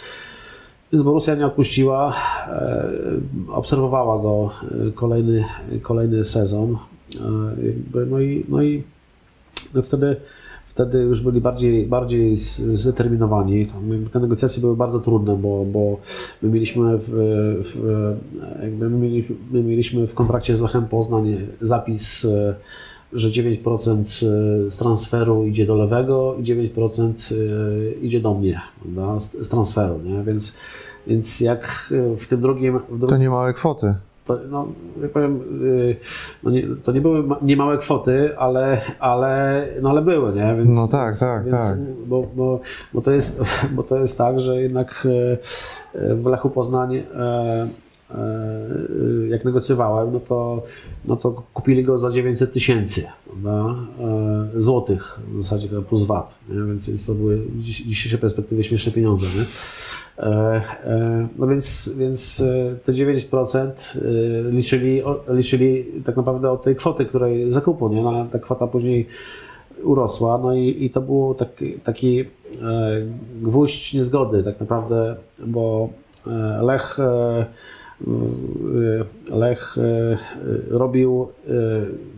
więc 0.93 1.05
Borussia 1.05 1.35
nie 1.35 1.47
odpuściła, 1.47 2.17
e, 2.49 2.91
obserwowała 3.49 4.23
go 4.23 4.51
e, 4.89 4.93
kolejny, 4.93 5.45
kolejny 5.83 6.25
sezon. 6.25 6.77
E, 7.95 8.07
no 8.07 8.21
i, 8.21 8.45
no 8.49 8.63
i 8.63 8.83
wtedy, 9.83 10.17
wtedy 10.67 10.99
już 10.99 11.23
byli 11.23 11.41
bardziej, 11.41 11.87
bardziej 11.87 12.37
zdeterminowani. 12.37 13.67
Te 14.13 14.21
negocjacje 14.21 14.61
były 14.61 14.77
bardzo 14.77 15.01
trudne, 15.01 15.37
bo, 15.37 15.65
bo 15.65 15.97
my 16.43 16.49
mieliśmy 16.49 16.99
w, 16.99 17.09
w 17.63 18.15
jakby 18.63 18.91
my 18.91 18.99
mieliśmy, 18.99 19.37
my 19.51 19.63
mieliśmy 19.63 20.07
w 20.07 20.15
kontrakcie 20.15 20.57
z 20.57 20.61
Lechem 20.61 20.89
Poznań 20.89 21.37
zapis 21.61 22.27
że 23.13 23.29
9% 23.29 24.05
z 24.71 24.77
transferu 24.77 25.47
idzie 25.47 25.67
do 25.67 25.75
lewego 25.75 26.35
i 26.39 26.43
9% 26.43 27.35
idzie 28.03 28.21
do 28.21 28.35
mnie 28.35 28.61
prawda, 28.83 29.21
z, 29.21 29.49
transferu, 29.49 30.01
nie? 30.05 30.23
Więc, 30.23 30.59
więc 31.07 31.41
jak 31.41 31.93
w 32.19 32.27
tym 32.29 32.41
drugim... 32.41 32.79
W 32.79 32.89
drugim 32.89 33.09
to 33.09 33.17
nie 33.17 33.31
małe 33.31 33.53
kwoty. 33.53 33.95
To, 34.27 34.39
no, 34.51 34.69
jak 35.03 35.11
powiem, 35.11 35.41
no 36.43 36.51
nie, 36.51 36.63
to 36.85 36.93
nie 36.93 37.01
były 37.01 37.25
nie 37.43 37.57
małe 37.57 37.79
kwoty, 37.79 38.39
ale, 38.39 38.81
ale, 38.99 39.67
no 39.83 39.91
ale 39.91 40.03
były, 40.03 40.33
nie? 40.33 40.55
Więc, 40.57 40.77
no 40.77 40.89
tak, 40.89 41.19
tak, 41.19 41.45
więc, 41.45 41.57
tak. 41.57 41.79
Bo, 42.07 42.27
bo, 42.37 42.61
bo, 42.95 43.01
to 43.01 43.11
jest, 43.11 43.43
bo 43.77 43.83
to 43.83 43.99
jest 43.99 44.19
tak, 44.19 44.41
że 44.41 44.63
jednak 44.63 45.07
w 45.95 46.27
Lechu 46.27 46.51
Poznań 46.51 46.97
E, 46.97 47.69
jak 49.31 49.45
negocjowałem, 49.45 50.13
no 50.13 50.21
to, 50.21 50.63
no 51.05 51.17
to 51.17 51.43
kupili 51.55 51.85
go 51.85 51.99
za 51.99 52.11
900 52.11 52.53
tysięcy 52.53 53.07
e, 53.47 53.75
złotych 54.55 55.21
w 55.33 55.43
zasadzie 55.43 55.69
plus 55.69 56.03
VAT, 56.03 56.39
nie? 56.49 56.63
Więc, 56.67 57.07
to 57.07 57.15
były 57.15 57.37
w 57.37 57.63
dzisiejszej 57.63 58.19
perspektywie 58.19 58.65
śmieszne 58.65 58.93
pieniądze. 58.93 59.27
Nie? 59.27 59.45
E, 60.27 61.29
no 61.39 61.47
więc, 61.47 61.91
więc 61.97 62.43
te 62.85 62.93
9% 62.93 63.71
liczyli, 64.51 65.03
liczyli 65.29 65.85
tak 66.05 66.17
naprawdę 66.17 66.51
od 66.51 66.63
tej 66.63 66.77
kwoty, 66.77 67.07
której 67.07 67.51
zakupu, 67.51 67.89
nie? 67.89 68.03
No, 68.03 68.27
ta 68.33 68.39
kwota 68.39 68.67
później 68.67 69.07
urosła, 69.83 70.39
no 70.39 70.55
i, 70.55 70.85
i 70.85 70.91
to 70.91 71.01
był 71.01 71.35
taki, 71.35 71.73
taki 71.73 72.25
gwóźdź 73.43 73.95
niezgody 73.95 74.45
tak 74.45 74.61
naprawdę, 74.61 75.17
bo 75.47 75.89
Lech 76.63 76.99
Lech 79.33 79.79
y, 79.79 79.81
y, 79.81 80.17
robił 80.71 81.29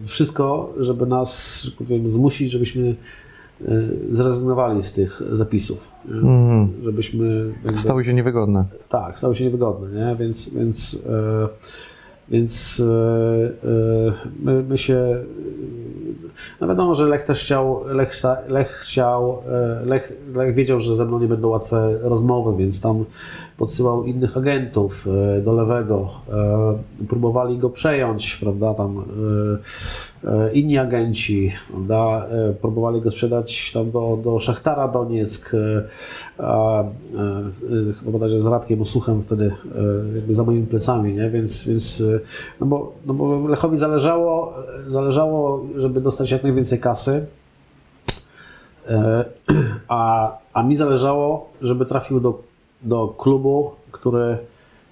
wszystko, 0.04 0.72
żeby 0.78 1.06
nas, 1.06 1.62
że 1.62 1.70
powiem, 1.70 2.08
zmusić, 2.08 2.52
żebyśmy 2.52 2.94
zrezygnowali 4.10 4.82
z 4.82 4.92
tych 4.92 5.22
zapisów. 5.32 5.88
Mm. 6.08 6.68
Żebyśmy. 6.84 7.52
Stały 7.76 8.04
się 8.04 8.14
niewygodne. 8.14 8.64
Tak, 8.88 9.18
stały 9.18 9.34
się 9.34 9.44
niewygodne, 9.44 10.06
nie? 10.06 10.16
Więc, 10.16 10.54
więc, 10.54 11.02
więc 12.28 12.82
my, 14.42 14.62
my 14.68 14.78
się. 14.78 15.16
No 16.60 16.68
wiadomo, 16.68 16.94
że 16.94 17.06
Lech 17.06 17.22
też 17.22 17.44
chciał, 17.44 17.84
Lech, 17.86 18.22
Lech 18.48 18.68
chciał, 18.68 19.42
Lech, 19.84 20.12
Lech 20.34 20.54
wiedział, 20.54 20.80
że 20.80 20.96
ze 20.96 21.04
mną 21.04 21.20
nie 21.20 21.28
będą 21.28 21.48
łatwe 21.48 21.98
rozmowy, 22.02 22.58
więc 22.58 22.80
tam 22.80 23.04
podsyłał 23.62 24.04
innych 24.04 24.36
agentów 24.36 25.06
e, 25.06 25.40
do 25.40 25.52
lewego, 25.52 26.10
e, 27.00 27.06
próbowali 27.08 27.58
go 27.58 27.70
przejąć, 27.70 28.36
prawda, 28.36 28.74
tam 28.74 29.04
e, 30.24 30.52
inni 30.52 30.78
agenci, 30.78 31.52
prawda, 31.70 32.26
próbowali 32.60 33.00
go 33.00 33.10
sprzedać 33.10 33.72
tam 33.72 33.90
do, 33.90 34.18
do 34.24 34.38
Szachtara 34.38 34.88
Donieck, 34.88 35.50
chyba 37.98 38.10
bodajże 38.12 38.42
z 38.42 38.46
Radkiem 38.46 38.82
Osuchem 38.82 39.22
wtedy 39.22 39.52
jakby 40.14 40.34
za 40.34 40.44
moimi 40.44 40.66
plecami, 40.66 41.14
nie? 41.14 41.30
Więc, 41.30 41.68
więc 41.68 42.02
no 42.60 42.66
bo, 42.66 42.92
no 43.06 43.14
bo 43.14 43.48
Lechowi 43.48 43.76
zależało, 43.76 44.54
zależało, 44.88 45.64
żeby 45.76 46.00
dostać 46.00 46.30
jak 46.30 46.42
najwięcej 46.42 46.80
kasy, 46.80 47.26
a, 49.88 50.32
a 50.52 50.62
mi 50.62 50.76
zależało, 50.76 51.50
żeby 51.60 51.86
trafił 51.86 52.20
do 52.20 52.51
do 52.82 53.08
klubu, 53.08 53.70
który, 53.92 54.38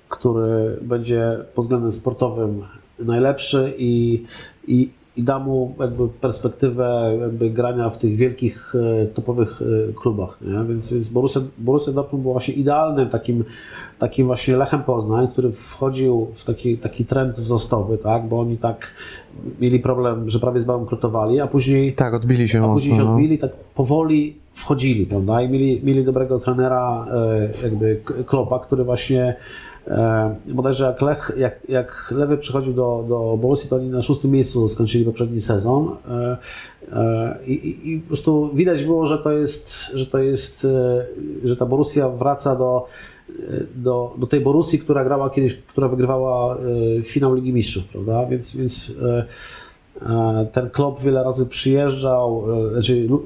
który 0.08 0.78
będzie 0.82 1.38
pod 1.54 1.64
względem 1.64 1.92
sportowym 1.92 2.62
najlepszy 2.98 3.74
i, 3.78 4.24
i, 4.66 4.90
i 5.16 5.22
da 5.22 5.38
mu 5.38 5.74
jakby 5.80 6.08
perspektywę 6.08 7.16
jakby 7.20 7.50
grania 7.50 7.90
w 7.90 7.98
tych 7.98 8.16
wielkich, 8.16 8.74
e, 9.02 9.06
topowych 9.06 9.62
e, 9.62 9.92
klubach. 9.92 10.38
Nie? 10.42 10.64
Więc, 10.68 10.92
więc 10.92 11.08
Borussia, 11.08 11.40
Borussia 11.58 11.92
Dortmund 11.92 12.22
był 12.22 12.32
właśnie 12.32 12.54
idealnym 12.54 13.08
takim, 13.08 13.44
takim 13.98 14.26
właśnie 14.26 14.56
Lechem 14.56 14.82
Poznań, 14.82 15.28
który 15.28 15.52
wchodził 15.52 16.28
w 16.34 16.44
taki, 16.44 16.78
taki 16.78 17.04
trend 17.04 17.36
wzrostowy, 17.36 17.98
tak? 17.98 18.28
bo 18.28 18.40
oni 18.40 18.58
tak 18.58 18.86
mieli 19.60 19.80
problem, 19.80 20.30
że 20.30 20.38
prawie 20.40 20.60
zbankrutowali, 20.60 21.40
a 21.40 21.46
później, 21.46 21.92
Tak, 21.92 22.14
odbili 22.14 22.48
się 22.48 22.58
a 22.58 22.60
mocno. 22.60 22.74
później 22.74 22.96
się 22.98 23.04
no. 23.04 23.10
odbili, 23.12 23.38
tak 23.38 23.50
powoli 23.74 24.36
wchodzili, 24.54 25.06
prawda? 25.06 25.42
I 25.42 25.48
mieli, 25.48 25.80
mieli 25.84 26.04
dobrego 26.04 26.38
trenera, 26.38 27.06
e, 27.12 27.62
jakby 27.62 28.00
Klopa, 28.26 28.58
który 28.58 28.84
właśnie 28.84 29.36
bodajże 30.46 30.84
jak, 30.84 31.02
Lech, 31.02 31.32
jak, 31.38 31.60
jak 31.68 32.14
Lewy 32.16 32.38
przychodził 32.38 32.72
do, 32.72 33.04
do 33.08 33.38
Borussii, 33.40 33.70
to 33.70 33.76
oni 33.76 33.88
na 33.88 34.02
szóstym 34.02 34.30
miejscu 34.30 34.68
skończyli 34.68 35.04
poprzedni 35.04 35.40
sezon 35.40 35.96
e, 36.10 36.36
e, 36.92 37.38
i, 37.46 37.52
i, 37.52 37.92
i 37.92 38.00
po 38.00 38.06
prostu 38.08 38.50
widać 38.54 38.84
było, 38.84 39.06
że 39.06 39.18
to 39.18 39.32
jest, 39.32 39.72
że 39.94 40.06
to 40.06 40.18
jest, 40.18 40.64
e, 40.64 41.48
że 41.48 41.56
ta 41.56 41.66
Borussia 41.66 42.08
wraca 42.08 42.56
do 42.56 42.86
do, 43.76 44.14
do 44.18 44.26
tej 44.26 44.40
Borussii, 44.40 44.78
która 44.78 45.04
grała 45.04 45.30
kiedyś, 45.30 45.56
która 45.56 45.88
wygrywała 45.88 46.56
e, 46.56 47.02
finał 47.02 47.34
Ligi 47.34 47.52
Mistrzów, 47.52 47.84
prawda? 47.88 48.26
Więc, 48.26 48.56
więc 48.56 48.98
e, 49.02 49.24
e, 50.02 50.46
ten 50.52 50.70
klub 50.70 51.00
wiele 51.00 51.24
razy 51.24 51.46
przyjeżdżał, 51.46 52.44
e, 52.66 52.70
znaczy 52.72 53.06
lu- 53.08 53.22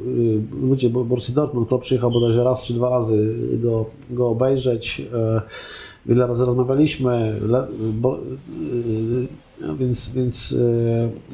e, 0.62 0.66
ludzie 0.66 0.90
Bo- 0.90 1.04
Borussii 1.04 1.34
Dortmund, 1.34 1.68
klub 1.68 1.82
przyjechał 1.82 2.10
bodajże 2.10 2.44
raz 2.44 2.62
czy 2.62 2.74
dwa 2.74 2.90
razy 2.90 3.34
go, 3.62 3.86
go 4.10 4.28
obejrzeć. 4.28 5.02
Wiele 6.06 6.26
razy 6.26 6.46
rozmawialiśmy, 6.46 7.40
le, 7.40 7.66
bo, 7.92 8.16
e, 8.16 9.66
no 9.66 9.76
więc, 9.76 10.14
więc 10.14 10.54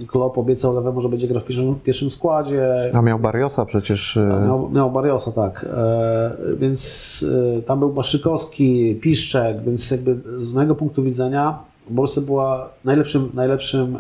e, 0.03 0.07
klub 0.07 0.39
obiecał 0.39 0.75
Lewemu, 0.75 1.01
że 1.01 1.09
będzie 1.09 1.29
grał 1.29 1.41
w 1.41 1.45
pierwszym, 1.45 1.75
pierwszym 1.85 2.11
składzie. 2.11 2.91
A 2.95 3.03
miał 3.03 3.19
Barriosa 3.19 3.65
przecież. 3.65 4.19
Miał, 4.47 4.71
miał 4.71 4.91
Barriosa, 4.91 5.33
tak. 5.33 5.67
E, 5.77 6.37
więc 6.59 7.25
tam 7.67 7.79
był 7.79 7.93
Baszykowski, 7.93 8.99
Piszczek, 9.03 9.63
więc 9.65 9.91
jakby 9.91 10.17
z 10.39 10.55
mojego 10.55 10.75
punktu 10.75 11.03
widzenia 11.03 11.59
Borussia 11.91 12.21
była 12.21 12.69
najlepszym, 12.85 13.31
najlepszym, 13.35 13.99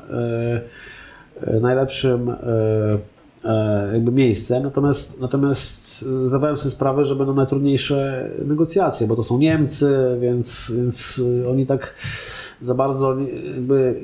najlepszym 1.60 2.30
jakby 3.92 4.12
miejscem, 4.12 4.62
natomiast, 4.62 5.20
natomiast 5.20 5.79
zdawałem 6.22 6.56
sobie 6.56 6.70
sprawę, 6.70 7.04
że 7.04 7.16
będą 7.16 7.34
najtrudniejsze 7.34 8.30
negocjacje, 8.44 9.06
bo 9.06 9.16
to 9.16 9.22
są 9.22 9.38
Niemcy, 9.38 10.18
więc, 10.20 10.72
więc 10.76 11.22
oni 11.50 11.66
tak 11.66 11.94
za 12.62 12.74
bardzo 12.74 13.16
jakby 13.54 14.00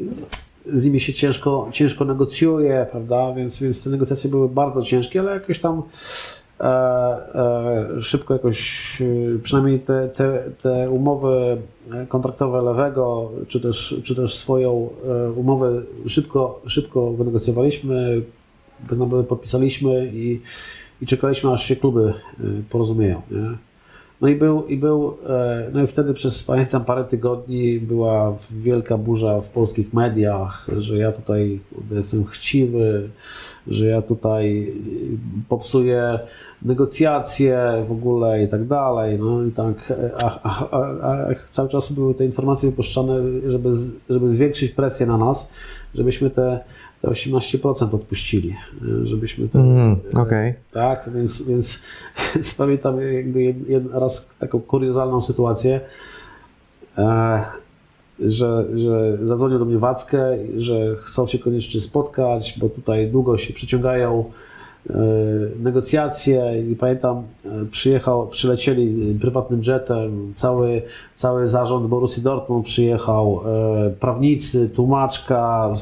z 0.72 0.84
nimi 0.84 1.00
się 1.00 1.12
ciężko, 1.12 1.68
ciężko 1.72 2.04
negocjuje, 2.04 2.86
prawda? 2.90 3.32
Więc, 3.32 3.62
więc 3.62 3.84
te 3.84 3.90
negocjacje 3.90 4.30
były 4.30 4.48
bardzo 4.48 4.82
ciężkie, 4.82 5.20
ale 5.20 5.32
jakoś 5.32 5.60
tam 5.60 5.82
e, 6.60 6.64
e, 6.64 8.02
szybko 8.02 8.34
jakoś, 8.34 8.98
e, 9.02 9.38
przynajmniej 9.38 9.80
te, 9.80 10.08
te, 10.08 10.42
te 10.62 10.90
umowy 10.90 11.56
kontraktowe 12.08 12.62
lewego, 12.62 13.30
czy 13.48 13.60
też, 13.60 14.00
czy 14.04 14.14
też 14.14 14.38
swoją 14.38 14.90
e, 15.08 15.30
umowę 15.30 15.82
szybko, 16.06 16.60
szybko 16.66 17.12
wynegocjowaliśmy, 17.12 18.22
podpisaliśmy 19.28 20.10
i, 20.14 20.40
i 21.02 21.06
czekaliśmy, 21.06 21.52
aż 21.52 21.64
się 21.64 21.76
kluby 21.76 22.14
e, 22.40 22.44
porozumieją. 22.70 23.22
Nie? 23.30 23.56
No 24.20 24.28
i 24.28 24.34
był, 24.34 24.66
i 24.66 24.76
był, 24.76 25.16
e, 25.28 25.70
no 25.72 25.82
i 25.82 25.86
wtedy 25.86 26.14
przez, 26.14 26.44
pamiętam, 26.44 26.84
parę 26.84 27.04
tygodni 27.04 27.80
była 27.80 28.36
wielka 28.50 28.98
burza 28.98 29.40
w 29.40 29.48
polskich 29.48 29.94
mediach, 29.94 30.66
że 30.78 30.98
ja 30.98 31.12
tutaj 31.12 31.60
jestem 31.90 32.24
chciwy, 32.24 33.08
że 33.66 33.86
ja 33.86 34.02
tutaj 34.02 34.72
popsuję 35.48 36.18
negocjacje 36.62 37.84
w 37.88 37.92
ogóle 37.92 38.42
i 38.42 38.48
tak 38.48 38.66
dalej, 38.66 39.18
no 39.18 39.44
i 39.44 39.50
tak, 39.50 39.92
a, 40.18 40.40
a, 40.42 40.70
a, 40.70 40.80
a 41.02 41.28
cały 41.50 41.68
czas 41.68 41.92
były 41.92 42.14
te 42.14 42.24
informacje 42.24 42.70
wypuszczane, 42.70 43.14
żeby, 43.46 43.70
żeby 44.10 44.28
zwiększyć 44.28 44.72
presję 44.72 45.06
na 45.06 45.18
nas, 45.18 45.52
żebyśmy 45.94 46.30
te, 46.30 46.60
te 47.02 47.08
18% 47.08 47.94
odpuścili, 47.94 48.56
e, 49.02 49.06
żebyśmy 49.06 49.48
te, 49.48 49.58
Mm, 49.58 49.96
okej. 50.16 50.54
tak, 50.72 51.10
więc, 51.14 51.48
więc, 51.48 51.82
więc 52.34 52.54
pamiętam 52.54 53.00
jakby 53.00 53.42
jed, 53.42 53.68
jed, 53.68 53.84
raz 53.92 54.34
taką 54.38 54.60
kuriozalną 54.60 55.20
sytuację, 55.20 55.80
e, 56.98 57.44
że, 58.20 58.66
że 58.74 59.18
zadzwonił 59.22 59.58
do 59.58 59.64
mnie 59.64 59.78
Wackę, 59.78 60.38
że 60.58 60.96
chcą 60.96 61.26
się 61.26 61.38
koniecznie 61.38 61.80
spotkać, 61.80 62.58
bo 62.60 62.68
tutaj 62.68 63.08
długo 63.10 63.38
się 63.38 63.54
przyciągają 63.54 64.24
e, 64.24 64.55
negocjacje 65.62 66.62
i 66.70 66.76
pamiętam, 66.76 67.22
e, 67.44 67.64
przyjechał, 67.70 68.28
przylecieli 68.28 69.14
prywatnym 69.20 69.62
jetem, 69.66 70.32
cały, 70.34 70.82
cały 71.14 71.48
zarząd 71.48 71.86
Borussii 71.86 72.22
Dortmund 72.22 72.66
przyjechał, 72.66 73.40
e, 73.86 73.90
prawnicy, 73.90 74.70
tłumaczka, 74.70 75.72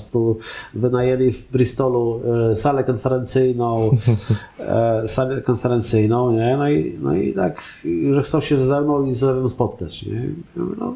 wynajęli 0.75 1.33
w 1.33 1.53
Bristolu 1.53 2.21
e, 2.51 2.57
salę 2.57 2.85
konferencyjną, 2.85 3.91
e, 4.59 5.09
salę 5.09 5.43
konferencyjną, 5.43 6.33
nie? 6.33 6.57
No 6.57 6.71
i, 6.71 6.99
no 7.03 7.15
i 7.15 7.33
tak, 7.33 7.63
że 8.11 8.23
chcą 8.23 8.41
się 8.41 8.57
ze 8.57 8.81
mną 8.81 9.05
i 9.05 9.13
z 9.13 9.23
Lewem 9.23 9.49
spotkać, 9.49 10.07
nie? 10.07 10.29
No, 10.57 10.95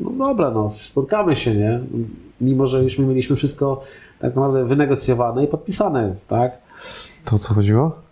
no 0.00 0.10
dobra, 0.10 0.50
no, 0.50 0.72
spotkamy 0.76 1.36
się, 1.36 1.54
nie? 1.54 1.80
Mimo, 2.40 2.66
że 2.66 2.82
już 2.82 2.98
my 2.98 3.06
mieliśmy 3.06 3.36
wszystko 3.36 3.82
tak 4.18 4.34
naprawdę 4.34 4.64
wynegocjowane 4.64 5.44
i 5.44 5.46
podpisane, 5.46 6.14
tak? 6.28 6.63
To 7.24 7.36
o 7.36 7.38
co 7.38 7.54
chodziło? 7.54 8.04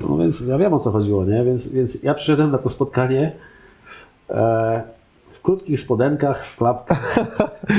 No 0.00 0.16
więc 0.16 0.40
ja 0.40 0.58
wiem 0.58 0.74
o 0.74 0.80
co 0.80 0.90
chodziło, 0.90 1.24
nie? 1.24 1.44
Więc, 1.44 1.72
więc 1.72 2.02
ja 2.02 2.14
przyszedłem 2.14 2.50
na 2.50 2.58
to 2.58 2.68
spotkanie 2.68 3.32
e, 4.30 4.82
w 5.30 5.42
krótkich 5.42 5.80
spodenkach, 5.80 6.46
w 6.46 6.56
klapkach 6.56 7.16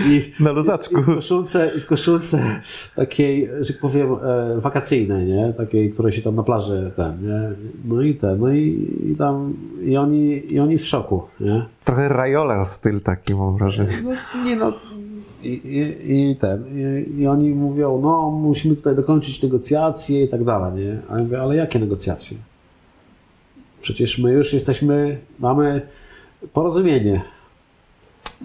i, 0.05 0.31
Na 0.43 0.51
luzaczku. 0.51 0.99
i 0.99 1.03
w 1.03 1.05
koszulce, 1.05 1.71
i 1.77 1.81
w 1.81 1.85
koszulce 1.85 2.61
takiej, 2.95 3.49
że 3.61 3.73
tak 3.73 3.81
powiem, 3.81 4.13
e, 4.13 4.61
wakacyjnej, 4.61 5.25
nie? 5.25 5.53
Takiej, 5.53 5.91
której 5.91 6.11
się 6.11 6.21
tam 6.21 6.35
na 6.35 6.43
plaży 6.43 6.91
ten, 6.95 7.27
nie? 7.27 7.55
No 7.85 8.01
i 8.01 8.15
ten, 8.15 8.39
no 8.39 8.49
i, 8.49 8.87
i 9.11 9.15
tam, 9.15 9.53
i 9.83 9.97
oni, 9.97 10.53
i 10.53 10.59
oni 10.59 10.77
w 10.77 10.85
szoku, 10.87 11.23
nie? 11.39 11.65
Trochę 11.85 12.09
Rajola 12.09 12.65
styl 12.65 13.01
taki 13.01 13.35
mam 13.35 13.57
wrażenie. 13.57 14.03
No, 14.03 14.43
nie 14.43 14.55
no. 14.55 14.73
I, 15.45 15.53
i, 15.77 16.31
i 16.31 16.35
ten, 16.35 16.65
i, 16.67 17.21
i 17.21 17.27
oni 17.27 17.49
mówią, 17.49 18.01
no 18.01 18.31
musimy 18.31 18.75
tutaj 18.75 18.95
dokończyć 18.95 19.43
negocjacje 19.43 20.23
i 20.23 20.29
tak 20.29 20.43
dalej, 20.43 20.85
nie? 20.85 20.99
A 21.09 21.17
ja 21.17 21.23
mówię, 21.23 21.41
ale 21.41 21.55
jakie 21.55 21.79
negocjacje? 21.79 22.37
Przecież 23.81 24.19
my 24.19 24.31
już 24.31 24.53
jesteśmy, 24.53 25.19
mamy 25.39 25.81
porozumienie. 26.53 27.21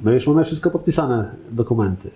My 0.02 0.12
już 0.12 0.26
mamy 0.26 0.44
wszystko 0.44 0.70
podpisane, 0.70 1.34
dokumenty. 1.50 2.10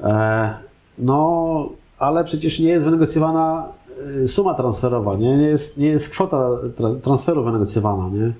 E, 0.00 0.54
no, 0.98 1.68
ale 1.98 2.24
przecież 2.24 2.60
nie 2.60 2.68
jest 2.68 2.84
wynegocjowana 2.84 3.68
e, 4.24 4.28
suma 4.28 4.54
transferowa, 4.54 5.16
nie, 5.16 5.36
nie, 5.36 5.46
jest, 5.46 5.78
nie 5.78 5.86
jest 5.86 6.10
kwota 6.10 6.36
tra- 6.76 7.00
transferu 7.00 7.44
wynegocjowana, 7.44 8.08
nie? 8.08 8.32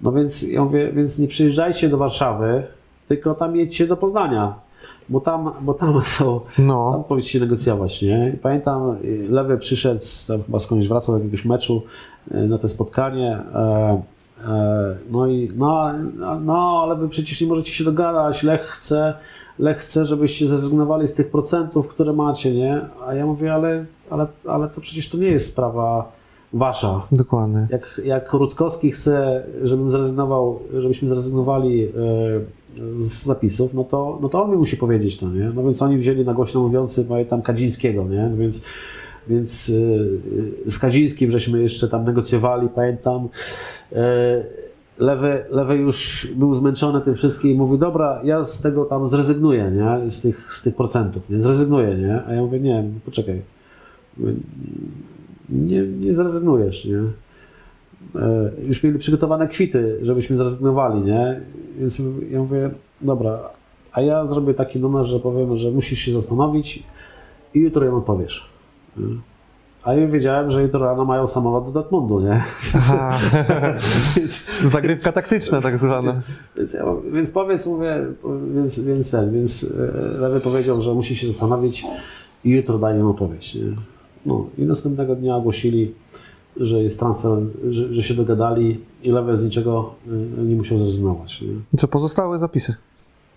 No 0.00 0.12
więc 0.12 0.42
ja 0.42 0.64
mówię, 0.64 0.92
więc 0.92 1.18
nie 1.18 1.28
przyjeżdżajcie 1.28 1.88
do 1.88 1.98
Warszawy, 1.98 2.62
tylko 3.16 3.34
tam 3.34 3.56
jedźcie 3.56 3.86
do 3.86 3.96
Poznania, 3.96 4.54
bo 5.08 5.20
tam, 5.20 5.50
bo 5.60 5.74
tam 5.74 6.00
są, 6.18 6.40
No. 6.58 6.92
tam 6.92 7.04
powinniście 7.04 7.40
negocjować, 7.40 8.02
nie? 8.02 8.32
I 8.34 8.38
pamiętam, 8.38 8.96
y, 9.04 9.26
Lewy 9.30 9.58
przyszedł, 9.58 10.00
z- 10.00 10.26
tam 10.26 10.42
chyba 10.42 10.58
skądś 10.58 10.88
wracał 10.88 11.14
z 11.14 11.18
jakiegoś 11.18 11.44
meczu 11.44 11.82
y, 12.34 12.48
na 12.48 12.58
to 12.58 12.68
spotkanie, 12.68 13.38
e, 13.54 14.02
e, 14.48 14.96
no 15.10 15.26
i, 15.26 15.50
no, 15.56 15.90
no, 16.44 16.80
ale 16.84 16.96
wy 16.96 17.08
przecież 17.08 17.40
nie 17.40 17.46
możecie 17.46 17.72
się 17.72 17.84
dogadać, 17.84 18.42
Lech 18.42 18.60
chce, 18.60 19.14
Lech 19.58 19.78
chce, 19.78 20.04
żebyście 20.06 20.46
zrezygnowali 20.46 21.08
z 21.08 21.14
tych 21.14 21.30
procentów, 21.30 21.88
które 21.88 22.12
macie, 22.12 22.52
nie? 22.54 22.80
A 23.06 23.14
ja 23.14 23.26
mówię, 23.26 23.54
ale, 23.54 23.84
ale, 24.10 24.26
ale 24.48 24.68
to 24.68 24.80
przecież 24.80 25.08
to 25.10 25.18
nie 25.18 25.26
jest 25.26 25.46
sprawa 25.48 26.12
wasza, 26.52 27.06
Dokładnie. 27.12 27.66
jak, 27.70 28.00
jak 28.04 28.32
Rutkowski 28.32 28.90
chce, 28.90 29.44
żebym 29.62 29.90
zrezygnował, 29.90 30.58
żebyśmy 30.78 31.08
zrezygnowali 31.08 31.84
e, 31.84 31.90
z 32.96 33.24
zapisów, 33.24 33.74
no 33.74 33.84
to, 33.84 34.18
no 34.22 34.28
to 34.28 34.42
on 34.44 34.50
mi 34.50 34.56
musi 34.56 34.76
powiedzieć 34.76 35.16
to, 35.18 35.28
nie? 35.28 35.50
No 35.54 35.62
więc 35.62 35.82
oni 35.82 35.98
wzięli 35.98 36.24
na 36.24 36.34
głośno 36.34 36.62
mówiący, 36.62 37.04
pamiętam, 37.04 37.42
Kadzińskiego, 37.42 38.04
nie? 38.04 38.28
No 38.30 38.36
Więc, 38.36 38.64
więc 39.28 39.72
e, 40.66 40.70
z 40.70 40.78
Kadzińskim 40.78 41.30
żeśmy 41.30 41.62
jeszcze 41.62 41.88
tam 41.88 42.04
negocjowali, 42.04 42.68
pamiętam. 42.68 43.28
E, 43.92 44.62
Lewy, 44.98 45.44
lewy 45.50 45.76
już 45.76 46.28
był 46.36 46.54
zmęczony 46.54 47.00
tym 47.00 47.14
wszystkim 47.14 47.50
i 47.50 47.54
mówi, 47.54 47.78
dobra, 47.78 48.20
ja 48.24 48.44
z 48.44 48.62
tego 48.62 48.84
tam 48.84 49.06
zrezygnuję, 49.08 49.70
nie? 49.70 50.10
Z 50.10 50.20
tych, 50.20 50.54
z 50.54 50.62
tych 50.62 50.76
procentów, 50.76 51.30
nie? 51.30 51.40
Zrezygnuję, 51.40 51.94
nie? 51.96 52.22
A 52.26 52.32
ja 52.32 52.40
mówię, 52.42 52.60
nie, 52.60 52.84
poczekaj. 53.04 53.42
Nie, 55.52 55.82
nie 55.82 56.14
zrezygnujesz, 56.14 56.84
nie? 56.84 56.98
E, 58.20 58.50
Już 58.66 58.82
mieli 58.82 58.98
przygotowane 58.98 59.48
kwity, 59.48 59.98
żebyśmy 60.02 60.36
zrezygnowali, 60.36 61.00
nie? 61.00 61.40
Więc 61.78 62.02
ja 62.30 62.38
mówię, 62.38 62.70
dobra, 63.00 63.38
a 63.92 64.00
ja 64.00 64.26
zrobię 64.26 64.54
taki 64.54 64.78
numer, 64.78 65.04
że 65.04 65.20
powiem, 65.20 65.56
że 65.56 65.70
musisz 65.70 65.98
się 65.98 66.12
zastanowić 66.12 66.82
i 67.54 67.60
jutro 67.60 67.86
im 67.86 67.94
odpowiesz. 67.94 68.46
Nie? 68.96 69.04
A 69.84 69.94
ja 69.94 70.06
wiedziałem, 70.06 70.50
że 70.50 70.62
jutro 70.62 70.80
rano 70.80 71.04
mają 71.04 71.26
samolot 71.26 71.64
do 71.64 71.70
Dortmundu, 71.70 72.20
nie? 72.20 72.42
Aha. 72.76 73.18
Zagrywka 74.72 75.12
taktyczna 75.12 75.60
tak 75.60 75.78
zwana. 75.78 76.20
Więc, 76.56 76.74
ja, 76.74 76.84
więc 77.12 77.30
powiedz, 77.30 77.66
mówię, 77.66 78.06
więc, 78.54 78.80
więc 78.80 79.10
ten, 79.10 79.32
więc 79.32 79.64
e, 79.64 80.18
Lewy 80.18 80.40
powiedział, 80.40 80.80
że 80.80 80.94
musi 80.94 81.16
się 81.16 81.26
zastanowić 81.26 81.84
i 82.44 82.50
jutro 82.50 82.78
daje 82.78 83.02
mu 83.02 83.10
odpowiedź. 83.10 83.54
Nie? 83.54 83.62
No 84.26 84.46
i 84.58 84.62
następnego 84.62 85.16
dnia 85.16 85.36
ogłosili, 85.36 85.94
że 86.56 86.82
jest 86.82 86.98
transfer, 86.98 87.38
że, 87.70 87.94
że 87.94 88.02
się 88.02 88.14
dogadali 88.14 88.80
i 89.02 89.10
Lewy 89.10 89.36
z 89.36 89.44
niczego 89.44 89.94
e, 90.38 90.42
nie 90.42 90.56
musiał 90.56 90.78
zrezygnować. 90.78 91.40
Nie? 91.42 91.78
Co 91.78 91.88
pozostałe 91.88 92.38
zapisy? 92.38 92.74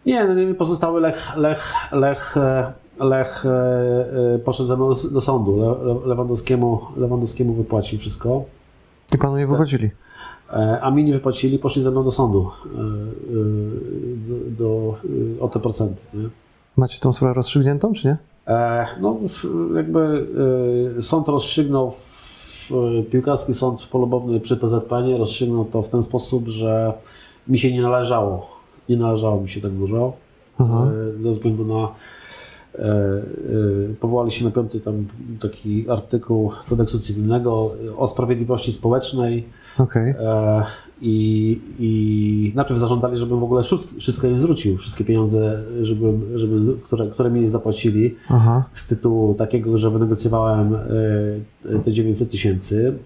Nie, 0.05 0.27
no 0.27 0.33
nie 0.33 0.53
pozostały 0.53 1.01
Lech, 1.01 1.37
Lech, 1.37 1.75
Lech, 1.91 2.37
e, 2.37 2.73
Lech 2.99 3.45
e, 3.45 4.39
poszedł 4.45 4.67
ze 4.67 4.75
mną 4.75 4.89
do, 4.93 5.09
do 5.11 5.21
sądu. 5.21 5.57
Le, 5.59 5.93
Le- 5.93 6.07
Lewandowskiemu, 6.07 6.79
Lewandowskiemu 6.97 7.53
wypłacił 7.53 7.99
wszystko. 7.99 8.43
I 9.15 9.17
panu 9.17 9.37
nie 9.37 9.47
wychodzili. 9.47 9.89
E, 10.53 10.79
A 10.81 10.91
mi 10.91 11.03
nie 11.03 11.13
wypłacili, 11.13 11.59
poszli 11.59 11.81
ze 11.81 11.91
mną 11.91 12.03
do 12.03 12.11
sądu 12.11 12.51
do, 13.31 13.43
do, 14.57 14.95
o 15.39 15.47
te 15.47 15.59
procenty. 15.59 16.01
Nie? 16.13 16.29
Macie 16.77 16.99
tą 16.99 17.13
sprawę 17.13 17.33
rozstrzygniętą, 17.33 17.93
czy 17.93 18.07
nie? 18.07 18.17
E, 18.47 18.85
No, 19.01 19.17
jakby 19.75 20.27
e, 20.97 21.01
sąd 21.01 21.27
rozstrzygnął, 21.27 21.91
w, 21.91 22.71
piłkarski 23.11 23.53
sąd 23.53 23.81
polubowny 23.81 24.39
przy 24.39 24.57
PZPN 24.57 25.15
rozstrzygnął 25.17 25.65
to 25.65 25.81
w 25.81 25.89
ten 25.89 26.03
sposób, 26.03 26.47
że 26.47 26.93
mi 27.47 27.59
się 27.59 27.73
nie 27.73 27.81
należało. 27.81 28.47
Nie 28.89 28.97
należało 28.97 29.41
mi 29.41 29.49
się 29.49 29.61
tak 29.61 29.71
dużo. 29.71 30.13
Aha. 30.59 30.87
E, 31.17 31.21
Ze 31.21 31.31
względu 31.31 31.65
na. 31.65 31.87
e, 32.79 32.85
e, 32.85 33.23
Powołali 33.99 34.31
się 34.31 34.45
na 34.45 34.51
piąty 34.51 34.79
tam 34.79 35.05
taki 35.41 35.89
artykuł 35.89 36.51
kodeksu 36.69 36.99
cywilnego 36.99 37.71
o 37.97 38.07
sprawiedliwości 38.07 38.71
społecznej. 38.71 39.45
Okej. 39.79 40.15
I, 41.01 41.59
I 41.79 42.51
najpierw 42.55 42.79
zażądali, 42.79 43.17
żebym 43.17 43.39
w 43.39 43.43
ogóle 43.43 43.63
wszystko, 43.99 44.27
im 44.27 44.39
zwrócił, 44.39 44.77
wszystkie 44.77 45.05
pieniądze, 45.05 45.63
żebym, 45.81 46.21
żebym, 46.35 46.79
które, 46.83 47.07
które 47.07 47.29
mi 47.29 47.49
zapłacili 47.49 48.15
Aha. 48.29 48.63
z 48.73 48.87
tytułu 48.87 49.33
takiego, 49.33 49.77
że 49.77 49.91
wynegocjowałem 49.91 50.75
e, 50.75 51.79
te 51.79 51.91
900 51.91 52.31
tysięcy, 52.31 52.97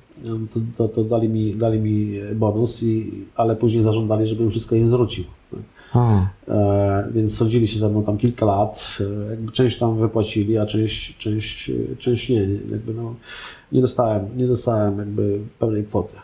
to, 0.54 0.60
to, 0.78 0.88
to 0.88 1.04
dali, 1.04 1.30
mi, 1.30 1.56
dali 1.56 1.80
mi 1.80 2.20
bonus, 2.36 2.84
i, 2.84 3.12
ale 3.36 3.56
później 3.56 3.84
zażądali, 3.84 4.28
żebym 4.28 4.50
wszystko 4.50 4.76
im 4.76 4.88
zwrócił. 4.88 5.24
E, 6.48 7.08
więc 7.12 7.38
sądzili 7.38 7.68
się 7.68 7.80
ze 7.80 7.90
mną 7.90 8.04
tam 8.04 8.18
kilka 8.18 8.46
lat. 8.46 8.98
E, 9.00 9.30
jakby 9.30 9.52
część 9.52 9.80
tam 9.80 9.98
wypłacili, 9.98 10.58
a 10.58 10.66
część, 10.66 11.18
część, 11.18 11.72
część 11.98 12.30
nie. 12.30 12.42
Jakby 12.72 12.94
no, 12.94 13.16
nie 13.72 13.82
dostałem, 13.82 14.26
nie 14.38 14.48
dostałem 14.48 14.98
jakby 14.98 15.40
pełnej 15.60 15.84
kwoty. 15.84 16.16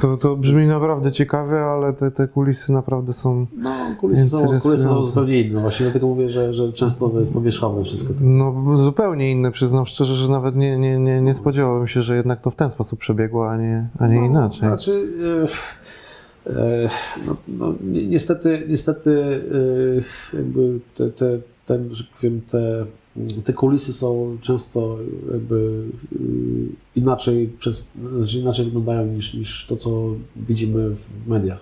To, 0.00 0.16
to 0.16 0.36
brzmi 0.36 0.66
naprawdę 0.66 1.12
ciekawie, 1.12 1.60
ale 1.60 1.92
te, 1.92 2.10
te 2.10 2.28
kulisy 2.28 2.72
naprawdę 2.72 3.12
są 3.12 3.46
No, 3.56 3.70
kulisy 4.00 4.28
są, 4.28 4.46
kulisy 4.46 4.78
są 4.82 5.04
zupełnie 5.04 5.40
inne. 5.40 5.60
Właśnie 5.60 5.84
dlatego 5.84 6.06
mówię, 6.06 6.28
że, 6.28 6.52
że 6.52 6.72
często 6.72 7.08
to 7.08 7.18
jest 7.18 7.34
powierzchowne 7.34 7.84
wszystko. 7.84 8.14
no, 8.20 8.76
zupełnie 8.76 9.30
inne. 9.30 9.50
Przyznam 9.50 9.86
szczerze, 9.86 10.14
że 10.14 10.32
nawet 10.32 10.56
nie, 10.56 10.78
nie, 10.78 10.98
nie, 10.98 11.20
nie 11.20 11.34
spodziewałem 11.34 11.86
się, 11.88 12.02
że 12.02 12.16
jednak 12.16 12.40
to 12.40 12.50
w 12.50 12.54
ten 12.56 12.70
sposób 12.70 13.00
przebiegło, 13.00 13.50
a 13.50 13.56
nie, 13.56 13.88
a 13.98 14.06
nie 14.06 14.20
No, 14.20 14.26
inaczej. 14.26 14.58
Znaczy, 14.68 15.08
e, 16.46 16.50
e, 16.60 16.90
no, 17.26 17.36
no, 17.48 17.74
ni- 17.82 18.08
niestety, 18.08 18.62
niestety 18.68 19.40
e, 20.32 20.36
jakby 20.36 20.80
te, 20.96 21.10
te, 21.10 21.38
ten, 21.66 21.94
że 21.94 22.04
powiem, 22.16 22.40
te, 22.50 22.84
te 23.44 23.52
kulisy 23.52 23.92
są 23.92 24.36
często 24.40 24.98
jakby 25.32 25.84
e, 26.12 26.18
inaczej, 26.96 27.50
przez, 27.58 27.92
znaczy 28.16 28.38
inaczej 28.38 28.64
wyglądają 28.64 29.06
niż, 29.06 29.34
niż 29.34 29.66
to, 29.66 29.76
co 29.76 29.90
widzimy 30.36 30.94
w 30.94 31.26
mediach. 31.26 31.60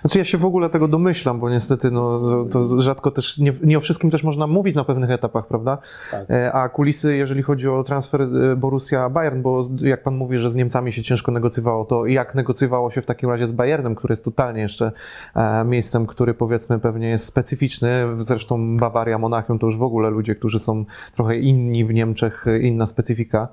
Znaczy 0.00 0.18
ja 0.18 0.24
się 0.24 0.38
w 0.38 0.44
ogóle 0.44 0.70
tego 0.70 0.88
domyślam, 0.88 1.40
bo 1.40 1.50
niestety 1.50 1.90
no, 1.90 2.20
to- 2.50 2.82
rzadko 2.82 3.10
też, 3.10 3.38
nie, 3.38 3.52
nie 3.62 3.78
o 3.78 3.80
wszystkim 3.80 4.10
też 4.10 4.24
można 4.24 4.46
mówić 4.46 4.76
na 4.76 4.84
pewnych 4.84 5.10
etapach, 5.10 5.46
prawda? 5.46 5.78
Tak. 6.10 6.30
E, 6.30 6.52
A 6.52 6.68
kulisy, 6.68 7.16
jeżeli 7.16 7.42
chodzi 7.42 7.68
o 7.68 7.82
transfer 7.82 8.22
e, 8.22 8.26
Borussia-Bayern, 8.56 9.42
bo 9.42 9.62
jak 9.80 10.02
pan 10.02 10.16
mówi, 10.16 10.38
że 10.38 10.50
z 10.50 10.54
Niemcami 10.54 10.92
się 10.92 11.02
ciężko 11.02 11.32
negocjowało, 11.32 11.84
to 11.84 12.06
jak 12.06 12.34
negocjowało 12.34 12.90
się 12.90 13.02
w 13.02 13.06
takim 13.06 13.30
razie 13.30 13.46
z 13.46 13.52
Bayernem, 13.52 13.94
który 13.94 14.12
jest 14.12 14.24
totalnie 14.24 14.62
jeszcze 14.62 14.92
e, 15.34 15.64
miejscem, 15.64 16.06
który 16.06 16.34
powiedzmy 16.34 16.78
pewnie 16.78 17.08
jest 17.08 17.24
specyficzny, 17.24 18.06
zresztą 18.16 18.76
Bawaria, 18.76 19.18
Monachium 19.18 19.58
to 19.58 19.66
już 19.66 19.78
w 19.78 19.82
ogóle 19.82 20.10
ludzie, 20.10 20.34
którzy 20.34 20.58
są 20.58 20.83
trochę 21.16 21.36
inni 21.36 21.84
w 21.84 21.94
Niemczech, 21.94 22.46
e, 22.46 22.58
inna 22.58 22.86
specyfika 22.86 23.48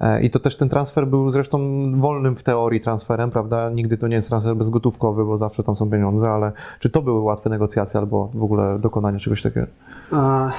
E, 0.00 0.22
i 0.22 0.30
to 0.30 0.38
też 0.38 0.56
ten 0.56 0.68
transfer 0.68 1.06
był 1.06 1.30
zresztą 1.30 1.60
wolnym 2.00 2.36
w 2.36 2.42
teorii 2.42 2.80
transferem, 2.80 3.30
prawda? 3.30 3.70
Nigdy 3.70 3.98
to 3.98 4.08
nie 4.08 4.16
jest 4.16 4.28
transfer 4.28 4.56
bezgotówkowy, 4.56 5.24
bo 5.24 5.36
zawsze 5.36 5.62
tam 5.62 5.76
są 5.76 5.90
pieniądze, 5.90 6.28
ale 6.28 6.52
czy 6.80 6.90
to 6.90 7.02
były 7.02 7.20
łatwe 7.20 7.50
negocjacje 7.50 8.00
albo 8.00 8.30
w 8.34 8.42
ogóle 8.42 8.78
dokonanie 8.78 9.18
czegoś 9.18 9.42
takiego? 9.42 9.66
A, 10.12 10.52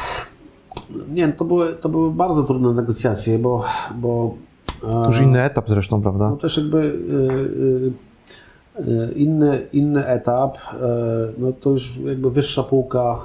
nie, 1.14 1.28
to 1.28 1.46
były, 1.46 1.74
to 1.74 1.90
były 1.90 2.12
bardzo 2.12 2.44
trudne 2.44 2.74
negocjacje, 2.74 3.40
bo. 3.40 3.64
bo 3.96 4.34
To 4.82 5.06
już 5.06 5.22
inny 5.22 5.44
etap 5.44 5.70
zresztą, 5.70 6.02
prawda? 6.02 6.30
No 6.30 6.38
też 6.38 6.58
jakby 6.58 6.78
y, 6.78 8.82
y, 8.82 8.88
y, 8.88 9.14
inny, 9.16 9.68
inny 9.74 10.08
etap, 10.08 10.58
no 11.38 11.52
to 11.52 11.70
już 11.70 11.98
jakby 11.98 12.32
wyższa 12.32 12.64
półka, 12.64 13.22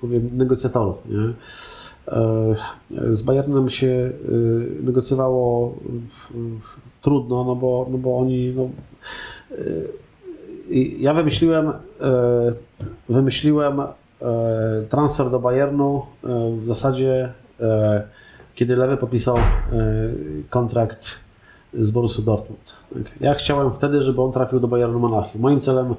powiem, 0.00 0.30
negocjatorów. 0.32 0.96
Nie? 1.08 1.32
Y, 2.08 3.14
Z 3.14 3.22
Bayernem 3.22 3.70
się 3.70 3.86
y, 3.86 4.12
negocjowało 4.82 5.74
y, 6.34 6.38
trudno, 7.02 7.44
no 7.44 7.56
bo, 7.56 7.86
no 7.90 7.98
bo 7.98 8.18
oni. 8.18 8.54
No, 8.56 8.68
ja 10.98 11.14
wymyśliłem, 11.14 11.72
wymyśliłem 13.08 13.82
transfer 14.88 15.30
do 15.30 15.38
Bayernu 15.38 16.02
w 16.58 16.66
zasadzie, 16.66 17.32
kiedy 18.54 18.76
Lewy 18.76 18.96
podpisał 18.96 19.36
kontrakt 20.50 21.06
z 21.74 21.90
Borussią 21.90 22.22
Dortmund. 22.22 22.60
Tak. 22.94 23.02
Ja 23.20 23.34
chciałem 23.34 23.72
wtedy, 23.72 24.02
żeby 24.02 24.22
on 24.22 24.32
trafił 24.32 24.60
do 24.60 24.68
Bayernu 24.68 24.98
Monachium. 24.98 25.42
Moim 25.42 25.60
celem, 25.60 25.94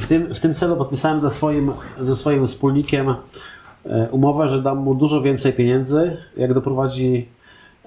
w 0.00 0.06
tym, 0.06 0.34
w 0.34 0.40
tym 0.40 0.54
celu 0.54 0.76
podpisałem 0.76 1.20
ze 1.20 1.30
swoim, 1.30 1.72
ze 2.00 2.16
swoim 2.16 2.46
wspólnikiem 2.46 3.08
e, 3.08 3.14
umowę, 4.10 4.48
że 4.48 4.62
dam 4.62 4.78
mu 4.78 4.94
dużo 4.94 5.22
więcej 5.22 5.52
pieniędzy, 5.52 6.16
jak 6.36 6.54
doprowadzi, 6.54 7.28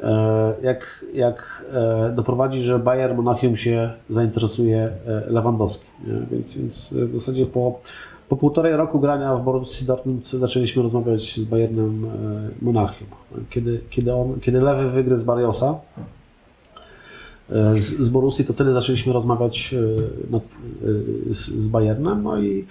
e, 0.04 0.54
jak, 0.62 1.06
jak 1.14 1.66
e, 1.74 2.14
doprowadzi, 2.16 2.62
że 2.62 2.80
Bayern 2.80 3.16
Monachium 3.16 3.58
się 3.58 3.92
zainteresuje 4.10 4.78
e, 4.78 5.24
Lewandowskim. 5.28 5.90
Więc, 6.32 6.58
więc 6.58 6.94
w 6.94 7.20
zasadzie 7.20 7.46
po, 7.46 7.80
po 8.30 8.36
półtorej 8.36 8.76
roku 8.76 9.00
grania 9.00 9.36
w 9.36 9.44
Borussii 9.44 9.88
Dortmund 9.88 10.30
zaczęliśmy 10.30 10.84
rozmawiać 10.84 11.36
z 11.36 11.46
Bayernem 11.46 12.06
e, 12.06 12.66
Monachium. 12.66 13.08
Kiedy, 13.50 13.82
kiedy, 13.90 14.14
on, 14.14 14.40
kiedy 14.40 14.62
Lewy 14.62 14.90
wygryzł 14.90 15.26
Barriosa, 15.26 15.76
z, 17.76 17.84
z 17.84 18.10
Borussii, 18.10 18.46
to 18.46 18.54
wtedy 18.54 18.74
zaczęliśmy 18.74 19.14
rozmawiać 19.14 19.74
e, 19.74 19.78
e, 19.78 21.36
z, 21.36 21.48
z 21.48 21.68
Bayernem. 21.68 22.24
No 22.24 22.40
i, 22.40 22.66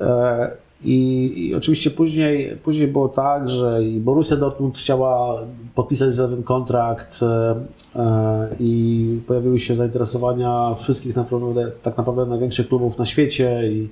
e, 0.00 0.50
i, 0.84 1.32
i 1.36 1.54
oczywiście 1.54 1.90
później, 1.90 2.56
później 2.64 2.88
było 2.88 3.08
tak, 3.08 3.50
że 3.50 3.84
i 3.84 4.00
Borussia 4.00 4.36
Dortmund 4.36 4.78
chciała 4.78 5.42
podpisać 5.74 6.12
z 6.12 6.18
Lewym 6.18 6.42
kontrakt 6.42 7.20
e, 7.22 7.54
e, 7.96 8.48
i 8.60 9.20
pojawiły 9.26 9.60
się 9.60 9.74
zainteresowania 9.74 10.74
wszystkich 10.74 11.16
naprawdę, 11.16 11.70
tak 11.82 11.96
naprawdę 11.96 12.26
największych 12.26 12.68
klubów 12.68 12.98
na 12.98 13.06
świecie 13.06 13.72
i, 13.72 13.88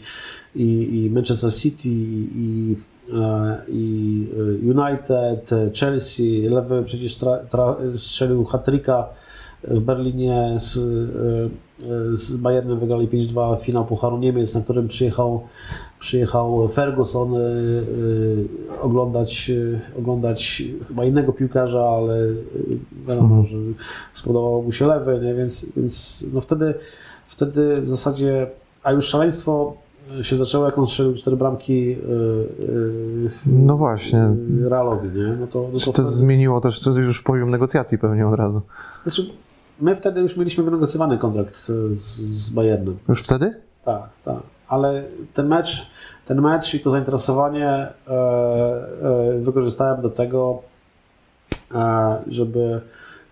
i, 0.57 1.05
i 1.05 1.11
Manchester 1.11 1.55
City 1.55 1.89
i, 1.89 2.77
e, 3.13 3.57
i 3.69 4.27
United, 4.63 5.51
Chelsea, 5.81 6.49
Lewy 6.49 6.83
przecież 6.87 7.17
tra, 7.17 7.39
tra, 7.51 7.77
strzelił 7.99 8.45
w 8.45 9.81
Berlinie 9.81 10.57
z, 10.59 10.79
z 12.15 12.37
Bayernem 12.37 12.81
wygrali 12.81 13.09
5-2 13.09 13.61
finał 13.61 13.87
Pucharu 13.87 14.19
Niemiec, 14.19 14.55
na 14.55 14.61
którym 14.61 14.89
przyjechał, 14.89 15.43
przyjechał 16.01 16.69
Ferguson 16.69 17.35
e, 17.35 17.39
e, 17.39 18.81
oglądać, 18.83 19.51
e, 19.95 19.99
oglądać 19.99 20.63
chyba 20.89 21.05
innego 21.05 21.33
piłkarza, 21.33 21.89
ale 21.89 22.27
wiadomo, 23.09 23.43
że 23.45 23.57
spodobał 24.15 24.63
mu 24.63 24.73
się 24.73 24.87
lewy, 24.87 25.21
nie? 25.23 25.35
więc, 25.35 25.67
więc 25.77 26.25
no 26.33 26.41
wtedy, 26.41 26.75
wtedy 27.27 27.81
w 27.81 27.89
zasadzie, 27.89 28.47
a 28.83 28.93
już 28.93 29.07
szaleństwo 29.07 29.77
się 30.23 30.37
zaczęło, 30.37 30.65
jak 30.67 30.79
on 30.79 30.87
strzelił 30.87 31.15
cztery 31.15 31.37
bramki 31.37 31.97
No 33.47 33.77
właśnie. 33.77 34.29
Realowi, 34.69 35.09
nie? 35.09 35.37
No 35.41 35.47
to, 35.47 35.69
no 35.73 35.79
Czy 35.79 35.87
to 35.87 35.93
to 35.93 36.03
wtedy- 36.03 36.09
zmieniło 36.09 36.61
też 36.61 36.81
to 36.81 36.91
już 36.91 37.23
poziom 37.23 37.51
negocjacji 37.51 37.99
pewnie 37.99 38.29
od 38.29 38.35
razu? 38.35 38.61
Znaczy, 39.03 39.31
my 39.81 39.97
wtedy 39.97 40.21
już 40.21 40.37
mieliśmy 40.37 40.65
wynegocjowany 40.65 41.19
kontrakt 41.19 41.57
z, 41.95 42.01
z 42.21 42.51
Bayernem. 42.51 42.97
Już 43.09 43.23
wtedy? 43.23 43.55
Tak, 43.85 44.09
tak. 44.25 44.41
Ale 44.71 45.05
ten 45.35 45.49
mecz, 45.49 45.91
ten 46.27 46.41
mecz 46.41 46.75
i 46.75 46.81
to 46.81 46.91
zainteresowanie 46.91 47.69
e, 47.69 47.93
e, 48.09 49.39
wykorzystałem 49.41 50.03
do 50.03 50.11
tego, 50.11 50.63
e, 51.75 52.17
żeby, 52.29 52.81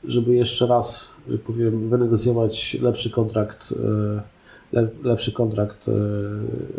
żeby 0.05 0.35
jeszcze 0.35 0.67
raz, 0.67 1.15
że 1.29 1.39
powiem, 1.39 1.89
wynegocjować 1.89 2.77
lepszy 2.83 3.11
kontrakt, 3.11 3.75
le, 4.73 4.89
lepszy 5.03 5.33
kontrakt 5.33 5.87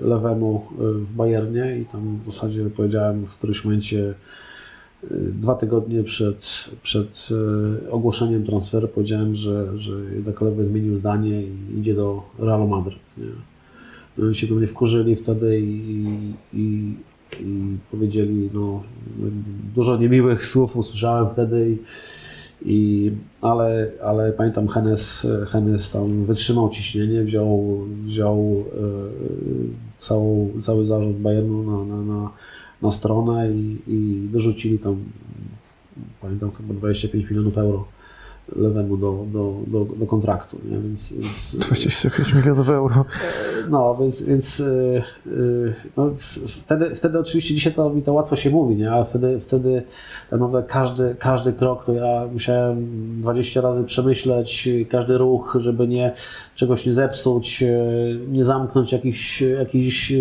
lewemu 0.02 0.68
w 0.78 1.14
Bayernie 1.16 1.78
i 1.78 1.86
tam 1.86 2.20
w 2.24 2.26
zasadzie 2.26 2.70
powiedziałem 2.70 3.26
w 3.26 3.34
którymś 3.34 3.66
momencie 3.66 4.14
dwa 5.12 5.56
tygodnie 5.56 6.04
przed, 6.04 6.70
przed 6.84 7.30
ogłoszeniem 7.92 8.46
transferu 8.46 8.88
powiedziałem, 8.88 9.36
że, 9.36 9.78
że 9.78 9.92
jednak 10.16 10.42
lewy 10.42 10.66
zmienił 10.66 10.96
zdanie 10.96 11.42
i 11.42 11.80
idzie 11.80 11.96
do 11.96 12.24
Realu 12.40 12.68
Madryt. 12.68 13.00
Nie? 13.18 13.49
Się 14.34 14.48
do 14.48 14.56
mnie 14.56 14.68
wkurzyli 14.68 15.16
wtedy 15.16 15.60
i, 15.60 16.06
i, 16.54 16.94
i 17.40 17.78
powiedzieli, 17.92 18.50
no, 18.54 18.84
dużo 19.76 19.98
niemiłych 19.98 20.46
słów 20.52 20.78
usłyszałem 20.78 21.30
wtedy, 21.30 21.70
i, 21.72 21.78
i, 22.66 23.12
ale, 23.42 23.92
ale 24.04 24.34
pamiętam 24.34 24.68
Hennes, 24.68 25.28
Hennes 25.48 25.92
tam 25.92 26.26
wytrzymał 26.26 26.70
ciśnienie, 26.70 27.24
wziął, 27.24 27.80
wziął 28.06 28.66
e, 28.74 28.82
całą, 29.98 30.50
cały 30.62 30.86
zarząd 30.86 31.18
Bayernu 31.18 31.64
na, 31.64 31.96
na, 31.96 32.02
na, 32.02 32.30
na 32.82 32.92
stronę 32.92 33.52
i, 33.52 33.78
i 33.88 34.30
dorzucili 34.32 34.80
tam, 34.80 34.96
pamiętam 36.22 36.52
chyba 36.52 36.74
25 36.74 37.30
milionów 37.30 37.58
euro 37.58 37.99
lewemu 38.56 38.98
do, 38.98 39.26
do, 39.34 39.54
do, 39.68 39.86
do 39.96 40.06
kontraktu, 40.06 40.58
nie? 40.72 40.78
Więc, 40.80 41.14
więc 41.14 41.56
25 41.68 42.34
milionów 42.34 42.70
euro. 42.70 43.06
no, 43.70 43.98
więc, 44.02 44.24
więc 44.24 44.60
yy, 44.60 45.04
yy, 45.26 45.74
no, 45.98 46.12
wtedy, 46.48 46.96
wtedy 46.96 47.20
oczywiście 47.20 47.54
dzisiaj 47.54 47.74
to 47.74 47.90
mi 47.90 48.02
to 48.02 48.14
łatwo 48.14 48.36
się 48.36 48.50
mówi, 48.50 48.76
nie? 48.76 48.92
ale 48.92 49.06
wtedy, 49.06 49.40
wtedy 49.40 49.84
tak 50.30 50.40
naprawdę 50.40 50.68
każdy, 50.68 51.16
każdy 51.20 51.54
krok 51.54 51.86
to 51.86 51.94
ja 51.94 52.28
musiałem 52.34 52.88
20 53.22 53.62
razy 53.62 53.84
przemyśleć, 53.84 54.70
każdy 54.90 55.18
ruch, 55.18 55.58
żeby 55.60 55.88
nie, 55.88 56.12
czegoś 56.56 56.86
nie 56.86 56.94
zepsuć, 56.94 57.64
nie 58.28 58.46
zamknąć 58.46 58.92
jakichś, 58.92 59.42
jakichś 59.42 60.14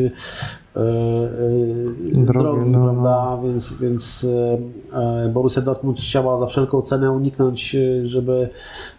Drogi, 2.12 2.24
drogi, 2.24 2.70
no. 2.70 2.84
prawda? 2.84 3.38
Więc, 3.42 3.80
więc 3.80 4.22
yy, 4.22 5.28
Borussia 5.28 5.60
Dortmund 5.60 6.00
chciała 6.00 6.38
za 6.38 6.46
wszelką 6.46 6.82
cenę 6.82 7.10
uniknąć, 7.10 7.76
żeby, 8.04 8.48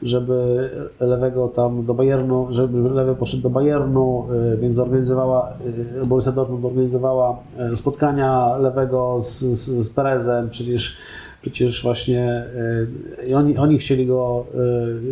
żeby 0.01 0.69
lewego 0.99 1.47
tam 1.47 1.85
do 1.85 1.93
Bayernu, 1.93 2.47
żeby 2.49 2.89
lewy 2.89 3.15
poszedł 3.15 3.43
do 3.43 3.49
Bayernu, 3.49 4.27
więc 4.61 4.75
zorganizowała, 4.75 5.53
Borussia 6.05 6.31
Dortmund 6.31 6.65
organizowała 6.65 7.37
spotkania 7.75 8.57
lewego 8.57 9.17
z, 9.21 9.39
z, 9.39 9.85
z 9.85 9.89
Perezem, 9.89 10.49
przecież 10.49 10.97
Przecież 11.41 11.83
właśnie 11.83 12.43
i 13.27 13.33
oni, 13.33 13.57
oni 13.57 13.77
chcieli 13.77 14.07
go 14.07 14.45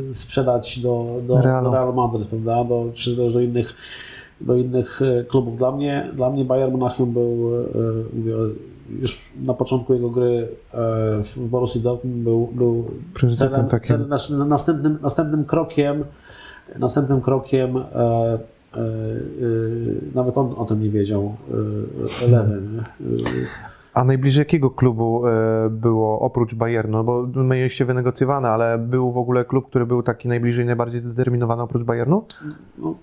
yy, 0.08 0.14
sprzedać 0.14 0.80
do, 0.80 1.20
do, 1.28 1.42
Realu. 1.42 1.72
Real 1.72 1.94
Madrid, 1.94 2.28
prawda? 2.28 2.64
Do, 2.64 2.86
czy 2.94 3.16
do, 3.16 3.30
do 3.30 3.40
innych 3.40 3.76
do 4.42 4.56
innych 4.56 5.02
e, 5.02 5.24
klubów. 5.24 5.58
Dla 5.58 5.72
mnie, 5.72 6.12
dla 6.14 6.30
mnie 6.30 6.46
Bayern 6.46 6.72
Monachium 6.72 7.14
był, 7.14 7.56
e, 7.56 7.68
mówię, 8.14 8.34
już 9.00 9.32
na 9.42 9.54
początku 9.54 9.94
jego 9.94 10.10
gry 10.10 10.48
e, 10.74 10.78
w 11.24 11.48
Borussii 11.50 11.82
Dortmund 11.82 12.16
był, 12.16 12.48
był 12.48 12.86
celem, 13.36 13.70
celem, 13.82 14.50
następnym, 14.50 14.98
następnym 15.02 15.46
krokiem, 15.46 16.04
następnym 16.80 17.22
krokiem 17.22 17.84
nawet 20.16 20.38
on 20.38 20.54
o 20.58 20.66
tym 20.66 20.84
nie 20.84 20.90
wiedział, 20.90 21.36
lewy. 22.32 22.62
nie? 22.74 22.80
E, 22.80 23.48
A 23.98 24.04
najbliżej 24.04 24.42
jakiego 24.42 24.70
klubu 24.70 25.28
e, 25.28 25.70
było 25.70 26.20
oprócz 26.20 26.56
Bayernu? 26.56 27.04
Bo 27.04 27.28
mieliście 27.44 27.86
wynegocjowane, 27.86 28.50
ale 28.50 28.78
był 28.78 29.12
w 29.12 29.18
ogóle 29.18 29.46
klub, 29.46 29.70
który 29.70 29.86
był 29.86 30.04
taki 30.04 30.28
najbliżej, 30.28 30.66
najbardziej 30.66 31.00
zdeterminowany 31.00 31.62
oprócz 31.62 31.84
Bayernu? 31.84 32.24
no, 32.78 32.96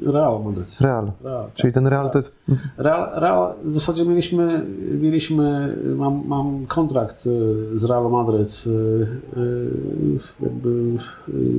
Real 0.00 0.44
Madrid. 0.44 0.80
Real. 0.80 1.12
Real, 1.24 1.44
Czyli 1.54 1.72
ten 1.72 1.86
Real 1.86 2.10
to 2.10 2.18
jest. 2.18 2.36
Real, 2.76 3.20
Real, 3.20 3.54
w 3.64 3.74
zasadzie 3.74 4.04
mieliśmy, 4.04 4.66
mieliśmy 5.00 5.76
mam, 5.96 6.22
mam 6.26 6.66
kontrakt 6.66 7.26
y, 7.26 7.78
z 7.78 7.84
Real 7.84 8.10
Madryt, 8.10 8.64
y, 8.66 9.06
jakby 10.40 10.98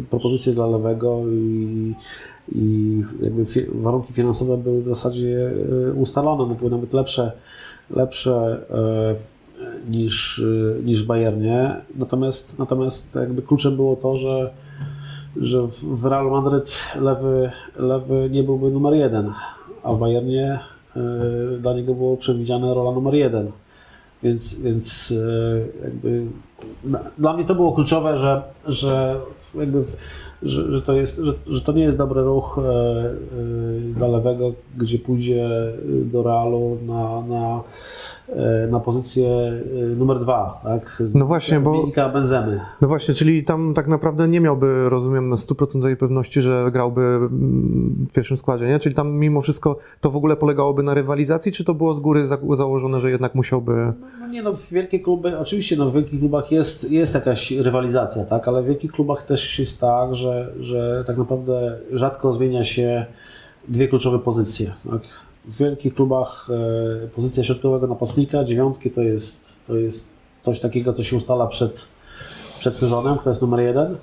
propozycję 0.10 0.54
dla 0.54 0.68
lewego 0.68 1.22
i, 1.32 1.96
i 2.52 3.04
warunki 3.74 4.14
finansowe 4.14 4.58
były 4.58 4.82
w 4.82 4.90
zasadzie 4.90 5.52
ustalone, 5.96 6.44
one 6.44 6.56
były 6.56 6.72
nawet 6.72 6.94
lepsze, 6.94 7.32
lepsze 7.90 8.58
y, 9.88 9.92
niż, 9.92 10.40
y, 10.40 10.82
niż 10.86 11.04
Bayernie, 11.04 11.76
natomiast, 11.96 12.60
natomiast 12.60 13.16
jakby 13.16 13.42
kluczem 13.42 13.76
było 13.76 13.96
to, 13.96 14.18
że 14.18 14.52
że 15.42 15.68
w 15.84 16.06
Real 16.06 16.32
Madryt 16.32 16.72
lewy, 16.96 17.52
lewy 17.80 18.30
nie 18.32 18.44
byłby 18.44 18.72
numer 18.72 18.94
jeden, 18.94 19.32
a 19.84 19.94
w 19.94 20.00
Bayernie 20.00 20.60
y, 20.98 21.58
dla 21.60 21.74
niego 21.74 21.94
było 21.94 22.18
przewidziane 22.18 22.74
rola 22.74 22.92
numer 22.92 23.14
jeden. 23.14 23.52
Więc, 24.24 24.62
więc 24.62 25.14
jakby 25.84 26.26
dla 27.18 27.34
mnie 27.34 27.46
to 27.46 27.56
było 27.56 27.72
kluczowe, 27.72 28.18
że, 28.18 28.42
że, 28.68 29.20
jakby, 29.56 29.84
w- 29.84 29.96
że, 30.46 30.72
że, 30.72 30.82
to 30.82 30.94
jest, 30.94 31.18
że, 31.18 31.34
że 31.48 31.62
to 31.62 31.72
nie 31.72 31.84
jest 31.84 31.98
dobry 31.98 32.22
ruch 32.22 32.58
y, 32.58 32.62
y, 32.62 33.94
dla 33.94 34.08
lewego, 34.08 34.54
gdzie 34.78 35.00
pójdzie 35.00 35.50
do 35.86 36.24
Realu 36.24 36.78
na, 36.86 37.22
na, 37.22 37.64
na 38.72 38.80
pozycję 38.80 39.28
y, 39.92 39.96
numer 39.96 40.20
dwa. 40.20 40.62
Tak? 40.64 40.98
Z- 41.08 41.16
No 41.16 41.26
właśnie, 41.26 41.60
bo- 41.60 41.88
Benzemy. 42.14 42.60
No 42.82 42.88
właśnie, 42.88 43.14
czyli 43.14 43.44
tam 43.44 43.74
tak 43.74 43.88
naprawdę 43.88 44.28
nie 44.28 44.40
miałby, 44.40 44.90
rozumiem, 44.90 45.30
na 45.30 45.36
100% 45.36 45.96
pewności, 45.96 46.42
że 46.42 46.70
grałby 46.72 47.02
mm, 47.02 48.06
w 48.10 48.12
pierwszym 48.14 48.38
składzie, 48.38 48.68
nie? 48.68 48.80
Czyli 48.80 48.96
tam 48.96 49.12
mimo 49.12 49.42
wszystko 49.42 49.78
to 50.02 50.12
w 50.12 50.16
ogóle 50.16 50.36
polegałoby 50.36 50.84
na 50.84 50.94
rywalizacji, 50.94 51.52
czy 51.52 51.64
to 51.64 51.74
było 51.74 51.94
z 51.94 52.00
góry 52.00 52.28
za- 52.28 52.38
założone, 52.54 53.00
że 53.00 53.12
jednak 53.12 53.36
musiałby. 53.36 53.94
No 54.20 54.28
nie 54.28 54.44
no, 54.44 54.52
wielkie 54.72 55.00
kluby, 55.00 55.40
oczywiście 55.40 55.76
no, 55.76 55.90
w 55.90 55.94
wielkich 55.94 56.20
klubach 56.20 56.52
jest, 56.52 56.92
jest 56.92 57.16
jakaś 57.16 57.52
rywalizacja, 57.52 58.26
tak, 58.26 58.48
ale 58.48 58.64
w 58.64 58.66
wielkich 58.66 58.92
klubach 58.92 59.26
też 59.26 59.60
jest 59.60 59.82
tak, 59.82 60.16
że, 60.16 60.54
że 60.60 61.04
tak 61.08 61.18
naprawdę 61.18 61.78
rzadko 61.92 62.32
zmienia 62.34 62.64
się 62.64 63.06
dwie 63.68 63.88
kluczowe 63.88 64.20
pozycje. 64.20 64.74
Tak. 64.92 65.02
W 65.46 65.58
wielkich 65.58 65.96
klubach 65.96 66.48
e, 67.04 67.08
pozycja 67.08 67.44
środkowego 67.44 67.88
napastnika, 67.88 68.44
dziewiątki 68.44 68.92
to 68.92 69.02
jest, 69.02 69.60
to 69.68 69.76
jest 69.76 70.22
coś 70.40 70.60
takiego, 70.60 70.94
co 70.94 71.04
się 71.04 71.16
ustala 71.16 71.48
przed, 71.48 71.88
przed 72.60 72.76
sezonem, 72.76 73.18
to 73.24 73.30
jest 73.30 73.42
numer 73.42 73.60
jeden 73.60 73.96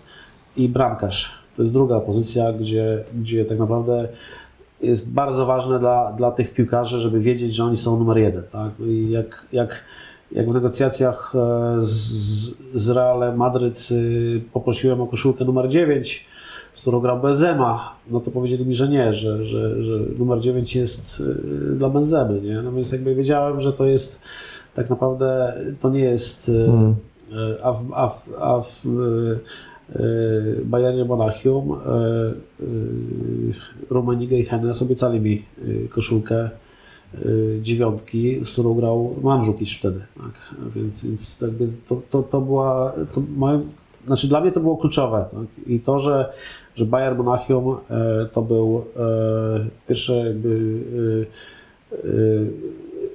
i 0.57 0.69
bramkarz. 0.69 1.39
To 1.57 1.63
jest 1.63 1.73
druga 1.73 2.01
pozycja, 2.01 2.53
gdzie, 2.53 3.05
gdzie 3.15 3.45
tak 3.45 3.59
naprawdę 3.59 4.09
jest 4.83 5.15
bardzo 5.15 5.47
ważne 5.47 5.79
dla, 5.79 6.13
dla 6.13 6.31
tych 6.31 6.55
piłkarzy, 6.55 7.01
żeby 7.01 7.21
wiedzieć, 7.21 7.55
że 7.55 7.65
oni 7.65 7.77
są 7.77 7.99
numer 7.99 8.19
jeden. 8.19 8.43
Tak? 8.53 8.71
I 8.81 9.11
jak, 9.11 9.45
jak, 9.53 9.85
jak 10.33 10.51
w 10.51 10.55
negocjacjach 10.55 11.33
e, 11.35 11.77
z, 11.81 12.55
z 12.75 12.91
Realem 12.91 13.37
Madryt 13.37 13.89
y, 13.91 14.41
poprosiłem 14.53 15.01
o 15.01 15.07
koszulkę 15.07 15.45
numer 15.45 15.69
9, 15.69 16.27
z 16.81 16.83
którą 16.83 17.01
grał 17.01 17.21
Benzema, 17.21 17.93
no 18.11 18.21
to 18.21 18.31
powiedzieli 18.31 18.67
mi, 18.67 18.75
że 18.75 18.89
nie, 18.89 19.15
że, 19.15 19.45
że, 19.45 19.85
że 19.85 19.99
numer 20.19 20.41
9 20.41 20.77
jest 20.77 21.21
y, 21.21 21.75
dla 21.77 21.89
Benzemy. 21.89 22.41
Nie? 22.41 22.63
No 22.63 22.73
więc 22.73 22.93
jakby 22.93 23.15
wiedziałem, 23.15 23.61
że 23.61 23.73
to 23.73 23.87
jest 23.87 24.21
tak 24.75 24.91
naprawdę, 24.91 25.55
to 25.81 25.91
nie 25.91 26.01
jest... 26.01 26.49
y, 26.49 26.53
Mm. 26.53 26.95
E, 27.33 27.65
A 27.65 27.73
w, 27.73 27.93
a 27.95 28.09
w, 28.09 28.29
a 28.41 28.61
w 28.63 28.87
Bayernie 30.65 31.05
Monachium 31.05 31.77
Rummenigge 33.91 34.33
i 34.39 34.45
Hennes 34.45 34.83
obiecali 34.83 35.21
mi 35.21 35.43
koszulkę 35.91 36.51
dziewiątki, 37.63 38.45
z 38.45 38.53
którą 38.53 38.75
grał 38.75 39.15
Mandzukic 39.23 39.71
wtedy. 39.79 40.01
Tak? 40.17 40.61
Więc, 40.77 41.07
więc 41.07 41.41
jakby 41.41 41.69
to, 41.89 42.03
to, 42.11 42.23
to 42.23 42.41
była, 42.41 42.93
to 43.15 43.23
moim, 43.37 43.63
znaczy 44.07 44.29
dla 44.29 44.41
mnie 44.41 44.53
to 44.53 44.61
było 44.61 44.77
kluczowe. 44.77 45.25
Tak? 45.33 45.67
I 45.67 45.81
to, 45.81 45.99
że, 45.99 46.33
że 46.77 46.85
Bayern 46.85 47.17
Monachium 47.17 47.77
e, 47.91 48.27
to 48.33 48.43
był 48.43 48.85
e, 48.97 49.67
pierwsze 49.89 50.17
jakby 50.17 50.81
e, 51.93 51.97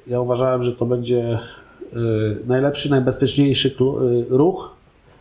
ja 0.07 0.21
uważałem, 0.21 0.63
że 0.63 0.71
to 0.71 0.85
będzie 0.85 1.39
najlepszy, 2.47 2.89
najbezpieczniejszy 2.89 3.75
ruch 4.29 4.75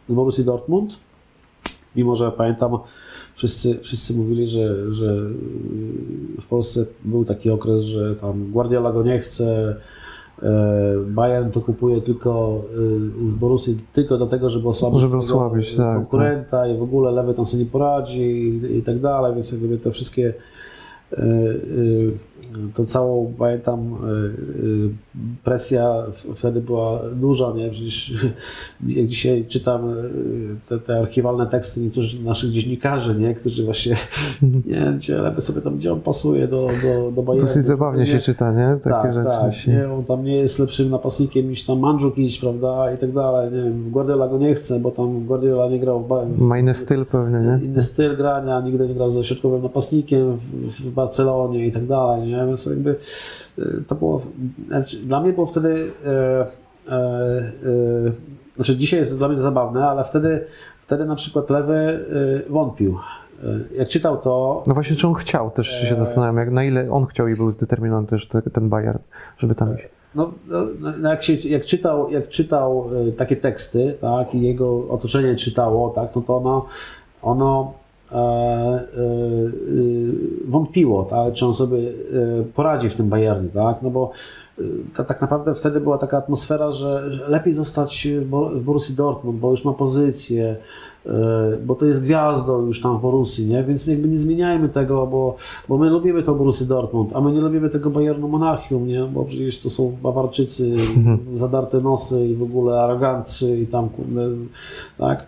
z 0.07 0.15
Borussii 0.15 0.45
Dortmund. 0.45 0.97
Mimo, 1.97 2.17
że 2.17 2.33
pamiętam, 2.33 2.79
wszyscy, 3.35 3.79
wszyscy 3.79 4.15
mówili, 4.15 4.49
że, 4.49 4.95
że 4.95 5.17
w 6.41 6.47
Polsce 6.49 6.87
był 7.05 7.25
taki 7.25 7.51
okres, 7.51 7.83
że 7.83 8.17
tam 8.17 8.51
Guardiola 8.51 8.93
go 8.93 9.03
nie 9.03 9.19
chce, 9.19 9.77
Bayern 11.07 11.51
to 11.51 11.61
kupuje 11.61 12.01
tylko 12.01 12.63
e, 13.25 13.29
z 13.29 13.35
Borussii 13.35 13.79
tylko 13.93 14.17
dlatego, 14.17 14.51
żeby 14.51 14.69
osłabić, 14.69 15.01
Żeby 15.01 15.17
osłabić, 15.17 15.77
tak, 15.77 15.97
konkurenta 15.97 16.69
i 16.69 16.79
w 16.79 16.83
ogóle 16.83 17.11
lewy 17.11 17.35
tam 17.35 17.47
sobie 17.47 17.65
nie 17.65 17.71
poradzi 17.71 18.23
i, 18.23 18.77
i 18.79 18.83
tak 18.83 19.01
dalej, 19.01 19.35
więc 19.35 19.53
jakby 19.53 19.79
te 19.79 19.91
wszystkie 19.91 20.35
e, 21.13 21.17
to 22.75 22.85
całą, 22.85 23.33
pamiętam, 23.39 23.95
y, 23.95 24.65
y, 24.67 24.89
presja 25.45 25.95
wtedy 26.35 26.61
była 26.61 27.01
duża, 27.15 27.53
nie? 27.57 27.71
Przecież 27.71 28.15
jak 28.87 29.07
dzisiaj 29.07 29.45
czytam 29.49 29.91
y, 29.91 30.03
te, 30.69 30.79
te 30.79 30.99
archiwalne 30.99 31.47
teksty 31.47 31.81
niektórych 31.81 32.25
naszych 32.25 32.51
dziennikarzy, 32.51 33.15
nie? 33.15 33.35
Którzy 33.35 33.65
właśnie, 33.65 33.97
nie 34.67 34.81
wiem, 35.09 35.41
sobie 35.41 35.61
tam, 35.61 35.77
gdzie 35.77 35.93
on 35.93 36.01
pasuje 36.01 36.49
do, 36.49 36.67
do, 36.83 37.11
do 37.11 37.23
Bayernu. 37.23 37.49
Dosyć 37.49 37.65
zabawnie 37.65 38.01
nie? 38.01 38.07
się 38.07 38.19
czyta, 38.19 38.53
nie? 38.53 38.77
Takie 38.83 38.91
tak, 38.91 39.15
rzeczy. 39.15 39.31
tak, 39.41 39.55
się- 39.55 39.73
nie, 39.73 39.93
on 39.93 40.05
tam 40.05 40.25
nie 40.25 40.37
jest 40.37 40.59
lepszym 40.59 40.91
napastnikiem 40.91 41.49
niż 41.49 41.65
tam 41.65 41.79
Mandzukic, 41.79 42.39
prawda, 42.41 42.95
i 42.95 42.99
tak 42.99 43.13
dalej, 43.13 43.53
nie 43.53 43.63
wiem, 43.63 43.91
Guardiola 43.91 44.29
go 44.29 44.39
nie 44.39 44.55
chce, 44.55 44.81
bo 44.81 44.91
tam 44.91 45.27
Guardiola 45.27 45.69
nie 45.69 45.79
grał 45.79 46.01
w, 46.01 46.09
Ba- 46.09 46.25
w 46.25 46.41
Ma 46.41 46.59
inny 46.59 46.75
styl 46.75 47.07
pewnie, 47.07 47.39
nie? 47.39 47.67
inny 47.67 47.83
styl 47.83 48.17
grania, 48.17 48.61
nigdy 48.61 48.89
nie 48.89 48.95
grał 48.95 49.11
ze 49.11 49.25
środkowym 49.25 49.63
napastnikiem 49.63 50.37
w, 50.37 50.69
w 50.69 50.91
Barcelonie 50.91 51.67
i 51.67 51.73
tak 51.73 51.87
dalej, 51.87 52.29
nie? 52.29 52.34
Więc 52.47 52.67
jakby 52.67 52.97
y, 53.59 53.83
to 53.89 53.95
było, 53.95 54.23
znaczy, 54.69 54.97
dla 54.97 55.21
mnie 55.21 55.33
było 55.33 55.47
wtedy, 55.47 55.91
e, 56.07 56.11
e, 56.89 56.93
e, 56.93 57.43
znaczy 58.57 58.77
dzisiaj 58.77 59.01
jest 59.01 59.13
to 59.13 59.19
dla 59.19 59.29
mnie 59.29 59.41
zabawne, 59.41 59.87
ale 59.89 60.05
wtedy, 60.05 60.47
wtedy 60.81 61.05
na 61.05 61.15
przykład 61.15 61.51
Lewy 61.51 61.75
e, 62.47 62.51
wątpił. 62.53 62.99
E, 63.45 63.77
Jak 63.77 63.89
czytał 63.89 64.17
to, 64.17 64.63
No 64.67 64.75
właśnie, 64.75 64.97
czy 64.97 65.07
on 65.09 65.15
chciał, 65.15 65.51
też 65.51 65.69
się 65.69 65.89
Eee. 65.91 65.97
zastanawiam, 65.97 66.37
jak, 66.37 66.51
na 66.51 66.65
ile 66.65 66.91
on 66.91 67.07
chciał 67.07 67.29
i 67.29 67.37
był 67.37 67.51
zdeterminowany 67.51 68.07
też 68.07 68.29
te, 68.29 68.43
ten 68.43 68.69
Bayern, 68.69 68.99
żeby 69.39 69.55
tam 69.55 69.75
iść. 69.75 69.85
No, 70.15 70.33
no, 70.49 70.65
no 70.99 71.11
jak, 71.11 71.23
się, 71.23 71.33
jak 71.33 71.65
czytał, 71.65 72.11
jak 72.11 72.29
czytał 72.29 72.91
e, 73.09 73.13
takie 73.13 73.37
teksty, 73.37 73.95
tak, 74.01 74.35
i 74.35 74.41
jego 74.43 74.89
otoczenie 74.89 75.37
czytało, 75.37 75.91
tak, 75.91 76.17
no 76.17 76.23
to 76.23 76.37
ono, 76.37 76.67
ono 77.23 77.73
e, 77.73 77.75
e, 77.75 77.81
e, 77.81 77.84
wątpiło, 80.49 81.05
tak, 81.05 81.35
czy 81.35 81.47
on 81.47 81.55
sobie 81.55 81.79
e, 81.79 81.93
poradzi 82.55 82.89
w 82.89 82.95
tym 82.95 83.09
Bayernie, 83.09 83.49
tak, 83.49 83.83
no 83.83 83.91
bo 83.91 84.11
e, 84.59 84.63
ta, 84.97 85.05
tak 85.05 85.21
naprawdę 85.21 85.55
wtedy 85.55 85.81
była 85.81 85.99
taka 85.99 86.19
atmosfera, 86.19 86.73
że 86.73 87.11
lepiej 87.29 87.55
zostać 87.55 88.09
w 88.21 88.29
Bo- 88.29 88.51
w 88.51 88.61
Borussii 88.61 88.95
Dortmund, 88.95 89.39
bo 89.39 89.51
już 89.51 89.65
ma 89.65 89.73
pozycję, 89.73 90.57
e, 91.07 91.13
bo 91.67 91.75
to 91.75 91.87
jest 91.87 92.03
gwiazdą 92.03 92.67
już 92.67 92.81
tam 92.81 92.99
w 92.99 93.01
Borussii, 93.01 93.47
nie? 93.47 93.65
Więc 93.65 93.87
jakby 93.87 94.09
nie 94.09 94.19
zmieniajmy 94.19 94.69
tego, 94.69 95.07
bo, 95.07 95.37
bo 95.69 95.79
my 95.79 95.91
lubimy 95.91 96.23
to 96.23 96.35
Borussii 96.35 96.67
Dortmund, 96.67 97.11
a 97.17 97.21
my 97.21 97.33
nie 97.33 97.41
lubimy 97.41 97.71
tego 97.71 97.91
Bayernu 97.91 98.29
Monachium, 98.29 98.87
nie? 98.87 99.05
Bo 99.05 99.25
przecież 99.25 99.61
to 99.61 99.71
są 99.71 99.97
Bawarczycy, 100.03 100.75
zadarte 101.33 101.81
nosy 101.81 102.27
i 102.27 102.35
w 102.35 102.43
ogóle 102.43 102.81
aroganccy 102.81 103.59
i 103.59 103.67
tam, 103.67 103.89
tak? 104.99 105.27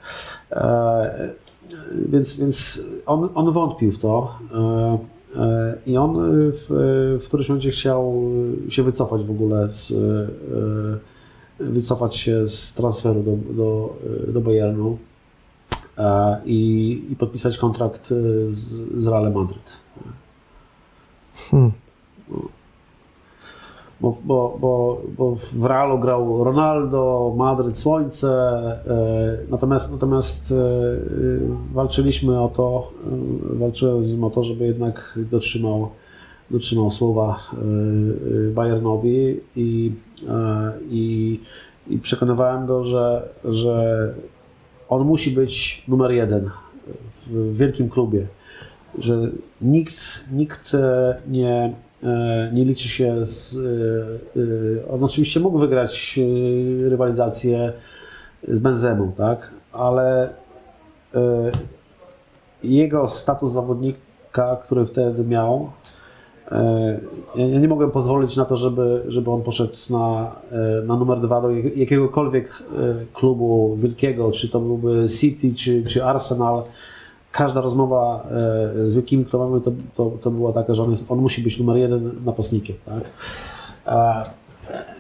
E, 1.77 2.09
więc 2.09 2.36
więc 2.36 2.86
on, 3.07 3.28
on 3.35 3.53
wątpił 3.53 3.93
w 3.93 3.98
to 3.98 4.39
e, 4.55 4.98
e, 5.40 5.78
i 5.86 5.97
on 5.97 6.16
w, 6.53 6.66
w 7.20 7.27
którymś 7.27 7.48
momencie 7.48 7.70
chciał 7.70 8.23
się 8.69 8.82
wycofać 8.82 9.24
w 9.24 9.31
ogóle 9.31 9.73
z, 9.73 9.90
e, 9.90 11.65
wycofać 11.65 12.16
się 12.16 12.47
z 12.47 12.74
transferu 12.74 13.23
do, 13.23 13.36
do, 13.55 13.97
do 14.28 14.40
Bayernu 14.40 14.98
e, 15.98 16.40
i, 16.44 17.03
i 17.11 17.16
podpisać 17.16 17.59
kontrakt 17.59 18.09
z, 18.51 19.03
z 19.03 19.07
Realem 19.07 19.35
Madryt. 19.35 19.77
Hmm. 21.51 21.73
Bo, 24.01 24.16
bo, 24.24 24.59
bo, 24.60 25.02
bo 25.18 25.36
w 25.52 25.64
Realu 25.64 25.98
grał 25.98 26.44
Ronaldo, 26.44 27.35
Madryt 27.36 27.78
Słońce, 27.78 28.32
e, 28.86 29.39
natomiast, 29.51 29.93
natomiast 29.93 30.52
e, 30.52 30.55
walczyliśmy 31.74 32.40
o 32.40 32.48
to, 32.48 32.93
e, 33.55 33.59
walczyłem 33.59 34.02
z 34.02 34.12
nim 34.12 34.24
o 34.24 34.31
to, 34.31 34.44
żeby 34.44 34.66
jednak 34.66 35.18
dotrzymał, 35.31 35.89
dotrzymał 36.51 36.90
słowa 36.90 37.40
Bayernowi 38.55 39.40
i, 39.56 39.93
i, 40.90 41.40
i 41.89 41.98
przekonywałem 41.98 42.66
go, 42.66 42.85
że, 42.85 43.28
że 43.44 44.14
on 44.89 45.06
musi 45.06 45.31
być 45.31 45.85
numer 45.89 46.10
jeden 46.10 46.51
w 47.27 47.56
wielkim 47.56 47.89
klubie, 47.89 48.27
że 48.98 49.31
nikt, 49.60 50.01
nikt 50.32 50.73
nie, 51.28 51.74
nie 52.52 52.64
liczy 52.64 52.89
się 52.89 53.27
z. 53.27 53.56
e, 53.56 54.40
e, 54.40 54.89
On 54.94 55.05
oczywiście 55.05 55.40
mógł 55.40 55.59
wygrać 55.59 56.18
e, 56.86 56.89
rywalizację 56.89 57.73
z 58.48 58.59
Benzemą, 58.59 59.12
tak? 59.16 59.51
Ale 59.73 60.28
e, 61.14 61.51
jego 62.64 63.09
status 63.09 63.52
zawodnika, 63.52 64.56
który 64.64 64.86
wtedy 64.86 65.24
miał, 65.24 65.70
e, 66.52 67.01
ja 67.36 67.59
nie 67.60 67.68
mogłem 67.68 67.90
pozwolić 67.90 68.36
na 68.36 68.44
to, 68.44 68.56
żeby, 68.56 69.02
żeby 69.09 69.31
on 69.31 69.43
poszedł 69.43 69.73
na, 69.90 70.32
e, 70.52 70.82
na 70.86 70.97
numer 70.97 71.20
dwa 71.20 71.40
do 71.40 71.51
jak- 71.51 71.77
jakiegokolwiek 71.77 72.48
e, 72.48 72.94
klubu 73.14 73.77
wielkiego, 73.77 74.32
czy 74.32 74.48
to 74.48 74.60
byłby 74.60 75.09
City, 75.09 75.55
czy, 75.55 75.85
czy 75.85 76.05
Arsenal. 76.05 76.62
Każda 77.36 77.60
rozmowa 77.60 78.26
e, 78.30 78.88
z 78.88 78.94
wielkimi 78.94 79.24
klubami 79.24 79.62
to, 79.62 79.72
to, 79.96 80.18
to 80.22 80.30
była 80.30 80.52
taka, 80.52 80.74
że 80.74 80.82
on, 80.82 80.90
jest, 80.90 81.10
on 81.10 81.18
musi 81.18 81.42
być 81.42 81.58
numer 81.58 81.76
jeden 81.76 82.10
napastnikiem. 82.24 82.76
Tak? 82.86 83.04
E, 83.86 84.24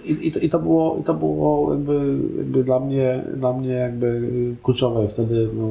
I, 0.04 0.28
i, 0.28 0.32
to, 0.32 0.38
I 0.38 0.50
to 0.50 0.58
było, 0.58 0.96
i 1.00 1.04
to 1.04 1.14
było 1.14 1.72
jakby, 1.72 2.18
jakby 2.38 2.64
dla, 2.64 2.80
mnie, 2.80 3.24
dla 3.36 3.52
mnie 3.52 3.72
jakby 3.72 4.30
kluczowe. 4.62 5.08
Wtedy 5.08 5.48
no, 5.54 5.68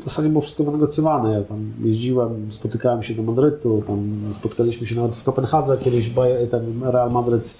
w 0.00 0.04
zasadzie 0.04 0.28
było 0.28 0.40
wszystko 0.40 0.64
wynegocjowane. 0.64 1.32
Ja 1.32 1.42
tam 1.42 1.72
jeździłem, 1.84 2.52
spotykałem 2.52 3.02
się 3.02 3.14
do 3.14 3.22
Madrytu, 3.22 3.82
tam 3.86 4.20
spotkaliśmy 4.32 4.86
się 4.86 4.96
nawet 4.96 5.16
w 5.16 5.24
Kopenhadze 5.24 5.78
kiedyś, 5.78 6.10
ten 6.50 6.82
Real 6.82 7.10
Madryt 7.10 7.54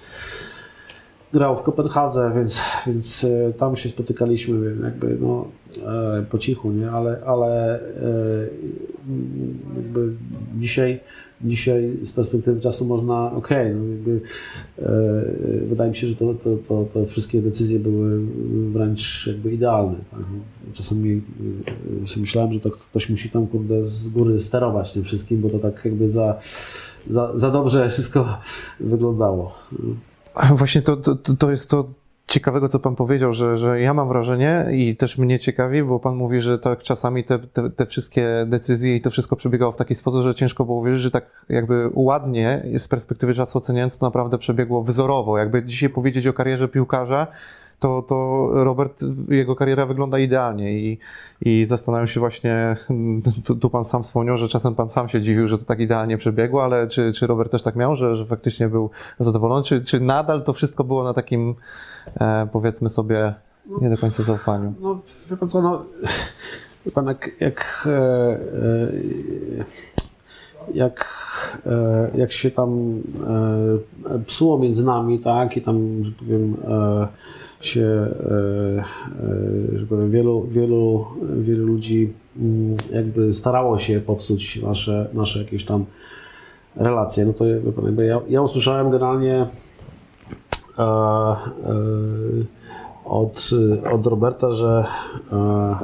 grał 1.33 1.57
w 1.57 1.63
Kopenhadze, 1.63 2.31
więc, 2.35 2.61
więc 2.87 3.23
e, 3.23 3.53
tam 3.53 3.75
się 3.75 3.89
spotykaliśmy 3.89 4.75
jakby 4.83 5.17
no, 5.21 5.47
e, 5.85 6.25
po 6.29 6.37
cichu, 6.37 6.71
nie? 6.71 6.91
ale, 6.91 7.21
ale 7.25 7.79
e, 7.79 8.47
jakby 9.75 10.13
dzisiaj, 10.57 10.99
dzisiaj 11.41 11.97
z 12.03 12.13
perspektywy 12.13 12.61
czasu 12.61 12.85
można, 12.85 13.31
okej, 13.31 13.75
no 13.75 13.85
jakby 13.85 14.21
e, 14.79 15.65
wydaje 15.65 15.89
mi 15.89 15.95
się, 15.95 16.07
że 16.07 16.15
to, 16.15 16.33
to, 16.33 16.57
to, 16.67 16.85
to 16.93 17.05
wszystkie 17.05 17.41
decyzje 17.41 17.79
były 17.79 18.19
wręcz 18.71 19.27
jakby 19.27 19.51
idealne. 19.51 19.97
Tak? 20.11 20.19
Czasami 20.73 21.21
sobie 22.05 22.21
myślałem, 22.21 22.53
że 22.53 22.59
to 22.59 22.71
ktoś 22.71 23.09
musi 23.09 23.29
tam 23.29 23.47
kurde 23.47 23.87
z 23.87 24.09
góry 24.09 24.39
sterować 24.39 24.93
tym 24.93 25.03
wszystkim, 25.03 25.41
bo 25.41 25.49
to 25.49 25.59
tak 25.59 25.85
jakby 25.85 26.09
za, 26.09 26.39
za, 27.07 27.37
za 27.37 27.51
dobrze 27.51 27.89
wszystko 27.89 28.37
wyglądało. 28.79 29.53
Właśnie 30.51 30.81
to, 30.81 30.97
to, 30.97 31.15
to- 31.15 31.51
jest 31.51 31.69
to 31.69 31.89
ciekawego, 32.27 32.69
co 32.69 32.79
Pan 32.79 32.95
powiedział, 32.95 33.33
że, 33.33 33.57
że 33.57 33.81
ja 33.81 33.93
mam 33.93 34.07
wrażenie 34.07 34.65
i 34.71 34.95
też 34.95 35.17
mnie 35.17 35.39
ciekawi, 35.39 35.83
bo 35.83 35.99
Pan 35.99 36.15
mówi, 36.15 36.39
że 36.39 36.59
tak 36.59 36.79
czasami 36.79 37.23
te, 37.23 37.39
te, 37.39 37.69
te 37.69 37.85
wszystkie 37.85 38.45
decyzje 38.47 38.95
i 38.95 39.01
to 39.01 39.09
wszystko 39.09 39.35
przebiegało 39.35 39.71
w 39.71 39.77
taki 39.77 39.95
sposób, 39.95 40.23
że 40.23 40.35
ciężko 40.35 40.65
było 40.65 40.77
uwierzyć, 40.77 41.01
że 41.01 41.11
tak 41.11 41.25
jakby 41.49 41.89
ładnie 41.93 42.65
z 42.77 42.87
perspektywy 42.87 43.33
czasu 43.33 43.57
oceniając, 43.57 43.97
to 43.97 44.05
naprawdę 44.05 44.37
przebiegło 44.37 44.83
wzorowo. 44.83 45.37
Jakby 45.37 45.63
dzisiaj 45.63 45.89
powiedzieć 45.89 46.27
o 46.27 46.33
karierze 46.33 46.67
piłkarza, 46.67 47.27
to, 47.79 48.01
to 48.01 48.49
Robert, 48.51 49.01
jego 49.29 49.55
kariera 49.55 49.85
wygląda 49.85 50.19
idealnie 50.19 50.79
i, 50.79 50.99
i 51.41 51.65
zastanawiam 51.65 52.07
się 52.07 52.19
właśnie, 52.19 52.77
tu, 53.45 53.55
tu 53.55 53.69
pan 53.69 53.83
sam 53.83 54.03
wspomniał, 54.03 54.37
że 54.37 54.47
czasem 54.47 54.75
pan 54.75 54.89
sam 54.89 55.09
się 55.09 55.21
dziwił, 55.21 55.47
że 55.47 55.57
to 55.57 55.65
tak 55.65 55.79
idealnie 55.79 56.17
przebiegło, 56.17 56.63
ale 56.63 56.87
czy, 56.87 57.13
czy 57.13 57.27
Robert 57.27 57.51
też 57.51 57.61
tak 57.61 57.75
miał, 57.75 57.95
że, 57.95 58.15
że 58.15 58.25
faktycznie 58.25 58.67
był 58.67 58.89
zadowolony, 59.19 59.63
czy, 59.63 59.83
czy 59.83 59.99
nadal 59.99 60.43
to 60.43 60.53
wszystko 60.53 60.83
było 60.83 61.03
na 61.03 61.13
takim, 61.13 61.55
e, 62.19 62.47
powiedzmy 62.51 62.89
sobie, 62.89 63.33
nie 63.81 63.89
do 63.89 63.97
końca 63.97 64.23
zaufaniu? 64.23 64.73
No, 64.81 64.99
wie 65.29 65.37
pan 65.37 65.49
co, 65.49 65.61
no, 65.61 65.85
wie 66.85 66.91
pan, 66.91 67.07
jak, 67.07 67.29
jak, 67.39 67.87
e, 67.87 67.91
e, 67.91 68.89
jak, 70.73 71.05
e, 71.65 72.11
jak 72.15 72.31
się 72.31 72.51
tam 72.51 73.01
e, 74.09 74.19
psuło 74.19 74.59
między 74.59 74.85
nami, 74.85 75.19
tak, 75.19 75.57
i 75.57 75.61
tam, 75.61 76.03
że 76.03 76.11
powiem, 76.11 76.57
się, 77.61 77.81
e, 77.81 78.83
e, 79.75 79.79
że 79.79 79.85
powiem, 79.85 80.11
wielu, 80.11 80.47
wielu, 80.47 81.05
wielu 81.39 81.65
ludzi 81.65 82.13
mm, 82.37 82.77
jakby 82.93 83.33
starało 83.33 83.79
się 83.79 83.99
popsuć 83.99 84.61
nasze, 84.61 85.09
nasze 85.13 85.39
jakieś 85.39 85.65
tam 85.65 85.85
relacje, 86.75 87.25
no 87.25 87.33
to 87.33 87.45
ja, 88.01 88.21
ja 88.29 88.41
usłyszałem 88.41 88.91
generalnie 88.91 89.35
e, 90.77 90.83
e, 90.83 91.35
od, 93.05 93.49
od 93.91 94.05
Roberta, 94.07 94.53
że 94.53 94.85
e, 95.31 95.75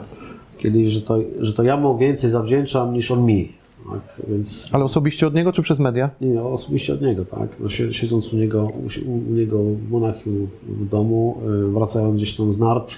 kiedyś, 0.58 0.90
że 0.90 1.02
to, 1.02 1.18
że 1.40 1.54
to 1.54 1.64
ja 1.64 1.78
mu 1.78 1.98
więcej 1.98 2.30
zawdzięczam 2.30 2.94
niż 2.94 3.12
on 3.12 3.26
mi. 3.26 3.65
Tak? 3.92 4.28
Więc 4.28 4.70
Ale 4.74 4.84
osobiście 4.84 5.28
od 5.28 5.34
niego, 5.36 5.52
czy 5.52 5.62
przez 5.62 5.80
media? 5.80 6.10
nie, 6.22 6.44
osobiście 6.44 6.94
od 6.94 7.02
niego, 7.02 7.26
tak. 7.26 7.50
No, 7.60 7.70
si- 7.70 7.94
siedząc 7.94 8.34
u 8.34 8.38
niego, 8.38 8.72
u, 9.08 9.34
niego 9.34 9.60
w 9.64 9.92
Monachium 9.92 10.48
w 10.68 10.90
domu, 10.90 11.38
e, 11.68 11.72
wracając 11.74 12.16
gdzieś 12.16 12.36
tam 12.36 12.52
z 12.52 12.60
nart, 12.60 12.92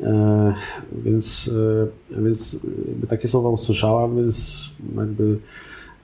e, 0.00 0.54
więc, 1.04 1.50
e, 2.18 2.22
więc 2.22 2.66
takie 3.08 3.28
słowa 3.28 3.48
usłyszałem, 3.48 4.16
więc 4.16 4.64
jakby 4.96 5.38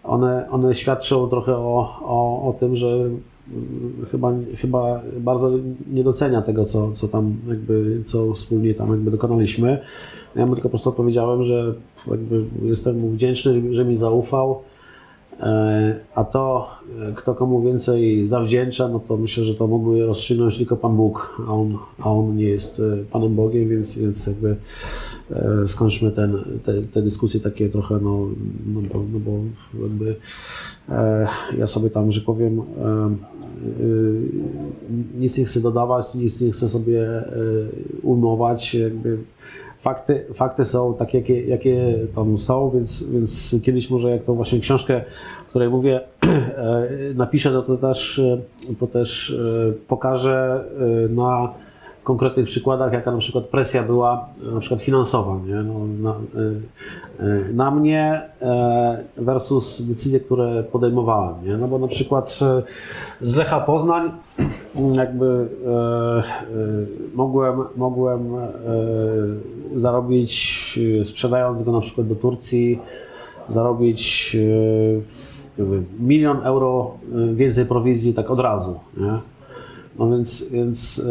one, 0.05 0.51
one 0.51 0.75
świadczą 0.75 1.29
trochę 1.29 1.57
o, 1.57 1.99
o, 2.03 2.49
o 2.49 2.53
tym, 2.61 2.77
że 2.77 2.89
mm, 2.89 3.13
chyba, 4.11 4.33
chyba 4.57 5.01
bardzo 5.21 5.51
nie 5.93 6.05
docenia 6.05 6.43
tego, 6.43 6.65
co, 6.65 6.93
co 6.93 7.09
tam 7.09 7.37
jakby, 7.49 8.01
co 8.05 8.33
wspólnie 8.35 8.75
tam 8.75 8.91
jakby 8.91 9.11
dokonaliśmy. 9.11 9.79
Ja 10.37 10.47
mu 10.47 10.55
tylko 10.55 10.69
po 10.69 10.71
prostu 10.71 10.89
odpowiedziałem, 10.89 11.45
że 11.45 11.75
jakby 12.07 12.45
jestem 12.63 12.99
mu 12.99 13.09
wdzięczny, 13.09 13.75
że 13.75 13.85
mi 13.85 13.97
zaufał, 13.97 14.63
E, 15.41 16.01
A 16.15 16.25
to, 16.25 16.71
e, 17.01 17.13
kto 17.13 17.35
komu 17.35 17.63
więcej 17.63 18.27
zawdzięcza, 18.27 18.89
no 18.89 19.01
to 19.09 19.17
myślę, 19.17 19.45
że 19.45 19.55
to 19.55 19.67
mógłby 19.67 20.07
rozstrzygnąć 20.07 20.57
tylko 20.57 20.77
Pan 20.77 20.97
Bóg, 20.97 21.43
a 21.49 21.53
on, 21.53 21.79
a 21.99 22.13
on 22.13 22.37
nie 22.37 22.45
jest 22.45 22.81
e, 22.81 23.05
Panem 23.11 23.35
Bogiem, 23.35 23.69
więc, 23.69 23.99
więc 23.99 24.27
jakby 24.27 24.57
skończmy 25.67 26.11
ten, 26.11 26.45
te, 26.65 26.83
te 26.83 27.03
dyskusje 27.03 27.41
takie 27.41 27.69
trochę, 27.69 27.95
no, 28.03 28.27
no, 28.67 28.81
bo, 28.93 29.03
no 29.13 29.19
bo 29.19 29.31
jakby 29.83 30.17
ja 31.59 31.67
sobie 31.67 31.91
tam, 31.91 32.13
że 32.13 32.21
powiem, 32.21 32.63
nic 35.19 35.39
nie 35.39 35.45
chcę 35.45 35.61
dodawać, 35.61 36.15
nic 36.15 36.41
nie 36.41 36.51
chcę 36.51 36.69
sobie 36.69 37.23
ujmować, 38.03 38.75
jakby 38.75 39.19
fakty, 39.81 40.25
fakty 40.35 40.65
są 40.65 40.95
takie, 40.95 41.19
jakie, 41.19 41.45
jakie 41.45 41.99
tam 42.15 42.39
są, 42.39 42.71
więc, 42.71 43.11
więc 43.11 43.57
kiedyś 43.63 43.91
może 43.91 44.11
jak 44.11 44.25
tą 44.25 44.35
właśnie 44.35 44.61
książkę, 44.61 45.05
o 45.47 45.51
której 45.51 45.69
mówię, 45.69 46.01
e, 46.23 46.89
napiszę, 47.15 47.63
to 47.67 47.77
też, 47.77 48.19
e, 48.19 48.39
to 48.75 48.87
też 48.87 49.31
e, 49.31 49.73
pokażę 49.89 50.65
na 51.11 51.55
konkretnych 52.11 52.47
przykładach, 52.47 52.93
jaka 52.93 53.13
na 53.13 53.19
przykład 53.19 53.45
presja 53.45 53.83
była 53.83 54.29
na 54.53 54.61
przykład 54.61 54.83
finansowa 54.83 55.39
nie? 55.47 55.55
No, 55.55 55.75
na, 56.01 56.15
na 57.53 57.71
mnie 57.71 58.23
versus 59.17 59.83
decyzje, 59.83 60.21
które 60.21 60.63
podejmowałem. 60.63 61.35
Nie? 61.45 61.57
No 61.57 61.69
bo 61.69 61.79
na 61.79 61.89
przykład 61.89 62.39
z 63.21 63.37
Lecha 63.37 63.61
Poznań 63.61 64.11
jakby 65.03 65.49
e, 65.67 65.71
e, 65.71 66.23
mogłem, 67.15 67.63
mogłem 67.77 68.35
e, 68.35 68.49
zarobić, 69.75 70.79
sprzedając 71.05 71.63
go 71.63 71.73
na 71.73 71.81
przykład 71.81 72.07
do 72.07 72.15
Turcji, 72.15 72.79
zarobić 73.49 74.37
milion 76.01 76.39
euro 76.43 76.91
więcej 77.35 77.67
prowizji 77.67 78.15
tak 78.15 78.31
od 78.31 78.41
razu. 78.41 78.81
Nie? 78.97 79.19
No 80.01 80.11
więc, 80.11 80.49
więc 80.49 81.03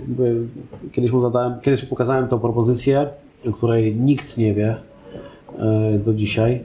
jakby 0.00 0.46
kiedyś 0.92 1.12
mu 1.12 1.20
zadałem, 1.20 1.60
kiedyś 1.60 1.84
pokazałem 1.84 2.28
tą 2.28 2.38
propozycję, 2.38 3.08
o 3.48 3.52
której 3.52 3.96
nikt 3.96 4.38
nie 4.38 4.54
wie 4.54 4.76
do 6.04 6.14
dzisiaj. 6.14 6.60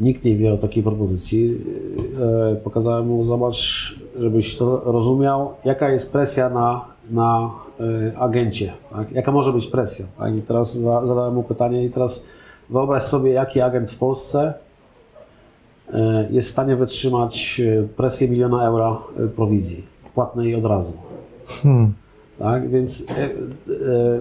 Nikt 0.00 0.24
nie 0.24 0.36
wie 0.36 0.52
o 0.52 0.56
takiej 0.56 0.82
propozycji. 0.82 1.58
Pokazałem 2.64 3.06
mu, 3.06 3.24
zobacz, 3.24 3.94
żebyś 4.18 4.56
to 4.56 4.82
rozumiał, 4.84 5.52
jaka 5.64 5.90
jest 5.90 6.12
presja 6.12 6.50
na, 6.50 6.84
na 7.10 7.50
agencie, 8.18 8.72
tak? 8.90 9.12
jaka 9.12 9.32
może 9.32 9.52
być 9.52 9.66
presja. 9.66 10.06
Tak? 10.18 10.36
I 10.36 10.42
teraz 10.42 10.78
zadałem 10.78 11.34
mu 11.34 11.42
pytanie 11.42 11.84
i 11.84 11.90
teraz 11.90 12.26
wyobraź 12.70 13.02
sobie, 13.02 13.30
jaki 13.30 13.60
agent 13.60 13.90
w 13.90 13.98
Polsce 13.98 14.54
jest 16.30 16.48
w 16.48 16.52
stanie 16.52 16.76
wytrzymać 16.76 17.60
presję 17.96 18.28
miliona 18.28 18.66
euro 18.66 19.06
prowizji, 19.36 19.84
płatnej 20.20 20.54
od 20.54 20.64
razu. 20.64 20.92
Hmm. 21.46 21.92
Tak, 22.38 22.70
więc, 22.70 23.06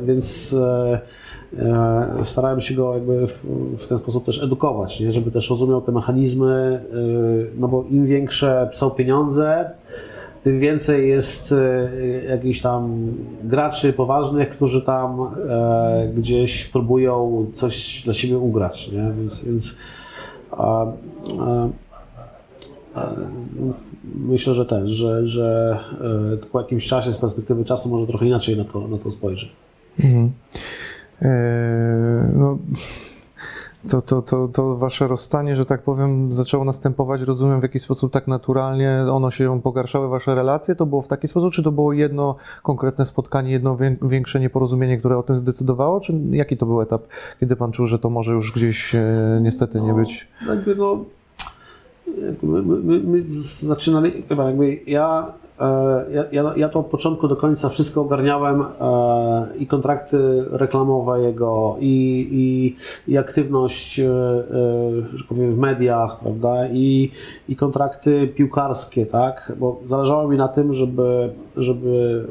więc 0.03 0.55
starałem 2.25 2.61
się 2.61 2.73
go 2.73 2.93
jakby 2.93 3.27
w, 3.77 3.87
ten 3.87 3.97
sposób 3.97 4.25
też 4.25 4.43
edukować, 4.43 4.99
nie? 4.99 5.11
żeby 5.11 5.31
też 5.31 5.49
rozumiał 5.49 5.81
te 5.81 5.91
mechanizmy, 5.91 6.81
no 7.57 7.67
bo 7.67 7.83
im 7.89 8.05
większe 8.05 8.69
są 8.73 8.89
pieniądze, 8.89 9.69
tym 10.43 10.59
więcej 10.59 11.09
jest 11.09 11.51
e, 11.51 11.89
jakichś 12.25 12.61
tam 12.61 13.13
graczy 13.43 13.93
poważnych, 13.93 14.49
którzy 14.49 14.81
tam 14.81 15.21
e, 15.21 16.11
gdzieś 16.15 16.65
próbują 16.65 17.45
coś 17.53 18.01
dla 18.05 18.13
siebie 18.13 18.37
ugrać, 18.37 18.91
nie? 18.91 19.11
Więc, 19.19 19.45
więc 19.45 19.75
a, 20.51 20.85
a, 20.85 21.67
myślę, 24.15 24.53
że 24.53 24.65
też, 24.65 24.91
że, 24.91 25.27
że 25.27 25.79
e, 26.33 26.47
po 26.47 26.61
jakimś 26.61 26.87
czasie, 26.87 27.13
z 27.13 27.17
perspektywy 27.17 27.65
czasu 27.65 27.89
może 27.89 28.07
trochę 28.07 28.25
inaczej 28.25 28.57
na 28.57 28.63
to, 28.63 28.87
na 28.87 28.97
to 28.97 29.11
spojrzy. 29.11 29.49
Mhm. 29.99 30.31
Eee, 31.21 31.29
no 32.33 32.57
to, 33.89 34.01
to, 34.01 34.21
to, 34.21 34.47
to 34.47 34.75
wasze 34.75 35.07
rozstanie, 35.07 35.55
że 35.55 35.65
tak 35.65 35.81
powiem, 35.81 36.31
zaczęło 36.31 36.65
następować, 36.65 37.21
rozumiem, 37.21 37.59
w 37.59 37.63
jakiś 37.63 37.81
sposób 37.81 38.13
tak 38.13 38.27
naturalnie, 38.27 39.05
ono 39.11 39.31
się 39.31 39.61
pogarszały, 39.61 40.07
wasze 40.07 40.35
relacje? 40.35 40.75
To 40.75 40.85
było 40.85 41.01
w 41.01 41.07
taki 41.07 41.27
sposób, 41.27 41.53
czy 41.53 41.63
to 41.63 41.71
było 41.71 41.93
jedno 41.93 42.35
konkretne 42.63 43.05
spotkanie, 43.05 43.51
jedno 43.51 43.77
większe 44.01 44.39
nieporozumienie, 44.39 44.97
które 44.97 45.17
o 45.17 45.23
tym 45.23 45.37
zdecydowało, 45.37 45.99
czy 45.99 46.13
jaki 46.31 46.57
to 46.57 46.65
był 46.65 46.81
etap, 46.81 47.01
kiedy 47.39 47.55
pan 47.55 47.71
czuł, 47.71 47.85
że 47.85 47.99
to 47.99 48.09
może 48.09 48.33
już 48.33 48.51
gdzieś 48.51 48.95
e, 48.95 49.39
niestety 49.41 49.81
nie 49.81 49.91
no, 49.91 49.95
być? 49.95 50.27
Jakby 50.47 50.75
no, 50.75 51.05
my, 52.41 52.61
my, 52.61 52.99
my 52.99 53.23
zaczynali, 53.27 54.23
jakby 54.29 54.79
ja 54.87 55.33
E, 55.59 56.05
ja, 56.31 56.53
ja, 56.55 56.69
to 56.69 56.79
od 56.79 56.85
początku 56.85 57.27
do 57.27 57.35
końca 57.35 57.69
wszystko 57.69 58.01
ogarniałem 58.01 58.61
e, 58.61 58.65
i 59.59 59.67
kontrakty 59.67 60.45
reklamowe 60.51 61.21
jego, 61.21 61.75
i, 61.79 62.27
i, 62.31 62.75
i 63.11 63.17
aktywność, 63.17 63.99
e, 63.99 64.05
że 65.13 65.23
powiem, 65.29 65.53
w 65.53 65.57
mediach, 65.57 66.19
prawda, 66.19 66.67
i, 66.67 67.11
i 67.49 67.55
kontrakty 67.55 68.27
piłkarskie, 68.27 69.05
tak, 69.05 69.53
bo 69.59 69.79
zależało 69.85 70.27
mi 70.27 70.37
na 70.37 70.47
tym, 70.47 70.73
żeby, 70.73 71.29
żeby 71.57 72.25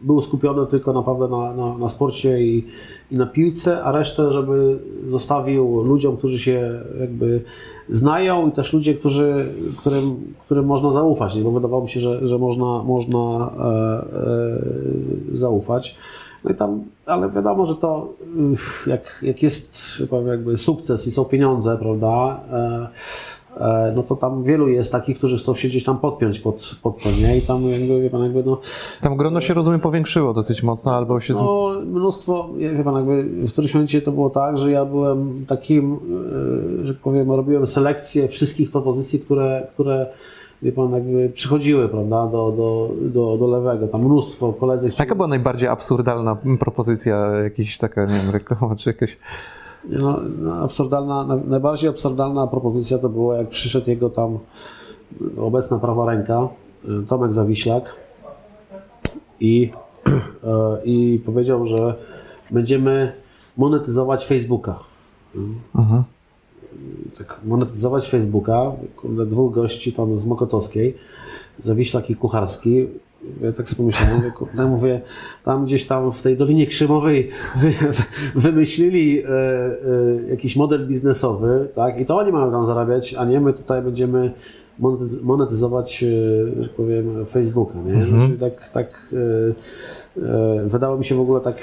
był 0.00 0.20
skupiony 0.20 0.66
tylko 0.66 0.92
naprawdę 0.92 1.28
na, 1.28 1.52
na, 1.52 1.78
na 1.78 1.88
sporcie 1.88 2.42
i, 2.42 2.66
i 3.10 3.16
na 3.16 3.26
piłce, 3.26 3.82
a 3.84 3.92
resztę, 3.92 4.32
żeby 4.32 4.78
zostawił 5.06 5.82
ludziom, 5.82 6.16
którzy 6.16 6.38
się 6.38 6.80
jakby 7.00 7.40
znają 7.90 8.48
i 8.48 8.52
też 8.52 8.72
ludzie, 8.72 8.94
którzy, 8.94 9.48
którym, 9.78 10.34
którym 10.44 10.66
można 10.66 10.90
zaufać, 10.90 11.42
bo 11.42 11.50
wydawało 11.50 11.82
mi 11.82 11.88
się, 11.88 12.00
że, 12.00 12.26
że 12.26 12.38
można, 12.38 12.82
można 12.82 13.18
e, 13.18 13.66
e, 15.32 15.36
zaufać. 15.36 15.96
No 16.44 16.50
i 16.50 16.54
tam, 16.54 16.84
ale 17.06 17.30
wiadomo, 17.30 17.66
że 17.66 17.74
to 17.74 18.12
jak, 18.86 19.20
jak 19.22 19.42
jest 19.42 19.78
powiem, 20.10 20.28
jakby 20.28 20.58
sukces 20.58 21.06
i 21.06 21.10
są 21.10 21.24
pieniądze, 21.24 21.78
prawda, 21.80 22.40
E, 22.52 22.88
no 23.96 24.02
to 24.02 24.16
tam 24.16 24.44
wielu 24.44 24.68
jest 24.68 24.92
takich, 24.92 25.18
którzy 25.18 25.38
chcą 25.38 25.54
się 25.54 25.68
gdzieś 25.68 25.84
tam 25.84 25.98
podpiąć 25.98 26.40
pod, 26.40 26.76
pod 26.82 27.02
to, 27.02 27.08
nie? 27.10 27.38
I 27.38 27.42
tam 27.42 27.70
jakby, 27.70 28.00
wie 28.00 28.10
pan, 28.10 28.22
jakby 28.22 28.44
no... 28.44 28.60
Tam 29.00 29.16
grono 29.16 29.40
się, 29.40 29.54
rozumiem, 29.54 29.80
powiększyło 29.80 30.32
dosyć 30.32 30.62
mocno, 30.62 30.94
albo 30.94 31.20
się... 31.20 31.34
No, 31.34 31.72
mnóstwo, 31.86 32.48
wie 32.76 32.84
pan, 32.84 32.94
jakby 32.94 33.22
w 33.22 33.52
którymś 33.52 33.74
momencie 33.74 34.02
to 34.02 34.12
było 34.12 34.30
tak, 34.30 34.58
że 34.58 34.70
ja 34.70 34.84
byłem 34.84 35.46
takim, 35.48 35.98
e, 36.82 36.86
że 36.86 36.94
powiem, 36.94 37.30
robiłem 37.30 37.66
selekcję 37.66 38.28
wszystkich 38.28 38.70
propozycji, 38.70 39.20
które, 39.20 39.66
które 39.74 40.06
wie 40.62 40.72
pan, 40.72 40.92
jakby 40.92 41.28
przychodziły, 41.28 41.88
prawda, 41.88 42.26
do, 42.26 42.52
do, 42.56 42.90
do, 43.00 43.36
do 43.36 43.46
lewego, 43.46 43.88
tam 43.88 44.00
mnóstwo 44.00 44.52
koledzy... 44.52 44.88
Chcieli... 44.88 45.02
Jaka 45.02 45.14
była 45.14 45.28
najbardziej 45.28 45.68
absurdalna 45.68 46.36
propozycja, 46.60 47.16
jakaś 47.16 47.78
taka, 47.78 48.06
nie 48.06 48.14
wiem, 48.14 48.30
reklama, 48.30 48.76
czy 48.76 48.90
jakaś... 48.90 49.18
No, 49.84 50.20
no, 50.38 50.54
absurdalna, 50.54 51.26
najbardziej 51.46 51.90
absurdalna 51.90 52.46
propozycja 52.46 52.98
to 52.98 53.08
było, 53.08 53.34
jak 53.34 53.48
przyszedł 53.48 53.90
jego 53.90 54.10
tam 54.10 54.38
obecna 55.36 55.78
prawa 55.78 56.06
ręka, 56.06 56.48
y, 56.84 57.06
Tomek 57.06 57.32
Zawiślak 57.32 57.94
i, 59.40 59.70
y, 60.06 60.10
i 60.84 61.22
powiedział, 61.26 61.66
że 61.66 61.94
będziemy 62.50 63.12
monetyzować 63.56 64.26
Facebooka. 64.26 64.78
Aha. 65.74 66.04
Tak, 67.18 67.40
monetyzować 67.44 68.08
Facebooka, 68.08 68.72
dwóch 69.26 69.54
gości 69.54 69.92
tam 69.92 70.16
z 70.16 70.26
Mokotowskiej, 70.26 70.96
Zawiślak 71.60 72.10
i 72.10 72.16
Kucharski, 72.16 72.86
ja 73.42 73.52
tak 73.52 73.68
sobie 73.68 73.76
pomyślałem, 73.76 74.16
mówię, 74.16 74.66
mówię, 74.66 75.00
tam 75.44 75.64
gdzieś 75.64 75.86
tam 75.86 76.12
w 76.12 76.22
tej 76.22 76.36
Dolinie 76.36 76.66
Krzymowej 76.66 77.30
wy, 77.56 77.72
wymyślili 78.34 79.18
e, 79.18 79.28
e, 79.28 79.70
jakiś 80.30 80.56
model 80.56 80.88
biznesowy, 80.88 81.68
tak, 81.74 82.00
i 82.00 82.06
to 82.06 82.16
oni 82.16 82.32
mają 82.32 82.50
tam 82.50 82.66
zarabiać, 82.66 83.14
a 83.14 83.24
nie 83.24 83.40
my 83.40 83.52
tutaj 83.52 83.82
będziemy 83.82 84.32
monetyzować, 85.22 86.02
e, 86.02 86.06
że 86.62 86.68
powiem, 86.68 87.26
Facebooka, 87.26 87.78
nie? 87.86 87.92
Mhm. 87.92 88.06
Znaczy, 88.06 88.38
tak, 88.38 88.68
tak 88.68 88.86
e, 89.12 90.22
e, 90.22 90.68
wydało 90.68 90.98
mi 90.98 91.04
się 91.04 91.14
w 91.14 91.20
ogóle 91.20 91.40
tak 91.40 91.56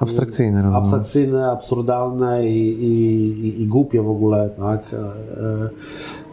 abstrakcyjne, 0.00 0.62
rozumiem. 0.62 0.82
abstrakcyjne, 0.82 1.50
absurdalne 1.50 2.48
i, 2.48 2.84
i, 2.84 2.92
i, 3.46 3.62
i 3.62 3.66
głupie 3.66 4.02
w 4.02 4.10
ogóle, 4.10 4.50
tak. 4.58 4.80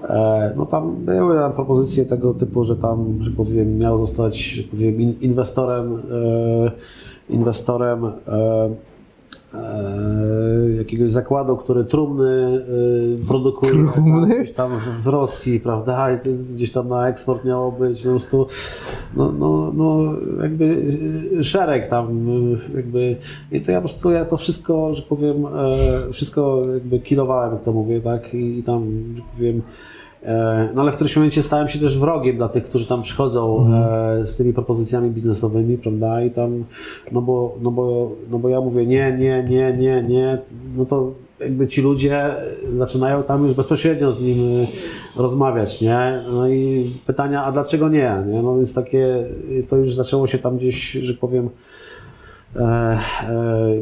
E, 0.10 0.54
no 0.58 0.66
tam 0.66 0.96
były 0.96 1.40
tam 1.40 1.54
propozycje 1.54 2.06
tego 2.06 2.34
typu, 2.34 2.64
że 2.64 2.76
tam, 2.76 3.18
że 3.22 3.32
powiem, 3.32 3.78
miał 3.78 3.98
zostać 3.98 4.68
powiem, 4.74 5.22
inwestorem, 5.22 5.96
e, 5.96 6.02
inwestorem 7.30 8.06
e, 8.06 8.12
jakiegoś 10.78 11.12
zakładu, 11.12 11.58
który 11.58 11.86
trumny 11.86 12.66
e, 13.24 13.28
produkuje 13.28 13.72
Trumny? 13.72 14.28
tak, 14.28 14.38
gdzieś 14.38 14.56
tam 14.56 14.72
w 15.04 15.08
Rosji, 15.08 15.60
prawda? 15.60 16.14
I 16.14 16.20
to 16.20 16.30
gdzieś 16.56 16.72
tam 16.72 16.90
na 16.90 17.10
eksport 17.10 17.46
miało 17.46 17.72
być 17.72 18.04
po 18.04 18.10
prostu 18.10 18.48
no, 19.16 19.32
no, 19.32 19.72
no 19.76 20.14
jakby 20.44 20.84
e, 21.40 21.44
szereg 21.44 21.88
tam 21.88 22.08
e, 22.08 22.76
jakby 22.76 23.16
i 23.52 23.62
to 23.62 23.72
ja 23.72 23.82
po 23.82 23.88
prostu 23.88 24.12
ja 24.12 24.26
to 24.26 24.38
wszystko, 24.38 24.94
że 24.94 25.02
powiem, 25.02 25.46
e, 25.46 26.14
wszystko 26.14 26.62
jakby 26.74 27.00
kilowałem, 27.00 27.54
jak 27.54 27.64
to 27.64 27.72
mówię, 27.72 28.02
tak? 28.02 28.34
I, 28.34 28.64
tam, 28.64 28.84
że 29.16 29.22
powiem, 29.38 29.62
E, 29.62 30.01
No 30.74 30.82
ale 30.82 30.92
w 30.92 30.96
którymś 30.96 31.16
momencie 31.16 31.44
stałem 31.44 31.68
się 31.68 31.80
też 31.80 32.00
wrogiem 32.00 32.38
dla 32.38 32.50
tych, 32.50 32.64
którzy 32.64 32.88
tam 32.88 33.02
przychodzą 33.02 33.68
e, 33.74 34.26
z 34.26 34.36
tymi 34.36 34.54
propozycjami 34.54 35.10
biznesowymi, 35.10 35.78
prawda? 35.78 36.24
I 36.24 36.32
tam, 36.32 36.64
no 37.12 37.22
bo, 37.22 37.56
no 37.62 37.72
bo, 37.72 38.12
no 38.30 38.40
bo 38.40 38.50
ja 38.50 38.62
mówię 38.62 38.86
nie, 38.86 39.18
nie, 39.20 39.44
nie, 39.44 39.74
nie, 39.78 40.04
nie, 40.04 40.38
no 40.78 40.86
to 40.86 41.12
jakby 41.40 41.68
ci 41.68 41.82
ludzie 41.82 42.36
zaczynają 42.76 43.24
tam 43.24 43.44
już 43.44 43.54
bezpośrednio 43.54 44.12
z 44.12 44.22
nim 44.22 44.64
e, 44.64 44.68
rozmawiać, 45.22 45.82
nie? 45.82 46.22
No 46.32 46.50
i 46.50 46.92
pytania, 47.06 47.44
a 47.44 47.52
dlaczego 47.52 47.90
nie? 47.90 48.24
nie? 48.28 48.42
No 48.42 48.56
więc 48.56 48.74
takie, 48.74 49.26
to 49.70 49.78
już 49.78 49.94
zaczęło 49.94 50.28
się 50.28 50.38
tam 50.38 50.58
gdzieś, 50.58 50.92
że 50.92 51.14
powiem, 51.14 51.46
e, 51.46 51.50
e, 51.50 51.52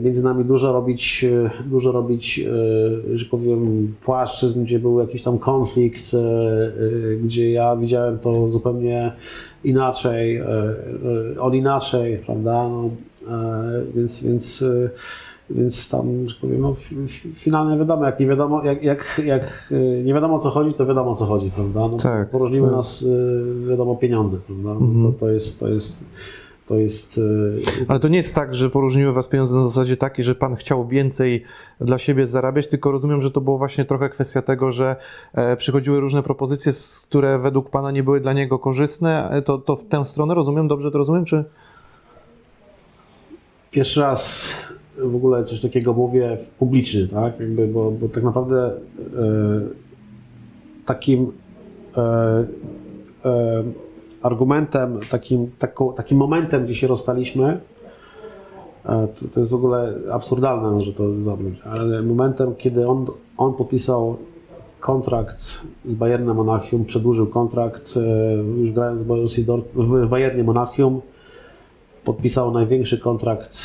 między 0.03 0.23
nami 0.23 0.45
dużo 0.45 0.73
robić, 0.73 1.25
e, 1.25 1.49
dużo 1.69 1.91
robić, 1.91 2.39
e, 2.39 3.17
że 3.17 3.25
powiem, 3.25 3.93
płaszczyzn, 4.03 4.63
gdzie 4.63 4.79
był 4.79 4.99
jakiś 4.99 5.23
tam 5.23 5.39
konflikt, 5.39 6.13
e, 6.13 6.17
e, 6.17 7.15
gdzie 7.15 7.51
ja 7.51 7.75
widziałem 7.75 8.19
to 8.19 8.49
zupełnie 8.49 9.11
inaczej, 9.63 10.37
e, 10.37 10.45
e, 10.45 11.41
on 11.41 11.55
inaczej, 11.55 12.17
prawda? 12.17 12.69
No, 12.69 12.89
e, 13.27 13.81
więc, 13.95 14.23
więc, 14.23 14.61
e, 14.61 14.89
więc 15.49 15.89
tam, 15.89 16.29
że 16.29 16.35
powiem, 16.41 16.61
no, 16.61 16.75
finalnie 17.33 17.77
wiadomo, 17.77 18.05
jak 18.05 18.19
nie 18.19 18.27
wiadomo, 18.27 18.63
jak, 18.63 18.83
jak, 18.83 19.21
jak 19.25 19.69
e, 19.71 20.03
nie 20.03 20.13
wiadomo 20.13 20.35
o 20.35 20.39
co 20.39 20.49
chodzi, 20.49 20.73
to 20.73 20.85
wiadomo 20.85 21.11
o 21.11 21.15
co 21.15 21.25
chodzi, 21.25 21.51
prawda? 21.51 21.79
No, 21.79 21.97
Tak, 21.97 22.29
poróżniły 22.29 22.69
to 22.69 22.75
nas, 22.75 23.05
e, 23.65 23.69
wiadomo, 23.69 23.95
pieniądze, 23.95 24.37
prawda? 24.47 24.85
No, 24.85 25.11
to, 25.11 25.19
to 25.19 25.29
jest, 25.29 25.59
to 25.59 25.67
jest, 25.67 26.03
to 26.69 26.75
jest 26.75 27.17
e, 27.81 27.85
Ale 27.87 27.99
to 27.99 28.07
nie 28.07 28.17
jest 28.17 28.35
tak, 28.35 28.55
że 28.55 28.69
poróżniły 28.69 29.13
was 29.13 29.27
pieniądze 29.27 29.57
na 29.57 29.63
zasadzie 29.63 29.97
takiej, 29.97 30.25
że 30.25 30.35
pan 30.35 30.55
chciał 30.55 30.87
więcej 30.87 31.43
dla 31.81 31.97
siebie 31.97 32.25
zarabiać, 32.27 32.67
tylko 32.67 32.91
rozumiem, 32.91 33.21
że 33.21 33.31
to 33.31 33.41
było 33.41 33.57
właśnie 33.57 33.85
trochę 33.85 34.09
kwestia 34.09 34.41
tego, 34.41 34.71
że 34.71 34.95
e, 35.33 35.57
przychodziły 35.57 35.99
różne 35.99 36.23
propozycje, 36.23 36.71
które 37.07 37.39
według 37.39 37.69
pana 37.69 37.91
nie 37.91 38.03
były 38.03 38.19
dla 38.19 38.33
niego 38.33 38.59
korzystne. 38.59 39.41
To, 39.45 39.57
to 39.57 39.75
w 39.75 39.85
tę 39.85 40.05
stronę 40.05 40.33
rozumiem? 40.33 40.67
Dobrze 40.67 40.91
to 40.91 40.97
rozumiem? 40.97 41.25
Czy... 41.25 41.43
Pierwszy 43.71 44.01
raz 44.01 44.49
w 44.97 45.15
ogóle 45.15 45.43
coś 45.43 45.61
takiego 45.61 45.93
mówię 45.93 46.37
w- 46.37 46.49
publicznie, 46.49 47.07
tak? 47.07 47.39
Jakby, 47.39 47.67
bo, 47.67 47.91
bo 47.91 48.09
tak 48.09 48.23
naprawdę 48.23 48.67
e, 48.67 48.71
takim 50.85 51.31
e, 51.97 52.01
e, 53.25 53.63
argumentem, 54.21 54.99
takim, 55.09 55.51
takim 55.95 56.17
momentem, 56.17 56.65
gdzie 56.65 56.75
się 56.75 56.87
rozstaliśmy, 56.87 57.59
e, 58.85 59.07
to, 59.33 59.39
jest 59.39 59.51
w 59.51 59.55
ogóle 59.55 59.93
absurdalne, 60.11 60.81
że 60.81 60.93
to 60.93 61.15
zrobić, 61.23 61.59
ale 61.61 62.03
momentem, 62.03 62.55
kiedy 62.55 62.87
on, 62.87 63.05
on 63.37 63.53
podpisał 63.53 64.17
kontrakt 64.79 65.37
z 65.85 65.95
Bayernem 65.95 66.35
Monachium, 66.35 66.85
przedłużył 66.85 67.27
kontrakt, 67.27 67.93
e, 67.97 68.33
już 68.61 68.71
grając 68.71 69.01
w 69.01 69.07
Borussii 69.07 69.45
w 69.75 70.07
Bayernie 70.07 70.43
Monachium, 70.43 71.01
podpisał 72.03 72.51
największy 72.51 72.97
kontrakt 72.97 73.57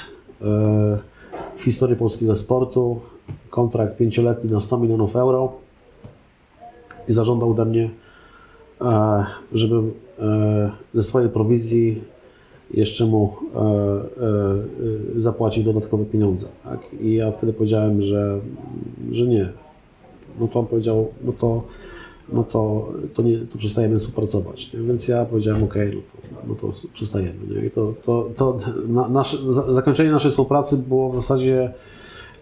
e, 0.42 0.44
w 1.56 1.62
historii 1.62 1.96
polskiego 1.96 2.36
sportu. 2.36 3.00
Kontrakt 3.50 3.96
pięcioletni 3.96 4.50
na 4.50 4.60
100 4.60 4.78
milionów 4.78 5.16
euro. 5.16 5.52
I 7.08 7.12
zażądał 7.12 7.50
ode 7.50 7.64
mnie, 7.64 7.90
żebym 9.52 9.92
ze 10.94 11.02
swojej 11.02 11.28
prowizji 11.28 12.02
jeszcze 12.70 13.06
mu 13.06 13.36
e, 13.54 13.58
e, 13.58 13.64
e, 15.16 15.20
zapłacić 15.20 15.64
dodatkowe 15.64 16.04
pieniądze. 16.04 16.46
Tak? 16.64 16.80
I 17.00 17.14
ja 17.14 17.30
wtedy 17.30 17.52
powiedziałem, 17.52 18.02
że, 18.02 18.40
że 19.12 19.26
nie. 19.26 19.48
No 20.40 20.48
to 20.48 20.60
on 20.60 20.66
powiedział, 20.66 21.08
no 21.24 21.32
to, 21.32 21.62
no 22.32 22.44
to, 22.44 22.92
to, 23.14 23.22
nie, 23.22 23.38
to 23.38 23.58
przestajemy 23.58 23.98
współpracować. 23.98 24.72
Nie? 24.72 24.80
Więc 24.80 25.08
ja 25.08 25.24
powiedziałem, 25.24 25.64
ok, 25.64 25.74
no 25.94 26.00
to, 26.00 26.46
no 26.48 26.54
to 26.54 26.78
przestajemy. 26.92 27.54
Nie? 27.54 27.66
I 27.66 27.70
to, 27.70 27.94
to, 28.04 28.30
to 28.36 28.58
na, 28.88 29.08
nasze, 29.08 29.52
za, 29.52 29.72
zakończenie 29.72 30.10
naszej 30.10 30.30
współpracy 30.30 30.76
było 30.88 31.10
w 31.10 31.16
zasadzie 31.16 31.72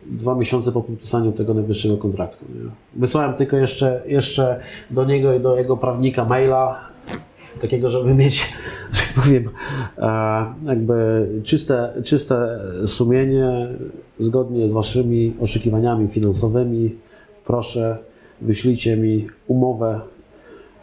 dwa 0.06 0.34
miesiące 0.34 0.72
po 0.72 0.80
podpisaniu 0.80 1.32
tego 1.32 1.54
najwyższego 1.54 1.96
kontraktu. 1.96 2.44
Nie? 2.54 2.70
Wysłałem 2.96 3.34
tylko 3.34 3.56
jeszcze, 3.56 4.02
jeszcze 4.06 4.60
do 4.90 5.04
niego 5.04 5.34
i 5.34 5.40
do 5.40 5.56
jego 5.56 5.76
prawnika 5.76 6.24
maila, 6.24 6.91
takiego, 7.60 7.88
żeby 7.88 8.14
mieć, 8.14 8.52
że 8.92 9.02
powiem, 9.22 9.48
e, 9.98 10.44
jakby 10.66 11.26
czyste, 11.44 11.92
czyste 12.04 12.60
sumienie 12.86 13.68
zgodnie 14.20 14.68
z 14.68 14.72
waszymi 14.72 15.34
oczekiwaniami 15.40 16.08
finansowymi. 16.08 16.94
Proszę, 17.44 17.98
wyślijcie 18.40 18.96
mi 18.96 19.26
umowę 19.46 20.00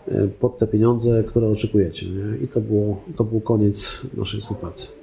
e, 0.08 0.28
pod 0.28 0.58
te 0.58 0.68
pieniądze, 0.68 1.24
które 1.24 1.48
oczekujecie. 1.48 2.06
Nie? 2.06 2.46
I 2.46 2.48
to, 2.48 2.62
było, 2.62 3.02
to 3.16 3.24
był 3.24 3.42
koniec 3.42 4.02
naszej 4.18 4.42
współpracy. 4.42 4.99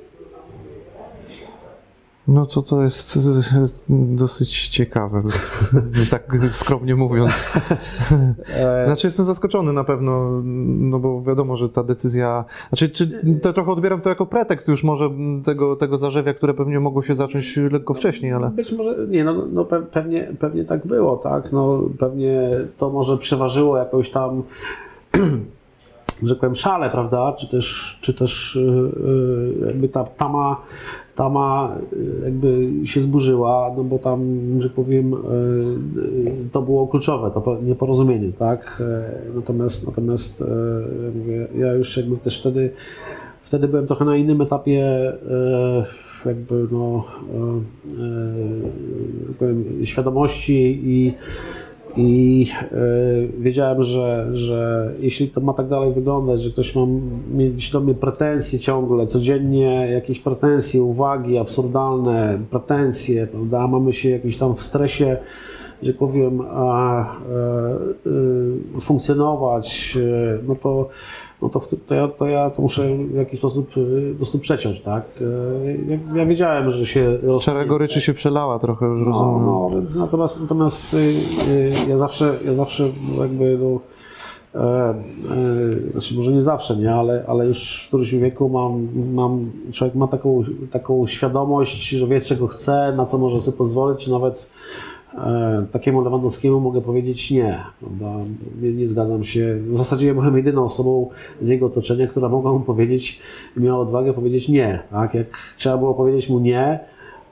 No 2.28 2.47
to 2.47 2.62
to 2.62 2.82
jest 2.82 3.19
dosyć 4.23 4.69
ciekawe, 4.69 5.23
tak 6.11 6.36
skromnie 6.51 6.97
mówiąc. 6.97 7.31
Znaczy 8.86 9.07
jestem 9.07 9.27
zaskoczony 9.27 9.73
na 9.73 9.85
pewno, 9.85 10.43
no 10.65 10.98
bo 10.98 11.23
wiadomo, 11.23 11.57
że 11.57 11.69
ta 11.69 11.82
decyzja, 11.85 12.44
znaczy 12.69 12.89
czy, 12.89 13.20
to 13.43 13.53
trochę 13.53 13.73
odbieram 13.73 14.01
to 14.01 14.09
jako 14.09 14.27
pretekst 14.27 14.69
już 14.69 14.85
może 14.85 15.11
tego, 15.44 15.77
tego 15.77 15.97
zarzewia, 15.97 16.35
które 16.35 16.55
pewnie 16.55 16.81
mogło 16.81 17.03
się 17.03 17.15
zacząć 17.15 17.57
lekko 17.57 17.94
wcześniej, 17.94 18.32
ale 18.32 18.51
Być 18.51 18.73
może, 18.73 18.97
nie, 19.09 19.24
no, 19.24 19.47
no 19.53 19.65
pe- 19.65 19.86
pewnie, 19.86 20.32
pewnie 20.39 20.65
tak 20.65 20.86
było, 20.86 21.16
tak, 21.16 21.53
no 21.53 21.82
pewnie 21.98 22.51
to 22.77 22.90
może 22.90 23.19
przeważyło 23.19 23.77
jakąś 23.77 24.11
tam, 24.11 24.43
że 26.23 26.36
powiem, 26.36 26.55
szale, 26.55 26.90
prawda, 26.90 27.32
czy 27.32 27.48
też, 27.48 27.98
czy 28.03 28.15
też 28.15 28.59
yy, 28.61 28.73
yy, 29.61 29.66
jakby 29.66 29.89
ta 29.89 30.05
tama, 30.05 30.57
tama 31.17 31.77
yy, 31.93 32.21
jakby 32.25 32.69
się 32.85 33.01
zburzyła, 33.01 33.73
no 33.77 33.85
bo 33.85 33.99
tam, 33.99 34.21
że 34.59 34.71
powiem, 34.71 35.11
yy, 35.11 36.25
yy, 36.25 36.33
to 36.53 36.63
było 36.63 36.87
kluczowe, 36.87 37.31
to 37.31 37.41
po- 37.41 37.59
nieporozumienie, 37.63 38.33
tak, 38.33 38.83
Yy, 39.27 39.35
natomiast, 39.35 39.87
natomiast 39.87 40.41
yy, 40.41 41.49
ja 41.59 41.73
już 41.73 41.97
jakby 41.97 42.17
też 42.17 42.41
wtedy, 42.41 42.71
wtedy 43.43 43.69
byłem 43.69 43.87
trochę 43.87 44.05
na 44.05 44.17
innym 44.17 44.41
etapie, 44.41 45.13
yy, 45.29 45.85
jakby 46.27 46.67
no, 46.71 47.05
e, 49.41 49.83
e, 49.83 49.87
świadomości 49.87 50.81
i, 50.85 51.15
i 51.97 52.47
e, 52.62 52.77
wiedziałem, 53.39 53.85
że, 53.85 54.27
że 54.32 54.93
jeśli 55.01 55.28
to 55.28 55.40
ma 55.40 55.52
tak 55.52 55.68
dalej 55.68 55.93
wyglądać, 55.93 56.43
że 56.43 56.51
ktoś 56.51 56.77
ma 56.77 56.82
mieć 57.35 57.70
do 57.70 57.81
mnie 57.81 57.94
pretensje 57.94 58.59
ciągle, 58.59 59.06
codziennie 59.06 59.89
jakieś 59.93 60.20
pretensje, 60.20 60.82
uwagi 60.82 61.39
absurdalne, 61.39 62.39
pretensje, 62.51 63.27
prawda, 63.27 63.66
mamy 63.66 63.93
się 63.93 64.09
jakiś 64.09 64.36
tam 64.36 64.55
w 64.55 64.62
stresie, 64.62 65.16
że 65.82 65.93
powiem, 65.93 66.40
a, 66.51 67.01
e, 67.01 67.07
e, 68.77 68.81
funkcjonować, 68.81 69.98
e, 70.03 70.39
no 70.48 70.57
to, 70.62 70.89
no 71.43 71.48
to, 71.48 71.61
to, 71.86 71.94
ja, 71.94 72.09
to 72.09 72.27
ja 72.27 72.51
to 72.51 72.62
muszę 72.62 72.97
w 72.97 73.15
jakiś 73.15 73.39
sposób, 73.39 73.70
po 73.70 74.16
prostu 74.16 74.39
przeciąć, 74.39 74.81
tak? 74.81 75.03
Ja, 75.89 76.19
ja 76.19 76.27
wiedziałem, 76.27 76.70
że 76.70 76.86
się 76.86 77.19
szara 77.40 77.65
goryczy 77.65 78.01
się 78.01 78.15
przelała 78.15 78.59
trochę, 78.59 78.86
już 78.86 79.01
no, 79.01 79.07
rozumiem. 79.07 79.47
no, 79.47 79.70
więc 79.73 79.97
natomiast, 79.97 80.40
natomiast 80.40 80.97
ja 81.89 81.97
zawsze, 81.97 82.35
ja 82.47 82.55
zawsze 82.55 82.85
jakby 83.19 83.59
no, 83.59 83.81
e, 84.57 84.94
e, 84.94 85.93
znaczy 85.93 86.15
może 86.15 86.32
nie 86.32 86.43
zawsze, 86.43 86.77
nie, 86.77 86.94
ale, 86.94 87.24
ale 87.27 87.47
już 87.47 87.85
w 87.85 87.89
którymś 87.89 88.15
wieku 88.15 88.48
mam, 88.48 88.89
mam 89.15 89.51
człowiek 89.73 89.94
ma 89.97 90.09
taką, 90.09 90.43
taką 90.70 91.07
świadomość, 91.07 91.89
że 91.89 92.07
wie 92.07 92.20
czego 92.20 92.47
chce, 92.47 92.93
na 92.97 93.07
co 93.07 93.19
może 93.19 93.40
sobie 93.40 93.59
pozwolić, 93.59 94.09
nawet 94.09 94.51
takiemu 95.73 96.01
Lewandowskiemu 96.01 96.61
mogę 96.61 96.81
powiedzieć 96.81 97.31
nie, 97.31 97.61
prawda? 97.81 98.25
Nie, 98.63 98.73
nie 98.73 98.87
zgadzam 98.87 99.25
się. 99.25 99.59
W 99.69 99.77
zasadzie 99.77 100.07
ja 100.07 100.15
byłem 100.15 100.37
jedyną 100.37 100.65
osobą 100.65 101.11
z 101.41 101.49
jego 101.49 101.67
otoczenia, 101.67 102.07
która 102.07 102.29
mogła 102.29 102.53
mu 102.53 102.61
powiedzieć, 102.61 103.21
miała 103.57 103.81
odwagę 103.81 104.13
powiedzieć 104.13 104.49
nie, 104.49 104.83
tak? 104.91 105.15
Jak 105.15 105.27
trzeba 105.57 105.79
było 105.79 105.95
powiedzieć 105.95 106.29
mu 106.29 106.39
nie, 106.39 106.79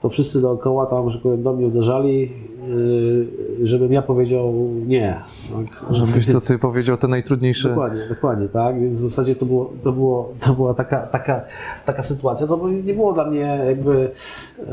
to 0.05 0.09
wszyscy 0.09 0.41
dookoła 0.41 0.87
tam, 0.87 1.11
że 1.11 1.19
powiem, 1.19 1.43
do 1.43 1.53
mnie 1.53 1.67
uderzali, 1.67 2.33
yy, 2.69 3.67
żebym 3.67 3.93
ja 3.93 4.03
powiedział 4.03 4.55
nie. 4.87 5.21
Tak? 5.53 5.95
Żebyś 5.95 6.27
to 6.27 6.41
ty 6.41 6.59
powiedział 6.59 6.97
te 6.97 7.09
najtrudniejsze. 7.09 7.69
Dokładnie, 7.69 8.01
dokładnie, 8.09 8.49
tak. 8.49 8.81
Więc 8.81 8.93
w 8.93 8.97
zasadzie 8.97 9.35
to, 9.35 9.47
było, 9.47 9.73
to, 9.83 9.93
było, 9.93 10.33
to 10.41 10.53
była 10.53 10.75
taka, 10.75 11.01
taka, 11.07 11.41
taka 11.87 12.03
sytuacja. 12.03 12.47
To 12.47 12.69
nie 12.69 12.95
było 12.95 13.13
dla 13.13 13.31
mnie 13.31 13.61
jakby 13.67 14.11
e, 14.59 14.73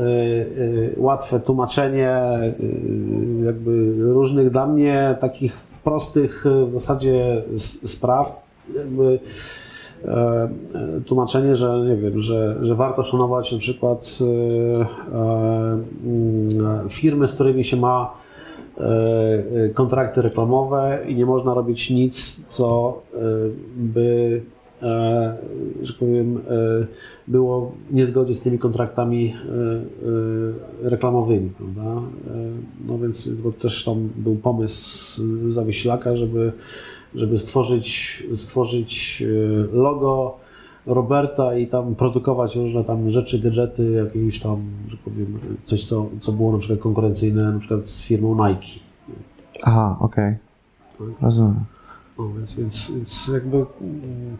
łatwe 0.96 1.40
tłumaczenie 1.40 2.20
jakby 3.44 3.94
różnych 3.98 4.50
dla 4.50 4.66
mnie 4.66 5.16
takich 5.20 5.56
prostych 5.84 6.44
w 6.68 6.72
zasadzie 6.72 7.42
spraw. 7.84 8.42
Jakby 8.76 9.18
tłumaczenie, 11.06 11.56
że 11.56 11.80
nie 11.88 11.96
wiem, 11.96 12.20
że, 12.20 12.56
że 12.60 12.74
warto 12.74 13.04
szanować 13.04 13.52
na 13.52 13.58
przykład 13.58 14.18
e, 14.20 14.24
e, 14.24 15.78
mm, 16.04 16.88
firmy, 16.88 17.28
z 17.28 17.34
którymi 17.34 17.64
się 17.64 17.76
ma 17.76 18.14
e, 18.78 18.82
e, 19.64 19.68
kontrakty 19.68 20.22
reklamowe 20.22 20.98
i 21.08 21.14
nie 21.14 21.26
można 21.26 21.54
robić 21.54 21.90
nic, 21.90 22.46
co 22.48 22.98
e, 23.14 23.18
by, 23.76 24.42
e, 24.82 25.36
że 25.82 25.92
powiem, 25.92 26.36
e, 26.36 26.86
było 27.28 27.72
w 27.90 27.94
niezgodzie 27.94 28.34
z 28.34 28.40
tymi 28.40 28.58
kontraktami 28.58 29.34
e, 29.34 29.50
e, 30.86 30.90
reklamowymi, 30.90 31.50
prawda? 31.50 31.90
E, 31.90 32.02
No 32.88 32.98
więc, 32.98 33.40
bo 33.40 33.52
też 33.52 33.84
tam 33.84 34.08
był 34.16 34.34
pomysł 34.34 35.22
Zawieślaka, 35.48 36.16
żeby, 36.16 36.52
żeby 37.14 37.38
stworzyć, 37.38 38.22
stworzyć 38.34 39.22
e, 39.22 39.76
logo 39.76 40.36
Roberta 40.86 41.56
i 41.56 41.66
tam 41.66 41.94
produkować 41.94 42.56
różne 42.56 42.84
tam 42.84 43.10
rzeczy, 43.10 43.38
gadżety, 43.38 43.90
jakieś 43.90 44.40
tam, 44.40 44.62
że 44.90 44.96
powiem, 44.96 45.38
coś, 45.62 45.84
co, 45.84 46.08
co 46.20 46.32
było 46.32 46.52
na 46.52 46.58
przykład 46.58 46.80
konkurencyjne 46.80 47.52
na 47.52 47.58
przykład 47.58 47.86
z 47.86 48.04
firmą 48.04 48.48
Nike. 48.48 48.66
Aha, 49.62 49.96
okej. 50.00 50.34
Rozumiem. 51.20 51.64
No, 52.18 52.28
więc, 52.38 52.54
więc, 52.54 52.90
więc 52.90 53.30
jakby 53.34 53.56
mm, 53.56 54.36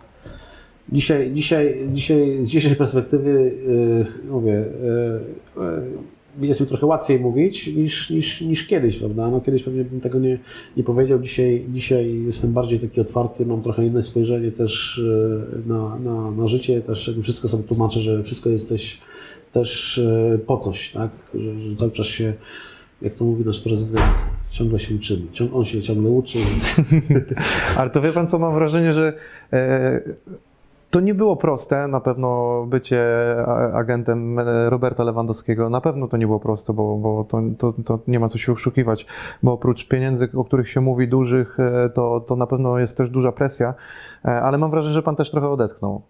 dzisiaj, 0.93 1.32
dzisiaj, 1.32 1.89
dzisiaj 1.93 2.44
z 2.44 2.49
dzisiejszej 2.49 2.77
perspektywy 2.77 3.31
yy, 3.66 4.31
mówię, 4.31 4.53
yy, 4.53 5.62
yy, 5.65 5.99
jest 6.40 6.60
mi 6.60 6.66
trochę 6.66 6.86
łatwiej 6.86 7.20
mówić 7.20 7.66
niż, 7.66 8.10
niż, 8.10 8.40
niż 8.40 8.66
kiedyś, 8.66 8.98
prawda? 8.98 9.30
No, 9.30 9.40
kiedyś 9.40 9.62
pewnie 9.62 9.84
bym 9.84 10.00
tego 10.00 10.18
nie, 10.18 10.38
nie 10.76 10.82
powiedział, 10.82 11.18
dzisiaj, 11.18 11.66
dzisiaj 11.68 12.22
jestem 12.26 12.52
bardziej 12.52 12.78
taki 12.80 13.00
otwarty, 13.00 13.46
mam 13.46 13.62
trochę 13.62 13.86
inne 13.86 14.02
spojrzenie 14.02 14.52
też 14.52 15.00
yy, 15.04 15.62
na, 15.66 15.98
na, 15.98 16.30
na 16.30 16.46
życie, 16.46 16.80
też 16.80 17.14
wszystko 17.22 17.48
sobie 17.48 17.64
tłumaczę, 17.64 18.00
że 18.00 18.22
wszystko 18.22 18.50
jest 18.50 18.68
też, 18.68 19.00
yy, 20.32 20.38
po 20.38 20.56
coś, 20.56 20.90
tak? 20.90 21.10
Że, 21.34 21.60
że 21.60 21.76
cały 21.76 21.92
czas 21.92 22.06
się, 22.06 22.32
jak 23.02 23.14
to 23.14 23.24
mówi 23.24 23.44
nasz 23.44 23.60
prezydent, 23.60 24.04
ciągle 24.50 24.78
się 24.78 24.94
uczymy. 24.94 25.22
On 25.52 25.64
się 25.64 25.82
ciągle 25.82 26.10
uczy, 26.10 26.38
więc 26.38 26.74
Ale 27.78 27.90
to 27.90 28.00
wie 28.00 28.12
pan 28.12 28.28
co, 28.28 28.38
mam 28.38 28.54
wrażenie, 28.54 28.92
że 28.92 29.12
e, 29.52 30.00
to 30.93 31.01
nie 31.01 31.14
było 31.14 31.36
proste, 31.36 31.89
na 31.89 32.01
pewno 32.01 32.62
bycie 32.66 33.05
agentem 33.74 34.39
e, 34.39 34.70
Roberta 34.70 35.05
Lewandowskiego, 35.05 35.70
na 35.70 35.81
pewno 35.81 36.09
to 36.09 36.16
nie 36.16 36.27
było 36.27 36.40
proste, 36.40 36.73
bo, 36.73 36.97
bo 36.97 37.24
to, 37.24 37.43
to, 37.59 37.74
to 37.85 37.98
nie 38.06 38.20
ma 38.20 38.28
co 38.28 38.39
się 38.39 38.52
oszukiwać, 38.52 39.06
bo 39.43 39.52
oprócz 39.52 39.89
pieniędzy, 39.89 40.28
o 40.35 40.44
których 40.44 40.69
się 40.69 40.81
mówi 40.81 41.09
dużych, 41.09 41.60
e, 41.60 41.90
to, 41.90 42.20
to 42.20 42.36
na 42.36 42.47
pewno 42.47 42.78
jest 42.78 42.97
też 42.97 43.10
duża 43.10 43.32
presja, 43.32 43.74
e, 44.24 44.28
ale 44.28 44.59
mam 44.59 44.70
wrażenie, 44.70 44.94
że 44.94 45.02
pan 45.02 45.16
też 45.16 45.31
trochę 45.31 45.48
odetchnął. 45.48 46.02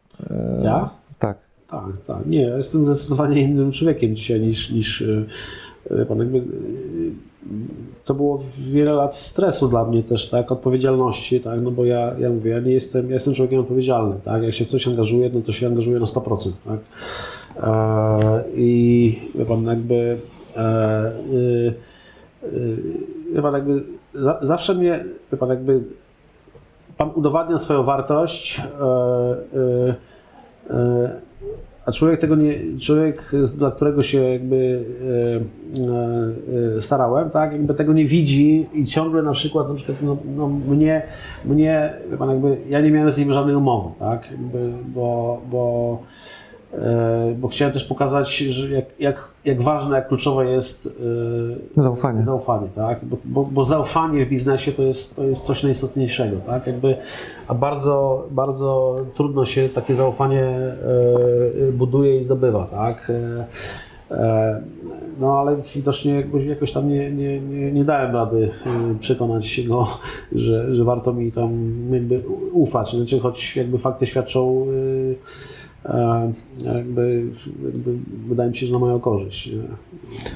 Ja? 0.62 0.90
Tak. 1.18 1.38
Tak, 1.70 1.92
tak. 2.06 2.26
Nie, 2.26 2.42
ja 2.42 2.56
jestem 2.56 2.84
zdecydowanie 2.84 3.42
innym 3.42 3.72
człowiekiem 3.72 4.16
dzisiaj 4.16 4.40
niż, 4.40 4.70
niż 4.70 5.04
pan 6.08 6.18
jakby, 6.18 6.42
to 8.04 8.14
było 8.14 8.42
wiele 8.58 8.92
lat 8.92 9.14
stresu 9.14 9.68
dla 9.68 9.84
mnie 9.84 10.02
też, 10.02 10.30
tak, 10.30 10.52
odpowiedzialności, 10.52 11.40
tak, 11.40 11.60
no 11.60 11.70
bo 11.70 11.84
ja, 11.84 12.14
ja 12.18 12.30
mówię, 12.30 12.50
ja 12.50 12.60
nie 12.60 12.72
jestem, 12.72 13.06
ja 13.06 13.14
jestem 13.14 13.34
człowiekiem 13.34 13.60
odpowiedzialnym, 13.60 14.20
tak, 14.24 14.42
jak 14.42 14.54
się 14.54 14.64
w 14.64 14.68
coś 14.68 14.88
angażuję, 14.88 15.30
no 15.34 15.40
to 15.40 15.52
się 15.52 15.66
angażuję 15.66 16.00
na 16.00 16.06
100%, 16.06 16.50
tak. 16.66 16.78
E, 17.56 18.44
I 18.54 19.20
wie 19.34 19.44
pan, 19.44 19.64
jakby 19.64 20.18
e, 20.56 21.12
y, 21.32 21.74
y, 22.44 22.82
wie 23.32 23.42
pan, 23.42 23.54
jakby 23.54 23.82
za, 24.14 24.38
zawsze 24.42 24.74
mnie, 24.74 25.04
wie 25.32 25.38
pan, 25.38 25.48
jakby 25.48 25.82
pan 26.96 27.10
udowadnia 27.14 27.58
swoją 27.58 27.82
wartość, 27.82 28.60
e, 28.60 29.94
e, 30.70 31.31
a 31.86 31.92
człowiek 31.92 32.20
tego 32.20 32.36
nie, 32.36 32.78
człowiek, 32.80 33.30
dla 33.56 33.70
którego 33.70 34.02
się 34.02 34.24
jakby 34.24 34.84
e, 35.02 35.80
e, 35.80 36.76
e, 36.76 36.80
starałem, 36.80 37.30
tak, 37.30 37.52
jakby 37.52 37.74
tego 37.74 37.92
nie 37.92 38.04
widzi 38.04 38.66
i 38.74 38.86
ciągle 38.86 39.22
na 39.22 39.32
przykład, 39.32 39.68
na 39.68 39.74
przykład 39.74 40.02
no, 40.02 40.16
no 40.36 40.48
mnie, 40.48 41.02
mnie, 41.44 41.94
pan, 42.18 42.30
jakby, 42.30 42.56
ja 42.68 42.80
nie 42.80 42.90
miałem 42.90 43.10
z 43.10 43.18
nim 43.18 43.32
żadnej 43.32 43.56
umowy, 43.56 43.98
tak, 43.98 44.30
jakby, 44.30 44.72
bo, 44.94 45.40
bo, 45.50 45.98
bo 47.36 47.48
chciałem 47.48 47.72
też 47.72 47.84
pokazać, 47.84 48.36
że 48.36 48.74
jak, 48.74 48.84
jak, 48.98 49.28
jak 49.44 49.62
ważne, 49.62 49.96
jak 49.96 50.08
kluczowe 50.08 50.46
jest 50.46 50.86
e, 51.76 51.82
Zaufanie. 51.82 52.22
zaufanie, 52.22 52.68
tak, 52.74 53.04
bo, 53.04 53.16
bo, 53.24 53.44
bo 53.44 53.64
zaufanie 53.64 54.26
w 54.26 54.28
biznesie 54.28 54.72
to 54.72 54.82
jest, 54.82 55.16
to 55.16 55.24
jest 55.24 55.44
coś 55.44 55.62
najistotniejszego, 55.62 56.36
tak, 56.46 56.66
jakby, 56.66 56.96
a 57.48 57.54
bardzo, 57.54 58.26
bardzo 58.30 58.96
trudno 59.14 59.44
się 59.44 59.68
takie 59.68 59.94
zaufanie 59.94 60.44
e, 60.44 61.72
buduje 61.72 62.18
i 62.18 62.22
zdobywa, 62.22 62.66
tak. 62.66 63.12
E, 64.10 64.16
e, 64.16 64.62
no 65.20 65.38
ale 65.38 65.56
widocznie 65.74 66.24
jakoś, 66.48 66.72
tam 66.72 66.88
nie, 66.88 67.10
nie, 67.12 67.40
nie, 67.40 67.72
nie 67.72 67.84
dałem 67.84 68.14
rady 68.14 68.50
e, 68.66 68.94
przekonać 69.00 69.60
go, 69.68 69.88
że, 70.32 70.74
że 70.74 70.84
warto 70.84 71.12
mi 71.12 71.32
tam 71.32 71.72
jakby 71.90 72.22
ufać, 72.52 72.96
znaczy 72.96 73.20
choć 73.20 73.56
jakby 73.56 73.78
fakty 73.78 74.06
świadczą 74.06 74.66
e, 74.66 74.70
e, 74.70 75.14
jakby, 76.64 77.24
jakby 77.64 77.94
wydaje 78.28 78.50
mi 78.50 78.56
się, 78.56 78.66
że 78.66 78.72
na 78.72 78.78
moją 78.78 79.00
korzyść. 79.00 79.50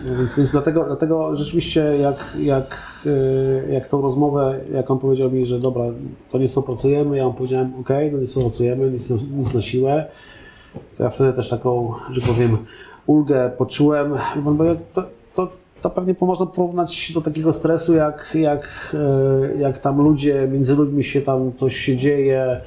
No 0.07 0.17
więc, 0.19 0.35
więc 0.35 0.51
dlatego, 0.51 0.85
dlatego 0.85 1.37
rzeczywiście 1.37 1.81
jak, 1.81 2.37
jak, 2.41 2.83
e, 3.07 3.73
jak 3.73 3.89
tą 3.89 4.03
rozmowę, 4.03 4.61
jak 4.75 4.91
on 4.91 4.99
powiedział 4.99 5.31
mi, 5.31 5.47
że 5.47 5.61
dobra, 5.61 5.85
to 6.33 6.39
nie 6.39 6.49
współpracujemy, 6.49 7.17
ja 7.17 7.25
mu 7.25 7.35
powiedziałem, 7.35 7.73
ok, 7.81 7.89
no 8.13 8.19
nie 8.19 8.27
współpracujemy, 8.27 8.91
nic, 8.91 9.11
nic 9.11 9.55
na 9.55 9.63
siłę, 9.63 10.07
to 10.97 11.05
ja 11.05 11.11
wtedy 11.11 11.33
też 11.33 11.49
taką, 11.49 11.93
że 12.11 12.21
powiem, 12.21 12.57
ulgę 13.07 13.51
poczułem, 13.59 14.15
bo 14.43 14.65
to, 14.95 15.05
to, 15.89 15.91
pewnie 15.91 16.15
można 16.21 16.47
porównać 16.47 17.13
do 17.13 17.21
takiego 17.21 17.53
stresu, 17.53 17.95
jak, 17.95 18.31
jak, 18.35 18.95
e, 18.95 19.59
jak 19.59 19.79
tam 19.79 20.03
ludzie, 20.03 20.49
między 20.53 20.77
ludźmi 20.77 21.05
się 21.05 21.21
tam 21.21 21.53
coś 21.57 21.77
się 21.77 21.97
dzieje, 21.97 22.41
e, 22.43 22.61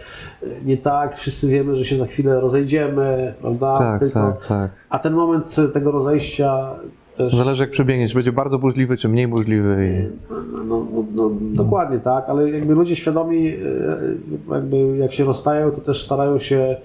nie 0.66 0.78
tak, 0.78 1.18
wszyscy 1.18 1.48
wiemy, 1.48 1.76
że 1.76 1.86
się 1.86 1.96
za 1.96 2.06
chwilę 2.06 2.40
rozejdziemy, 2.40 3.34
prawda? 3.42 3.78
Tak, 3.78 4.00
Tylko- 4.00 4.20
tak, 4.20 4.46
tak. 4.46 4.72
A 4.90 5.00
ten 5.00 5.14
moment 5.14 5.56
tego 5.74 5.92
rozejścia 5.92 6.76
też... 7.16 7.36
Zależy 7.36 7.64
jak 7.64 7.72
przebiegnie, 7.72 8.08
czy 8.08 8.16
będzie 8.16 8.32
bardzo 8.32 8.60
burzliwy, 8.60 8.98
czy 8.98 9.10
mniej 9.10 9.28
burzliwy. 9.28 9.88
I... 9.88 10.34
No, 10.34 10.64
no, 10.64 10.86
no, 10.94 11.06
no, 11.16 11.30
dokładnie 11.64 12.00
tak, 12.00 12.30
ale 12.30 12.50
jakby 12.50 12.74
ludzie 12.74 12.96
świadomi, 12.96 13.48
e, 13.48 14.56
jakby 14.56 14.98
jak 14.98 15.14
się 15.14 15.24
rozstają, 15.24 15.72
to 15.72 15.82
też 15.82 16.04
starają 16.04 16.40
się, 16.40 16.76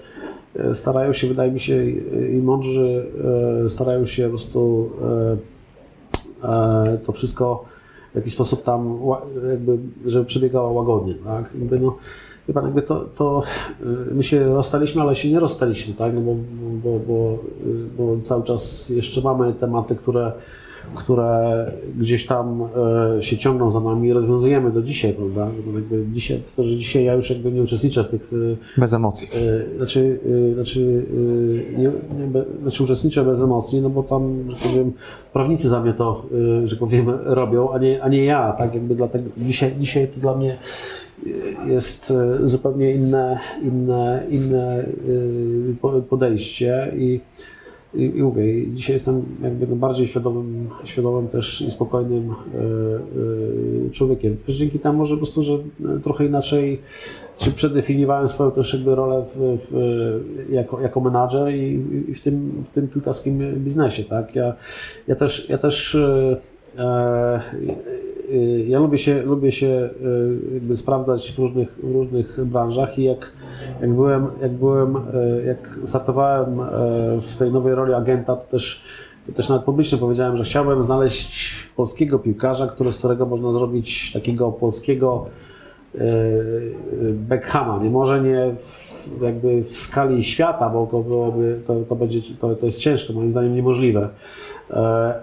e, 0.55 0.75
starają 0.75 1.11
się, 1.13 1.27
wydaje 1.27 1.51
mi 1.51 1.59
się, 1.59 1.85
i 2.33 2.41
mądrzy 2.43 3.05
e, 3.65 3.69
starają 3.69 4.05
się 4.05 4.23
po 4.23 4.29
prostu 4.29 4.89
e, 5.01 5.05
e, 5.33 5.54
to 7.05 7.11
wszystko 7.11 7.65
w 8.13 8.15
jakiś 8.15 8.33
sposób 8.33 8.63
tam, 8.63 8.99
jakby, 9.49 9.77
żeby 10.05 10.25
przebiegało 10.25 10.71
łagodnie, 10.71 11.15
tak? 11.25 11.49
Jakby 11.59 11.79
no, 11.79 11.95
wie 12.47 12.53
pan, 12.53 12.63
jakby 12.65 12.81
to, 12.81 13.05
to 13.15 13.43
e, 13.81 13.85
my 14.13 14.23
się 14.23 14.43
rozstaliśmy, 14.43 15.01
ale 15.01 15.15
się 15.15 15.31
nie 15.31 15.39
rozstaliśmy, 15.39 15.93
tak? 15.93 16.13
No 16.13 16.21
bo, 16.21 16.35
bo, 16.83 16.99
bo, 16.99 17.33
e, 17.33 17.37
bo 17.97 18.21
cały 18.21 18.43
czas 18.43 18.89
jeszcze 18.89 19.21
mamy 19.21 19.53
tematy, 19.53 19.95
które 19.95 20.31
które 20.95 21.71
gdzieś 21.99 22.25
tam 22.25 22.61
e, 23.17 23.23
się 23.23 23.37
ciągną 23.37 23.71
za 23.71 23.79
nami 23.79 24.07
i 24.09 24.13
rozwiązujemy 24.13 24.71
do 24.71 24.81
dzisiaj, 24.81 25.13
prawda? 25.13 25.47
Jakby 25.75 26.05
dzisiaj, 26.13 26.37
tylko 26.39 26.69
że 26.69 26.75
dzisiaj 26.75 27.03
ja 27.03 27.13
już 27.13 27.29
jakby 27.29 27.51
nie 27.51 27.61
uczestniczę 27.63 28.03
w 28.03 28.07
tych, 28.07 28.31
e, 28.77 28.79
Bez 28.81 28.93
emocji. 28.93 29.27
e, 29.73 29.77
znaczy, 29.77 30.19
znaczy, 30.53 31.05
nie, 31.77 31.91
nie, 32.19 32.27
be, 32.27 32.45
znaczy 32.61 32.83
uczestniczę 32.83 33.23
bez 33.25 33.41
emocji, 33.41 33.81
no 33.81 33.89
bo 33.89 34.03
tam, 34.03 34.43
że 34.49 34.55
powiem, 34.69 34.91
prawnicy 35.33 35.69
za 35.69 35.81
mnie 35.81 35.93
to, 35.93 36.25
że 36.65 36.75
powiem, 36.75 37.05
robią, 37.23 37.71
a 37.71 37.77
nie, 37.79 38.03
a 38.03 38.09
nie 38.09 38.25
ja, 38.25 38.53
tak 38.53 38.73
jakby 38.73 38.95
dlatego 38.95 39.29
dzisiaj, 39.37 39.71
dzisiaj 39.79 40.07
to 40.07 40.19
dla 40.19 40.35
mnie 40.37 40.57
jest 41.67 42.13
zupełnie 42.43 42.91
inne, 42.93 43.39
inne, 43.63 44.23
inne 44.29 44.83
po- 45.81 46.01
podejście 46.01 46.91
i 46.97 47.19
i, 47.95 48.17
i 48.17 48.23
mówię, 48.23 48.67
dzisiaj 48.67 48.93
jestem 48.93 49.25
jakby 49.43 49.67
no 49.67 49.75
bardziej 49.75 50.07
świadomym, 50.07 50.69
świadomym 50.83 51.27
też 51.27 51.61
i 51.61 51.71
spokojnym 51.71 52.29
e, 52.29 52.33
e, 53.87 53.89
człowiekiem. 53.91 54.37
Też 54.37 54.55
dzięki 54.55 54.79
temu, 54.79 55.05
że 55.05 55.15
po 55.15 55.17
prostu, 55.17 55.43
że 55.43 55.57
trochę 56.03 56.25
inaczej 56.25 56.81
czy 57.37 57.51
przedefiniowałem 57.51 58.27
swoją 58.27 58.51
też 58.51 58.73
jakby 58.73 58.95
rolę 58.95 59.25
w, 59.35 59.57
w, 59.69 59.73
jako, 60.49 60.81
jako 60.81 61.01
menadżer 61.01 61.53
i, 61.53 61.83
i, 62.07 62.13
w, 62.13 62.21
tym, 62.21 62.63
w 62.71 62.73
tym 62.73 62.87
piłkarskim 62.87 63.55
biznesie, 63.55 64.03
tak? 64.03 64.35
Ja, 64.35 64.53
ja 65.07 65.15
też, 65.15 65.49
ja 65.49 65.57
też 65.57 65.95
e, 65.95 66.37
e 66.77 67.39
ja 68.67 68.79
lubię 68.79 68.97
się, 68.97 69.21
lubię 69.21 69.51
się 69.51 69.89
jakby 70.53 70.77
sprawdzać 70.77 71.31
w 71.31 71.39
różnych, 71.39 71.79
w 71.83 71.91
różnych 71.93 72.45
branżach 72.45 72.99
i 72.99 73.03
jak, 73.03 73.31
jak 73.81 73.93
byłem, 73.93 74.27
jak 74.41 74.51
byłem, 74.51 74.95
jak 75.45 75.79
startowałem 75.83 76.59
w 77.21 77.35
tej 77.39 77.51
nowej 77.51 77.75
roli 77.75 77.93
agenta, 77.93 78.35
to 78.35 78.45
też, 78.51 78.83
to 79.27 79.33
też 79.33 79.49
nawet 79.49 79.63
publicznie 79.63 79.97
powiedziałem, 79.97 80.37
że 80.37 80.43
chciałbym 80.43 80.83
znaleźć 80.83 81.55
polskiego 81.75 82.19
piłkarza, 82.19 82.67
który, 82.67 82.93
z 82.93 82.97
którego 82.97 83.25
można 83.25 83.51
zrobić 83.51 84.13
takiego 84.13 84.51
polskiego 84.51 85.25
Beckhama, 87.13 87.83
nie 87.83 87.89
może 87.89 88.21
nie 88.21 88.55
w, 88.57 89.21
jakby 89.21 89.63
w 89.63 89.77
skali 89.77 90.23
świata, 90.23 90.69
bo 90.69 90.87
to 90.87 90.99
byłoby, 90.99 91.59
to, 91.67 91.75
to, 91.89 91.95
będzie, 91.95 92.21
to, 92.41 92.55
to 92.55 92.65
jest 92.65 92.79
ciężko, 92.79 93.13
moim 93.13 93.31
zdaniem 93.31 93.55
niemożliwe, 93.55 94.09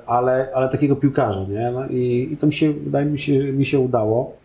ale, 0.06 0.48
ale 0.54 0.68
takiego 0.68 0.96
piłkarza, 0.96 1.44
nie? 1.44 1.70
No 1.70 1.86
i, 1.86 2.28
i 2.32 2.36
to 2.36 2.46
mi 2.46 2.52
się, 2.52 2.72
wydaje 2.72 3.06
mi 3.06 3.18
się, 3.18 3.52
mi 3.52 3.64
się 3.64 3.78
udało, 3.78 4.36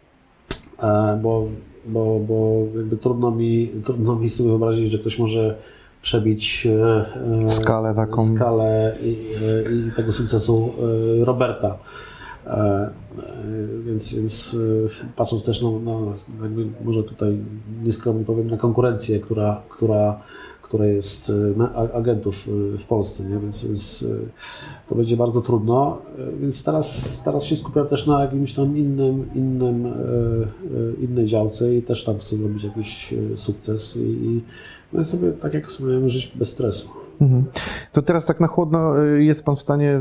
e, 0.83 1.19
bo, 1.21 1.47
bo, 1.85 2.19
bo 2.19 2.63
jakby 2.75 2.97
trudno 2.97 3.31
mi, 3.31 3.71
trudno 3.85 4.15
mi 4.15 4.29
sobie 4.29 4.49
wyobrazić, 4.49 4.91
że 4.91 4.99
ktoś 4.99 5.19
może 5.19 5.57
przebić 6.01 6.67
skalę 7.47 7.95
taką 7.95 8.25
skalę 8.25 8.95
i, 9.01 9.35
i 9.87 9.91
tego 9.95 10.13
sukcesu 10.13 10.73
Roberta. 11.23 11.77
E, 12.47 12.53
e, 12.53 12.91
więc, 13.85 14.13
więc 14.13 14.57
e, 15.05 15.13
patrząc 15.15 15.43
też 15.43 15.61
na, 15.61 15.69
na 15.69 16.15
może 16.83 17.03
tutaj 17.03 17.37
nieskromnie 17.83 18.25
powiem, 18.25 18.49
na 18.49 18.57
konkurencję, 18.57 19.19
która, 19.19 19.61
która, 19.69 20.19
która 20.67 20.85
jest 20.85 21.31
agentów 21.93 22.47
w 22.79 22.85
Polsce, 22.85 23.23
nie? 23.23 23.39
Więc, 23.39 23.65
więc 23.65 24.05
to 24.89 24.95
będzie 24.95 25.17
bardzo 25.17 25.41
trudno. 25.41 26.01
Więc 26.41 26.63
teraz, 26.63 27.21
teraz 27.25 27.43
się 27.43 27.55
skupiam 27.55 27.87
też 27.87 28.07
na 28.07 28.21
jakimś 28.21 28.53
tam 28.53 28.77
innym, 28.77 29.29
innym, 29.35 29.93
innej 31.01 31.25
działce 31.25 31.75
i 31.75 31.81
też 31.81 32.03
tam 32.03 32.17
chcę 32.17 32.35
zrobić 32.35 32.63
jakiś 32.63 33.13
sukces 33.35 33.97
i, 33.97 33.99
i 33.99 34.41
no 34.93 35.03
sobie, 35.03 35.31
tak 35.31 35.53
jak 35.53 35.67
wspomniałem, 35.67 36.09
żyć 36.09 36.31
bez 36.35 36.49
stresu. 36.49 37.06
Mhm. 37.21 37.45
To 37.93 38.01
teraz 38.01 38.25
tak 38.25 38.39
na 38.39 38.47
chłodno 38.47 39.03
y, 39.03 39.23
jest 39.23 39.45
Pan 39.45 39.55
w 39.55 39.61
stanie, 39.61 39.99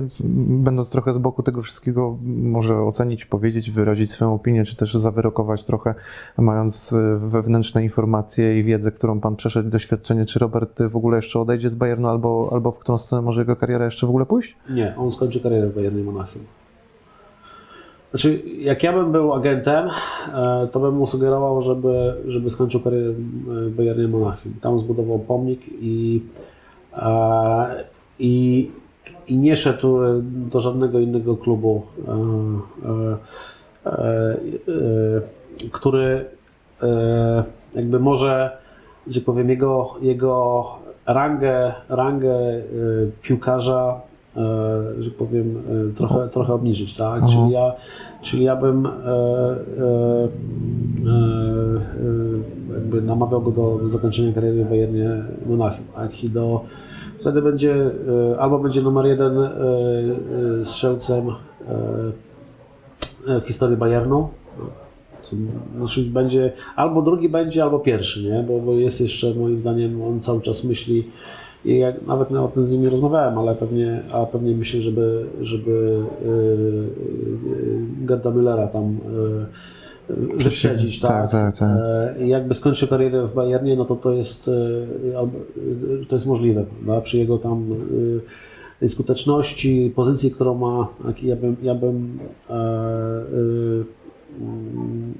będąc 0.48 0.90
trochę 0.90 1.12
z 1.12 1.18
boku 1.18 1.42
tego 1.42 1.62
wszystkiego, 1.62 2.18
może 2.24 2.82
ocenić, 2.82 3.24
powiedzieć, 3.24 3.70
wyrazić 3.70 4.10
swoją 4.10 4.34
opinię, 4.34 4.64
czy 4.64 4.76
też 4.76 4.94
zawyrokować 4.94 5.64
trochę, 5.64 5.94
mając 6.38 6.92
y, 6.92 7.18
wewnętrzne 7.18 7.82
informacje 7.82 8.60
i 8.60 8.64
wiedzę, 8.64 8.92
którą 8.92 9.20
Pan 9.20 9.36
przeszedł, 9.36 9.70
doświadczenie, 9.70 10.24
czy 10.24 10.38
Robert 10.38 10.82
w 10.82 10.96
ogóle 10.96 11.16
jeszcze 11.16 11.40
odejdzie 11.40 11.70
z 11.70 11.74
Bayernu, 11.74 12.08
albo, 12.08 12.48
albo 12.52 12.72
w 12.72 12.78
którą 12.78 12.98
stronę 12.98 13.22
może 13.22 13.40
jego 13.40 13.56
kariera 13.56 13.84
jeszcze 13.84 14.06
w 14.06 14.10
ogóle 14.10 14.26
pójść? 14.26 14.56
Nie, 14.70 14.96
on 14.96 15.10
skończy 15.10 15.40
karierę 15.40 15.68
w 15.68 15.74
Bayernie 15.74 16.02
Monachium. 16.02 16.42
Znaczy, 18.10 18.42
jak 18.58 18.82
ja 18.82 18.92
bym 18.92 19.12
był 19.12 19.34
agentem, 19.34 19.88
e, 20.34 20.68
to 20.72 20.80
bym 20.80 20.94
mu 20.94 21.06
sugerował, 21.06 21.62
żeby, 21.62 22.14
żeby 22.26 22.50
skończył 22.50 22.80
karierę 22.80 23.12
w 23.12 23.70
Bayernie 23.76 24.08
Monachium. 24.08 24.54
Tam 24.60 24.78
zbudował 24.78 25.18
pomnik 25.18 25.60
i 25.80 26.22
i, 28.18 28.70
i 29.28 29.38
nie 29.38 29.56
szedł 29.56 29.98
do 30.22 30.60
żadnego 30.60 30.98
innego 30.98 31.36
klubu, 31.36 31.82
e, 32.08 33.16
e, 33.86 33.92
e, 33.92 34.36
który 35.72 36.24
jakby 37.74 38.00
może, 38.00 38.50
że 39.06 39.20
powiem, 39.20 39.50
jego, 39.50 39.94
jego 40.00 40.64
rangę, 41.06 41.74
rangę 41.88 42.34
piłkarza 43.22 44.00
że 44.98 45.10
powiem, 45.18 45.62
trochę, 45.96 46.28
trochę 46.28 46.54
obniżyć, 46.54 46.96
tak? 46.96 47.26
Czyli 47.26 47.50
ja, 47.50 47.72
czyli 48.22 48.44
ja 48.44 48.56
bym 48.56 48.88
jakby 52.74 53.02
namawiał 53.02 53.42
go 53.42 53.50
do 53.50 53.88
zakończenia 53.88 54.32
kariery 54.32 54.64
w 54.64 54.68
Bayernie 54.68 55.22
Monachium, 55.46 55.86
tak? 55.94 56.24
I 56.24 56.30
do 56.30 56.64
Wtedy 57.26 57.42
będzie 57.42 57.74
e, 57.74 58.40
albo 58.40 58.58
będzie 58.58 58.82
numer 58.82 59.06
jeden 59.06 59.38
e, 59.38 59.50
e, 60.60 60.64
strzelcem 60.64 61.26
w 63.26 63.46
historii 63.46 63.76
Bayernu. 63.76 64.28
Znaczy 65.76 66.02
będzie, 66.02 66.52
albo 66.76 67.02
drugi 67.02 67.28
będzie, 67.28 67.62
albo 67.62 67.78
pierwszy, 67.78 68.22
nie? 68.22 68.44
Bo, 68.48 68.60
bo 68.60 68.72
jest 68.72 69.00
jeszcze, 69.00 69.34
moim 69.34 69.60
zdaniem, 69.60 70.02
on 70.02 70.20
cały 70.20 70.40
czas 70.40 70.64
myśli, 70.64 71.10
i 71.64 71.78
jak 71.78 72.06
nawet 72.06 72.32
o 72.32 72.48
tym 72.48 72.62
z 72.62 72.72
nimi 72.72 72.88
rozmawiałem, 72.88 73.38
ale 73.38 73.54
pewnie, 73.54 74.02
a 74.12 74.26
pewnie 74.26 74.56
myślę, 74.56 74.80
żeby, 74.80 75.26
żeby 75.40 76.02
Gerda 77.98 78.30
Müllera 78.30 78.68
tam 78.68 78.98
wyprzedzić, 80.08 81.00
tak? 81.00 81.10
Tak, 81.10 81.30
tak, 81.30 81.58
tak. 81.58 81.78
E, 82.20 82.26
jakby 82.26 82.54
skończył 82.54 82.88
karierę 82.88 83.26
w 83.26 83.34
Bayernie, 83.34 83.76
no 83.76 83.84
to 83.84 83.96
to 83.96 84.12
jest, 84.12 84.48
e, 84.48 84.52
e, 84.52 86.06
to 86.08 86.16
jest 86.16 86.26
możliwe, 86.26 86.64
prawda? 86.84 87.00
Przy 87.00 87.18
jego 87.18 87.38
tam 87.38 87.66
tej 88.80 88.88
skuteczności, 88.88 89.92
pozycji, 89.96 90.30
którą 90.30 90.54
ma, 90.54 90.88
ja 91.22 91.36
bym, 91.36 91.56
ja 91.62 91.74
bym 91.74 92.18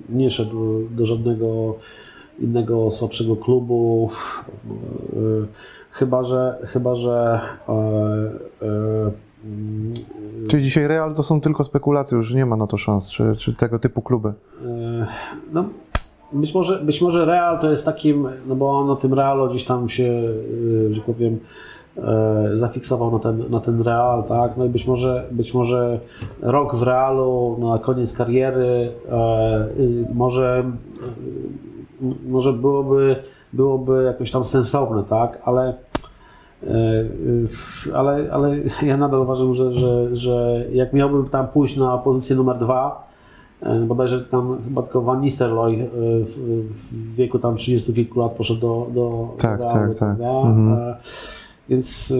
nie 0.09 0.31
szedł 0.31 0.89
do 0.91 1.07
żadnego 1.07 1.75
innego 2.41 2.91
słabszego 2.91 3.37
klubu, 3.37 4.11
chyba 5.91 6.23
że, 6.23 6.59
chyba, 6.63 6.95
że 6.95 7.41
Czyli 10.49 10.63
dzisiaj 10.63 10.89
Real 10.89 11.15
to 11.15 11.23
są 11.23 11.41
tylko 11.41 11.65
spekulacje, 11.65 12.17
już 12.17 12.35
nie 12.35 12.47
ma 12.47 12.57
na 12.57 12.67
to 12.67 12.77
szans, 12.77 13.09
czy, 13.09 13.37
czy 13.37 13.55
tego 13.55 13.79
typu 13.79 14.03
kluby? 14.03 14.29
E, 14.29 15.07
no, 15.53 15.65
być 16.33 16.55
może, 16.55 16.79
być 16.79 17.03
może 17.03 17.25
Real 17.25 17.61
to 17.61 17.71
jest 17.71 17.85
takim, 17.85 18.29
no 18.47 18.57
bo 18.57 18.79
on 18.79 18.89
na 18.89 18.97
tym 18.97 19.15
Realu 19.15 19.51
gdzieś 19.51 19.65
tam 19.65 19.89
się, 19.89 20.05
y, 20.05 20.95
że 20.95 21.01
powiem, 21.01 21.39
e, 21.99 22.51
zafiksował 22.55 23.13
na 23.13 23.19
ten, 23.19 23.45
na 23.51 23.61
ten 23.61 23.83
Real, 23.83 24.25
tak? 24.25 24.57
No 24.57 24.65
i 24.65 24.69
być 24.69 24.87
może, 24.87 25.25
być 25.31 25.55
może 25.55 26.01
rok 26.43 26.75
w 26.75 26.83
Realu 26.83 27.57
na 27.61 27.79
koniec 27.79 28.17
kariery 28.17 28.93
e, 29.09 29.69
może, 30.15 30.65
może 32.29 32.53
byłoby, 32.53 33.17
byłoby 33.53 34.05
jakoś 34.05 34.31
tam 34.31 34.45
sensowne, 34.45 35.03
tak? 35.05 35.39
Ale 35.45 35.75
E, 35.75 35.86
e, 35.86 35.86
ale, 37.95 38.33
ale 38.33 38.57
ja 38.83 38.97
nadal 38.97 39.21
uważam, 39.21 39.55
że, 39.55 39.73
że, 39.73 40.17
że 40.17 40.65
jak 40.73 40.93
miałbym 40.93 41.29
tam 41.29 41.49
pójść 41.49 41.77
na 41.77 41.99
pozycję 41.99 42.37
numer 42.37 42.59
dwa, 42.59 43.09
e, 43.63 43.81
bodajże 43.81 44.21
tam 44.21 44.59
chyba 44.65 44.83
tylko 44.83 45.03
Van 45.03 45.21
Nistelrooy 45.21 45.89
w, 46.25 47.15
wieku 47.17 47.39
tam 47.39 47.57
30 47.57 47.95
kilku 47.95 48.21
lat 48.21 48.33
poszedł 48.33 48.61
do, 48.61 48.87
do 48.95 49.35
tak, 49.39 49.59
do 49.59 49.65
tak, 49.67 49.95
tak. 49.99 50.17
Mhm. 50.21 50.95
Więc, 51.69 52.15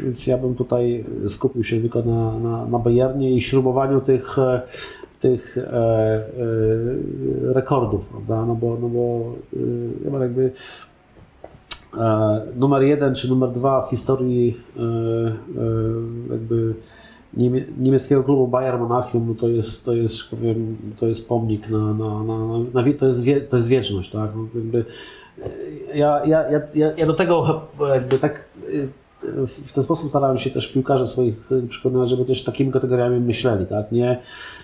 więc 0.00 0.26
ja 0.26 0.38
bym 0.38 0.54
tutaj 0.54 1.04
skupił 1.26 1.64
się 1.64 1.80
tylko 1.80 2.02
na, 2.02 2.38
na, 2.38 2.66
na 2.66 2.78
Bayernie 2.78 3.32
i 3.32 3.40
śrubowaniu 3.40 4.00
tych, 4.00 4.36
tych 5.20 5.58
e, 5.58 5.62
e, 5.62 6.22
rekordów, 7.52 8.06
prawda? 8.06 8.46
No 8.46 8.54
bo, 8.54 8.76
no 8.80 8.88
bo 8.88 9.32
e, 10.16 10.20
jakby 10.20 10.52
E, 10.52 10.89
numer 12.56 12.82
jeden 12.82 13.14
czy 13.14 13.28
numer 13.28 13.50
dwa 13.50 13.82
w 13.82 13.90
historii 13.90 14.60
e, 14.76 14.82
e, 14.82 15.34
jakby 16.30 16.74
niemieckiego 17.78 18.22
klubu 18.22 18.46
Bayern 18.46 18.80
Monachium, 18.80 19.28
no 19.28 19.34
to 19.34 19.48
jest, 19.48 19.84
to 19.84 19.94
jest, 19.94 20.30
powiem, 20.30 20.76
to 21.00 21.06
jest 21.06 21.28
pomnik 21.28 21.68
na, 21.68 21.78
na, 21.78 22.22
na, 22.24 22.58
na 22.74 22.92
to, 22.98 23.06
jest 23.06 23.24
wie, 23.24 23.40
to 23.40 23.56
jest 23.56 23.68
wieczność, 23.68 24.10
tak? 24.10 24.30
No 24.36 24.46
jakby, 24.54 24.84
ja, 25.94 26.24
ja, 26.26 26.44
ja, 26.74 26.92
ja 26.96 27.06
do 27.06 27.14
tego 27.14 27.62
jakby 27.94 28.18
tak 28.18 28.44
w 29.66 29.72
ten 29.72 29.84
sposób 29.84 30.08
starałem 30.08 30.38
się 30.38 30.50
też 30.50 30.72
piłkarzy 30.72 31.06
swoich 31.06 31.34
przekonywać, 31.68 32.08
żeby 32.08 32.24
też 32.24 32.44
takimi 32.44 32.72
kategoriami 32.72 33.20
myśleli, 33.20 33.66
tak? 33.66 33.92
Nie, 33.92 34.20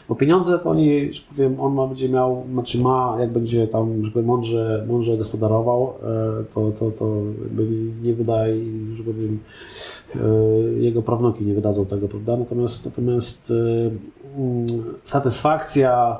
bo 0.08 0.14
pieniądze 0.14 0.58
to 0.58 0.70
oni, 0.70 1.12
że 1.12 1.22
powiem, 1.28 1.60
on 1.60 1.74
ma, 1.74 1.86
będzie 1.86 2.08
miał, 2.08 2.44
znaczy 2.52 2.78
ma, 2.80 3.16
jak 3.20 3.30
będzie 3.30 3.66
tam, 3.66 4.04
żeby 4.04 4.22
mądrze, 4.22 4.84
mądrze 4.88 5.16
gospodarował, 5.16 5.94
e, 6.02 6.44
to, 6.54 6.72
to, 6.78 6.90
to 6.90 7.16
nie 8.02 8.14
wydaje, 8.14 8.54
że 8.96 9.02
powiem, 9.02 9.38
e, 10.14 10.18
jego 10.80 11.02
prawnoki 11.02 11.44
nie 11.44 11.54
wydadzą 11.54 11.86
tego, 11.86 12.08
prawda? 12.08 12.36
Natomiast, 12.36 12.84
natomiast 12.84 13.50
e, 13.50 13.54
mm, 14.40 14.66
satysfakcja 15.04 16.18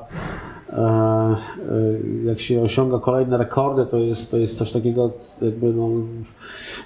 jak 2.25 2.39
się 2.39 2.61
osiąga 2.61 2.99
kolejne 2.99 3.37
rekordy, 3.37 3.85
to 3.85 3.97
jest, 3.97 4.31
to 4.31 4.37
jest 4.37 4.57
coś 4.57 4.71
takiego, 4.71 5.11
jakby 5.41 5.73
no, 5.73 5.89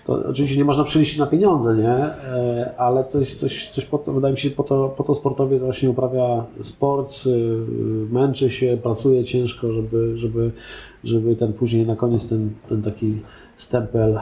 to 0.05 0.13
oczywiście 0.13 0.57
nie 0.57 0.65
można 0.65 0.83
przeliczyć 0.83 1.17
na 1.17 1.27
pieniądze, 1.27 1.75
nie? 1.75 1.89
E, 1.89 2.73
ale 2.77 3.05
coś, 3.05 3.35
coś, 3.35 3.67
coś 3.67 3.85
po 3.85 3.97
to, 3.97 4.13
wydaje 4.13 4.31
mi 4.31 4.37
się, 4.37 4.49
po 4.49 4.63
to, 4.63 4.89
po 4.97 5.03
to 5.03 5.15
sportowiec 5.15 5.61
właśnie 5.61 5.89
uprawia 5.89 6.43
sport, 6.61 7.15
męczy 8.11 8.49
się, 8.49 8.77
pracuje 8.83 9.23
ciężko, 9.23 9.73
żeby, 9.73 10.17
żeby, 10.17 10.51
żeby 11.03 11.35
ten 11.35 11.53
później 11.53 11.85
na 11.85 11.95
koniec 11.95 12.29
ten, 12.29 12.49
ten 12.69 12.81
taki 12.81 13.21
stempel 13.57 14.19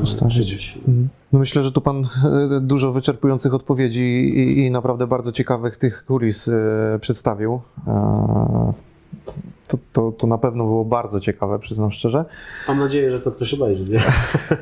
postawić. 0.00 0.78
Mhm. 0.78 1.08
No 1.32 1.38
myślę, 1.38 1.62
że 1.62 1.72
tu 1.72 1.80
Pan 1.80 2.04
e, 2.24 2.60
dużo 2.60 2.92
wyczerpujących 2.92 3.54
odpowiedzi 3.54 4.02
i, 4.02 4.58
i 4.66 4.70
naprawdę 4.70 5.06
bardzo 5.06 5.32
ciekawych 5.32 5.76
tych 5.76 6.04
kulis 6.04 6.48
e, 6.48 6.98
przedstawił. 7.00 7.60
E, 7.86 8.72
to, 9.68 9.78
to, 9.92 10.12
to 10.12 10.26
na 10.26 10.38
pewno 10.38 10.64
było 10.64 10.84
bardzo 10.84 11.20
ciekawe, 11.20 11.58
przyznam 11.58 11.90
szczerze. 11.90 12.24
Mam 12.68 12.78
nadzieję, 12.78 13.10
że 13.10 13.20
to 13.20 13.32
ktoś 13.32 13.54
obejrzy. 13.54 13.90
Nie? 13.90 13.98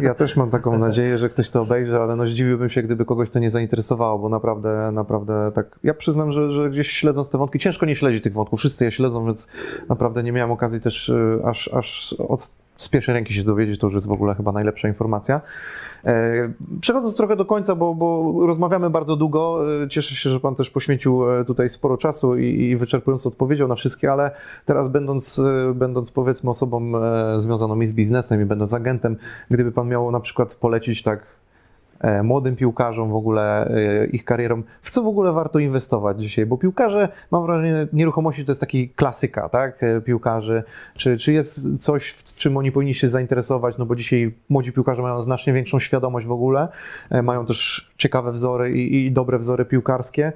Ja 0.06 0.14
też 0.14 0.36
mam 0.36 0.50
taką 0.50 0.78
nadzieję, 0.78 1.18
że 1.18 1.30
ktoś 1.30 1.50
to 1.50 1.62
obejrzy, 1.62 1.96
ale 1.96 2.16
no 2.16 2.26
zdziwiłbym 2.26 2.70
się, 2.70 2.82
gdyby 2.82 3.04
kogoś 3.04 3.30
to 3.30 3.38
nie 3.38 3.50
zainteresowało, 3.50 4.18
bo 4.18 4.28
naprawdę, 4.28 4.90
naprawdę 4.92 5.52
tak. 5.54 5.78
Ja 5.82 5.94
przyznam, 5.94 6.32
że, 6.32 6.50
że 6.50 6.70
gdzieś 6.70 6.90
śledząc 6.90 7.30
te 7.30 7.38
wątki, 7.38 7.58
ciężko 7.58 7.86
nie 7.86 7.94
śledzić 7.94 8.22
tych 8.22 8.32
wątków. 8.32 8.58
Wszyscy 8.58 8.84
je 8.84 8.90
śledzą, 8.90 9.26
więc 9.26 9.48
naprawdę 9.88 10.22
nie 10.22 10.32
miałem 10.32 10.50
okazji 10.50 10.80
też 10.80 11.12
aż, 11.44 11.68
aż 11.74 12.12
od 12.28 12.59
z 12.82 12.88
pierwszej 12.88 13.14
ręki 13.14 13.34
się 13.34 13.42
dowiedzieć, 13.42 13.80
to 13.80 13.86
już 13.86 13.94
jest 13.94 14.06
w 14.06 14.12
ogóle 14.12 14.34
chyba 14.34 14.52
najlepsza 14.52 14.88
informacja. 14.88 15.40
E, 16.04 16.52
przechodząc 16.80 17.16
trochę 17.16 17.36
do 17.36 17.44
końca, 17.44 17.74
bo, 17.74 17.94
bo, 17.94 18.34
rozmawiamy 18.46 18.90
bardzo 18.90 19.16
długo, 19.16 19.64
e, 19.82 19.88
cieszę 19.88 20.14
się, 20.14 20.30
że 20.30 20.40
Pan 20.40 20.54
też 20.54 20.70
poświęcił 20.70 21.30
e, 21.30 21.44
tutaj 21.44 21.68
sporo 21.68 21.96
czasu 21.96 22.36
i, 22.36 22.60
i 22.60 22.76
wyczerpująco 22.76 23.28
odpowiedział 23.28 23.68
na 23.68 23.74
wszystkie, 23.74 24.12
ale 24.12 24.30
teraz 24.64 24.88
będąc, 24.88 25.42
będąc 25.74 26.10
powiedzmy 26.10 26.50
osobą 26.50 26.92
związaną 27.36 27.86
z 27.86 27.92
biznesem 27.92 28.42
i 28.42 28.44
będąc 28.44 28.74
agentem, 28.74 29.16
gdyby 29.50 29.72
Pan 29.72 29.88
miał 29.88 30.10
na 30.10 30.20
przykład 30.20 30.54
polecić 30.54 31.02
tak 31.02 31.39
młodym 32.22 32.56
piłkarzom, 32.56 33.10
w 33.10 33.14
ogóle 33.14 33.66
e, 33.66 34.06
ich 34.06 34.24
karierom, 34.24 34.64
w 34.82 34.90
co 34.90 35.02
w 35.02 35.06
ogóle 35.06 35.32
warto 35.32 35.58
inwestować 35.58 36.20
dzisiaj? 36.20 36.46
Bo 36.46 36.58
piłkarze, 36.58 37.08
mam 37.30 37.46
wrażenie, 37.46 37.86
nieruchomości 37.92 38.44
to 38.44 38.50
jest 38.50 38.60
taki 38.60 38.88
klasyka, 38.88 39.48
tak? 39.48 39.82
E, 39.82 40.00
piłkarzy. 40.00 40.62
Czy, 40.94 41.18
czy 41.18 41.32
jest 41.32 41.82
coś, 41.82 42.10
w 42.10 42.24
czym 42.24 42.56
oni 42.56 42.72
powinni 42.72 42.94
się 42.94 43.08
zainteresować? 43.08 43.78
No 43.78 43.86
bo 43.86 43.96
dzisiaj 43.96 44.34
młodzi 44.48 44.72
piłkarze 44.72 45.02
mają 45.02 45.22
znacznie 45.22 45.52
większą 45.52 45.78
świadomość 45.78 46.26
w 46.26 46.32
ogóle, 46.32 46.68
mają 47.22 47.46
też 47.46 47.90
ciekawe 47.96 48.32
wzory 48.32 48.72
i, 48.72 49.06
i 49.06 49.12
dobre 49.12 49.38
wzory 49.38 49.64
piłkarskie 49.64 50.32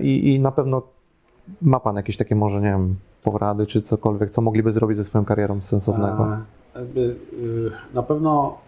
i, 0.00 0.34
i 0.34 0.40
na 0.40 0.52
pewno 0.52 0.82
ma 1.62 1.80
Pan 1.80 1.96
jakieś 1.96 2.16
takie 2.16 2.34
może, 2.34 2.60
nie 2.60 2.68
wiem, 2.68 2.96
porady 3.22 3.66
czy 3.66 3.82
cokolwiek, 3.82 4.30
co 4.30 4.42
mogliby 4.42 4.72
zrobić 4.72 4.96
ze 4.96 5.04
swoją 5.04 5.24
karierą 5.24 5.62
sensownego? 5.62 6.36
Y, 6.76 7.70
na 7.94 8.02
pewno 8.02 8.58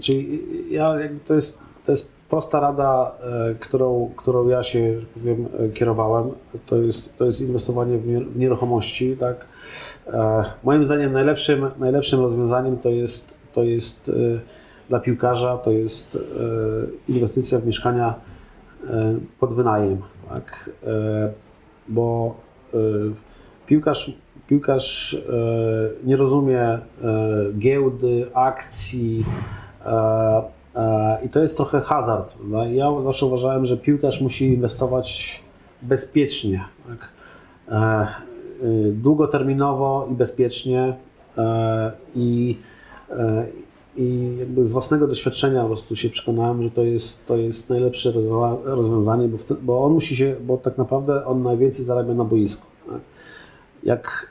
Czyli 0.00 0.40
ja, 0.70 0.94
to, 1.26 1.34
jest, 1.34 1.62
to 1.86 1.92
jest 1.92 2.20
prosta 2.30 2.60
rada, 2.60 3.12
e, 3.22 3.54
którą, 3.54 4.10
którą 4.16 4.48
ja 4.48 4.62
się 4.62 4.94
powiem, 5.14 5.46
e, 5.58 5.68
kierowałem. 5.68 6.30
To 6.66 6.76
jest, 6.76 7.18
to 7.18 7.24
jest 7.24 7.40
inwestowanie 7.40 7.98
w 7.98 8.36
nieruchomości. 8.36 9.16
Tak? 9.16 9.36
E, 10.06 10.44
moim 10.64 10.84
zdaniem 10.84 11.12
najlepszym, 11.12 11.66
najlepszym 11.78 12.20
rozwiązaniem 12.20 12.78
to 12.78 12.88
jest, 12.88 13.34
to 13.54 13.62
jest 13.62 14.10
dla 14.88 15.00
piłkarza 15.00 15.58
to 15.58 15.70
jest 15.70 16.18
inwestycja 17.08 17.58
w 17.58 17.66
mieszkania 17.66 18.14
pod 19.40 19.54
wynajem. 19.54 19.98
Tak? 20.28 20.70
Bo 21.88 22.36
piłkarz, 23.66 24.12
piłkarz 24.48 25.16
nie 26.04 26.16
rozumie 26.16 26.78
giełdy, 27.58 28.26
akcji, 28.34 29.24
I 31.24 31.28
to 31.28 31.40
jest 31.40 31.56
trochę 31.56 31.80
hazard. 31.80 32.34
Ja 32.72 33.02
zawsze 33.02 33.26
uważałem, 33.26 33.66
że 33.66 33.76
piłkarz 33.76 34.20
musi 34.20 34.46
inwestować 34.46 35.40
bezpiecznie. 35.82 36.64
Tak? 36.88 37.08
E, 37.68 38.06
długoterminowo 38.92 40.08
i 40.10 40.14
bezpiecznie. 40.14 40.96
I, 42.14 42.58
i 43.96 44.36
z 44.62 44.72
własnego 44.72 45.06
doświadczenia 45.06 45.60
po 45.60 45.66
prostu 45.66 45.96
się 45.96 46.10
przekonałem, 46.10 46.62
że 46.62 46.70
to 46.70 46.82
jest, 46.82 47.26
to 47.26 47.36
jest 47.36 47.70
najlepsze 47.70 48.12
rozwiązanie, 48.64 49.28
bo, 49.28 49.38
bo 49.62 49.84
on 49.84 49.92
musi 49.92 50.16
się, 50.16 50.36
bo 50.40 50.56
tak 50.56 50.78
naprawdę 50.78 51.26
on 51.26 51.42
najwięcej 51.42 51.84
zarabia 51.84 52.14
na 52.14 52.24
boisku. 52.24 52.66
Tak? 52.86 53.00
Jak 53.82 54.30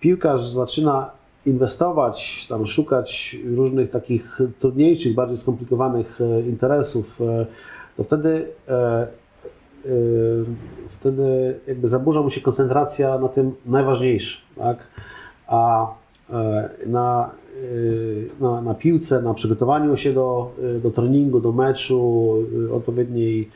piłkarz 0.00 0.48
zaczyna 0.48 1.10
inwestować, 1.48 2.46
tam 2.48 2.66
szukać 2.66 3.36
różnych 3.54 3.90
takich 3.90 4.38
trudniejszych, 4.58 5.14
bardziej 5.14 5.36
skomplikowanych 5.36 6.20
e, 6.20 6.40
interesów, 6.40 7.20
e, 7.20 7.46
to 7.96 8.04
wtedy, 8.04 8.46
e, 8.68 9.06
wtedy 10.88 11.58
jakby 11.66 11.88
zaburza 11.88 12.22
mu 12.22 12.30
się 12.30 12.40
koncentracja 12.40 13.18
na 13.18 13.28
tym 13.28 13.52
najważniejszym, 13.66 14.40
tak? 14.56 14.78
A 15.46 15.86
na, 16.86 17.30
na, 18.40 18.60
na 18.60 18.74
piłce, 18.74 19.22
na 19.22 19.34
przygotowaniu 19.34 19.96
się 19.96 20.12
do, 20.12 20.50
do 20.82 20.90
treningu, 20.90 21.40
do 21.40 21.52
meczu, 21.52 22.34
odpowiedniej 22.72 23.50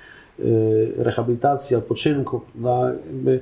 rehabilitacji, 0.96 1.76
odpoczynku, 1.76 2.40
na 2.54 2.92
jakby 3.06 3.40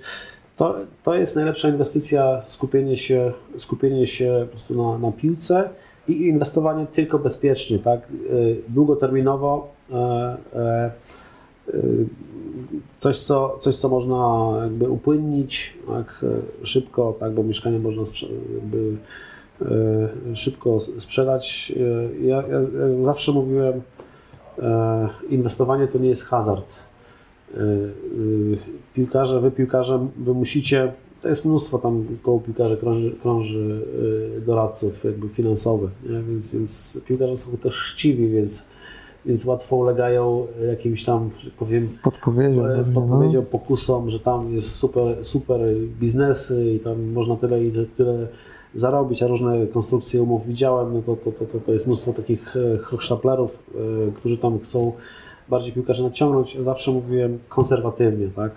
to, 0.60 0.74
to 1.02 1.14
jest 1.14 1.36
najlepsza 1.36 1.68
inwestycja, 1.68 2.42
skupienie 2.44 2.96
się, 2.96 3.32
skupienie 3.56 4.06
się 4.06 4.40
po 4.42 4.50
prostu 4.50 4.74
na, 4.82 4.98
na 4.98 5.12
piłce 5.12 5.70
i 6.08 6.26
inwestowanie 6.26 6.86
tylko 6.86 7.18
bezpiecznie, 7.18 7.78
tak? 7.78 8.00
Y, 8.30 8.62
długoterminowo. 8.68 9.68
E, 9.92 9.96
e, 10.54 10.90
y, 11.74 12.06
coś, 12.98 13.18
co, 13.18 13.58
coś, 13.60 13.76
co 13.76 13.88
można 13.88 14.50
jakby 14.62 14.90
upłynnić 14.90 15.74
tak, 15.88 16.24
szybko, 16.62 17.16
tak, 17.20 17.32
bo 17.32 17.42
mieszkanie 17.42 17.78
można 17.78 18.02
jakby, 18.54 18.96
e, 20.32 20.36
szybko 20.36 20.80
sprzedać. 20.80 21.72
Ja, 22.22 22.36
ja, 22.42 22.58
ja 22.58 23.02
zawsze 23.02 23.32
mówiłem, 23.32 23.80
inwestowanie 25.28 25.86
to 25.86 25.98
nie 25.98 26.08
jest 26.08 26.24
hazard 26.24 26.64
Y, 26.64 26.72
y, 26.72 26.89
piłkarze, 28.94 29.40
wy 29.40 29.50
piłkarze, 29.50 30.06
wy 30.16 30.34
musicie, 30.34 30.92
to 31.22 31.28
jest 31.28 31.44
mnóstwo 31.44 31.78
tam 31.78 32.06
koło 32.22 32.40
piłkarzy 32.40 32.76
krąży, 32.76 33.12
krąży 33.22 33.86
y, 34.38 34.40
doradców 34.40 35.04
jakby 35.04 35.28
finansowych, 35.28 35.90
nie? 36.10 36.22
Więc, 36.22 36.50
więc 36.50 37.00
piłkarze 37.06 37.36
są 37.36 37.56
też 37.56 37.92
chciwi, 37.94 38.28
więc, 38.28 38.68
więc 39.26 39.44
łatwo 39.44 39.76
ulegają 39.76 40.46
jakimś 40.68 41.04
tam, 41.04 41.30
że 41.44 41.50
powiem, 41.50 41.88
podpowiedziom, 42.02 42.66
e, 42.66 42.84
podpowiedziom 42.94 43.46
pokusom, 43.46 44.10
że 44.10 44.20
tam 44.20 44.54
jest 44.54 44.74
super, 44.74 45.24
super 45.24 45.60
biznesy 46.00 46.72
i 46.72 46.80
tam 46.80 47.12
można 47.12 47.36
tyle 47.36 47.64
i 47.64 47.72
tyle 47.96 48.26
zarobić, 48.74 49.22
a 49.22 49.26
różne 49.26 49.66
konstrukcje 49.66 50.22
umów 50.22 50.46
widziałem, 50.46 50.94
no 50.94 51.02
to, 51.02 51.16
to, 51.16 51.44
to, 51.44 51.60
to 51.66 51.72
jest 51.72 51.86
mnóstwo 51.86 52.12
takich 52.12 52.56
e, 52.56 52.78
hochsztaplerów, 52.78 53.58
e, 54.08 54.12
którzy 54.12 54.38
tam 54.38 54.58
chcą 54.58 54.92
bardziej 55.50 55.72
piłkarzy 55.72 56.02
naciągnąć, 56.02 56.56
zawsze 56.60 56.90
mówiłem 56.90 57.38
konserwatywnie, 57.48 58.28
tak? 58.36 58.52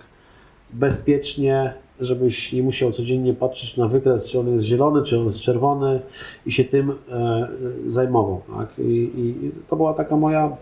Bezpiecznie, 0.74 1.74
żebyś 2.00 2.54
nie 2.54 2.64
musiał 2.64 2.92
codziennie 2.92 3.34
patrzeć 3.34 3.78
na 3.78 3.88
wykres, 3.88 4.30
czy 4.30 4.40
on 4.40 4.54
jest 4.54 4.66
zielony, 4.66 5.04
czy 5.04 5.20
on 5.20 5.26
jest 5.26 5.42
czerwony 5.42 6.00
i 6.46 6.52
się 6.52 6.64
tym 6.64 6.92
e, 7.12 7.48
zajmował, 7.88 8.42
tak? 8.58 8.80
I, 8.80 9.12
I, 9.16 9.52
to 9.70 9.76
była 9.76 9.94
taka 9.94 10.16
moja, 10.16 10.58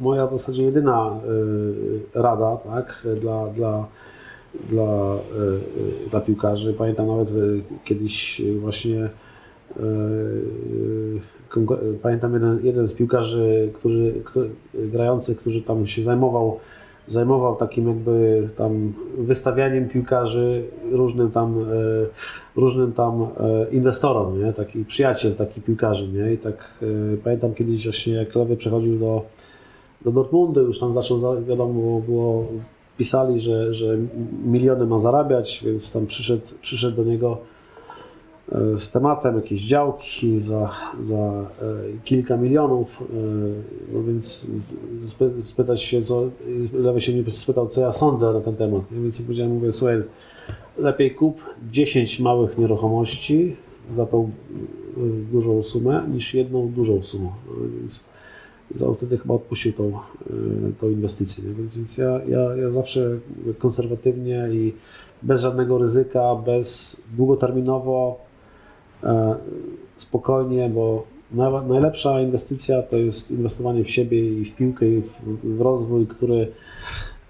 moja 0.00 0.26
w 0.26 0.36
zasadzie 0.36 0.62
jedyna 0.62 1.20
e, 2.14 2.22
rada, 2.22 2.56
tak? 2.56 3.06
Dla, 3.20 3.46
dla, 3.46 3.86
dla, 4.68 5.14
e, 5.14 6.10
dla 6.10 6.20
piłkarzy. 6.20 6.72
Pamiętam 6.72 7.06
nawet 7.06 7.28
e, 7.28 7.32
kiedyś 7.84 8.42
właśnie 8.60 9.00
e, 9.00 9.10
Pamiętam 12.02 12.34
jeden, 12.34 12.60
jeden 12.62 12.88
z 12.88 12.94
piłkarzy, 12.94 13.70
którzy, 13.74 14.14
który, 14.24 14.50
grających, 14.74 15.38
który 15.38 15.60
tam 15.60 15.86
się 15.86 16.04
zajmował, 16.04 16.58
zajmował 17.06 17.56
takim 17.56 17.88
jakby 17.88 18.48
tam 18.56 18.92
wystawianiem 19.18 19.88
piłkarzy 19.88 20.64
różnym 20.92 21.30
tam, 21.30 21.58
e, 21.58 21.64
różnym 22.56 22.92
tam 22.92 23.22
e, 23.22 23.26
inwestorom, 23.70 24.44
nie? 24.44 24.52
taki 24.52 24.84
przyjaciel 24.84 25.34
taki 25.34 25.60
piłkarzy. 25.60 26.08
Nie? 26.08 26.32
I 26.32 26.38
tak 26.38 26.84
pamiętam 27.24 27.54
kiedyś 27.54 27.84
właśnie 27.84 28.14
jak 28.14 28.34
Lewy 28.34 28.56
przechodził 28.56 28.98
do, 28.98 29.22
do 30.04 30.12
Dortmundu, 30.12 30.60
już 30.60 30.78
tam 30.78 30.92
zaczął, 30.92 31.44
wiadomo 31.44 32.00
było, 32.00 32.46
pisali, 32.98 33.40
że, 33.40 33.74
że 33.74 33.98
miliony 34.44 34.86
ma 34.86 34.98
zarabiać, 34.98 35.62
więc 35.64 35.92
tam 35.92 36.06
przyszedł, 36.06 36.42
przyszedł 36.62 36.96
do 36.96 37.04
niego 37.04 37.38
z 38.76 38.90
tematem, 38.90 39.36
jakieś 39.36 39.62
działki 39.62 40.40
za, 40.40 40.70
za 41.02 41.16
e, 41.16 41.44
kilka 42.04 42.36
milionów, 42.36 43.02
e, 43.02 43.04
no 43.92 44.02
więc 44.02 44.50
spy- 45.06 45.42
spytać 45.42 45.82
się, 45.82 46.02
co, 46.02 46.30
lewy 46.72 47.00
się 47.00 47.12
mnie 47.12 47.30
spytał, 47.30 47.66
co 47.66 47.80
ja 47.80 47.92
sądzę 47.92 48.32
na 48.32 48.40
ten 48.40 48.56
temat. 48.56 48.82
Więc 48.90 49.22
powiedziałem, 49.22 49.52
mówię, 49.52 49.72
słuchaj, 49.72 50.02
lepiej 50.78 51.14
kup 51.14 51.40
10 51.70 52.20
małych 52.20 52.58
nieruchomości 52.58 53.56
za 53.96 54.06
tą 54.06 54.30
dużą 55.32 55.62
sumę, 55.62 56.06
niż 56.12 56.34
jedną 56.34 56.68
dużą 56.68 57.02
sumę. 57.02 57.28
No, 57.48 57.54
więc 57.80 58.04
wtedy 58.96 59.18
chyba 59.18 59.34
odpuścił 59.34 59.72
tą, 59.72 59.92
tą 60.80 60.90
inwestycję. 60.90 61.44
Więc, 61.58 61.76
więc 61.76 61.98
ja, 61.98 62.20
ja, 62.28 62.56
ja 62.56 62.70
zawsze 62.70 63.18
konserwatywnie 63.58 64.48
i 64.52 64.72
bez 65.22 65.40
żadnego 65.40 65.78
ryzyka, 65.78 66.34
bez 66.34 67.02
długoterminowo, 67.16 68.18
e, 68.20 68.23
spokojnie, 69.96 70.68
bo 70.68 71.04
na- 71.32 71.62
najlepsza 71.62 72.20
inwestycja 72.20 72.82
to 72.82 72.96
jest 72.96 73.30
inwestowanie 73.30 73.84
w 73.84 73.90
siebie 73.90 74.28
i 74.40 74.44
w 74.44 74.56
piłkę 74.56 74.86
i 74.86 75.02
w, 75.44 75.60
rozwój, 75.60 76.06
który, 76.06 76.48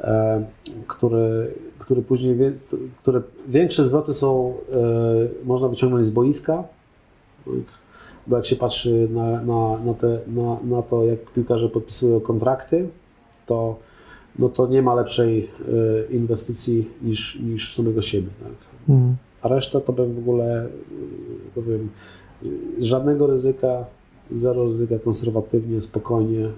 e, 0.00 0.44
który, 0.86 1.54
który 1.78 2.02
później, 2.02 2.36
które 3.02 3.22
większe 3.48 3.84
zwroty 3.84 4.14
są, 4.14 4.54
e, 4.72 5.44
można 5.44 5.68
wyciągnąć 5.68 6.06
z 6.06 6.10
boiska, 6.10 6.64
bo 8.26 8.36
jak 8.36 8.46
się 8.46 8.56
patrzy 8.56 9.08
na, 9.10 9.30
na, 9.42 9.78
na, 9.84 9.94
te, 9.94 10.18
na, 10.26 10.76
na 10.76 10.82
to, 10.82 11.04
jak 11.04 11.18
piłkarze 11.34 11.68
podpisują 11.68 12.20
kontrakty, 12.20 12.88
to, 13.46 13.76
no 14.38 14.48
to 14.48 14.66
nie 14.66 14.82
ma 14.82 14.94
lepszej 14.94 15.38
e, 16.10 16.12
inwestycji 16.12 16.90
niż, 17.02 17.40
niż 17.40 17.72
w 17.72 17.74
samego 17.74 18.02
siebie. 18.02 18.28
Tak? 18.42 18.96
A 19.44 19.48
resztę 19.48 19.80
to 19.80 19.92
bym 19.92 20.14
w 20.14 20.18
ogóle, 20.18 20.66
y, 20.66 20.68
powiem, 21.54 21.88
y, 22.42 22.84
żadnego 22.84 23.26
ryzyka, 23.26 23.84
zero 24.32 24.64
ryzyka, 24.64 24.94
konserwatywnie, 24.98 25.82
spokojnie, 25.82 26.48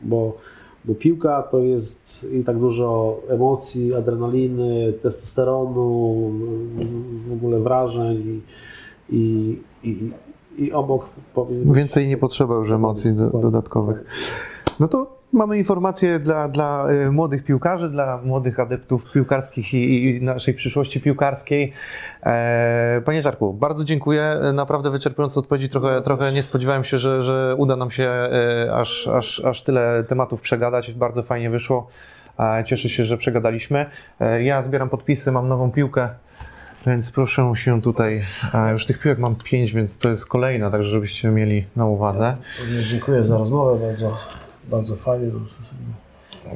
bo, 0.00 0.36
bo 0.84 0.94
piłka 0.94 1.42
to 1.42 1.58
jest 1.58 2.28
i 2.32 2.44
tak 2.44 2.58
dużo 2.58 3.20
emocji, 3.28 3.94
adrenaliny, 3.94 4.92
testosteronu, 5.02 6.14
w 7.28 7.32
ogóle 7.32 7.60
wrażeń 7.60 8.16
i, 8.22 8.40
i, 9.16 9.58
i, 9.84 10.10
i 10.58 10.72
obok 10.72 11.06
powiem. 11.34 11.72
Więcej 11.72 12.08
nie 12.08 12.16
potrzeba 12.16 12.54
już 12.54 12.70
emocji 12.70 13.12
do, 13.12 13.30
dodatkowych. 13.30 14.04
No 14.80 14.88
to 14.88 15.15
mamy 15.32 15.58
informacje 15.58 16.18
dla, 16.18 16.48
dla 16.48 16.86
y, 16.90 17.10
młodych 17.10 17.44
piłkarzy, 17.44 17.88
dla 17.88 18.20
młodych 18.24 18.60
adeptów 18.60 19.12
piłkarskich 19.12 19.74
i, 19.74 20.04
i 20.04 20.22
naszej 20.22 20.54
przyszłości 20.54 21.00
piłkarskiej. 21.00 21.72
E, 22.22 23.02
Panie 23.04 23.22
Żarku, 23.22 23.52
bardzo 23.52 23.84
dziękuję. 23.84 24.40
Naprawdę 24.54 24.90
wyczerpujące 24.90 25.40
odpowiedzi. 25.40 25.68
Trochę, 25.68 26.02
trochę 26.02 26.32
nie 26.32 26.42
spodziewałem 26.42 26.84
się, 26.84 26.98
że, 26.98 27.22
że 27.22 27.54
uda 27.58 27.76
nam 27.76 27.90
się 27.90 28.04
e, 28.04 28.74
aż, 28.74 29.08
aż, 29.08 29.44
aż 29.44 29.62
tyle 29.62 30.04
tematów 30.08 30.40
przegadać. 30.40 30.92
Bardzo 30.92 31.22
fajnie 31.22 31.50
wyszło. 31.50 31.88
E, 32.38 32.64
Cieszę 32.64 32.88
się, 32.88 33.04
że 33.04 33.18
przegadaliśmy. 33.18 33.86
Ja 34.40 34.62
zbieram 34.62 34.88
podpisy, 34.88 35.32
mam 35.32 35.48
nową 35.48 35.72
piłkę. 35.72 36.08
Więc 36.86 37.10
proszę 37.10 37.52
się 37.54 37.82
tutaj, 37.82 38.24
już 38.72 38.86
tych 38.86 39.00
piłek 39.00 39.18
mam 39.18 39.36
pięć, 39.36 39.72
więc 39.72 39.98
to 39.98 40.08
jest 40.08 40.26
kolejna, 40.26 40.70
także 40.70 40.88
żebyście 40.88 41.28
mieli 41.28 41.64
na 41.76 41.86
uwadze. 41.86 42.36
Dziękuję 42.90 43.24
za 43.24 43.38
rozmowę, 43.38 43.86
bardzo, 43.86 44.18
bardzo 44.70 44.96
fajnie. 44.96 45.30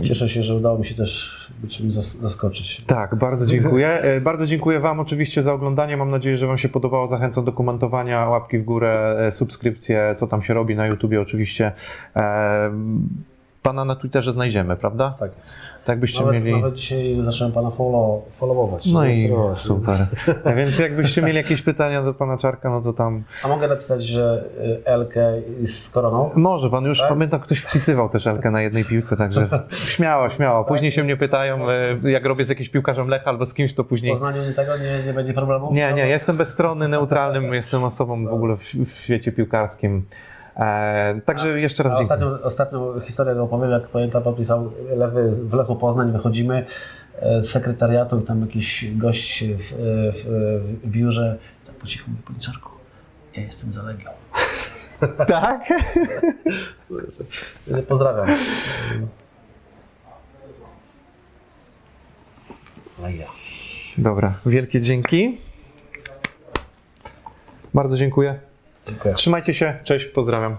Cieszę 0.05 0.29
się, 0.29 0.43
że 0.43 0.55
udało 0.55 0.79
mi 0.79 0.85
się 0.85 0.95
też 0.95 1.41
być 1.63 1.77
czymś 1.77 1.93
zas- 1.93 2.17
zaskoczyć. 2.21 2.83
Tak, 2.87 3.15
bardzo 3.15 3.47
dziękuję. 3.57 3.89
E, 3.89 4.21
Bardzo 4.21 4.47
dziękuję 4.47 4.81
Wam 4.81 5.01
oczywiście 5.01 5.43
za 5.43 5.53
oglądanie. 5.53 5.97
Mam 5.97 6.11
nadzieję, 6.11 6.37
że 6.39 6.47
Wam 6.47 6.59
się 6.59 6.69
podobało. 6.69 7.07
Zachęcam 7.07 7.45
do 7.45 7.53
komentowania, 7.53 8.29
łapki 8.29 8.59
w 8.59 8.65
górę, 8.65 9.17
e, 9.27 9.31
subskrypcje, 9.33 10.15
co 10.17 10.27
tam 10.27 10.43
się 10.43 10.55
robi 10.55 10.77
na 10.77 10.87
YouTubie 10.87 11.21
oczywiście. 11.21 11.73
Pana 13.63 13.85
na 13.85 13.97
Twitterze 13.97 14.33
znajdziemy, 14.33 14.77
prawda? 14.77 15.15
Tak 15.19 15.31
jest. 15.41 15.57
Tak 15.85 16.01
byście 16.01 16.21
Nawet, 16.25 16.45
mieli. 16.45 16.57
nawet 16.57 16.75
dzisiaj 16.75 17.17
zacząłem 17.21 17.53
Pana 17.53 17.71
follow, 17.71 18.23
followować. 18.33 18.87
No 18.87 19.07
i 19.07 19.31
super. 19.55 19.95
Więc 20.57 20.79
jakbyście 20.79 21.23
mieli 21.23 21.37
jakieś 21.37 21.63
pytania 21.63 22.03
do 22.03 22.15
Pana 22.15 22.39
Czarka, 22.39 22.71
no 22.71 22.81
to 22.81 22.93
tam. 22.93 23.23
A 23.45 23.49
mogę 23.49 23.69
napisać, 23.69 24.03
że 24.05 24.45
y, 24.61 24.87
Elkę 24.87 25.33
jest 25.61 25.85
z 25.85 25.91
koroną? 25.91 26.31
Może 26.35 26.71
pan 26.71 26.85
już 26.85 26.99
Tak? 26.99 27.09
pamiętam, 27.09 27.41
ktoś 27.41 27.59
wpisywał 27.59 28.09
też 28.09 28.27
Elkę 28.27 28.51
na 28.51 28.63
jednej 28.63 28.85
piłce, 28.85 29.17
także 29.17 29.49
śmiało, 29.95 30.31
śmiało. 30.31 30.65
Później 30.65 30.93
się 30.93 31.05
mnie 31.05 31.17
pytają, 31.17 31.71
e, 31.71 32.11
jak 32.11 32.25
robię 32.27 32.45
z 32.45 32.49
jakimś 32.49 32.69
piłkarzem 32.69 33.09
Lecha 33.09 33.31
albo 33.31 33.47
z 33.47 33.55
kimś, 33.55 33.75
to 33.75 33.85
W 33.85 33.87
później. 33.87 34.13
Poznaniu 34.13 34.55
tego 34.55 34.77
nie, 34.77 35.03
nie 35.07 35.13
będzie 35.13 35.33
problemu? 35.35 35.69
Nie, 35.73 35.93
nie, 35.93 36.07
jestem 36.07 36.37
bezstronny, 36.37 36.89
neutralnym, 36.89 37.55
jestem 37.55 37.85
osobą 37.85 38.25
w 38.27 38.33
ogóle 38.33 38.57
w, 38.57 38.63
w 38.75 38.99
świecie 38.99 39.33
piłkarskim. 39.33 40.05
E, 40.57 41.21
także 41.25 41.61
jeszcze 41.61 41.83
raz 41.83 41.93
dziękuję. 41.93 42.03
ostatnią, 42.03 42.43
ostatnią 42.43 43.01
historię 43.01 43.43
opowiem, 43.43 43.71
jak 43.71 43.89
pamiętam, 43.89 44.23
podpisał 44.23 44.73
Lewy 44.97 45.31
w 45.31 45.55
Lechu 45.55 45.77
Poznań, 45.77 46.13
wychodzimy 46.13 46.67
e, 47.19 47.43
z 47.43 47.51
sekretariatu 47.51 48.21
i 48.21 48.23
tam 48.23 48.41
jakiś 48.41 48.97
gość 48.97 49.45
w, 49.45 49.73
w, 50.13 50.25
w 50.85 50.89
biurze, 50.91 51.39
tak 51.67 51.75
po 51.75 51.87
cichu 51.87 52.11
mówi, 52.11 52.23
panie 52.23 52.39
Czarku, 52.41 52.71
ja 53.37 53.43
jestem 53.43 53.73
za 53.73 53.83
Legią. 53.83 54.11
Tak? 55.27 55.61
Pozdrawiam. 57.89 58.27
Legia. 63.03 63.27
Dobra, 63.99 64.35
wielkie 64.47 64.81
dzięki. 64.81 65.39
Bardzo 67.75 67.97
dziękuję. 67.97 68.41
Dziękuję. 68.91 69.15
Trzymajcie 69.15 69.55
się, 69.55 69.79
cześć, 69.85 70.07
pozdrawiam. 70.07 70.57